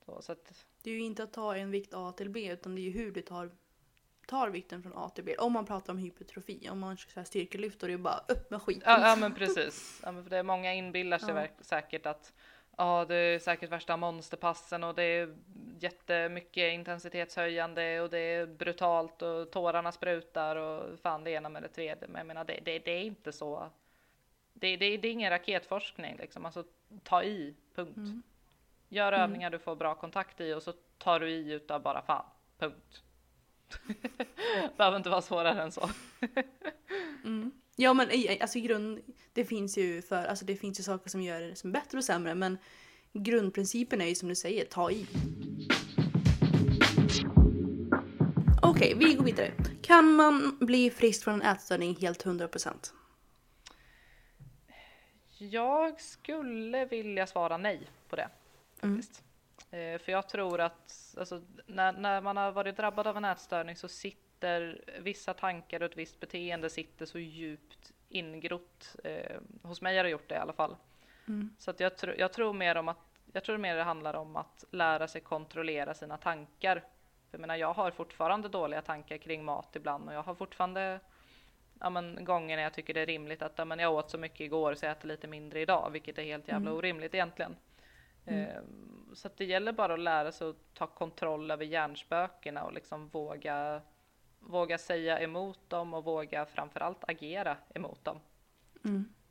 Så, 0.06 0.22
så 0.22 0.32
att, 0.32 0.64
Det 0.82 0.90
är 0.90 0.94
ju 0.94 1.00
inte 1.00 1.22
att 1.22 1.32
ta 1.32 1.56
en 1.56 1.70
vikt 1.70 1.94
A 1.94 2.12
till 2.16 2.30
B 2.30 2.48
utan 2.52 2.74
det 2.74 2.80
är 2.80 2.82
ju 2.82 2.90
hur 2.90 3.12
du 3.12 3.22
tar, 3.22 3.50
tar 4.26 4.48
vikten 4.50 4.82
från 4.82 4.92
A 4.96 5.08
till 5.14 5.24
B. 5.24 5.36
Om 5.38 5.52
man 5.52 5.66
pratar 5.66 5.92
om 5.92 5.98
hypertrofi, 5.98 6.68
om 6.70 6.78
man 6.78 6.96
kör 6.96 7.24
styrkelyft 7.24 7.80
då 7.80 7.86
är 7.86 7.90
det 7.90 7.98
bara 7.98 8.24
upp 8.28 8.50
med 8.50 8.62
skiten. 8.62 8.82
Ja, 8.86 9.08
ja 9.08 9.16
men 9.16 9.34
precis. 9.34 10.00
Ja, 10.04 10.12
men 10.12 10.22
för 10.22 10.30
det 10.30 10.36
är 10.36 10.42
många 10.42 10.74
inbillar 10.74 11.18
sig 11.18 11.34
Ja. 11.34 11.64
säkert 11.64 12.06
att 12.06 12.32
ja, 12.76 13.04
det 13.08 13.16
är 13.16 13.38
säkert 13.38 13.70
värsta 13.70 13.96
monsterpassen 13.96 14.84
och 14.84 14.94
det 14.94 15.02
är 15.02 15.36
jättemycket 15.80 16.72
intensitetshöjande 16.72 18.00
och 18.00 18.10
det 18.10 18.18
är 18.18 18.46
brutalt 18.46 19.22
och 19.22 19.50
tårarna 19.50 19.92
sprutar 19.92 20.56
och 20.56 20.98
fan 20.98 21.24
det 21.24 21.30
ena 21.30 21.48
med 21.48 21.62
det 21.62 21.68
tredje. 21.68 22.08
Men 22.08 22.16
jag 22.18 22.26
menar 22.26 22.44
det, 22.44 22.60
det, 22.64 22.78
det 22.78 22.90
är 22.90 23.02
inte 23.02 23.32
så. 23.32 23.70
Det, 24.52 24.76
det, 24.76 24.96
det 24.96 25.08
är 25.08 25.12
ingen 25.12 25.30
raketforskning 25.30 26.16
liksom. 26.16 26.44
Alltså 26.46 26.64
ta 27.02 27.22
i, 27.22 27.54
punkt. 27.74 28.24
Gör 28.88 29.12
övningar 29.12 29.50
du 29.50 29.58
får 29.58 29.76
bra 29.76 29.94
kontakt 29.94 30.40
i 30.40 30.54
och 30.54 30.62
så 30.62 30.72
tar 30.98 31.20
du 31.20 31.30
i 31.30 31.52
utav 31.52 31.82
bara 31.82 32.02
fan, 32.02 32.24
punkt. 32.58 33.02
Behöver 34.76 34.96
inte 34.96 35.10
vara 35.10 35.22
svårare 35.22 35.62
än 35.62 35.72
så. 35.72 35.90
Mm. 37.24 37.52
Ja 37.76 37.94
men 37.94 38.08
alltså 38.40 38.58
grund, 38.58 39.00
det 39.32 39.44
finns 39.44 39.78
ju 39.78 40.02
för, 40.02 40.24
alltså 40.24 40.44
det 40.44 40.56
finns 40.56 40.80
ju 40.80 40.82
saker 40.82 41.10
som 41.10 41.22
gör 41.22 41.40
det 41.40 41.56
som 41.56 41.72
bättre 41.72 41.98
och 41.98 42.04
sämre 42.04 42.34
men 42.34 42.58
grundprincipen 43.12 44.00
är 44.00 44.06
ju 44.06 44.14
som 44.14 44.28
du 44.28 44.34
säger, 44.34 44.64
ta 44.64 44.90
i. 44.90 45.06
Okej, 48.62 48.94
vi 48.96 49.14
går 49.14 49.24
vidare. 49.24 49.52
Kan 49.82 50.14
man 50.14 50.58
bli 50.60 50.90
frisk 50.90 51.24
från 51.24 51.42
en 51.42 51.42
ätstörning 51.42 51.96
helt 52.00 52.24
100%? 52.24 52.92
Jag 55.38 56.00
skulle 56.00 56.84
vilja 56.84 57.26
svara 57.26 57.56
nej 57.56 57.88
på 58.08 58.16
det. 58.16 58.28
Faktiskt. 58.88 59.24
Eh, 59.70 59.98
för 59.98 60.12
jag 60.12 60.28
tror 60.28 60.60
att 60.60 61.14
alltså, 61.18 61.42
när, 61.66 61.92
när 61.92 62.20
man 62.20 62.36
har 62.36 62.52
varit 62.52 62.76
drabbad 62.76 63.06
av 63.06 63.16
en 63.16 63.24
ätstörning 63.24 63.76
så 63.76 63.88
sitter 63.88 64.84
vissa 65.00 65.34
tankar 65.34 65.80
och 65.80 65.90
ett 65.90 65.96
visst 65.96 66.20
beteende 66.20 66.70
sitter 66.70 67.06
så 67.06 67.18
djupt 67.18 67.92
ingrott. 68.08 68.96
Eh, 69.04 69.36
hos 69.62 69.80
mig 69.80 69.96
har 69.96 70.04
det 70.04 70.10
gjort 70.10 70.28
det 70.28 70.34
i 70.34 70.38
alla 70.38 70.52
fall. 70.52 70.76
Så 71.58 71.70
att 71.70 71.80
jag, 71.80 71.92
tr- 71.92 72.14
jag 72.18 72.32
tror 72.32 72.52
mer 72.52 72.76
om 72.76 72.88
att 72.88 72.98
jag 73.32 73.44
tror 73.44 73.58
mer 73.58 73.76
det 73.76 73.82
handlar 73.82 74.14
om 74.14 74.36
att 74.36 74.64
lära 74.70 75.08
sig 75.08 75.20
kontrollera 75.20 75.94
sina 75.94 76.16
tankar. 76.16 76.74
För 77.30 77.38
jag 77.38 77.40
menar, 77.40 77.56
jag 77.56 77.74
har 77.74 77.90
fortfarande 77.90 78.48
dåliga 78.48 78.82
tankar 78.82 79.18
kring 79.18 79.44
mat 79.44 79.76
ibland 79.76 80.08
och 80.08 80.14
jag 80.14 80.22
har 80.22 80.34
fortfarande 80.34 81.00
ja, 81.80 81.90
men, 81.90 82.24
gånger 82.24 82.56
när 82.56 82.62
jag 82.62 82.74
tycker 82.74 82.94
det 82.94 83.00
är 83.00 83.06
rimligt 83.06 83.42
att 83.42 83.52
ja, 83.56 83.64
men 83.64 83.78
jag 83.78 83.94
åt 83.94 84.10
så 84.10 84.18
mycket 84.18 84.40
igår 84.40 84.74
så 84.74 84.86
jag 84.86 84.92
äter 84.92 85.08
lite 85.08 85.26
mindre 85.26 85.60
idag, 85.60 85.90
vilket 85.90 86.18
är 86.18 86.22
helt 86.22 86.48
jävla 86.48 86.72
orimligt 86.72 87.14
egentligen. 87.14 87.56
Ehm, 88.26 89.10
så 89.14 89.28
det 89.36 89.44
gäller 89.44 89.72
bara 89.72 89.94
att 89.94 90.00
lära 90.00 90.32
sig 90.32 90.48
att 90.48 90.74
ta 90.74 90.86
kontroll 90.86 91.50
över 91.50 91.64
hjärnspökena 91.64 92.64
och 92.64 92.72
liksom 92.72 93.08
våga, 93.08 93.80
våga 94.40 94.78
säga 94.78 95.20
emot 95.20 95.70
dem 95.70 95.94
och 95.94 96.04
våga 96.04 96.46
framförallt 96.46 97.04
agera 97.08 97.56
emot 97.74 98.04
dem. 98.04 98.20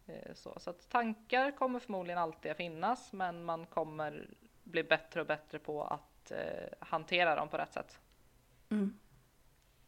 Eh, 0.07 0.33
Så, 0.33 0.59
så 0.59 0.69
att 0.69 0.89
tankar 0.89 1.51
kommer 1.51 1.79
förmodligen 1.79 2.17
alltid 2.19 2.51
att 2.51 2.57
finnas, 2.57 3.13
men 3.13 3.43
man 3.43 3.65
kommer 3.65 4.29
bli 4.63 4.83
bättre 4.83 5.21
och 5.21 5.27
bättre 5.27 5.59
på 5.59 5.83
att 5.83 6.31
eh, 6.31 6.37
hantera 6.79 7.35
dem 7.35 7.47
på 7.49 7.57
rätt 7.57 7.73
sätt. 7.73 7.99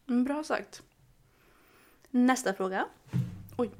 Mm, 0.08 0.24
bra 0.24 0.44
sagt. 0.44 0.82
Nästa 2.10 2.54
fråga. 2.54 2.86
Oj. 3.58 3.70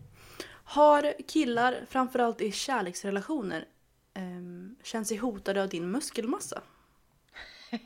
Har 0.69 1.15
killar, 1.29 1.85
framförallt 1.89 2.41
i 2.41 2.53
kärleksrelationer, 2.53 3.65
um, 4.15 4.56
känt 4.87 5.07
sig 5.07 5.17
hotade 5.17 5.63
av 5.63 5.69
din 5.69 5.91
muskelmassa? 5.91 6.63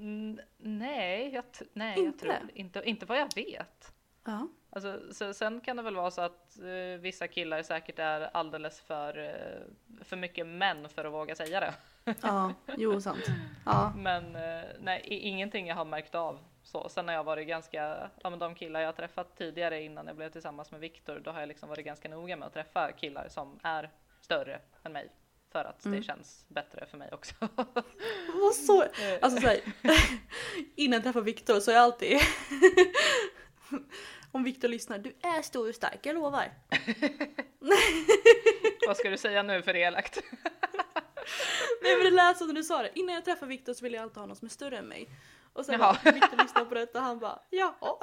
N- 0.00 0.40
nej, 0.58 1.34
jag, 1.34 1.44
nej 1.72 1.94
jag 1.98 2.04
Inte? 2.06 2.18
tror 2.18 2.50
inte, 2.54 2.82
inte 2.84 3.06
vad 3.06 3.18
jag 3.18 3.34
vet. 3.34 3.92
Ja. 4.24 4.48
Alltså, 4.70 5.00
så, 5.12 5.34
sen 5.34 5.60
kan 5.60 5.76
det 5.76 5.82
väl 5.82 5.96
vara 5.96 6.10
så 6.10 6.20
att 6.20 6.58
eh, 6.58 7.00
vissa 7.00 7.28
killar 7.28 7.62
säkert 7.62 7.98
är 7.98 8.20
alldeles 8.36 8.80
för, 8.80 9.18
eh, 9.18 10.04
för 10.04 10.16
mycket 10.16 10.46
män 10.46 10.88
för 10.88 11.04
att 11.04 11.12
våga 11.12 11.34
säga 11.34 11.60
det. 11.60 11.74
Ja, 12.22 12.54
jo 12.76 13.00
sant. 13.00 13.24
Ja. 13.66 13.92
Men 13.96 14.32
nej, 14.80 15.02
ingenting 15.06 15.66
jag 15.66 15.76
har 15.76 15.84
märkt 15.84 16.14
av. 16.14 16.38
Så, 16.62 16.88
sen 16.88 17.08
har 17.08 17.14
jag 17.14 17.24
varit 17.24 17.48
ganska, 17.48 18.10
ja 18.22 18.30
men 18.30 18.38
de 18.38 18.54
killar 18.54 18.80
jag 18.80 18.96
träffat 18.96 19.36
tidigare 19.36 19.82
innan 19.82 20.06
jag 20.06 20.16
blev 20.16 20.30
tillsammans 20.30 20.70
med 20.70 20.80
Viktor, 20.80 21.20
då 21.24 21.30
har 21.30 21.40
jag 21.40 21.48
liksom 21.48 21.68
varit 21.68 21.84
ganska 21.84 22.08
noga 22.08 22.36
med 22.36 22.46
att 22.46 22.52
träffa 22.52 22.92
killar 22.92 23.28
som 23.28 23.58
är 23.62 23.90
större 24.20 24.60
än 24.84 24.92
mig. 24.92 25.10
För 25.52 25.64
att 25.64 25.82
det 25.82 26.02
känns 26.02 26.44
bättre 26.48 26.86
för 26.86 26.98
mig 26.98 27.08
också. 27.12 27.34
Vad 28.34 28.54
så, 28.54 28.84
alltså 29.20 29.40
så 29.40 29.46
här, 29.46 29.60
innan 30.76 30.96
jag 30.96 31.02
träffar 31.02 31.20
Viktor 31.20 31.60
så 31.60 31.70
är 31.70 31.74
jag 31.74 31.84
alltid 31.84 32.20
Om 34.32 34.44
Viktor 34.44 34.68
lyssnar, 34.68 34.98
du 34.98 35.16
är 35.22 35.42
stor 35.42 35.68
och 35.68 35.74
stark, 35.74 36.06
jag 36.06 36.14
lovar. 36.14 36.52
Vad 38.86 38.96
ska 38.96 39.10
du 39.10 39.16
säga 39.16 39.42
nu 39.42 39.62
för 39.62 39.76
elakt? 39.76 40.18
Nej 41.82 41.96
men 41.96 42.04
det 42.04 42.10
lät 42.10 42.38
som 42.38 42.46
när 42.46 42.54
du 42.54 42.64
sa 42.64 42.82
det, 42.82 42.90
innan 42.94 43.14
jag 43.14 43.24
träffar 43.24 43.46
Viktor 43.46 43.74
så 43.74 43.84
vill 43.84 43.92
jag 43.92 44.02
alltid 44.02 44.18
ha 44.18 44.26
någon 44.26 44.36
som 44.36 44.46
är 44.46 44.50
större 44.50 44.78
än 44.78 44.88
mig. 44.88 45.08
Och 45.52 45.66
sen 45.66 45.80
Viktor 46.04 46.42
lyssnar 46.42 46.64
på 46.64 46.74
detta 46.74 46.98
och 46.98 47.04
han 47.04 47.18
bara, 47.18 47.38
ja. 47.50 47.98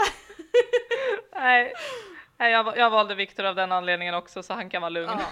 nej, 1.32 1.74
nej 2.38 2.52
jag, 2.52 2.78
jag 2.78 2.90
valde 2.90 3.16
Viktor 3.16 3.44
av 3.44 3.56
den 3.56 3.72
anledningen 3.72 4.14
också 4.14 4.44
så 4.44 4.54
han 4.54 4.70
kan 4.70 4.82
vara 4.82 4.90
lugn. 4.90 5.10
Ja, 5.10 5.30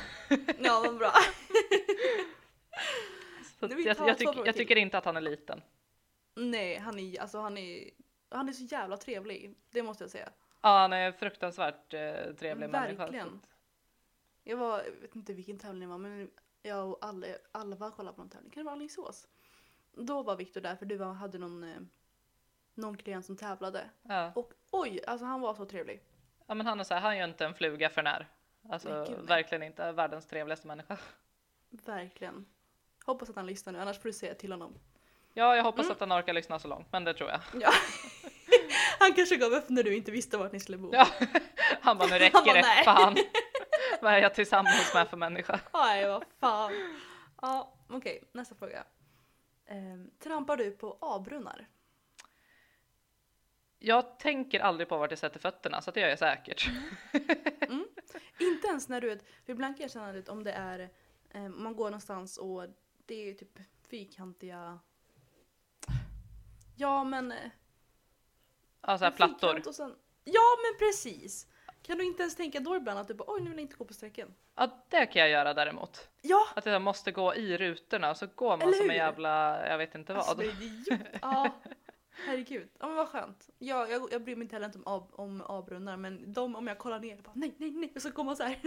ja 0.60 0.82
vad 0.86 0.98
bra. 0.98 1.11
Så 3.60 3.68
jag, 3.86 3.98
jag, 4.07 4.18
tyck, 4.18 4.30
jag 4.45 4.56
tycker 4.56 4.76
inte 4.76 4.98
att 4.98 5.06
han 5.06 5.18
är 5.18 5.22
liten. 5.22 5.61
Nej, 6.36 6.77
han 6.77 6.99
är, 6.99 7.22
alltså 7.22 7.40
han 7.40 7.57
är, 7.57 7.90
han 8.30 8.49
är 8.49 8.53
så 8.53 8.64
jävla 8.64 8.98
trevlig. 8.98 9.56
Det 9.72 9.84
måste 9.84 10.03
jag 10.03 10.11
säga. 10.11 10.30
Ja, 10.61 10.80
han 10.80 10.94
är 10.94 11.11
fruktansvärt 11.11 11.94
eh, 11.94 12.34
trevlig 12.40 12.69
människa. 12.69 12.98
Verkligen. 12.98 13.41
Jag 14.44 14.57
var, 14.57 14.84
jag 14.84 14.91
vet 15.02 15.15
inte 15.15 15.34
vilken 15.34 15.60
tävling 15.60 15.82
det 15.82 15.88
var, 15.88 15.98
men 15.98 16.32
jag 16.61 16.90
och 16.90 17.06
Alva, 17.06 17.27
Alva 17.52 17.91
kollade 17.91 18.15
på 18.15 18.22
någon 18.22 18.30
tävling. 18.30 18.52
Kan 18.52 18.61
det 18.61 18.65
vara 18.65 18.76
Alingsås? 18.76 19.27
Då 19.94 20.23
var 20.23 20.36
Viktor 20.36 20.61
där 20.61 20.76
för 20.76 20.86
du 20.86 20.95
var, 20.98 21.14
hade 21.14 21.38
någon, 21.38 21.64
eh, 21.64 21.82
någon 22.73 22.98
klient 22.98 23.26
som 23.26 23.38
tävlade. 23.38 23.90
Ja. 24.02 24.32
Och 24.36 24.53
oj, 24.72 25.02
alltså 25.07 25.26
han 25.26 25.41
var 25.41 25.53
så 25.53 25.65
trevlig. 25.65 26.02
Ja, 26.47 26.53
men 26.55 26.67
han 26.67 26.80
är 26.80 26.84
så 26.84 26.93
här, 26.93 27.01
han 27.01 27.17
gör 27.17 27.27
inte 27.27 27.45
en 27.45 27.53
fluga 27.53 27.89
för 27.89 28.03
när. 28.03 28.27
Alltså 28.69 29.05
gud, 29.09 29.27
verkligen 29.27 29.63
inte 29.63 29.91
världens 29.91 30.26
trevligaste 30.27 30.67
människa. 30.67 30.97
Verkligen. 31.69 32.45
Hoppas 33.05 33.30
att 33.30 33.35
han 33.35 33.45
lyssnar 33.45 33.73
nu, 33.73 33.80
annars 33.80 33.97
får 33.97 34.09
du 34.09 34.13
säga 34.13 34.35
till 34.35 34.51
honom. 34.51 34.80
Ja, 35.34 35.55
jag 35.55 35.63
hoppas 35.63 35.85
Mm. 35.85 35.91
att 35.91 35.99
han 35.99 36.11
orkar 36.13 36.34
lyssna 36.34 36.59
så 36.59 36.67
långt, 36.67 36.88
men 36.91 37.03
det 37.03 37.13
tror 37.13 37.30
jag. 37.30 37.39
Ja. 37.61 37.72
han 38.99 39.13
kanske 39.13 39.35
gav 39.38 39.51
upp 39.51 39.69
när 39.69 39.84
du 39.84 39.95
inte 39.95 40.11
visste 40.11 40.38
vart 40.38 40.51
ni 40.51 40.59
skulle 40.59 40.77
bo. 40.77 40.89
Ja, 40.93 41.07
han 41.81 41.97
bara, 41.97 42.05
nu 42.05 42.11
Han 42.11 42.19
räcker 42.19 42.45
bara, 42.45 42.53
det, 42.53 42.84
fan. 42.85 43.15
Vad 44.01 44.13
är 44.13 44.17
jag 44.17 44.34
tillsammans 44.34 44.93
med 44.93 45.07
för 45.09 45.17
människa? 45.17 45.59
Nej, 45.73 46.07
vad 46.07 46.23
fan. 46.39 46.72
Ja, 47.41 47.73
okej, 47.89 48.23
nästa 48.31 48.55
fråga. 48.55 48.84
Ehm, 49.65 50.11
trampar 50.23 50.57
du 50.57 50.72
på 50.72 50.97
A-brunnar? 51.01 51.67
Jag 53.86 54.20
tänker 54.20 54.60
aldrig 54.60 54.90
på 54.90 54.98
vart 54.98 55.12
jag 55.12 55.20
sätter 55.20 55.40
fötterna, 55.40 55.82
så 55.82 55.91
det 55.91 55.99
gör 55.99 56.07
jag 56.07 56.20
säkert. 56.20 56.70
Inte 58.40 58.68
ens 58.68 58.90
när 58.90 59.02
du 59.02 59.12
är, 59.12 59.20
för 59.45 59.53
ibland 59.53 59.78
kan 59.78 59.82
jag 59.84 59.91
känna 59.91 60.20
att 60.20 60.30
om 60.30 60.44
det 60.44 60.52
är, 60.52 60.90
eh, 61.30 61.49
man 61.49 61.76
går 61.76 61.86
någonstans 61.86 62.38
och 62.38 62.66
det 63.06 63.30
är 63.30 63.34
typ 63.34 63.60
fyrkantiga, 63.90 64.80
ja 66.76 67.03
men. 67.03 67.32
eh, 67.32 67.38
Ja, 68.82 68.98
så 68.98 69.03
här 69.03 69.12
en 69.12 69.18
plattor. 69.18 69.72
sen, 69.72 69.95
ja 70.24 70.57
men 70.64 70.80
precis! 70.80 71.48
Kan 71.82 71.98
du 71.98 72.06
inte 72.06 72.22
ens 72.22 72.36
tänka 72.36 72.60
då 72.60 72.76
ibland 72.76 72.99
att 72.99 73.07
du 73.07 73.14
bara 73.14 73.26
oj 73.34 73.41
nu 73.41 73.49
vill 73.49 73.60
jag 73.60 73.64
inte 73.64 73.76
gå 73.76 73.86
på 73.86 73.94
sträcken? 73.94 74.34
Ja, 74.56 74.86
det 74.90 75.06
kan 75.06 75.22
jag 75.22 75.30
göra 75.30 75.53
däremot. 75.53 76.10
Ja! 76.22 76.48
Att 76.56 76.66
jag 76.66 76.82
måste 76.82 77.12
gå 77.12 77.36
i 77.36 77.57
rutorna 77.57 78.10
och 78.10 78.18
så 78.18 78.28
går 78.36 78.49
man 78.49 78.62
Eller 78.62 78.78
som 78.78 78.90
en 78.90 78.95
jävla, 78.95 79.68
jag 79.70 79.78
vet 79.78 79.95
inte 79.95 80.14
vad. 80.14 80.22
Alltså, 80.22 80.36
det 80.36 80.95
är. 80.95 81.20
Ja, 81.22 81.49
herregud. 82.25 82.69
Ja 82.79 82.87
men 82.87 82.95
vad 82.95 83.07
skönt. 83.09 83.49
Jag, 83.57 83.91
jag, 83.91 84.13
jag 84.13 84.23
bryr 84.23 84.35
mig 84.35 84.43
inte 84.43 84.55
heller 84.55 84.65
inte 84.65 84.77
om, 84.79 84.83
A- 84.87 85.07
om 85.11 85.41
A-brunnar 85.47 85.97
men 85.97 86.33
de 86.33 86.55
om 86.55 86.67
jag 86.67 86.77
kollar 86.77 86.99
ner 86.99 87.17
bara 87.17 87.31
nej 87.35 87.55
nej 87.57 87.71
nej 87.71 87.91
och 87.95 88.01
så 88.01 88.11
kommer 88.11 88.25
man 88.29 88.37
så 88.37 88.43
här. 88.43 88.59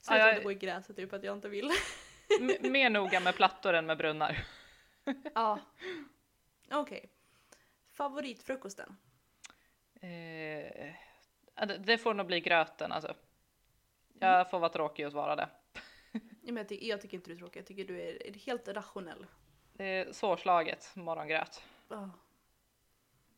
Så 0.00 0.12
Ja, 0.12 0.18
jag 0.18 0.28
jag- 0.28 0.32
inte 0.34 0.44
gå 0.44 0.52
i 0.52 0.54
gräset 0.54 0.96
typ 0.96 1.12
att 1.12 1.24
jag 1.24 1.36
inte 1.36 1.48
vill. 1.48 1.70
Mer 2.60 2.90
noga 2.90 3.20
med 3.20 3.34
plattor 3.34 3.74
än 3.74 3.86
med 3.86 3.98
brunnar. 3.98 4.44
Ja. 5.34 5.58
Okej. 6.72 7.10
Favoritfrukosten? 7.92 8.96
Eh, 10.00 10.94
det- 11.78 11.98
får 11.98 12.14
nog 12.14 12.26
bli 12.26 12.40
gröten 12.40 12.92
alltså. 12.92 13.14
Jag 14.18 14.50
får 14.50 14.58
vara 14.58 14.70
tråkig 14.72 15.06
och 15.06 15.12
svara 15.12 15.36
det. 15.36 15.48
Ja, 16.12 16.20
men 16.42 16.56
jag, 16.56 16.68
tycker, 16.68 16.86
jag 16.86 17.00
tycker 17.00 17.16
inte 17.16 17.30
du 17.30 17.34
är 17.34 17.38
tråkig, 17.38 17.60
jag 17.60 17.66
tycker 17.66 17.84
du 17.84 18.00
är 18.00 18.34
helt 18.46 18.68
rationell. 18.68 19.26
Det 19.72 19.84
är 19.84 20.12
svårslaget 20.12 20.90
morgongröt. 20.96 21.62
Ja. 21.88 22.10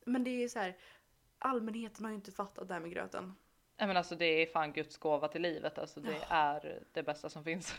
Men 0.04 0.24
det 0.24 0.44
är 0.44 0.48
så 0.48 0.58
här, 0.58 0.76
allmänheten 1.38 2.04
har 2.04 2.10
ju 2.10 2.16
inte 2.16 2.32
fattat 2.32 2.68
det 2.68 2.74
här 2.74 2.80
med 2.80 2.90
gröten. 2.90 3.34
Nej 3.78 3.86
men 3.86 3.96
alltså 3.96 4.16
det 4.16 4.24
är 4.42 4.46
fan 4.46 4.72
Guds 4.72 4.96
gåva 4.96 5.28
till 5.28 5.42
livet. 5.42 5.78
Alltså 5.78 6.00
det 6.00 6.18
är 6.28 6.82
det 6.92 7.02
bästa 7.02 7.28
som 7.28 7.44
finns. 7.44 7.74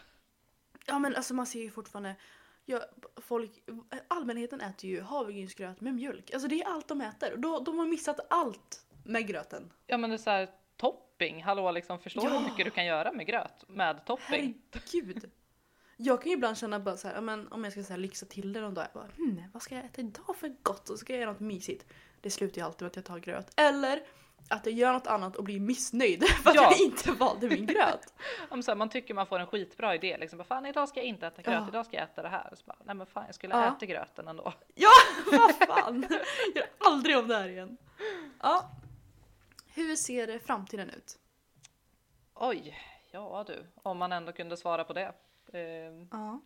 Ja 0.85 0.99
men 0.99 1.15
alltså 1.15 1.33
man 1.33 1.45
ser 1.45 1.61
ju 1.61 1.71
fortfarande, 1.71 2.15
ja, 2.65 2.79
folk, 3.15 3.51
allmänheten 4.07 4.61
äter 4.61 4.89
ju 4.89 5.01
havregrynsgröt 5.01 5.81
med 5.81 5.93
mjölk. 5.95 6.31
Alltså 6.33 6.47
det 6.47 6.61
är 6.61 6.67
allt 6.67 6.87
de 6.87 7.01
äter. 7.01 7.37
Då, 7.37 7.59
de 7.59 7.79
har 7.79 7.85
missat 7.85 8.19
allt 8.29 8.85
med 9.03 9.27
gröten. 9.27 9.71
Ja 9.87 9.97
men 9.97 10.09
det 10.09 10.15
är 10.15 10.17
så 10.17 10.29
här 10.29 10.49
topping. 10.77 11.43
Hallå 11.43 11.71
liksom 11.71 11.99
förstår 11.99 12.21
du 12.21 12.27
Ja. 12.27 12.39
hur 12.39 12.49
mycket 12.49 12.65
du 12.65 12.71
kan 12.71 12.85
göra 12.85 13.11
med 13.11 13.25
gröt 13.27 13.63
med 13.69 14.05
topping? 14.05 14.61
Herregud. 14.71 15.31
Jag 15.97 16.21
kan 16.21 16.29
ju 16.29 16.35
ibland 16.37 16.57
känna 16.57 16.79
bara 16.79 16.97
så 16.97 17.07
här, 17.07 17.15
ja, 17.15 17.21
men 17.21 17.47
om 17.47 17.63
jag 17.63 17.73
ska 17.73 17.83
så 17.83 17.93
här, 17.93 17.97
lyxa 17.97 18.25
till 18.25 18.53
det 18.53 18.61
någon 18.61 18.73
dag, 18.73 18.85
jag 18.93 19.01
bara, 19.01 19.11
hmm, 19.15 19.43
vad 19.53 19.61
ska 19.61 19.75
jag 19.75 19.85
äta 19.85 20.01
idag 20.01 20.35
för 20.37 20.55
gott? 20.63 20.79
Och 20.79 20.87
så 20.87 20.97
ska 20.97 21.13
jag 21.13 21.19
göra 21.21 21.31
något 21.31 21.39
mysigt. 21.41 21.85
Det 22.25 22.31
slutar 22.31 22.57
ju 22.61 22.65
alltid 22.65 22.81
med 22.81 22.87
att 22.89 22.95
jag 22.95 23.05
tar 23.05 23.19
gröt. 23.19 23.53
Eller 23.59 24.03
att 24.49 24.65
jag 24.65 24.75
gör 24.75 24.93
något 24.93 25.07
annat 25.07 25.35
och 25.35 25.43
blir 25.43 25.59
missnöjd 25.59 26.23
för 26.43 26.49
att 26.49 26.55
Ja. 26.55 26.63
jag 26.71 26.79
inte 26.81 27.11
valde 27.11 27.49
min 27.49 27.65
gröt. 27.65 28.13
Om 28.49 28.63
så 28.63 28.71
här, 28.71 28.75
man 28.75 28.89
tycker 28.89 29.13
man 29.13 29.27
får 29.27 29.39
en 29.39 29.47
skitbra 29.47 29.95
idé 29.95 30.17
liksom. 30.17 30.37
Bara, 30.37 30.43
fan 30.43 30.65
idag 30.65 30.89
ska 30.89 30.99
jag 30.99 31.07
inte 31.07 31.27
äta 31.27 31.41
gröt, 31.41 31.53
Ja. 31.53 31.67
idag 31.69 31.85
ska 31.85 31.97
jag 31.97 32.03
äta 32.03 32.21
det 32.21 32.29
här. 32.29 32.53
Så 32.55 32.65
bara, 32.65 32.77
nej 32.83 32.95
men 32.95 33.07
fan 33.07 33.23
jag 33.25 33.35
skulle 33.35 33.53
Ja. 33.53 33.75
äta 33.75 33.85
gröten 33.85 34.27
ändå. 34.27 34.53
Ja, 34.75 34.89
vad 35.31 35.55
fan! 35.67 36.05
Jag 36.09 36.55
gör 36.55 36.67
aldrig 36.79 37.17
om 37.17 37.27
det 37.27 37.35
här 37.35 37.49
igen. 37.49 37.77
Ja. 38.41 38.69
Hur 39.73 39.95
ser 39.95 40.39
framtiden 40.39 40.89
ut? 40.89 41.17
Oj, 42.33 42.77
ja 43.11 43.43
du, 43.47 43.65
om 43.75 43.97
man 43.97 44.11
ändå 44.11 44.31
kunde 44.31 44.57
svara 44.57 44.83
på 44.83 44.93
det. 44.93 45.13
Eh, 45.53 45.61
Ja. 46.11 46.41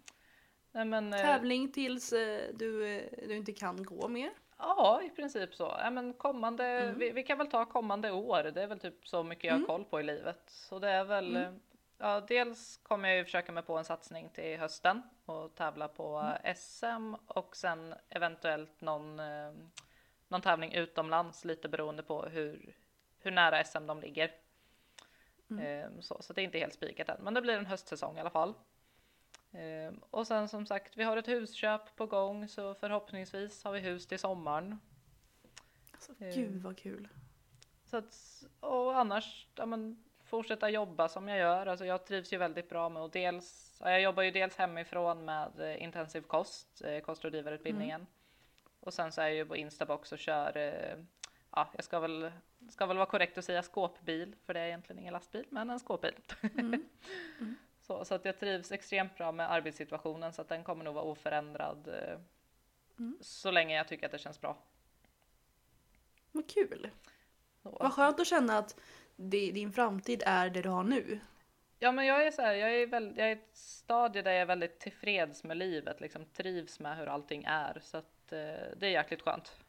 nej 0.72 0.86
men, 0.86 1.14
eh, 1.14 1.20
Tävling 1.22 1.72
tills 1.72 2.14
eh, 2.14 2.42
du, 2.54 2.88
eh, 2.88 3.04
du 3.28 3.36
inte 3.36 3.52
kan 3.54 3.84
gå 3.84 4.08
mer. 4.08 4.30
Ja, 4.60 5.02
i 5.04 5.10
princip 5.10 5.56
så. 5.56 5.76
Ja, 5.80 5.90
men 5.90 6.14
kommande, 6.14 6.66
Mm. 6.66 7.00
vi, 7.00 7.12
vi 7.12 7.24
kan 7.24 7.38
väl 7.38 7.48
ta 7.48 7.66
kommande 7.66 8.12
år. 8.12 8.44
Det 8.44 8.64
är 8.64 8.68
väl 8.68 8.80
typ 8.80 9.08
så 9.08 9.24
mycket 9.24 9.44
jag 9.44 9.60
har 9.60 9.66
koll 9.66 9.86
på 9.86 10.00
i 10.00 10.04
livet. 10.04 10.42
Så 10.48 10.80
det 10.80 10.90
är 10.90 11.04
väl, 11.04 11.36
Mm. 11.36 11.60
ja, 11.98 12.22
dels 12.22 12.78
kommer 12.78 13.10
jag 13.10 13.18
ju 13.18 13.24
försöka 13.26 13.52
mig 13.52 13.64
på 13.64 13.78
en 13.78 13.86
satsning 13.86 14.30
till 14.30 14.60
hösten 14.60 15.02
och 15.26 15.56
tävla 15.56 15.88
på 15.88 16.18
Mm. 16.18 16.56
SM 16.56 17.16
och 17.28 17.56
sen 17.56 17.96
eventuellt 18.10 18.82
någon, 18.82 19.20
eh, 19.20 19.52
någon 20.28 20.42
tävling 20.42 20.74
utomlands 20.74 21.46
lite 21.46 21.70
beroende 21.70 22.04
på 22.04 22.22
hur, 22.26 22.76
hur 23.20 23.32
nära 23.32 23.64
SM 23.64 23.88
de 23.88 24.02
ligger. 24.02 24.32
Mm. 25.50 25.66
Eh, 25.66 26.02
Så, 26.02 26.18
så 26.22 26.34
det 26.34 26.42
är 26.42 26.44
inte 26.44 26.60
helt 26.60 26.74
spikat 26.74 27.10
än, 27.10 27.24
men 27.24 27.34
det 27.34 27.42
blir 27.42 27.58
en 27.58 27.66
höstsäsong 27.66 28.18
i 28.18 28.20
alla 28.20 28.30
fall. 28.30 28.54
Eh, 29.52 29.94
Och 30.10 30.28
sen 30.28 30.48
som 30.48 30.66
sagt, 30.66 30.98
vi 30.98 31.04
har 31.04 31.18
ett 31.18 31.28
husköp 31.28 31.96
på 31.96 32.06
gång 32.06 32.48
så 32.48 32.76
förhoppningsvis 32.76 33.64
har 33.64 33.72
vi 33.72 33.80
hus 33.80 34.08
till 34.08 34.20
sommaren. 34.20 34.80
Alltså, 35.94 36.12
Eh. 36.24 36.36
Gud 36.36 36.62
vad 36.62 36.78
kul. 36.78 37.08
Så 37.86 37.98
att, 37.98 38.44
och 38.60 38.98
annars, 39.00 39.48
ja, 39.56 39.66
men, 39.66 40.04
fortsätta 40.24 40.70
jobba 40.70 41.10
som 41.10 41.28
jag 41.28 41.38
gör. 41.38 41.66
Alltså 41.68 41.86
jag 41.86 42.06
trivs 42.06 42.34
ju 42.34 42.38
väldigt 42.38 42.70
bra 42.70 42.90
med 42.90 43.04
och 43.04 43.10
dels, 43.10 43.78
ja, 43.84 43.92
jag 43.92 44.02
jobbar 44.02 44.24
ju 44.24 44.32
dels 44.32 44.56
hemifrån 44.58 45.26
med 45.26 45.60
eh, 45.60 45.84
intensiv 45.84 46.22
kost, 46.22 46.82
eh, 46.86 47.00
kostrådgivarutbildningen. 47.00 48.08
Och 48.80 48.94
sen 48.94 49.12
så 49.12 49.22
är 49.22 49.26
jag 49.26 49.36
ju 49.36 49.46
på 49.46 49.56
Instabox 49.56 50.12
och 50.12 50.20
kör, 50.20 50.58
eh, 50.58 50.98
ja, 51.52 51.70
jag 51.76 51.84
ska 51.84 52.00
väl, 52.00 52.32
ska 52.70 52.86
väl 52.86 52.98
vara 52.98 53.10
korrekt 53.10 53.38
att 53.38 53.46
säga 53.46 53.64
skåpbil, 53.64 54.36
för 54.46 54.54
det 54.54 54.60
är 54.60 54.66
egentligen 54.68 55.00
ingen 55.00 55.14
lastbil, 55.14 55.46
men 55.50 55.70
en 55.70 55.80
skåpbil. 55.80 56.14
Mm. 56.58 56.84
Så, 57.90 58.06
så 58.06 58.16
att 58.16 58.26
jag 58.26 58.40
trivs 58.40 58.72
extremt 58.72 59.18
bra 59.18 59.32
med 59.32 59.52
arbetssituationen 59.52 60.34
så 60.34 60.42
att 60.42 60.48
den 60.48 60.64
kommer 60.64 60.84
nog 60.84 60.94
vara 60.94 61.06
oförändrad 61.06 61.88
eh, 61.88 62.20
Mm. 63.00 63.18
så 63.22 63.52
länge 63.52 63.76
jag 63.76 63.88
tycker 63.88 64.06
att 64.06 64.12
det 64.12 64.18
känns 64.18 64.42
bra. 64.42 64.58
Vad 66.32 66.50
kul. 66.50 66.90
Så. 67.64 67.70
Vad 67.80 67.94
skönt 67.94 68.20
att 68.20 68.28
känna 68.28 68.58
att 68.58 68.80
din 69.16 69.74
framtid 69.74 70.24
är 70.26 70.50
det 70.50 70.62
du 70.62 70.70
har 70.70 70.84
nu. 70.84 71.20
Ja, 71.80 71.92
men 71.92 72.06
jag 72.06 72.28
är 72.28 72.32
så 72.32 72.42
här, 72.42 72.54
jag 72.54 72.74
är, 72.74 72.88
väl, 72.88 73.14
jag 73.18 73.28
är 73.28 73.36
i 73.36 73.40
ett 73.40 73.50
stadie 73.58 74.22
där 74.22 74.32
jag 74.32 74.42
är 74.42 74.46
väldigt 74.46 74.80
tillfreds 74.80 75.44
med 75.44 75.58
livet, 75.58 76.02
liksom 76.02 76.26
trivs 76.26 76.80
med 76.80 76.98
hur 76.98 77.06
allting 77.06 77.44
är, 77.48 77.80
så 77.82 77.98
att 77.98 78.32
eh, 78.32 78.38
det 78.78 78.86
är 78.86 78.90
jäkligt 78.90 79.22
skönt. 79.22 79.60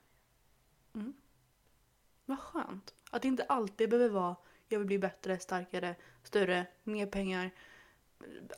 Vad 2.24 2.38
skönt. 2.38 2.94
Att 3.10 3.22
det 3.22 3.28
inte 3.28 3.44
alltid 3.44 3.90
behöver 3.90 4.14
vara 4.14 4.36
jag 4.72 4.78
vill 4.78 4.86
bli 4.86 4.98
bättre, 4.98 5.38
starkare, 5.38 5.94
större, 6.22 6.66
mer 6.82 7.06
pengar. 7.06 7.50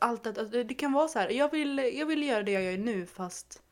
Allt 0.01 0.27
att, 0.27 0.37
att 0.37 0.51
det 0.51 0.73
kan 0.73 0.93
vara 0.93 1.07
så 1.07 1.19
här. 1.19 1.29
Jag 1.29 1.51
vill, 1.51 1.77
jag 1.93 2.05
vill 2.05 2.23
göra 2.23 2.43
det 2.43 2.51
jag 2.51 2.63
gör 2.63 2.77
nu 2.77 3.05
fast 3.05 3.63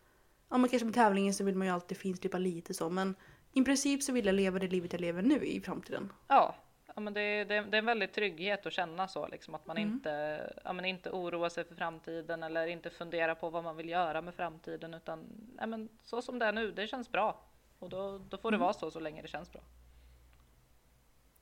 ja, 0.51 0.57
men 0.57 0.69
kanske 0.69 0.85
med 0.85 0.93
tävlingen 0.93 1.33
så 1.33 1.43
vill 1.43 1.55
man 1.55 1.67
ju 1.67 1.73
alltid 1.73 1.97
finslippa 1.97 2.37
lite 2.37 2.73
så 2.73 2.89
men 2.89 3.15
i 3.53 3.63
princip 3.63 4.03
så 4.03 4.11
vill 4.13 4.25
jag 4.25 4.35
leva 4.35 4.59
det 4.59 4.67
livet 4.67 4.93
jag 4.93 5.01
lever 5.01 5.21
nu 5.21 5.45
i 5.45 5.61
framtiden. 5.61 6.13
Ja, 6.27 6.55
ja 6.95 7.01
men 7.01 7.13
det, 7.13 7.43
det, 7.43 7.61
det 7.61 7.77
är 7.77 7.79
en 7.79 7.85
väldigt 7.85 8.13
trygghet 8.13 8.65
att 8.65 8.73
känna 8.73 9.07
så, 9.07 9.27
liksom, 9.27 9.55
att 9.55 9.65
man 9.65 9.77
inte, 9.77 10.53
ja, 10.63 10.73
men 10.73 10.85
inte 10.85 11.09
oroar 11.09 11.49
sig 11.49 11.63
för 11.63 11.75
framtiden 11.75 12.43
eller 12.43 12.67
inte 12.67 12.89
funderar 12.89 13.35
på 13.35 13.49
vad 13.49 13.63
man 13.63 13.77
vill 13.77 13.89
göra 13.89 14.21
med 14.21 14.35
framtiden, 14.35 14.93
utan 14.93 15.25
ja, 15.57 15.65
men, 15.65 15.89
så 16.03 16.21
som 16.21 16.39
det 16.39 16.45
är 16.45 16.51
nu, 16.51 16.71
det 16.71 16.87
känns 16.87 17.11
bra. 17.11 17.41
Och 17.79 17.89
då, 17.89 18.17
då 18.29 18.37
får 18.37 18.51
det 18.51 18.57
vara 18.57 18.73
så 18.73 18.91
så 18.91 18.99
länge 18.99 19.21
det 19.21 19.27
känns 19.27 19.51
bra. 19.51 19.61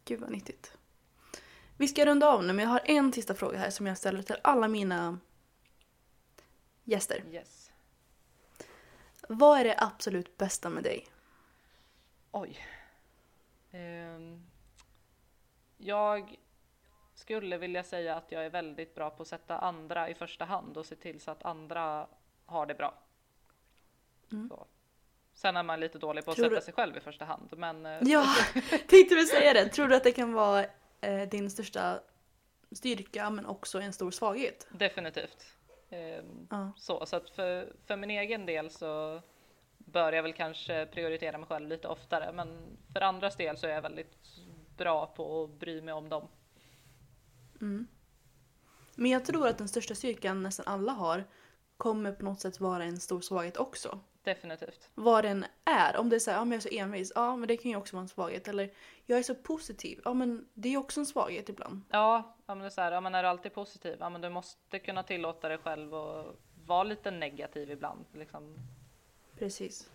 Gud 0.05 0.19
vad 0.19 0.31
nyttigt. 0.31 0.77
Vi 1.79 1.87
ska 1.87 2.05
runda 2.05 2.27
av 2.29 2.43
nu 2.43 2.53
men 2.53 2.63
jag 2.63 2.69
har 2.69 2.81
en 2.85 3.13
sista 3.13 3.35
fråga 3.35 3.57
här 3.57 3.69
som 3.69 3.87
jag 3.87 3.97
ställer 3.97 4.21
till 4.21 4.35
alla 4.41 4.67
mina 4.67 5.19
gäster. 6.83 7.23
Yes. 7.31 7.71
Vad 9.29 9.59
är 9.59 9.63
det 9.63 9.75
absolut 9.77 10.37
bästa 10.37 10.69
med 10.69 10.83
dig? 10.83 11.07
Oj. 12.31 12.57
Ehm, 13.71 14.45
jag 15.77 16.35
skulle 17.15 17.57
vilja 17.57 17.83
säga 17.83 18.15
att 18.15 18.31
jag 18.31 18.45
är 18.45 18.49
väldigt 18.49 18.95
bra 18.95 19.09
på 19.09 19.21
att 19.21 19.27
sätta 19.27 19.57
andra 19.57 20.09
i 20.09 20.13
första 20.13 20.45
hand 20.45 20.77
och 20.77 20.85
se 20.85 20.95
till 20.95 21.19
så 21.21 21.31
att 21.31 21.45
andra 21.45 22.07
har 22.45 22.65
det 22.65 22.75
bra. 22.75 22.93
Så. 24.49 24.65
Sen 25.33 25.57
är 25.57 25.63
man 25.63 25.79
lite 25.79 25.97
dålig 25.99 26.25
på 26.25 26.31
att 26.31 26.37
Tror 26.37 26.45
sätta 26.45 26.55
du- 26.55 26.61
sig 26.65 26.73
själv 26.73 26.97
i 26.97 26.99
första 26.99 27.25
hand. 27.25 27.53
Men 27.57 27.85
eh, 27.85 27.97
Ja, 28.01 28.25
tänkte 28.87 29.15
väl 29.15 29.27
säga 29.27 29.53
det. 29.53 29.69
Tror 29.69 29.87
du 29.87 29.95
att 29.95 30.03
det 30.03 30.11
kan 30.11 30.33
vara 30.33 30.65
eh, 31.01 31.29
din 31.29 31.49
största 31.49 31.99
styrka 32.71 33.29
men 33.29 33.45
också 33.45 33.81
en 33.81 33.93
stor 33.93 34.11
svaghet? 34.11 34.67
definitivt. 34.71 35.45
Ehm, 35.89 36.47
Ja. 36.49 36.71
så 36.77 37.05
så 37.05 37.15
att 37.15 37.29
för, 37.29 37.73
för 37.85 37.95
min 37.97 38.09
egen 38.09 38.45
del 38.45 38.69
så 38.69 39.21
bör 39.77 40.13
jag 40.13 40.23
väl 40.23 40.33
kanske 40.33 40.85
prioritera 40.85 41.37
mig 41.37 41.47
själv 41.47 41.67
lite 41.67 41.87
oftare. 41.87 42.31
Men 42.31 42.77
för 42.93 43.01
andras 43.01 43.35
del 43.35 43.57
så 43.57 43.67
är 43.67 43.71
jag 43.71 43.81
väldigt 43.81 44.17
bra 44.77 45.07
på 45.07 45.43
att 45.43 45.49
bry 45.59 45.81
mig 45.81 45.93
om 45.93 46.09
dem. 46.09 46.27
Men 48.95 49.11
jag 49.11 49.25
tror 49.25 49.47
att 49.47 49.57
den 49.57 49.67
största 49.67 49.95
styrkan 49.95 50.43
nästan 50.43 50.67
alla 50.67 50.91
har 50.91 51.23
kommer 51.77 52.11
på 52.11 52.23
något 52.25 52.41
sätt 52.41 52.59
vara 52.59 52.83
en 52.83 52.99
stor 52.99 53.21
svaghet 53.21 53.57
också. 53.57 53.99
Definitivt. 54.23 54.89
Vad 54.95 55.23
den 55.23 55.45
är. 55.65 55.97
Om 55.97 56.09
det 56.09 56.15
är 56.15 56.19
så 56.19 56.31
här, 56.31 56.37
ja 56.37 56.45
men 56.45 56.51
jag 56.51 56.57
är 56.65 56.69
så 56.69 56.75
envis, 56.83 57.11
ja 57.15 57.35
men 57.35 57.47
det 57.47 57.57
kan 57.57 57.71
ju 57.71 57.77
också 57.77 57.95
vara 57.95 58.01
en 58.01 58.09
svaghet. 58.09 58.47
Eller 58.47 58.73
jag 59.09 59.19
är 59.19 59.23
så 59.23 59.35
positiv, 59.35 60.01
ja 60.05 60.13
men 60.13 60.47
det 60.53 60.73
är 60.73 60.77
också 60.77 60.99
en 60.99 61.05
svaghet 61.05 61.49
ibland. 61.49 61.81
Ja, 61.89 62.35
ja 62.45 62.55
men 62.55 62.59
det 62.59 62.65
är 62.65 62.69
så 62.69 62.81
här, 62.81 62.91
ja, 62.91 63.01
men 63.01 63.15
är 63.15 63.23
du 63.23 63.29
alltid 63.29 63.53
positiv? 63.53 63.97
Ja, 63.99 64.09
men 64.09 64.21
du 64.21 64.29
måste 64.29 64.79
kunna 64.79 65.03
tillåta 65.03 65.49
dig 65.49 65.57
själv 65.57 65.93
att 65.93 66.25
vara 66.65 66.83
lite 66.83 67.11
negativ 67.11 67.71
ibland. 67.71 68.05
Liksom. 68.13 68.55
Precis. 69.39 69.89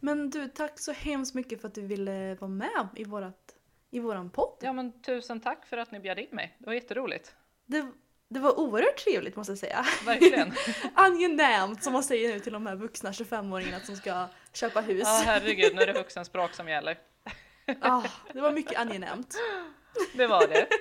Men 0.00 0.30
du, 0.30 0.48
tack 0.48 0.78
så 0.78 0.92
hemskt 0.92 1.34
mycket 1.34 1.60
för 1.60 1.68
att 1.68 1.74
du 1.74 1.86
ville 1.86 2.34
vara 2.34 2.50
med 2.50 2.88
i, 2.96 3.04
vårat, 3.04 3.54
i 3.90 4.00
våran 4.00 4.30
podd. 4.30 4.56
Ja, 4.60 4.72
men 4.72 5.02
tusen 5.02 5.40
tack 5.40 5.66
för 5.66 5.76
att 5.76 5.90
ni 5.90 6.00
bjöd 6.00 6.18
in 6.18 6.28
mig. 6.30 6.56
Det 6.58 6.66
var 6.66 6.72
jätteroligt. 6.72 7.34
Det, 7.66 7.86
det 8.28 8.40
var 8.40 8.58
oerhört 8.58 8.96
trevligt 8.96 9.36
måste 9.36 9.50
jag 9.50 9.58
säga. 9.58 9.84
Verkligen. 10.06 10.52
Angenämt 10.94 11.82
som 11.82 11.92
man 11.92 12.04
säger 12.04 12.28
nu 12.28 12.40
till 12.40 12.52
de 12.52 12.66
här 12.66 12.76
vuxna 12.76 13.10
25-åringarna 13.10 13.80
som 13.80 13.96
ska 13.96 14.28
köpa 14.52 14.80
hus. 14.80 15.02
Ja, 15.04 15.22
herregud, 15.24 15.74
nu 15.74 15.82
är 15.82 15.86
det 15.86 15.92
vuxenspråk 15.92 16.54
som 16.54 16.68
gäller. 16.68 17.09
Ah, 17.80 18.02
det 18.32 18.40
var 18.40 18.52
mycket 18.52 18.78
angenämt. 18.78 19.34
Det 20.14 20.26
var 20.26 20.46
det. 20.46 20.66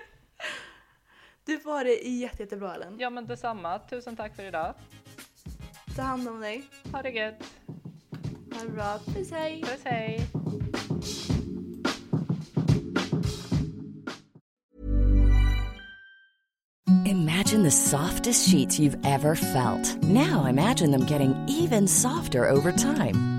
Du 1.45 1.57
var 1.57 1.83
det 1.83 1.93
jätte, 1.93 2.43
jättebra 2.43 2.75
Ellen. 2.75 2.99
Ja, 2.99 3.09
men 3.09 3.27
detsamma. 3.27 3.79
Tusen 3.79 4.15
tack 4.15 4.35
för 4.35 4.43
idag. 4.43 4.73
Ta 5.95 6.01
hand 6.01 6.27
om 6.27 6.41
dig. 6.41 6.63
Ha 6.91 7.01
det 7.01 7.09
gött. 7.09 7.43
Ha 8.53 8.63
det 8.63 8.69
bra. 8.69 8.99
Puss 9.05 9.31
hej! 9.31 9.61
Puss 9.61 9.81
hej. 9.83 10.27
Imagine 17.05 17.63
the 17.63 17.71
softest 17.71 18.49
sheets 18.49 18.79
you've 18.79 19.03
ever 19.05 19.35
felt. 19.35 20.03
Now 20.03 20.45
imagine 20.45 20.91
them 20.91 21.05
getting 21.05 21.33
even 21.47 21.87
softer 21.87 22.47
over 22.49 22.71
time. 22.71 23.38